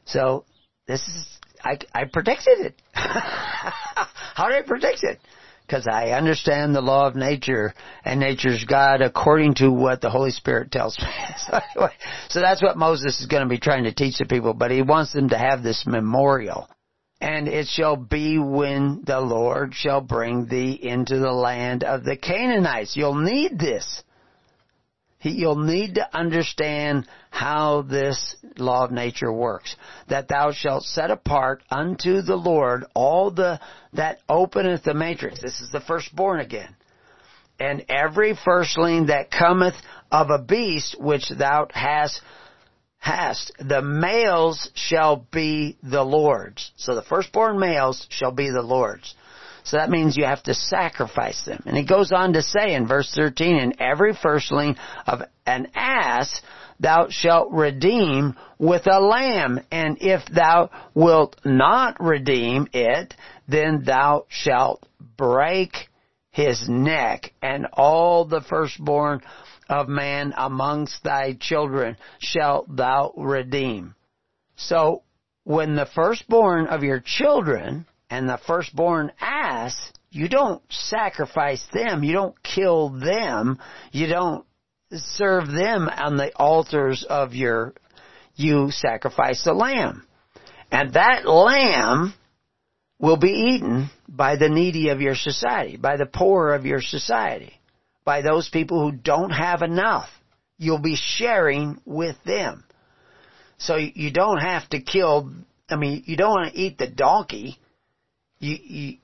So 0.05 0.45
this 0.88 1.01
is, 1.07 1.39
I, 1.68 2.02
I 2.02 2.06
predicted 2.06 2.60
it. 2.60 2.81
How 2.94 4.49
did 4.49 4.64
I 4.64 4.68
predict 4.68 5.03
it? 5.03 5.19
because 5.68 5.85
I 5.85 6.11
understand 6.11 6.73
the 6.73 6.81
law 6.81 7.07
of 7.07 7.15
nature 7.15 7.73
and 8.06 8.22
nature's 8.22 8.64
God 8.64 9.02
according 9.02 9.56
to 9.56 9.69
what 9.69 9.99
the 9.99 10.10
Holy 10.10 10.31
Spirit 10.31 10.72
tells 10.72 10.98
me. 10.98 11.07
so, 11.38 11.60
anyway, 11.76 11.94
so 12.30 12.39
that's 12.39 12.64
what 12.64 12.77
Moses 12.77 13.19
is 13.19 13.26
going 13.26 13.44
to 13.44 13.49
be 13.49 13.60
trying 13.60 13.84
to 13.84 13.94
teach 13.94 14.18
the 14.18 14.26
people, 14.26 14.53
but 14.53 14.72
he 14.72 14.81
wants 14.81 15.11
them 15.11 15.30
to 15.30 15.38
have 15.38 15.64
this 15.64 15.84
memorial. 15.85 16.69
And 17.19 17.48
it 17.48 17.68
shall 17.68 17.98
be 17.98 18.38
when 18.38 19.03
the 19.06 19.19
Lord 19.19 19.73
shall 19.73 20.02
bring 20.02 20.45
thee 20.45 20.80
into 20.81 21.18
the 21.18 21.34
land 21.34 21.84
of 21.84 22.03
the 22.03 22.15
Canaanites. 22.15 22.95
You'll 22.95 23.15
need 23.15 23.60
this. 23.60 24.03
You'll 25.22 25.57
need 25.57 25.95
to 25.95 26.15
understand 26.15 27.07
how 27.38 27.84
this 27.84 28.35
law 28.57 28.85
of 28.85 28.91
nature 28.91 29.31
works. 29.31 29.76
That 30.09 30.27
thou 30.27 30.51
shalt 30.51 30.84
set 30.84 31.11
apart 31.11 31.61
unto 31.69 32.23
the 32.23 32.35
Lord 32.35 32.85
all 32.95 33.30
the, 33.30 33.59
that 33.93 34.18
openeth 34.27 34.84
the 34.84 34.95
matrix. 34.95 35.39
This 35.39 35.61
is 35.61 35.69
the 35.72 35.80
firstborn 35.80 36.39
again. 36.39 36.76
And 37.59 37.85
every 37.89 38.35
firstling 38.35 39.07
that 39.07 39.30
cometh 39.30 39.76
of 40.11 40.31
a 40.31 40.41
beast 40.41 40.95
which 40.99 41.30
thou 41.30 41.68
hast, 41.72 42.22
hast, 42.97 43.51
the 43.59 43.84
males 43.84 44.72
shall 44.73 45.27
be 45.31 45.77
the 45.84 46.03
Lord's. 46.03 46.72
So 46.77 46.95
the 46.95 47.03
firstborn 47.03 47.59
males 47.59 48.07
shall 48.09 48.31
be 48.31 48.49
the 48.49 48.64
Lord's. 48.64 49.14
So 49.64 49.77
that 49.77 49.91
means 49.91 50.18
you 50.18 50.26
have 50.26 50.43
to 50.43 50.55
sacrifice 50.55 51.45
them. 51.45 51.61
And 51.68 51.77
he 51.77 51.85
goes 51.85 52.11
on 52.11 52.34
to 52.34 52.41
say 52.41 52.73
in 52.73 52.88
verse 52.88 53.14
13, 53.14 53.57
and 53.57 53.76
every 53.80 54.15
firstling 54.15 54.76
of 55.05 55.22
an 55.45 55.68
ass 55.76 56.41
thou 56.79 57.07
shalt 57.09 57.51
redeem 57.51 58.35
with 58.57 58.87
a 58.87 58.99
lamb, 58.99 59.59
and 59.71 59.97
if 60.01 60.25
thou 60.33 60.69
wilt 60.93 61.35
not 61.45 61.99
redeem 61.99 62.67
it, 62.73 63.13
then 63.47 63.83
thou 63.85 64.25
shalt 64.29 64.85
break 65.17 65.89
his 66.31 66.67
neck, 66.69 67.33
and 67.41 67.67
all 67.73 68.25
the 68.25 68.41
firstborn 68.41 69.21
of 69.69 69.87
man 69.87 70.33
amongst 70.37 71.03
thy 71.03 71.33
children 71.39 71.97
shalt 72.19 72.73
thou 72.75 73.13
redeem. 73.17 73.95
So, 74.55 75.03
when 75.43 75.75
the 75.75 75.87
firstborn 75.95 76.67
of 76.67 76.83
your 76.83 76.99
children 76.99 77.85
and 78.09 78.27
the 78.27 78.39
firstborn 78.45 79.11
ass, 79.19 79.91
you 80.09 80.29
don't 80.29 80.61
sacrifice 80.69 81.65
them. 81.73 82.03
You 82.03 82.13
don't 82.13 82.43
kill 82.43 82.89
them. 82.89 83.59
You 83.91 84.07
don't 84.07 84.45
serve 84.91 85.47
them 85.47 85.89
on 85.89 86.18
the 86.18 86.31
altars 86.35 87.05
of 87.07 87.34
your, 87.34 87.73
you 88.35 88.72
sacrifice 88.72 89.43
the 89.43 89.53
lamb. 89.53 90.05
And 90.72 90.93
that 90.93 91.27
lamb 91.27 92.14
will 92.99 93.18
be 93.18 93.30
eaten 93.55 93.89
by 94.07 94.35
the 94.35 94.49
needy 94.49 94.89
of 94.89 95.01
your 95.01 95.15
society, 95.15 95.77
by 95.77 95.97
the 95.97 96.05
poor 96.05 96.53
of 96.53 96.65
your 96.65 96.81
society, 96.81 97.53
by 98.03 98.22
those 98.22 98.49
people 98.49 98.81
who 98.81 98.95
don't 98.95 99.31
have 99.31 99.61
enough. 99.61 100.09
You'll 100.57 100.81
be 100.81 100.95
sharing 100.95 101.80
with 101.85 102.15
them. 102.26 102.64
So 103.59 103.76
you 103.76 104.11
don't 104.11 104.39
have 104.39 104.68
to 104.69 104.81
kill, 104.81 105.31
I 105.69 105.76
mean, 105.76 106.03
you 106.05 106.18
don't 106.18 106.31
want 106.31 106.53
to 106.53 106.59
eat 106.59 106.77
the 106.77 106.88
donkey 106.88 107.59
you, 108.39 108.57
you, 108.61 108.97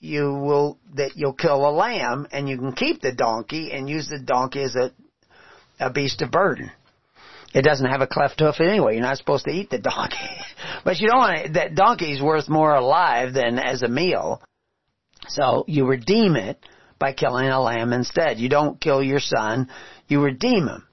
you 0.00 0.34
will, 0.34 0.78
that 0.94 1.16
you'll 1.16 1.34
kill 1.34 1.68
a 1.68 1.70
lamb 1.70 2.26
and 2.32 2.48
you 2.48 2.58
can 2.58 2.72
keep 2.72 3.00
the 3.00 3.12
donkey 3.12 3.72
and 3.72 3.88
use 3.88 4.08
the 4.08 4.18
donkey 4.18 4.62
as 4.62 4.74
a, 4.74 4.92
a 5.80 5.90
beast 5.90 6.22
of 6.22 6.30
burden. 6.30 6.70
It 7.52 7.62
doesn't 7.62 7.90
have 7.90 8.00
a 8.00 8.06
cleft 8.06 8.38
hoof 8.38 8.60
anyway. 8.60 8.94
You're 8.94 9.02
not 9.02 9.16
supposed 9.16 9.46
to 9.46 9.50
eat 9.50 9.70
the 9.70 9.78
donkey. 9.78 10.16
but 10.84 11.00
you 11.00 11.08
don't 11.08 11.18
want 11.18 11.46
to, 11.46 11.52
that 11.54 11.74
donkey's 11.74 12.22
worth 12.22 12.48
more 12.48 12.74
alive 12.74 13.32
than 13.32 13.58
as 13.58 13.82
a 13.82 13.88
meal. 13.88 14.42
So 15.28 15.64
you 15.66 15.86
redeem 15.86 16.36
it 16.36 16.58
by 16.98 17.12
killing 17.12 17.48
a 17.48 17.60
lamb 17.60 17.92
instead. 17.92 18.38
You 18.38 18.48
don't 18.48 18.80
kill 18.80 19.02
your 19.02 19.20
son, 19.20 19.68
you 20.06 20.22
redeem 20.22 20.68
him. 20.68 20.86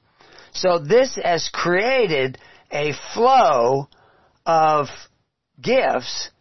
So 0.54 0.80
this 0.80 1.20
has 1.24 1.50
created 1.54 2.40
a 2.72 2.94
flow 3.14 3.90
of 4.46 4.88
gifts 5.62 6.32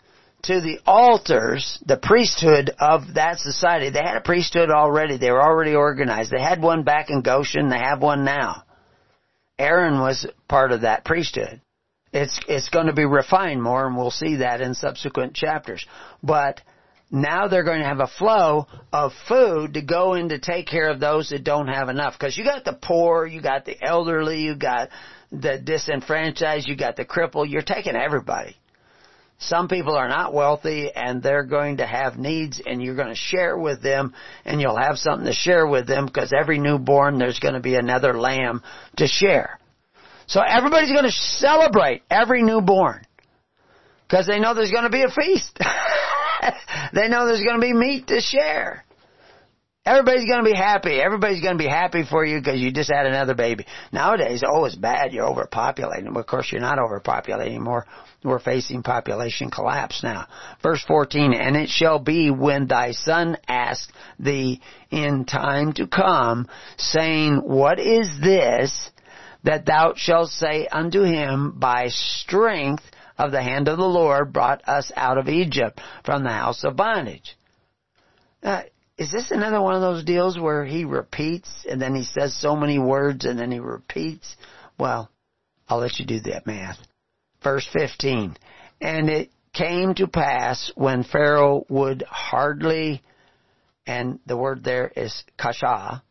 to 0.46 0.60
the 0.60 0.78
altars, 0.86 1.78
the 1.86 1.96
priesthood 1.96 2.70
of 2.78 3.14
that 3.14 3.38
society. 3.38 3.90
They 3.90 4.02
had 4.02 4.16
a 4.16 4.20
priesthood 4.20 4.70
already. 4.70 5.16
They 5.16 5.30
were 5.30 5.42
already 5.42 5.74
organized. 5.74 6.30
They 6.30 6.40
had 6.40 6.62
one 6.62 6.84
back 6.84 7.10
in 7.10 7.22
Goshen. 7.22 7.68
They 7.68 7.78
have 7.78 8.00
one 8.00 8.24
now. 8.24 8.62
Aaron 9.58 10.00
was 10.00 10.26
part 10.48 10.72
of 10.72 10.82
that 10.82 11.04
priesthood. 11.04 11.60
It's, 12.12 12.38
it's 12.48 12.68
going 12.68 12.86
to 12.86 12.92
be 12.92 13.04
refined 13.04 13.62
more 13.62 13.86
and 13.86 13.96
we'll 13.96 14.10
see 14.10 14.36
that 14.36 14.60
in 14.60 14.74
subsequent 14.74 15.34
chapters. 15.34 15.84
But 16.22 16.60
now 17.10 17.48
they're 17.48 17.64
going 17.64 17.80
to 17.80 17.86
have 17.86 18.00
a 18.00 18.06
flow 18.06 18.66
of 18.92 19.12
food 19.28 19.74
to 19.74 19.82
go 19.82 20.14
in 20.14 20.28
to 20.28 20.38
take 20.38 20.66
care 20.66 20.90
of 20.90 21.00
those 21.00 21.30
that 21.30 21.44
don't 21.44 21.68
have 21.68 21.88
enough. 21.88 22.14
Because 22.18 22.36
you 22.36 22.44
got 22.44 22.64
the 22.64 22.78
poor, 22.80 23.26
you 23.26 23.42
got 23.42 23.64
the 23.64 23.76
elderly, 23.82 24.40
you 24.40 24.54
got 24.54 24.90
the 25.30 25.58
disenfranchised, 25.58 26.68
you 26.68 26.76
got 26.76 26.96
the 26.96 27.04
cripple, 27.04 27.48
You're 27.48 27.62
taking 27.62 27.96
everybody. 27.96 28.56
Some 29.38 29.68
people 29.68 29.94
are 29.94 30.08
not 30.08 30.32
wealthy 30.32 30.90
and 30.94 31.22
they're 31.22 31.44
going 31.44 31.78
to 31.78 31.86
have 31.86 32.16
needs 32.16 32.60
and 32.64 32.82
you're 32.82 32.96
going 32.96 33.08
to 33.08 33.14
share 33.14 33.56
with 33.56 33.82
them 33.82 34.14
and 34.46 34.60
you'll 34.60 34.78
have 34.78 34.96
something 34.96 35.26
to 35.26 35.34
share 35.34 35.66
with 35.66 35.86
them 35.86 36.06
because 36.06 36.32
every 36.38 36.58
newborn 36.58 37.18
there's 37.18 37.38
going 37.38 37.54
to 37.54 37.60
be 37.60 37.74
another 37.74 38.14
lamb 38.14 38.62
to 38.96 39.06
share. 39.06 39.58
So 40.26 40.40
everybody's 40.40 40.90
going 40.90 41.04
to 41.04 41.12
celebrate 41.12 42.02
every 42.10 42.42
newborn 42.42 43.04
because 44.08 44.26
they 44.26 44.40
know 44.40 44.54
there's 44.54 44.72
going 44.72 44.84
to 44.84 44.90
be 44.90 45.02
a 45.02 45.10
feast. 45.10 45.58
they 46.94 47.08
know 47.08 47.26
there's 47.26 47.44
going 47.44 47.56
to 47.56 47.60
be 47.60 47.74
meat 47.74 48.06
to 48.08 48.20
share. 48.20 48.84
Everybody's 49.86 50.28
going 50.28 50.44
to 50.44 50.50
be 50.50 50.56
happy. 50.56 51.00
Everybody's 51.00 51.40
going 51.40 51.56
to 51.56 51.62
be 51.62 51.70
happy 51.70 52.02
for 52.02 52.24
you 52.24 52.40
because 52.40 52.60
you 52.60 52.72
just 52.72 52.90
had 52.90 53.06
another 53.06 53.34
baby. 53.34 53.64
Nowadays, 53.92 54.42
oh, 54.44 54.64
it's 54.64 54.74
bad. 54.74 55.12
You're 55.12 55.28
overpopulating. 55.28 56.10
Well, 56.10 56.18
of 56.18 56.26
course, 56.26 56.50
you're 56.50 56.60
not 56.60 56.78
overpopulating 56.78 57.46
anymore. 57.46 57.86
We're 58.24 58.40
facing 58.40 58.82
population 58.82 59.48
collapse 59.48 60.02
now. 60.02 60.26
Verse 60.60 60.82
14, 60.88 61.32
And 61.34 61.54
it 61.54 61.68
shall 61.68 62.00
be 62.00 62.32
when 62.32 62.66
thy 62.66 62.90
son 62.90 63.36
ask 63.46 63.88
thee 64.18 64.60
in 64.90 65.24
time 65.24 65.72
to 65.74 65.86
come, 65.86 66.48
saying, 66.76 67.36
What 67.36 67.78
is 67.78 68.10
this? 68.20 68.90
That 69.44 69.66
thou 69.66 69.92
shalt 69.94 70.30
say 70.30 70.66
unto 70.66 71.02
him, 71.02 71.52
By 71.60 71.90
strength 71.90 72.82
of 73.16 73.30
the 73.30 73.42
hand 73.42 73.68
of 73.68 73.78
the 73.78 73.84
Lord 73.84 74.32
brought 74.32 74.68
us 74.68 74.90
out 74.96 75.16
of 75.16 75.28
Egypt 75.28 75.80
from 76.04 76.24
the 76.24 76.30
house 76.30 76.64
of 76.64 76.74
bondage. 76.74 77.36
Uh, 78.42 78.62
is 78.98 79.12
this 79.12 79.30
another 79.30 79.60
one 79.60 79.74
of 79.74 79.82
those 79.82 80.04
deals 80.04 80.38
where 80.38 80.64
he 80.64 80.84
repeats 80.84 81.48
and 81.68 81.80
then 81.80 81.94
he 81.94 82.04
says 82.04 82.34
so 82.34 82.56
many 82.56 82.78
words 82.78 83.24
and 83.24 83.38
then 83.38 83.52
he 83.52 83.60
repeats? 83.60 84.36
Well, 84.78 85.10
I'll 85.68 85.78
let 85.78 85.98
you 85.98 86.06
do 86.06 86.20
that 86.20 86.46
math. 86.46 86.78
Verse 87.42 87.68
15. 87.72 88.36
And 88.80 89.10
it 89.10 89.30
came 89.52 89.94
to 89.94 90.06
pass 90.06 90.70
when 90.74 91.04
Pharaoh 91.04 91.64
would 91.68 92.04
hardly, 92.08 93.02
and 93.86 94.18
the 94.26 94.36
word 94.36 94.64
there 94.64 94.90
is 94.94 95.24
kasha. 95.38 96.02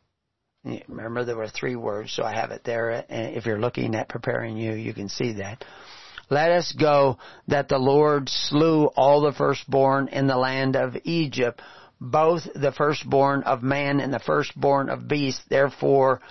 Remember 0.88 1.24
there 1.24 1.38
were 1.38 1.48
three 1.48 1.76
words, 1.76 2.12
so 2.14 2.24
I 2.24 2.34
have 2.34 2.52
it 2.52 2.64
there. 2.64 2.90
And 2.90 3.36
if 3.36 3.46
you're 3.46 3.60
looking 3.60 3.96
at 3.96 4.10
preparing 4.10 4.58
you, 4.58 4.74
you 4.74 4.94
can 4.94 5.10
see 5.10 5.34
that. 5.34 5.64
Let 6.30 6.52
us 6.52 6.72
go 6.72 7.20
that 7.48 7.68
the 7.68 7.78
Lord 7.78 8.30
slew 8.30 8.86
all 8.96 9.22
the 9.22 9.32
firstborn 9.32 10.08
in 10.08 10.26
the 10.26 10.38
land 10.38 10.76
of 10.76 10.98
Egypt, 11.04 11.62
both 12.12 12.44
the 12.54 12.72
firstborn 12.72 13.44
of 13.44 13.64
man 13.64 14.00
and 14.00 14.14
the 14.14 14.20
firstborn 14.20 14.90
of 14.90 15.08
beast. 15.08 15.42
Therefore, 15.50 16.22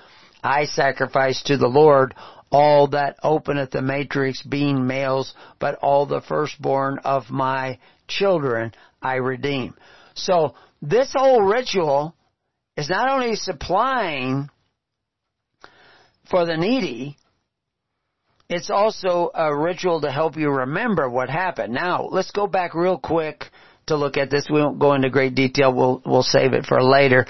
I 0.42 0.66
sacrifice 0.66 1.42
to 1.44 1.56
the 1.56 1.68
Lord 1.68 2.14
all 2.50 2.88
that 2.88 3.16
openeth 3.22 3.70
the 3.70 3.82
matrix 3.82 4.42
being 4.42 4.86
males, 4.86 5.34
but 5.58 5.76
all 5.76 6.06
the 6.06 6.20
firstborn 6.20 7.00
of 7.04 7.30
my 7.30 7.78
children 8.06 8.72
I 9.02 9.14
redeem. 9.16 9.74
So, 10.14 10.54
this 10.80 11.12
whole 11.14 11.42
ritual 11.42 12.14
is 12.76 12.88
not 12.90 13.08
only 13.08 13.36
supplying 13.36 14.50
for 16.30 16.44
the 16.46 16.56
needy, 16.56 17.16
it's 18.48 18.70
also 18.70 19.30
a 19.34 19.54
ritual 19.54 20.02
to 20.02 20.12
help 20.12 20.36
you 20.36 20.50
remember 20.50 21.08
what 21.08 21.30
happened. 21.30 21.72
Now, 21.72 22.08
let's 22.10 22.30
go 22.30 22.46
back 22.46 22.74
real 22.74 22.98
quick 22.98 23.46
to 23.86 23.96
look 23.96 24.16
at 24.16 24.30
this. 24.30 24.48
We 24.50 24.60
won't 24.60 24.78
go 24.78 24.94
into 24.94 25.10
great 25.10 25.34
detail. 25.34 25.74
We'll, 25.74 26.02
we'll 26.04 26.22
save 26.22 26.52
it 26.52 26.66
for 26.66 26.82
later. 26.82 27.26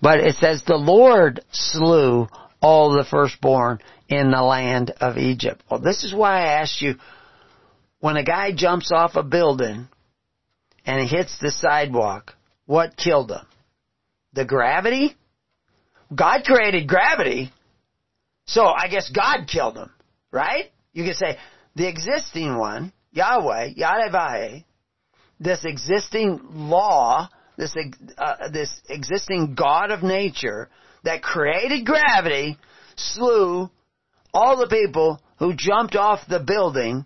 But 0.00 0.20
it 0.20 0.36
says 0.36 0.62
the 0.66 0.76
Lord 0.76 1.40
slew 1.50 2.28
all 2.60 2.92
the 2.92 3.04
firstborn 3.04 3.78
in 4.08 4.30
the 4.30 4.42
land 4.42 4.92
of 5.00 5.18
Egypt. 5.18 5.62
Well, 5.70 5.80
this 5.80 6.04
is 6.04 6.14
why 6.14 6.42
I 6.42 6.60
asked 6.60 6.80
you, 6.80 6.94
when 8.00 8.16
a 8.16 8.24
guy 8.24 8.52
jumps 8.54 8.90
off 8.92 9.16
a 9.16 9.22
building 9.22 9.88
and 10.86 11.08
hits 11.08 11.38
the 11.40 11.50
sidewalk, 11.50 12.34
what 12.66 12.96
killed 12.96 13.30
him? 13.30 13.46
The 14.32 14.44
gravity? 14.44 15.16
God 16.14 16.44
created 16.44 16.88
gravity, 16.88 17.52
so 18.46 18.64
I 18.64 18.88
guess 18.88 19.10
God 19.10 19.46
killed 19.46 19.76
him. 19.76 19.90
Right? 20.30 20.70
You 20.92 21.04
could 21.04 21.16
say, 21.16 21.38
the 21.74 21.88
existing 21.88 22.56
one, 22.56 22.92
Yahweh, 23.12 23.70
Yahweh, 23.76 24.60
this 25.40 25.64
existing 25.64 26.40
law, 26.52 27.28
this, 27.56 27.74
uh, 28.16 28.48
this 28.52 28.80
existing 28.88 29.54
God 29.54 29.90
of 29.90 30.02
nature 30.02 30.68
that 31.04 31.22
created 31.22 31.86
gravity 31.86 32.58
slew 32.96 33.70
all 34.34 34.56
the 34.56 34.66
people 34.66 35.20
who 35.38 35.54
jumped 35.54 35.96
off 35.96 36.20
the 36.28 36.40
building 36.40 37.04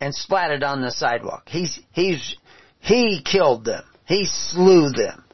and 0.00 0.14
splatted 0.14 0.64
on 0.64 0.82
the 0.82 0.90
sidewalk. 0.90 1.48
He's, 1.48 1.78
he's, 1.92 2.36
he 2.80 3.22
killed 3.24 3.64
them. 3.64 3.84
He 4.04 4.26
slew 4.26 4.90
them. 4.90 5.24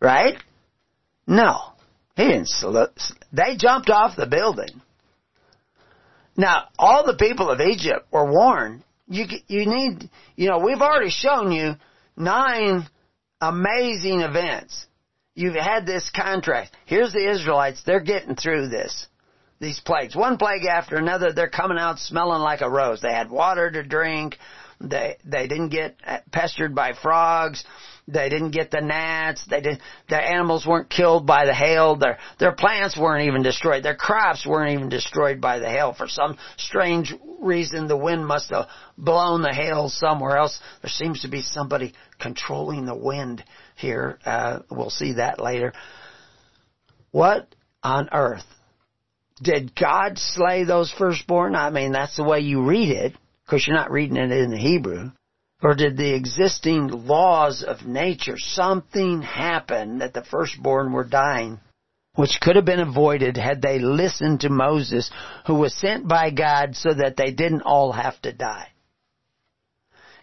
Right? 0.00 0.36
No. 1.26 1.72
He 2.16 2.24
didn't 2.24 2.48
slew, 2.48 2.86
they 3.32 3.56
jumped 3.56 3.90
off 3.90 4.16
the 4.16 4.26
building. 4.26 4.82
Now, 6.36 6.64
all 6.78 7.04
the 7.04 7.16
people 7.16 7.50
of 7.50 7.60
Egypt 7.60 8.06
were 8.12 8.30
warned. 8.30 8.84
You, 9.08 9.26
you 9.46 9.66
need, 9.66 10.10
you 10.36 10.48
know, 10.48 10.58
we've 10.58 10.80
already 10.80 11.10
shown 11.10 11.50
you 11.52 11.74
nine 12.16 12.86
amazing 13.40 14.20
events. 14.20 14.86
You've 15.34 15.54
had 15.54 15.86
this 15.86 16.10
contrast. 16.10 16.74
Here's 16.84 17.12
the 17.12 17.30
Israelites. 17.30 17.82
They're 17.84 18.00
getting 18.00 18.34
through 18.34 18.68
this. 18.68 19.06
These 19.60 19.80
plagues. 19.80 20.14
One 20.14 20.36
plague 20.36 20.64
after 20.66 20.96
another. 20.96 21.32
They're 21.32 21.48
coming 21.48 21.78
out 21.78 21.98
smelling 21.98 22.42
like 22.42 22.60
a 22.60 22.70
rose. 22.70 23.00
They 23.00 23.12
had 23.12 23.30
water 23.30 23.70
to 23.70 23.82
drink. 23.82 24.36
They, 24.80 25.16
they 25.24 25.48
didn't 25.48 25.70
get 25.70 25.96
uh, 26.06 26.18
pestered 26.30 26.74
by 26.74 26.92
frogs. 26.92 27.64
They 28.10 28.30
didn't 28.30 28.52
get 28.52 28.70
the 28.70 28.80
gnats. 28.80 29.44
They 29.46 29.60
did, 29.60 29.80
their 30.08 30.22
animals 30.22 30.66
weren't 30.66 30.88
killed 30.88 31.26
by 31.26 31.44
the 31.44 31.54
hail. 31.54 31.94
Their, 31.96 32.18
their 32.38 32.52
plants 32.52 32.96
weren't 32.96 33.28
even 33.28 33.42
destroyed. 33.42 33.82
Their 33.82 33.96
crops 33.96 34.46
weren't 34.46 34.72
even 34.72 34.88
destroyed 34.88 35.42
by 35.42 35.58
the 35.58 35.68
hail. 35.68 35.92
For 35.92 36.08
some 36.08 36.38
strange 36.56 37.14
reason, 37.38 37.86
the 37.86 37.98
wind 37.98 38.26
must 38.26 38.48
have 38.48 38.68
blown 38.96 39.42
the 39.42 39.52
hail 39.52 39.90
somewhere 39.90 40.38
else. 40.38 40.58
There 40.80 40.90
seems 40.90 41.20
to 41.20 41.28
be 41.28 41.42
somebody 41.42 41.92
controlling 42.18 42.86
the 42.86 42.96
wind 42.96 43.44
here. 43.76 44.18
Uh, 44.24 44.60
we'll 44.70 44.88
see 44.88 45.12
that 45.14 45.38
later. 45.38 45.74
What 47.10 47.54
on 47.82 48.08
earth? 48.10 48.46
Did 49.42 49.76
God 49.76 50.18
slay 50.18 50.64
those 50.64 50.90
firstborn? 50.90 51.54
I 51.54 51.68
mean, 51.68 51.92
that's 51.92 52.16
the 52.16 52.24
way 52.24 52.40
you 52.40 52.64
read 52.64 52.88
it, 52.88 53.12
because 53.44 53.66
you're 53.66 53.76
not 53.76 53.90
reading 53.90 54.16
it 54.16 54.32
in 54.32 54.50
the 54.50 54.56
Hebrew. 54.56 55.10
Or 55.62 55.74
did 55.74 55.96
the 55.96 56.14
existing 56.14 56.88
laws 56.88 57.64
of 57.64 57.84
nature, 57.84 58.38
something 58.38 59.22
happen 59.22 59.98
that 59.98 60.14
the 60.14 60.22
firstborn 60.22 60.92
were 60.92 61.04
dying, 61.04 61.58
which 62.14 62.38
could 62.40 62.56
have 62.56 62.64
been 62.64 62.80
avoided 62.80 63.36
had 63.36 63.60
they 63.60 63.80
listened 63.80 64.40
to 64.40 64.50
Moses, 64.50 65.10
who 65.46 65.54
was 65.54 65.74
sent 65.74 66.06
by 66.06 66.30
God 66.30 66.76
so 66.76 66.94
that 66.94 67.16
they 67.16 67.32
didn't 67.32 67.62
all 67.62 67.92
have 67.92 68.20
to 68.22 68.32
die? 68.32 68.68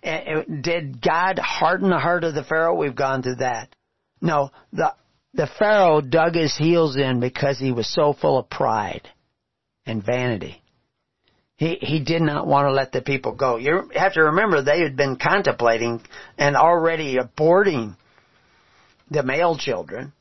Did 0.04 1.02
God 1.02 1.40
harden 1.40 1.90
the 1.90 2.00
heart 2.00 2.24
of 2.24 2.36
the 2.36 2.44
Pharaoh? 2.44 2.76
We've 2.76 2.96
gone 2.96 3.24
through 3.24 3.38
that. 3.38 3.76
No, 4.22 4.52
the, 4.72 4.94
the 5.34 5.48
Pharaoh 5.48 6.00
dug 6.00 6.36
his 6.36 6.56
heels 6.56 6.96
in 6.96 7.20
because 7.20 7.60
he 7.60 7.72
was 7.72 7.92
so 7.92 8.14
full 8.14 8.38
of 8.38 8.50
pride 8.50 9.10
and 9.86 10.06
vanity. 10.06 10.62
He, 11.58 11.78
he 11.82 12.00
did 12.02 12.22
not 12.22 12.48
want 12.48 12.68
to 12.68 12.74
let 12.74 12.92
the 12.92 13.02
people 13.02 13.34
go. 13.34 13.58
You 13.58 13.90
have 13.96 14.14
to 14.14 14.24
remember 14.24 14.62
they 14.62 14.82
had 14.82 14.98
been 14.98 15.16
contemplating 15.16 16.02
and 16.38 16.56
already 16.56 17.16
aborting 17.16 17.96
the 19.10 19.24
male 19.24 19.58
children 19.58 20.12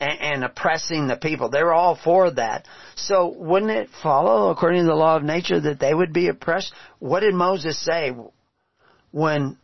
and, 0.00 0.20
and 0.20 0.44
oppressing 0.44 1.06
the 1.06 1.16
people. 1.16 1.50
They 1.50 1.62
were 1.62 1.74
all 1.74 1.98
for 2.02 2.30
that. 2.30 2.66
So 2.96 3.28
wouldn't 3.28 3.72
it 3.72 3.90
follow, 4.02 4.50
according 4.50 4.82
to 4.82 4.86
the 4.86 4.94
law 4.94 5.16
of 5.16 5.22
nature, 5.22 5.60
that 5.60 5.78
they 5.78 5.92
would 5.92 6.14
be 6.14 6.28
oppressed? 6.28 6.72
What 6.98 7.20
did 7.20 7.34
Moses 7.34 7.78
say 7.78 8.12
when, 9.10 9.58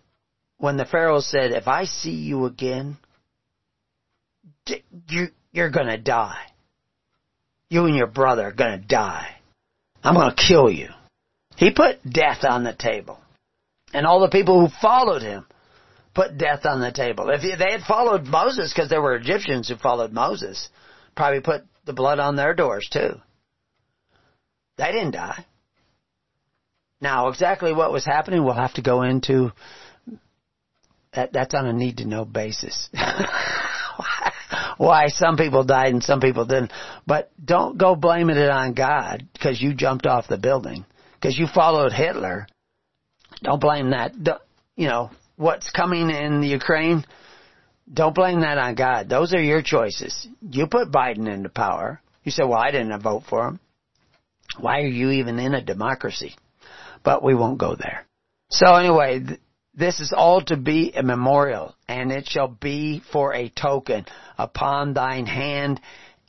when 0.59 0.77
the 0.77 0.85
Pharaoh 0.85 1.21
said, 1.21 1.53
if 1.53 1.67
I 1.67 1.87
see 1.87 2.15
you 2.15 2.45
again, 2.45 2.99
you, 5.09 5.29
you're 5.51 5.71
gonna 5.71 5.97
die. 5.97 6.45
You 7.71 7.87
and 7.87 7.97
your 7.97 8.07
brother 8.07 8.49
are 8.49 8.53
gonna 8.53 8.79
die. 8.79 9.38
I'm 10.03 10.15
going 10.15 10.31
to 10.31 10.43
kill 10.43 10.71
you. 10.71 10.89
He 11.57 11.73
put 11.73 12.03
death 12.09 12.45
on 12.45 12.65
the 12.65 12.75
table. 12.75 13.19
And 13.93 14.07
all 14.07 14.21
the 14.21 14.29
people 14.29 14.61
who 14.61 14.69
followed 14.81 15.23
him 15.23 15.47
put 16.15 16.39
death 16.39 16.65
on 16.65 16.81
the 16.81 16.93
table. 16.93 17.31
If 17.31 17.43
they 17.43 17.73
had 17.73 17.83
followed 17.83 18.25
Moses, 18.25 18.73
because 18.73 18.91
there 18.91 19.03
were 19.03 19.17
Egyptians 19.17 19.69
who 19.69 19.77
followed 19.77 20.13
Moses, 20.13 20.69
probably 21.17 21.41
put 21.41 21.63
the 21.85 21.93
blood 21.93 22.19
on 22.19 22.37
their 22.37 22.55
doors 22.55 22.89
too. 22.91 23.21
They 24.77 24.93
didn't 24.93 25.13
die. 25.13 25.45
Now, 27.01 27.29
exactly 27.29 27.73
what 27.73 27.93
was 27.93 28.05
happening, 28.05 28.45
we'll 28.45 28.55
have 28.55 28.75
to 28.75 28.83
go 28.83 29.03
into 29.03 29.53
that, 31.15 31.33
that's 31.33 31.55
on 31.55 31.67
a 31.67 31.73
need 31.73 31.99
to 31.99 32.05
know 32.05 32.25
basis. 32.25 32.89
Why 34.79 35.09
some 35.09 35.37
people 35.37 35.65
died 35.65 35.93
and 35.93 36.03
some 36.03 36.21
people 36.21 36.47
didn't. 36.47 36.73
But 37.07 37.31
don't 37.45 37.77
go 37.77 37.95
blaming 37.95 38.37
it 38.37 38.49
on 38.49 38.75
God 38.75 39.27
because 39.33 39.61
you 39.61 39.75
jumped 39.75 40.07
off 40.07 40.29
the 40.29 40.39
building. 40.39 40.87
Because 41.15 41.39
you 41.39 41.47
followed 41.53 41.93
Hitler. 41.93 42.47
Don't 43.43 43.61
blame 43.61 43.91
that. 43.91 44.23
Don't, 44.23 44.41
you 44.77 44.87
know, 44.87 45.11
what's 45.37 45.71
coming 45.71 46.11
in 46.11 46.41
the 46.41 46.47
Ukraine, 46.47 47.05
don't 47.93 48.15
blame 48.15 48.41
that 48.41 48.59
on 48.59 48.75
God. 48.77 49.09
Those 49.09 49.35
are 49.35 49.43
your 49.43 49.63
choices. 49.63 50.29
You 50.49 50.67
put 50.67 50.93
Biden 50.93 51.33
into 51.33 51.49
power. 51.49 52.01
You 52.23 52.31
say, 52.31 52.45
well, 52.45 52.59
I 52.59 52.71
didn't 52.71 53.01
vote 53.01 53.25
for 53.29 53.49
him. 53.49 53.61
Why 54.61 54.81
are 54.81 54.87
you 54.87 55.11
even 55.11 55.39
in 55.39 55.55
a 55.55 55.63
democracy? 55.63 56.37
But 57.03 57.23
we 57.23 57.35
won't 57.35 57.59
go 57.59 57.75
there. 57.75 58.07
So 58.51 58.75
anyway, 58.75 59.23
this 59.79 60.01
is 60.01 60.13
all 60.13 60.41
to 60.43 60.57
be 60.57 60.93
a 60.93 61.03
memorial, 61.03 61.75
and 61.87 62.11
it 62.11 62.27
shall 62.27 62.49
be 62.49 63.01
for 63.13 63.33
a 63.33 63.49
token 63.49 64.07
upon 64.37 64.93
thine 64.93 65.27
hand 65.27 65.81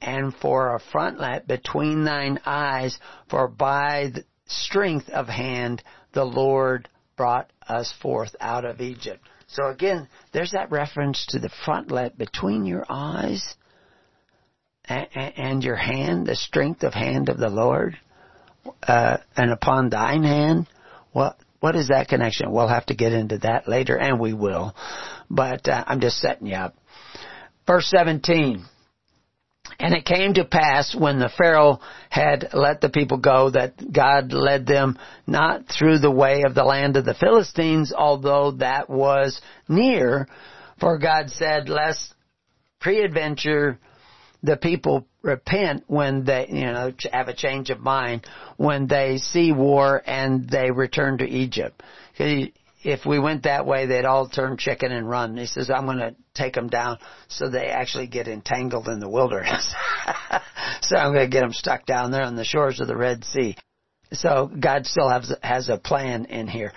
and 0.01 0.34
for 0.35 0.76
a 0.76 0.80
frontlet 0.80 1.47
between 1.47 2.03
thine 2.03 2.39
eyes, 2.45 2.97
for 3.30 3.47
by 3.47 4.11
the 4.13 4.23
strength 4.45 5.09
of 5.09 5.27
hand 5.27 5.84
the 6.13 6.23
Lord 6.23 6.88
brought 7.17 7.51
us 7.67 7.93
forth 8.01 8.35
out 8.39 8.65
of 8.65 8.81
Egypt. 8.81 9.21
So 9.47 9.67
again, 9.67 10.07
there's 10.31 10.51
that 10.51 10.71
reference 10.71 11.26
to 11.30 11.39
the 11.39 11.49
frontlet 11.65 12.17
between 12.17 12.65
your 12.65 12.85
eyes 12.88 13.55
and, 14.85 15.63
your 15.63 15.76
hand, 15.76 16.27
the 16.27 16.35
strength 16.35 16.84
of 16.84 16.93
hand 16.93 17.30
of 17.30 17.38
the 17.38 17.49
Lord, 17.49 17.97
uh, 18.84 19.17
and 19.35 19.51
upon 19.51 19.89
thine 19.89 20.23
hand. 20.23 20.67
What 21.11 21.38
what 21.60 21.76
is 21.76 21.90
that 21.90 22.07
connection? 22.07 22.52
We'll 22.52 22.68
have 22.68 22.86
to 22.88 22.95
get 22.95 23.14
into 23.14 23.40
that 23.40 23.68
later, 23.68 23.98
and 23.98 24.19
we 24.19 24.34
will. 24.34 24.76
But 25.30 25.68
uh, 25.68 25.84
I'm 25.86 25.99
just 25.99 26.19
setting 26.19 26.48
you 26.48 26.56
up. 26.56 26.76
Verse 27.68 27.90
17. 27.90 28.64
And 29.80 29.94
it 29.94 30.06
came 30.06 30.34
to 30.34 30.45
pass 30.45 30.95
when 30.95 31.19
the 31.19 31.30
Pharaoh 31.38 31.80
had 32.10 32.49
let 32.53 32.81
the 32.81 32.90
people 32.90 33.18
go 33.18 33.49
that 33.52 33.76
God 33.91 34.34
led 34.34 34.65
them 34.65 34.98
not 35.27 35.65
through 35.68 35.99
the 35.99 36.11
way 36.11 36.44
of 36.45 36.56
the 36.56 36.64
land 36.64 36.98
of 36.98 37.06
the 37.06 37.14
Philistines, 37.14 37.94
although 37.95 38.52
that 38.52 38.90
was 38.90 39.40
near. 39.68 40.27
For 40.80 40.98
God 40.98 41.30
said, 41.30 41.69
lest 41.69 42.14
pre-adventure 42.81 43.80
the 44.41 44.57
people 44.57 45.06
repent 45.22 45.84
when 45.88 46.24
they, 46.24 46.48
you 46.49 46.66
know, 46.66 46.94
have 47.11 47.28
a 47.28 47.34
change 47.34 47.70
of 47.70 47.80
mind 47.80 48.26
when 48.57 48.88
they 48.88 49.18
see 49.18 49.52
war 49.52 50.02
and 50.06 50.49
they 50.49 50.72
return 50.72 51.18
to 51.18 51.28
Egypt 51.28 51.82
if 52.84 53.06
we 53.06 53.20
went 53.20 53.44
that 53.44 53.66
way, 53.66 53.86
they'd 53.86 54.06
all 54.06 54.28
turn 54.28 54.57
chicken 54.57 54.91
and 54.91 55.10
run. 55.10 55.36
He 55.36 55.45
says, 55.45 55.70
I'm 55.70 55.86
going 55.86 55.98
to 55.98 56.16
take 56.34 56.53
them 56.53 56.70
down 56.70 56.98
so 57.28 57.49
they 57.49 57.68
actually 57.68 58.07
get 58.07 58.28
entangled 58.28 58.88
in 58.88 58.99
the 58.99 59.10
wilderness. 59.10 59.74
so 60.82 60.95
I'm 60.95 61.14
going 61.14 61.30
to 61.30 61.32
get 61.32 61.41
them 61.41 61.53
stuck 61.53 61.86
down 61.86 62.11
there 62.11 62.24
on 62.24 62.36
the 62.36 62.45
shores 62.45 62.80
of 62.80 62.88
the 62.88 62.95
Red 62.95 63.26
Sea. 63.26 63.57
So 64.14 64.49
God 64.60 64.86
still 64.86 65.10
has, 65.10 65.34
has 65.44 65.70
a 65.70 65.78
plan 65.78 66.26
in 66.26 66.48
here. 66.48 66.72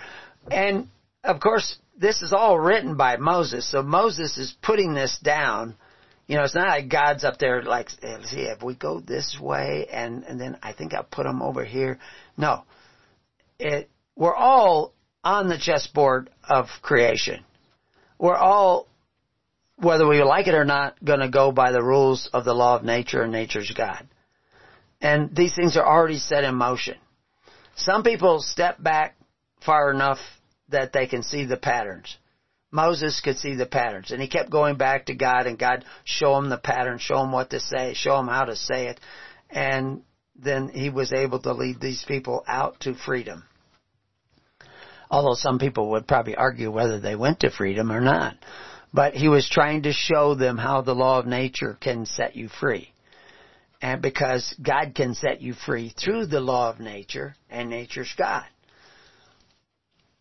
And 0.51 0.89
of 1.23 1.39
course, 1.39 1.77
this 1.97 2.21
is 2.21 2.33
all 2.33 2.59
written 2.59 2.97
by 2.97 3.17
Moses. 3.17 3.69
So 3.69 3.81
Moses 3.81 4.37
is 4.37 4.55
putting 4.61 4.93
this 4.93 5.17
down. 5.19 5.75
You 6.27 6.37
know, 6.37 6.43
it's 6.43 6.55
not 6.55 6.67
like 6.67 6.89
God's 6.89 7.23
up 7.23 7.37
there 7.37 7.63
like, 7.63 7.89
see, 7.89 8.41
if 8.41 8.63
we 8.63 8.75
go 8.75 8.99
this 8.99 9.37
way 9.39 9.87
and, 9.91 10.23
and 10.23 10.39
then 10.39 10.57
I 10.63 10.71
think 10.73 10.93
I'll 10.93 11.03
put 11.03 11.25
them 11.25 11.41
over 11.41 11.65
here. 11.65 11.99
No. 12.37 12.63
It, 13.59 13.89
we're 14.15 14.35
all 14.35 14.93
on 15.23 15.49
the 15.49 15.57
chessboard 15.57 16.29
of 16.47 16.67
creation. 16.81 17.43
We're 18.17 18.37
all, 18.37 18.87
whether 19.77 20.07
we 20.07 20.23
like 20.23 20.47
it 20.47 20.55
or 20.55 20.65
not, 20.65 20.95
to 21.05 21.29
go 21.29 21.51
by 21.51 21.71
the 21.71 21.83
rules 21.83 22.29
of 22.33 22.45
the 22.45 22.53
law 22.53 22.77
of 22.77 22.83
nature 22.83 23.21
and 23.21 23.31
nature's 23.31 23.71
God. 23.75 24.07
And 25.01 25.35
these 25.35 25.53
things 25.53 25.75
are 25.75 25.85
already 25.85 26.19
set 26.19 26.45
in 26.45 26.55
motion. 26.55 26.95
Some 27.75 28.03
people 28.03 28.39
step 28.39 28.81
back 28.81 29.17
far 29.65 29.91
enough 29.91 30.19
that 30.69 30.93
they 30.93 31.07
can 31.07 31.23
see 31.23 31.45
the 31.45 31.57
patterns. 31.57 32.17
Moses 32.73 33.21
could 33.21 33.37
see 33.37 33.55
the 33.55 33.65
patterns 33.65 34.11
and 34.11 34.21
he 34.21 34.27
kept 34.27 34.49
going 34.49 34.75
back 34.75 35.05
to 35.05 35.13
God 35.13 35.47
and 35.47 35.57
God 35.57 35.85
show 36.03 36.35
him 36.37 36.49
the 36.49 36.57
pattern, 36.57 36.97
show 36.97 37.23
him 37.23 37.31
what 37.31 37.51
to 37.51 37.59
say, 37.59 37.93
show 37.93 38.19
him 38.19 38.27
how 38.27 38.45
to 38.45 38.55
say 38.55 38.87
it. 38.87 38.99
And 39.49 40.01
then 40.35 40.67
he 40.67 40.89
was 40.89 41.13
able 41.13 41.39
to 41.43 41.53
lead 41.53 41.79
these 41.79 42.03
people 42.07 42.43
out 42.47 42.79
to 42.81 42.95
freedom 42.95 43.43
although 45.13 45.35
some 45.35 45.59
people 45.59 45.91
would 45.91 46.07
probably 46.07 46.35
argue 46.35 46.71
whether 46.71 46.99
they 46.99 47.15
went 47.15 47.41
to 47.41 47.51
freedom 47.51 47.91
or 47.91 48.01
not. 48.01 48.35
But 48.91 49.13
he 49.13 49.27
was 49.27 49.47
trying 49.47 49.83
to 49.83 49.93
show 49.93 50.33
them 50.33 50.57
how 50.57 50.81
the 50.81 50.95
law 50.95 51.19
of 51.19 51.27
nature 51.27 51.77
can 51.79 52.07
set 52.07 52.35
you 52.35 52.49
free. 52.49 52.91
And 53.79 54.01
because 54.01 54.55
God 54.59 54.95
can 54.95 55.13
set 55.13 55.39
you 55.39 55.53
free 55.53 55.89
through 55.89 56.27
the 56.27 56.39
law 56.39 56.71
of 56.71 56.79
nature, 56.79 57.35
and 57.47 57.69
nature's 57.69 58.11
God. 58.17 58.45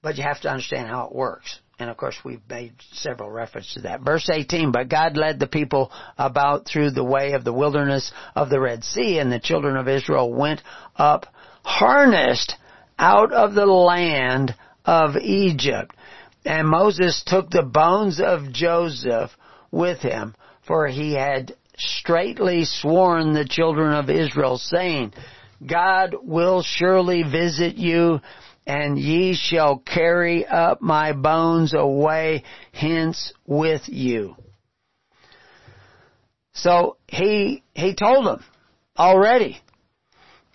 But 0.03 0.17
you 0.17 0.25
have 0.25 0.43
to 0.43 0.51
understand 0.51 0.89
how 0.89 1.07
it 1.07 1.15
works. 1.15 1.59
And 1.79 1.91
of 1.91 1.97
course, 1.97 2.17
we've 2.25 2.47
made 2.49 2.75
several 2.93 3.31
references 3.31 3.75
to 3.75 3.81
that. 3.83 4.03
Verse 4.03 4.29
18, 4.33 4.73
but 4.73 4.89
God 4.89 5.17
led 5.17 5.41
the 5.41 5.47
people 5.47 5.91
about 6.19 6.67
through 6.67 6.91
the 6.91 7.05
way 7.05 7.33
of 7.33 7.45
the 7.45 7.53
wilderness 7.53 8.13
of 8.37 8.51
the 8.51 8.61
Red 8.61 8.85
Sea, 8.85 9.19
and 9.19 9.33
the 9.33 9.41
children 9.41 9.77
of 9.77 9.89
Israel 9.89 10.33
went 10.33 10.63
up 10.97 11.27
harnessed 11.65 12.57
out 12.99 13.33
of 13.33 13.55
the 13.55 13.67
land 13.67 14.55
of 14.85 15.17
Egypt. 15.17 15.95
And 16.45 16.69
Moses 16.69 17.23
took 17.27 17.51
the 17.51 17.63
bones 17.63 18.21
of 18.21 18.53
Joseph 18.53 19.31
with 19.71 20.01
him, 20.01 20.35
for 20.67 20.87
he 20.87 21.15
had 21.15 21.55
straitly 21.77 22.65
sworn 22.65 23.33
the 23.33 23.47
children 23.49 23.95
of 23.95 24.11
Israel, 24.11 24.59
saying, 24.59 25.13
God 25.65 26.17
will 26.23 26.63
surely 26.63 27.23
visit 27.23 27.77
you, 27.77 28.21
and 28.67 28.99
ye 28.99 29.35
shall 29.35 29.79
carry 29.79 30.47
up 30.47 30.81
my 30.81 31.13
bones 31.13 31.75
away 31.75 32.45
hence 32.73 33.33
with 33.47 33.83
you. 33.89 34.37
So 36.55 36.97
he, 37.09 37.63
he 37.75 37.95
told 37.95 38.27
them 38.27 38.45
already 38.97 39.61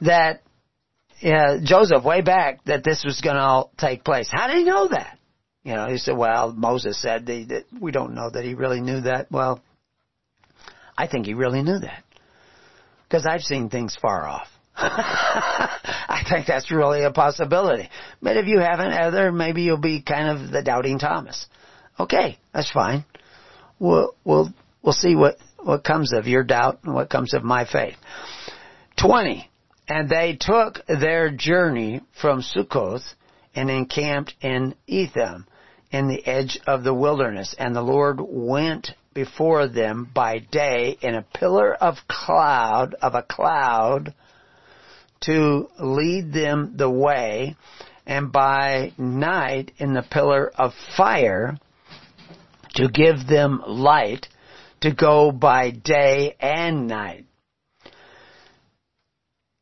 that 0.02 0.42
uh, 1.24 1.58
Joseph 1.64 2.04
way 2.04 2.22
back 2.22 2.64
that 2.66 2.84
this 2.84 3.04
was 3.04 3.20
going 3.22 3.36
to 3.36 3.42
all 3.42 3.72
take 3.78 4.04
place. 4.04 4.30
How 4.32 4.48
did 4.48 4.58
he 4.58 4.64
know 4.64 4.88
that? 4.90 5.18
You 5.64 5.74
know, 5.74 5.88
he 5.88 5.98
said, 5.98 6.16
well, 6.16 6.54
Moses 6.54 7.02
said 7.02 7.26
that 7.26 7.66
we 7.82 7.92
don't 7.92 8.14
know 8.14 8.30
that 8.30 8.46
he 8.46 8.54
really 8.54 8.80
knew 8.80 9.02
that. 9.02 9.30
Well, 9.32 9.62
I 10.98 11.08
think 11.08 11.26
he 11.26 11.34
really 11.34 11.62
knew 11.62 11.80
that. 11.80 12.04
Because 13.04 13.26
I've 13.26 13.42
seen 13.42 13.70
things 13.70 13.98
far 14.02 14.26
off. 14.28 14.48
I 14.80 16.24
think 16.30 16.45
that's 16.45 16.72
really 16.72 17.04
a 17.04 17.12
possibility. 17.12 17.90
But 18.22 18.38
if 18.38 18.45
you 18.45 18.60
haven't, 18.60 18.91
Heather, 18.91 19.32
maybe 19.32 19.64
you'll 19.64 19.78
be 19.78 20.02
kind 20.02 20.30
of 20.30 20.52
the 20.52 20.62
doubting 20.62 20.99
Thomas. 20.99 21.48
Okay, 21.99 22.38
that's 22.54 22.72
fine. 22.72 23.04
We'll, 23.80 24.16
we'll, 24.24 24.54
we'll 24.84 24.94
see 24.94 25.16
what, 25.16 25.38
what 25.58 25.84
comes 25.84 26.14
of 26.14 26.28
your 26.28 26.44
doubt 26.44 26.80
and 26.84 26.94
what 26.94 27.10
comes 27.10 27.34
of 27.34 27.44
my 27.44 27.66
faith. 27.66 27.95
20. 29.02 29.49
And 29.88 30.08
they 30.08 30.38
took 30.40 30.86
their 30.86 31.32
journey 31.32 32.02
from 32.22 32.44
Sukkoth 32.44 33.14
and 33.56 33.72
encamped 33.72 34.36
in 34.41 34.76
Etham 34.86 35.48
in 35.90 36.08
the 36.08 36.24
edge 36.28 36.60
of 36.68 36.84
the 36.84 36.94
wilderness. 36.94 37.56
And 37.58 37.76
the 37.76 37.82
Lord 37.82 38.20
went 38.22 38.91
before 39.16 39.68
them 39.68 40.08
by 40.14 40.38
day 40.38 40.99
in 41.02 41.16
a 41.16 41.24
pillar 41.24 41.74
of 41.74 41.95
cloud, 42.08 42.94
of 43.02 43.16
a 43.16 43.24
cloud, 43.24 44.14
to 45.22 45.69
lead 45.80 46.34
them 46.34 46.73
the 46.77 46.89
way, 46.89 47.56
and 48.06 48.31
by 48.31 48.94
night 48.98 49.72
in 49.77 49.94
the 49.94 50.03
pillar 50.03 50.52
of 50.56 50.73
fire 50.95 51.57
to 52.76 52.88
give 52.89 53.27
them 53.27 53.64
light 53.68 54.27
to 54.81 54.94
go 54.94 55.31
by 55.31 55.72
day 55.72 56.35
and 56.39 56.88
night 56.88 57.26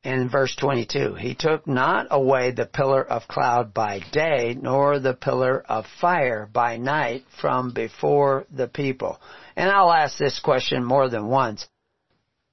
in 0.05 0.29
verse 0.29 0.55
22. 0.55 1.15
He 1.15 1.33
took 1.33 1.67
not 1.67 2.07
away 2.11 2.51
the 2.51 2.67
pillar 2.67 3.03
of 3.03 3.27
cloud 3.27 3.73
by 3.73 4.01
day, 4.11 4.55
nor 4.59 4.99
the 4.99 5.15
pillar 5.15 5.63
of 5.67 5.85
fire 5.99 6.47
by 6.51 6.77
night 6.77 7.25
from 7.41 7.71
before 7.73 8.45
the 8.55 8.67
people. 8.67 9.19
And 9.55 9.69
I'll 9.69 9.91
ask 9.91 10.17
this 10.17 10.39
question 10.39 10.83
more 10.83 11.09
than 11.09 11.27
once. 11.27 11.67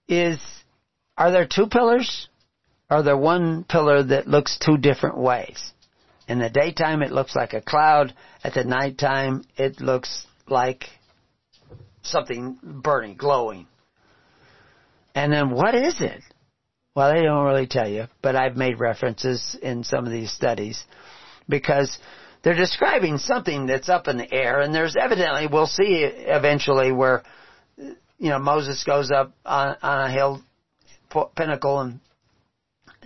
Is, 0.09 0.39
are 1.19 1.31
there 1.31 1.47
two 1.47 1.67
pillars? 1.67 2.29
Are 2.93 3.03
there 3.03 3.17
one 3.17 3.65
pillar 3.65 4.03
that 4.03 4.29
looks 4.29 4.59
two 4.59 4.77
different 4.77 5.17
ways? 5.17 5.73
In 6.29 6.41
the 6.41 6.51
daytime 6.51 7.01
it 7.01 7.11
looks 7.11 7.35
like 7.35 7.55
a 7.55 7.63
cloud. 7.63 8.13
At 8.45 8.53
the 8.53 8.65
nighttime 8.65 9.45
it 9.57 9.81
looks 9.81 10.27
like 10.47 10.85
something 12.03 12.59
burning, 12.63 13.17
glowing. 13.17 13.67
And 15.15 15.33
then 15.33 15.53
what 15.53 15.75
is 15.75 16.03
it? 16.03 16.21
Well, 16.95 17.15
they 17.15 17.23
don't 17.23 17.47
really 17.47 17.67
tell 17.67 17.89
you, 17.89 18.09
but 18.21 18.37
I've 18.37 18.59
made 18.59 18.79
references 18.79 19.57
in 19.63 19.85
some 19.85 20.05
of 20.05 20.13
these 20.13 20.31
studies 20.31 20.85
because 21.49 21.97
they're 22.43 22.55
describing 22.55 23.17
something 23.17 23.65
that's 23.65 23.89
up 23.89 24.07
in 24.07 24.19
the 24.19 24.31
air, 24.31 24.61
and 24.61 24.75
there's 24.75 24.97
evidently 25.01 25.47
we'll 25.47 25.67
see 25.67 26.05
eventually 26.05 26.93
where 26.93 27.23
you 27.79 28.29
know 28.29 28.39
Moses 28.39 28.85
goes 28.85 29.11
up 29.11 29.33
on, 29.47 29.77
on 29.81 30.11
a 30.11 30.13
hill 30.13 30.43
pinnacle 31.35 31.81
and 31.81 32.01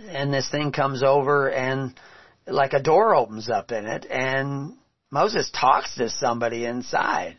and 0.09 0.33
this 0.33 0.49
thing 0.49 0.71
comes 0.71 1.03
over 1.03 1.49
and 1.49 1.93
like 2.45 2.73
a 2.73 2.81
door 2.81 3.15
opens 3.15 3.49
up 3.49 3.71
in 3.71 3.85
it 3.85 4.05
and 4.09 4.73
Moses 5.11 5.49
talks 5.51 5.95
to 5.95 6.09
somebody 6.09 6.65
inside. 6.65 7.37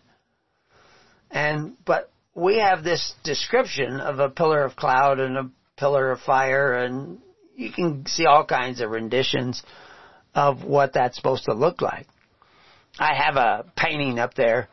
And 1.31 1.77
but 1.85 2.11
we 2.35 2.59
have 2.59 2.85
this 2.85 3.15
description 3.25 4.01
of 4.01 4.19
a 4.19 4.31
pillar 4.31 4.65
of 4.65 4.77
cloud 4.77 5.21
and 5.21 5.37
a 5.37 5.51
pillar 5.77 6.11
of 6.11 6.21
fire 6.21 6.75
and 6.75 7.19
you 7.55 7.73
can 7.73 8.07
see 8.07 8.25
all 8.25 8.45
kinds 8.45 8.81
of 8.81 8.91
renditions 8.91 9.63
of 10.35 10.65
what 10.65 10.93
that's 10.93 11.17
supposed 11.17 11.45
to 11.45 11.55
look 11.55 11.83
like. 11.83 12.07
I 12.99 13.15
have 13.15 13.37
a 13.37 13.65
painting 13.77 14.19
up 14.19 14.35
there. 14.35 14.69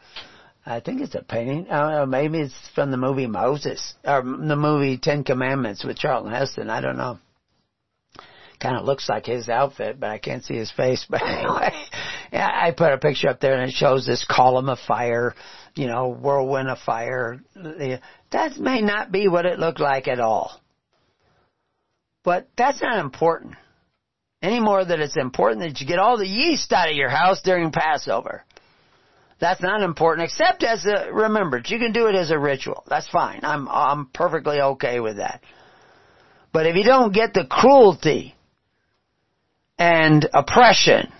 I 0.65 0.79
think 0.79 1.01
it's 1.01 1.15
a 1.15 1.21
painting. 1.21 1.67
I 1.69 1.79
don't 1.79 1.91
know, 1.91 2.05
maybe 2.05 2.39
it's 2.39 2.69
from 2.73 2.91
the 2.91 2.97
movie 2.97 3.27
Moses 3.27 3.93
or 4.03 4.23
the 4.23 4.55
movie 4.55 4.97
Ten 4.97 5.23
Commandments 5.23 5.83
with 5.83 5.97
Charlton 5.97 6.31
Heston. 6.31 6.69
I 6.69 6.81
don't 6.81 6.97
know. 6.97 7.19
Kind 8.59 8.77
of 8.77 8.85
looks 8.85 9.09
like 9.09 9.25
his 9.25 9.49
outfit, 9.49 9.99
but 9.99 10.09
I 10.09 10.17
can't 10.17 10.43
see 10.43 10.55
his 10.55 10.71
face. 10.71 11.05
But 11.09 11.21
oh. 11.23 11.27
anyway, 11.27 11.73
yeah, 12.31 12.49
I 12.51 12.71
put 12.71 12.93
a 12.93 12.97
picture 12.97 13.29
up 13.29 13.39
there 13.39 13.59
and 13.59 13.69
it 13.69 13.75
shows 13.75 14.05
this 14.05 14.25
column 14.29 14.69
of 14.69 14.79
fire, 14.79 15.35
you 15.75 15.87
know, 15.87 16.09
whirlwind 16.09 16.69
of 16.69 16.79
fire. 16.79 17.39
That 18.31 18.57
may 18.57 18.81
not 18.81 19.11
be 19.11 19.27
what 19.27 19.45
it 19.45 19.59
looked 19.59 19.79
like 19.79 20.07
at 20.07 20.19
all. 20.19 20.59
But 22.23 22.47
that's 22.57 22.81
not 22.81 22.99
important. 22.99 23.55
Any 24.41 24.59
more 24.59 24.83
that 24.83 24.99
it's 24.99 25.17
important 25.17 25.61
that 25.61 25.79
you 25.79 25.87
get 25.87 25.99
all 25.99 26.17
the 26.17 26.27
yeast 26.27 26.71
out 26.73 26.89
of 26.89 26.95
your 26.95 27.09
house 27.09 27.41
during 27.41 27.71
Passover. 27.71 28.43
That's 29.39 29.61
not 29.61 29.81
important, 29.81 30.25
except 30.25 30.63
as 30.63 30.85
a 30.85 31.11
remembrance. 31.11 31.69
You 31.69 31.77
can 31.77 31.91
do 31.91 32.07
it 32.07 32.15
as 32.15 32.31
a 32.31 32.39
ritual. 32.39 32.83
That's 32.87 33.07
fine. 33.07 33.41
I'm 33.43 33.67
I'm 33.67 34.05
perfectly 34.07 34.59
okay 34.59 34.99
with 34.99 35.17
that. 35.17 35.41
But 36.53 36.67
if 36.67 36.75
you 36.75 36.83
don't 36.83 37.13
get 37.13 37.33
the 37.33 37.45
cruelty 37.45 38.33
and 39.77 40.27
oppression 40.33 41.11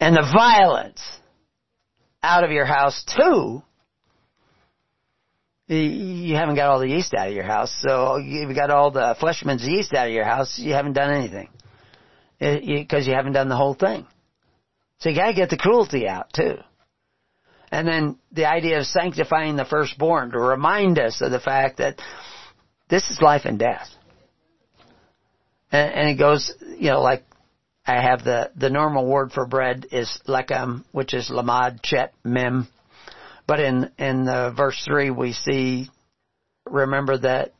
and 0.00 0.16
the 0.16 0.28
violence 0.32 1.00
out 2.22 2.44
of 2.44 2.50
your 2.50 2.64
house 2.64 3.04
too, 3.16 3.62
you 5.68 6.34
haven't 6.34 6.56
got 6.56 6.68
all 6.68 6.80
the 6.80 6.88
yeast 6.88 7.14
out 7.14 7.28
of 7.28 7.34
your 7.34 7.44
house. 7.44 7.72
So 7.80 8.16
you've 8.16 8.54
got 8.56 8.70
all 8.70 8.90
the 8.90 9.14
Fleischmann's 9.20 9.64
yeast 9.64 9.94
out 9.94 10.08
of 10.08 10.12
your 10.12 10.24
house. 10.24 10.58
You 10.58 10.72
haven't 10.72 10.94
done 10.94 11.14
anything 11.14 11.48
eh, 12.40 12.60
because 12.64 13.06
you 13.06 13.14
haven't 13.14 13.34
done 13.34 13.48
the 13.48 13.56
whole 13.56 13.74
thing. 13.74 14.06
So 14.98 15.10
you 15.10 15.16
got 15.16 15.28
to 15.28 15.34
get 15.34 15.50
the 15.50 15.56
cruelty 15.56 16.08
out 16.08 16.32
too. 16.32 16.56
And 17.70 17.86
then 17.86 18.18
the 18.32 18.46
idea 18.46 18.78
of 18.80 18.86
sanctifying 18.86 19.56
the 19.56 19.64
firstborn 19.64 20.32
to 20.32 20.38
remind 20.38 20.98
us 20.98 21.20
of 21.20 21.30
the 21.30 21.38
fact 21.38 21.78
that 21.78 22.00
this 22.88 23.08
is 23.10 23.20
life 23.20 23.42
and 23.44 23.58
death. 23.58 23.88
And, 25.70 25.92
and 25.92 26.08
it 26.08 26.18
goes, 26.18 26.52
you 26.78 26.90
know, 26.90 27.00
like 27.00 27.22
I 27.86 28.00
have 28.02 28.24
the, 28.24 28.50
the 28.56 28.70
normal 28.70 29.06
word 29.06 29.32
for 29.32 29.46
bread 29.46 29.86
is 29.90 30.20
lechem, 30.28 30.84
which 30.92 31.14
is 31.14 31.30
lamad, 31.30 31.82
chet, 31.82 32.12
mem. 32.24 32.68
But 33.46 33.60
in, 33.60 33.90
in 33.98 34.24
the 34.24 34.52
verse 34.56 34.80
3 34.84 35.10
we 35.10 35.32
see, 35.32 35.88
remember 36.66 37.18
that 37.18 37.52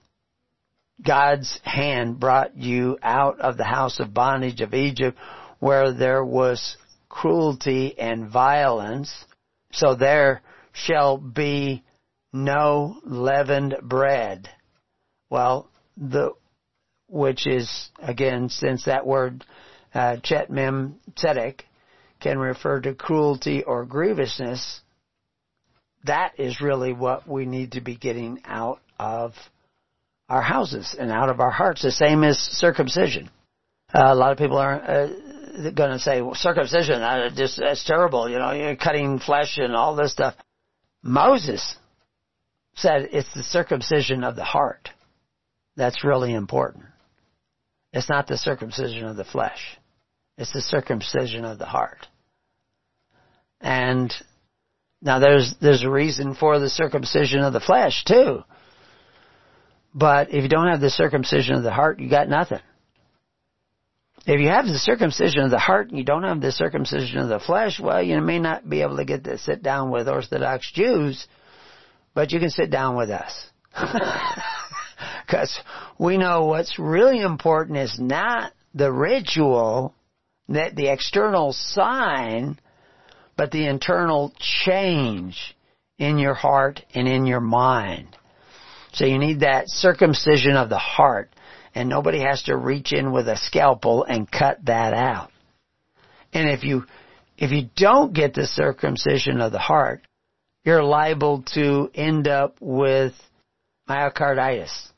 God's 1.04 1.58
hand 1.64 2.20
brought 2.20 2.56
you 2.56 2.98
out 3.02 3.40
of 3.40 3.56
the 3.56 3.64
house 3.64 4.00
of 4.00 4.12
bondage 4.12 4.60
of 4.60 4.74
Egypt 4.74 5.18
where 5.58 5.92
there 5.92 6.24
was 6.24 6.76
cruelty 7.08 7.98
and 7.98 8.28
violence. 8.30 9.24
So 9.72 9.94
there 9.94 10.42
shall 10.72 11.16
be 11.16 11.82
no 12.32 13.00
leavened 13.04 13.76
bread. 13.82 14.48
Well, 15.28 15.70
the, 15.96 16.32
which 17.08 17.46
is, 17.46 17.88
again, 17.98 18.48
since 18.48 18.84
that 18.84 19.06
word, 19.06 19.44
uh, 19.94 20.16
chet 20.22 20.50
mem 20.50 20.96
tzadik, 21.14 21.60
can 22.20 22.38
refer 22.38 22.80
to 22.80 22.94
cruelty 22.94 23.62
or 23.62 23.84
grievousness, 23.84 24.80
that 26.04 26.38
is 26.38 26.60
really 26.60 26.92
what 26.92 27.28
we 27.28 27.46
need 27.46 27.72
to 27.72 27.80
be 27.80 27.96
getting 27.96 28.40
out 28.44 28.80
of 28.98 29.34
our 30.28 30.42
houses 30.42 30.94
and 30.98 31.10
out 31.10 31.28
of 31.28 31.40
our 31.40 31.50
hearts, 31.50 31.82
the 31.82 31.90
same 31.90 32.22
as 32.24 32.38
circumcision. 32.38 33.28
Uh, 33.92 34.04
a 34.06 34.14
lot 34.14 34.32
of 34.32 34.38
people 34.38 34.58
are 34.58 34.80
uh, 34.80 35.08
going 35.74 35.90
to 35.90 35.98
say 35.98 36.22
well, 36.22 36.34
circumcision, 36.34 37.02
uh, 37.02 37.30
just 37.34 37.58
that's 37.58 37.84
terrible. 37.84 38.28
You 38.28 38.38
know, 38.38 38.52
you're 38.52 38.76
cutting 38.76 39.18
flesh 39.18 39.58
and 39.58 39.74
all 39.74 39.96
this 39.96 40.12
stuff. 40.12 40.36
Moses 41.02 41.76
said 42.76 43.08
it's 43.12 43.32
the 43.34 43.42
circumcision 43.42 44.22
of 44.22 44.36
the 44.36 44.44
heart 44.44 44.90
that's 45.76 46.04
really 46.04 46.34
important. 46.34 46.84
It's 47.92 48.08
not 48.08 48.26
the 48.26 48.36
circumcision 48.36 49.06
of 49.06 49.16
the 49.16 49.24
flesh. 49.24 49.76
It's 50.40 50.54
the 50.54 50.62
circumcision 50.62 51.44
of 51.44 51.58
the 51.58 51.66
heart. 51.66 52.06
And 53.60 54.10
now 55.02 55.18
there's 55.18 55.54
there's 55.60 55.82
a 55.82 55.90
reason 55.90 56.34
for 56.34 56.58
the 56.58 56.70
circumcision 56.70 57.40
of 57.40 57.52
the 57.52 57.60
flesh 57.60 58.04
too. 58.06 58.42
But 59.94 60.32
if 60.32 60.42
you 60.42 60.48
don't 60.48 60.68
have 60.68 60.80
the 60.80 60.88
circumcision 60.88 61.56
of 61.56 61.62
the 61.62 61.70
heart, 61.70 62.00
you 62.00 62.08
got 62.08 62.30
nothing. 62.30 62.60
If 64.24 64.40
you 64.40 64.48
have 64.48 64.64
the 64.64 64.78
circumcision 64.78 65.42
of 65.42 65.50
the 65.50 65.58
heart 65.58 65.90
and 65.90 65.98
you 65.98 66.04
don't 66.04 66.22
have 66.22 66.40
the 66.40 66.52
circumcision 66.52 67.18
of 67.18 67.28
the 67.28 67.38
flesh, 67.38 67.78
well, 67.78 68.02
you 68.02 68.18
may 68.22 68.38
not 68.38 68.66
be 68.66 68.80
able 68.80 68.96
to 68.96 69.04
get 69.04 69.24
to 69.24 69.36
sit 69.36 69.62
down 69.62 69.90
with 69.90 70.08
Orthodox 70.08 70.72
Jews, 70.72 71.26
but 72.14 72.32
you 72.32 72.40
can 72.40 72.50
sit 72.50 72.70
down 72.70 72.96
with 72.96 73.10
us. 73.10 73.46
Because 75.26 75.60
we 75.98 76.18
know 76.18 76.46
what's 76.46 76.78
really 76.78 77.20
important 77.20 77.78
is 77.78 77.98
not 78.00 78.52
the 78.74 78.90
ritual, 78.90 79.94
that 80.50 80.74
the 80.74 80.88
external 80.88 81.52
sign, 81.52 82.58
but 83.36 83.50
the 83.50 83.66
internal 83.66 84.32
change 84.38 85.56
in 85.98 86.18
your 86.18 86.34
heart 86.34 86.82
and 86.94 87.06
in 87.06 87.24
your 87.24 87.40
mind. 87.40 88.16
So 88.92 89.04
you 89.04 89.18
need 89.18 89.40
that 89.40 89.64
circumcision 89.68 90.56
of 90.56 90.68
the 90.68 90.78
heart. 90.78 91.30
And 91.72 91.88
nobody 91.88 92.20
has 92.20 92.42
to 92.44 92.56
reach 92.56 92.92
in 92.92 93.12
with 93.12 93.28
a 93.28 93.36
scalpel 93.36 94.02
and 94.02 94.28
cut 94.28 94.58
that 94.64 94.92
out. 94.92 95.30
And 96.32 96.50
if 96.50 96.64
you, 96.64 96.84
if 97.38 97.52
you 97.52 97.68
don't 97.76 98.12
get 98.12 98.34
the 98.34 98.46
circumcision 98.46 99.40
of 99.40 99.52
the 99.52 99.60
heart, 99.60 100.02
you're 100.64 100.82
liable 100.82 101.44
to 101.54 101.88
end 101.94 102.26
up 102.26 102.56
with 102.60 103.12
myocarditis. 103.88 104.88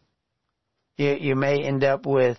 You, 0.97 1.17
you 1.21 1.37
may 1.37 1.63
end 1.63 1.85
up 1.85 2.07
with 2.07 2.39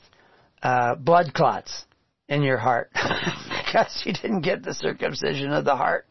uh, 0.64 0.96
blood 0.96 1.34
clots 1.34 1.86
in 2.30 2.42
your 2.42 2.58
heart 2.58 2.90
because 2.94 4.02
you 4.06 4.14
didn't 4.14 4.42
get 4.42 4.64
the 4.64 4.74
circumcision 4.74 5.52
of 5.52 5.66
the 5.66 5.76
heart. 5.76 6.06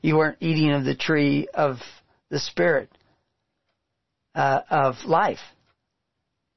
You 0.00 0.16
weren't 0.16 0.38
eating 0.40 0.72
of 0.72 0.84
the 0.84 0.96
tree 0.96 1.48
of 1.52 1.76
the 2.30 2.38
Spirit 2.38 2.90
uh, 4.34 4.60
of 4.70 4.96
life. 5.06 5.38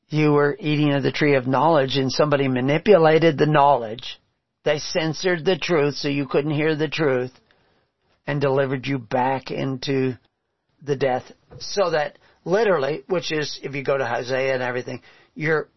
You 0.09 0.31
were 0.31 0.55
eating 0.59 0.93
of 0.93 1.03
the 1.03 1.11
tree 1.11 1.35
of 1.35 1.47
knowledge 1.47 1.97
and 1.97 2.11
somebody 2.11 2.47
manipulated 2.47 3.37
the 3.37 3.45
knowledge. 3.45 4.19
They 4.63 4.79
censored 4.79 5.45
the 5.45 5.57
truth 5.57 5.95
so 5.95 6.07
you 6.07 6.27
couldn't 6.27 6.51
hear 6.51 6.75
the 6.75 6.87
truth 6.87 7.31
and 8.25 8.41
delivered 8.41 8.87
you 8.87 8.97
back 8.97 9.51
into 9.51 10.17
the 10.81 10.95
death 10.95 11.31
so 11.59 11.91
that 11.91 12.17
literally, 12.45 13.03
which 13.07 13.31
is, 13.31 13.59
if 13.61 13.75
you 13.75 13.83
go 13.83 13.97
to 13.97 14.05
Hosea 14.05 14.53
and 14.53 14.63
everything, 14.63 15.01
your, 15.35 15.69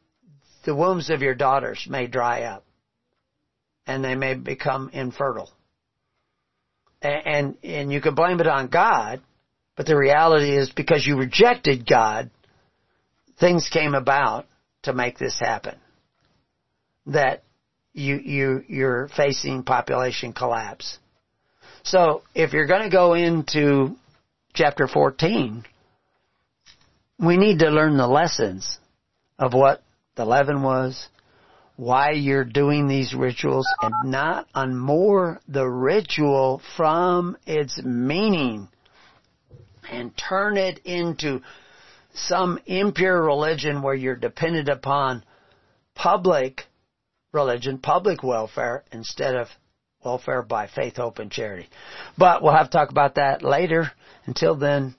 the 0.64 0.74
wombs 0.74 1.10
of 1.10 1.22
your 1.22 1.34
daughters 1.34 1.86
may 1.88 2.06
dry 2.06 2.42
up 2.42 2.64
and 3.88 4.04
they 4.04 4.14
may 4.14 4.34
become 4.34 4.90
infertile. 4.92 5.50
And, 7.00 7.26
and, 7.26 7.56
and 7.64 7.92
you 7.92 8.00
can 8.00 8.14
blame 8.14 8.38
it 8.38 8.46
on 8.46 8.68
God, 8.68 9.22
but 9.76 9.86
the 9.86 9.96
reality 9.96 10.56
is 10.56 10.70
because 10.70 11.04
you 11.06 11.16
rejected 11.16 11.88
God, 11.88 12.30
things 13.40 13.68
came 13.72 13.94
about 13.94 14.46
to 14.82 14.92
make 14.92 15.18
this 15.18 15.38
happen. 15.40 15.76
That 17.06 17.42
you, 17.94 18.16
you, 18.16 18.64
you're 18.68 19.08
facing 19.16 19.62
population 19.62 20.34
collapse. 20.34 20.98
So 21.84 22.22
if 22.34 22.52
you're 22.52 22.66
going 22.66 22.82
to 22.82 22.94
go 22.94 23.14
into 23.14 23.96
chapter 24.52 24.86
14, 24.86 25.64
we 27.18 27.36
need 27.38 27.60
to 27.60 27.70
learn 27.70 27.96
the 27.96 28.06
lessons 28.06 28.78
of 29.38 29.54
what 29.54 29.82
the 30.16 30.26
leaven 30.26 30.62
was, 30.62 31.08
why 31.78 32.10
you're 32.10 32.44
doing 32.44 32.88
these 32.88 33.14
rituals, 33.14 33.64
and 33.80 34.10
not 34.10 34.48
unmoor 34.52 35.38
the 35.46 35.64
ritual 35.64 36.60
from 36.76 37.36
its 37.46 37.80
meaning 37.84 38.66
and 39.88 40.12
turn 40.16 40.56
it 40.56 40.80
into 40.84 41.40
some 42.12 42.58
impure 42.66 43.22
religion 43.22 43.80
where 43.80 43.94
you're 43.94 44.16
dependent 44.16 44.68
upon 44.68 45.22
public 45.94 46.64
religion, 47.32 47.78
public 47.78 48.24
welfare, 48.24 48.82
instead 48.90 49.36
of 49.36 49.46
welfare 50.04 50.42
by 50.42 50.66
faith, 50.66 50.96
hope, 50.96 51.20
and 51.20 51.30
charity. 51.30 51.68
But 52.18 52.42
we'll 52.42 52.56
have 52.56 52.70
to 52.70 52.76
talk 52.76 52.90
about 52.90 53.14
that 53.14 53.44
later. 53.44 53.92
Until 54.26 54.56
then, 54.56 54.96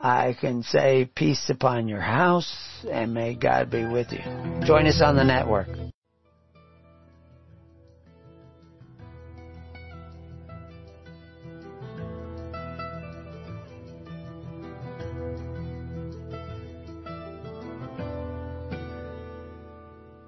I 0.00 0.34
can 0.40 0.62
say 0.62 1.10
peace 1.14 1.50
upon 1.50 1.88
your 1.88 2.00
house 2.00 2.56
and 2.90 3.12
may 3.12 3.34
God 3.34 3.70
be 3.70 3.84
with 3.84 4.12
you. 4.12 4.22
Join 4.64 4.86
us 4.86 5.02
on 5.04 5.14
the 5.14 5.24
network. 5.24 5.68